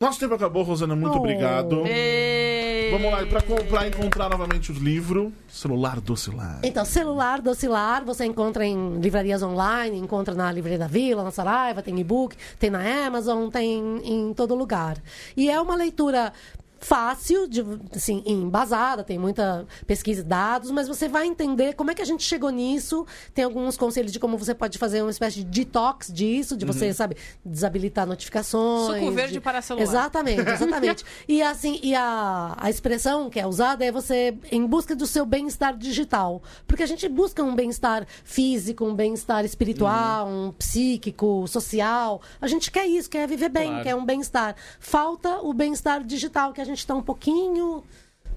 Nosso 0.00 0.18
tempo 0.18 0.32
acabou, 0.34 0.62
Rosana, 0.62 0.96
muito 0.96 1.14
Oh. 1.14 1.18
obrigado. 1.18 1.86
Ei. 1.86 2.90
Vamos 2.90 3.12
lá, 3.12 3.22
e 3.22 3.26
pra, 3.26 3.42
com- 3.42 3.54
pra 3.66 3.86
encontrar 3.86 4.28
novamente 4.30 4.72
o 4.72 4.74
livro, 4.74 5.32
celular 5.46 6.00
do 6.00 6.16
celular. 6.16 6.58
Então, 6.64 6.84
celular 6.84 7.40
docilar, 7.42 8.02
você 8.04 8.24
encontra 8.24 8.64
em 8.64 8.98
livrarias 8.98 9.42
online, 9.42 9.96
encontra 9.98 10.34
na 10.34 10.50
Livraria 10.50 10.78
da 10.78 10.88
Vila, 10.88 11.22
na 11.22 11.30
Saraiva, 11.30 11.82
tem 11.82 11.96
e-book, 12.00 12.34
tem 12.58 12.70
na 12.70 13.06
Amazon, 13.06 13.48
tem 13.50 14.00
em 14.02 14.32
todo 14.34 14.54
lugar. 14.56 14.96
E 15.36 15.48
é 15.50 15.60
uma 15.60 15.76
leitura 15.76 16.32
fácil, 16.80 17.46
de, 17.46 17.62
assim, 17.94 18.22
embasada, 18.26 19.04
tem 19.04 19.18
muita 19.18 19.66
pesquisa 19.86 20.22
e 20.22 20.24
dados, 20.24 20.70
mas 20.70 20.88
você 20.88 21.08
vai 21.08 21.26
entender 21.26 21.74
como 21.74 21.90
é 21.90 21.94
que 21.94 22.02
a 22.02 22.04
gente 22.06 22.22
chegou 22.24 22.50
nisso. 22.50 23.06
Tem 23.34 23.44
alguns 23.44 23.76
conselhos 23.76 24.10
de 24.12 24.18
como 24.18 24.36
você 24.38 24.54
pode 24.54 24.78
fazer 24.78 25.02
uma 25.02 25.10
espécie 25.10 25.44
de 25.44 25.64
detox 25.64 26.12
disso, 26.12 26.56
de 26.56 26.64
você, 26.64 26.92
sabe, 26.92 27.16
desabilitar 27.44 28.06
notificações. 28.06 28.98
Suco 29.00 29.12
verde 29.12 29.34
de- 29.34 29.40
para 29.40 29.60
celular. 29.60 29.82
Exatamente, 29.84 30.40
exatamente. 30.50 31.04
e 31.28 31.42
assim, 31.42 31.78
e 31.82 31.94
a, 31.94 32.54
a 32.56 32.70
expressão 32.70 33.28
que 33.28 33.38
é 33.38 33.46
usada 33.46 33.84
é 33.84 33.92
você 33.92 34.36
em 34.50 34.64
busca 34.66 34.96
do 34.96 35.06
seu 35.06 35.26
bem-estar 35.26 35.76
digital. 35.76 36.42
Porque 36.66 36.82
a 36.82 36.86
gente 36.86 37.08
busca 37.08 37.42
um 37.42 37.54
bem-estar 37.54 38.06
físico, 38.24 38.84
um 38.84 38.94
bem-estar 38.94 39.44
espiritual, 39.44 40.26
um 40.28 40.52
psíquico, 40.52 41.46
social. 41.46 42.22
A 42.40 42.46
gente 42.46 42.70
quer 42.70 42.86
isso, 42.86 43.10
quer 43.10 43.28
viver 43.28 43.48
bem, 43.50 43.68
Claro. 43.68 43.84
quer 43.84 43.94
um 43.94 44.04
bem-estar. 44.04 44.56
Falta 44.78 45.40
o 45.42 45.52
bem-estar 45.52 46.02
digital, 46.04 46.52
que 46.52 46.60
a 46.60 46.64
gente 46.64 46.69
está 46.74 46.94
um 46.94 47.02
pouquinho 47.02 47.84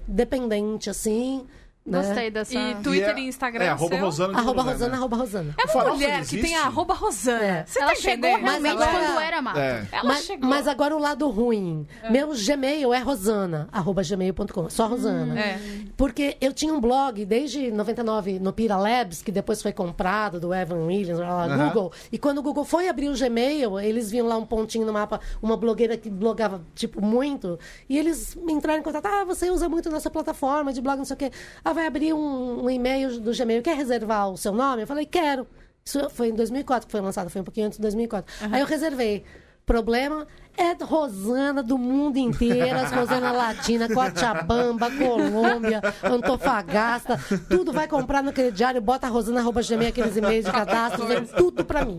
dependente, 0.06 0.90
assim. 0.90 1.46
Né? 1.86 1.98
Gostei 2.02 2.30
dessa. 2.30 2.54
E 2.54 2.74
Twitter 2.76 3.10
é- 3.16 3.20
e 3.20 3.26
Instagram 3.28 3.64
É, 3.64 3.68
arroba 3.68 3.94
seu? 3.96 4.04
Rosana. 4.04 4.38
Arroba 4.38 4.62
Rosana, 4.62 4.72
Rosana, 4.72 4.90
né? 4.90 4.96
arroba 4.96 5.16
Rosana. 5.16 5.54
É 5.58 5.72
uma 5.76 5.90
mulher 5.90 6.24
que 6.26 6.40
tem 6.40 6.56
a 6.56 6.64
arroba 6.64 6.94
Rosana. 6.94 7.44
É. 7.44 7.64
Você 7.66 7.78
Ela 7.78 7.88
tá 7.90 7.96
chegou 7.96 8.28
entendendo? 8.30 8.44
realmente 8.50 8.82
agora- 8.82 8.90
quando 8.90 9.20
era 9.20 9.42
mato. 9.42 9.58
É. 9.58 9.88
Ela 9.92 10.04
mas, 10.04 10.24
chegou. 10.24 10.48
mas 10.48 10.68
agora 10.68 10.96
o 10.96 10.98
lado 10.98 11.28
ruim. 11.28 11.86
Meu 12.10 12.28
Gmail 12.34 12.94
é 12.94 12.98
rosana, 13.00 13.68
arroba 13.70 14.02
gmail.com. 14.02 14.70
Só 14.70 14.86
Rosana. 14.86 15.38
É. 15.38 15.58
Porque 15.96 16.36
eu 16.40 16.52
tinha 16.52 16.72
um 16.72 16.80
blog 16.80 17.24
desde 17.24 17.70
99 17.70 18.38
no 18.38 18.52
Pira 18.52 18.76
Labs, 18.76 19.20
que 19.22 19.30
depois 19.30 19.60
foi 19.60 19.72
comprado 19.72 20.40
do 20.40 20.54
Evan 20.54 20.86
Williams, 20.86 21.18
lá, 21.20 21.28
lá, 21.28 21.44
Aham. 21.54 21.68
Google. 21.68 21.92
E 22.10 22.16
quando 22.18 22.38
o 22.38 22.42
Google 22.42 22.64
foi 22.64 22.88
abrir 22.88 23.08
o 23.10 23.14
Gmail, 23.14 23.78
eles 23.80 24.10
viam 24.10 24.26
lá 24.26 24.36
um 24.38 24.46
pontinho 24.46 24.86
no 24.86 24.92
mapa, 24.92 25.20
uma 25.42 25.56
blogueira 25.56 25.96
que 25.96 26.08
blogava, 26.08 26.62
tipo, 26.74 27.02
muito. 27.04 27.58
E 27.88 27.98
eles 27.98 28.34
me 28.36 28.52
entraram 28.52 28.80
em 28.80 28.82
contato. 28.82 29.04
Ah, 29.06 29.24
você 29.24 29.50
usa 29.50 29.68
muito 29.68 29.90
nossa 29.90 30.08
plataforma 30.10 30.72
de 30.72 30.80
blog, 30.80 30.96
não 30.98 31.04
sei 31.04 31.14
o 31.14 31.18
quê. 31.18 31.30
Ah, 31.64 31.73
vai 31.74 31.86
abrir 31.86 32.12
um, 32.12 32.64
um 32.64 32.70
e-mail 32.70 33.20
do 33.20 33.32
Gmail. 33.32 33.62
Quer 33.62 33.76
reservar 33.76 34.30
o 34.30 34.36
seu 34.36 34.52
nome? 34.52 34.82
Eu 34.82 34.86
falei, 34.86 35.04
quero. 35.04 35.46
Isso 35.84 36.08
foi 36.10 36.28
em 36.28 36.34
2004 36.34 36.86
que 36.86 36.92
foi 36.92 37.00
lançado, 37.00 37.28
foi 37.28 37.42
um 37.42 37.44
pouquinho 37.44 37.66
antes 37.66 37.78
de 37.78 37.82
2004. 37.82 38.34
Aí 38.50 38.60
eu 38.60 38.66
reservei. 38.66 39.24
Problema 39.66 40.26
é 40.56 40.74
Rosana 40.84 41.62
do 41.62 41.76
mundo 41.78 42.16
inteiro, 42.18 42.78
as 42.78 42.92
Rosana 42.92 43.32
Latina, 43.32 43.88
Cochabamba, 43.88 44.90
Colômbia, 44.90 45.80
Antofagasta, 46.02 47.18
tudo 47.48 47.72
vai 47.72 47.86
comprar 47.88 48.22
no 48.22 48.32
crediário, 48.32 48.80
bota 48.80 49.06
Rosana 49.08 49.40
arroba 49.40 49.62
gmail, 49.62 49.88
aqueles 49.88 50.16
e-mails 50.16 50.44
de 50.44 50.50
cadastro, 50.52 51.06
vem 51.06 51.24
tudo 51.24 51.64
pra 51.64 51.84
mim. 51.84 51.96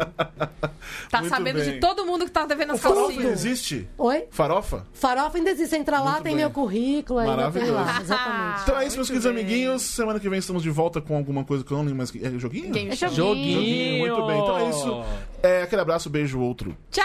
Tá 1.09 1.19
Muito 1.21 1.29
sabendo 1.33 1.59
bem. 1.59 1.73
de 1.73 1.79
todo 1.79 2.05
mundo 2.05 2.25
que 2.25 2.31
tá 2.31 2.45
devendo 2.45 2.73
as 2.73 2.79
Farofa 2.81 3.01
calcinhas. 3.13 3.31
existe? 3.45 3.89
Oi? 3.97 4.25
Farofa? 4.29 4.85
Farofa 4.93 5.37
ainda 5.37 5.49
existe, 5.51 5.75
entra 5.75 5.99
lá, 5.99 6.11
Muito 6.13 6.23
tem 6.23 6.33
bem. 6.35 6.43
meu 6.45 6.51
currículo, 6.51 7.19
ainda 7.19 7.51
tem 7.51 7.69
lá, 7.69 7.81
Maravilhoso. 7.83 8.01
exatamente. 8.01 8.61
Então 8.63 8.79
é 8.79 8.87
isso, 8.87 8.95
meus 8.97 9.07
queridos 9.07 9.25
amiguinhos. 9.27 9.81
Semana 9.81 10.19
que 10.19 10.29
vem 10.29 10.39
estamos 10.39 10.61
de 10.63 10.69
volta 10.69 11.01
com 11.01 11.15
alguma 11.17 11.43
coisa 11.43 11.63
que 11.63 11.71
eu 11.71 11.77
não 11.77 11.83
lembro 11.85 11.97
mais. 11.97 12.13
É 12.15 12.29
joguinho? 12.39 12.67
É 12.91 12.95
joguinho. 12.95 13.15
Joguinho, 13.15 13.99
muito 13.99 14.27
bem. 14.27 14.39
Então 14.41 14.57
é 14.59 14.69
isso. 14.69 15.03
É, 15.41 15.61
aquele 15.63 15.81
abraço, 15.81 16.09
beijo, 16.09 16.39
outro. 16.39 16.75
Tchau! 16.91 17.03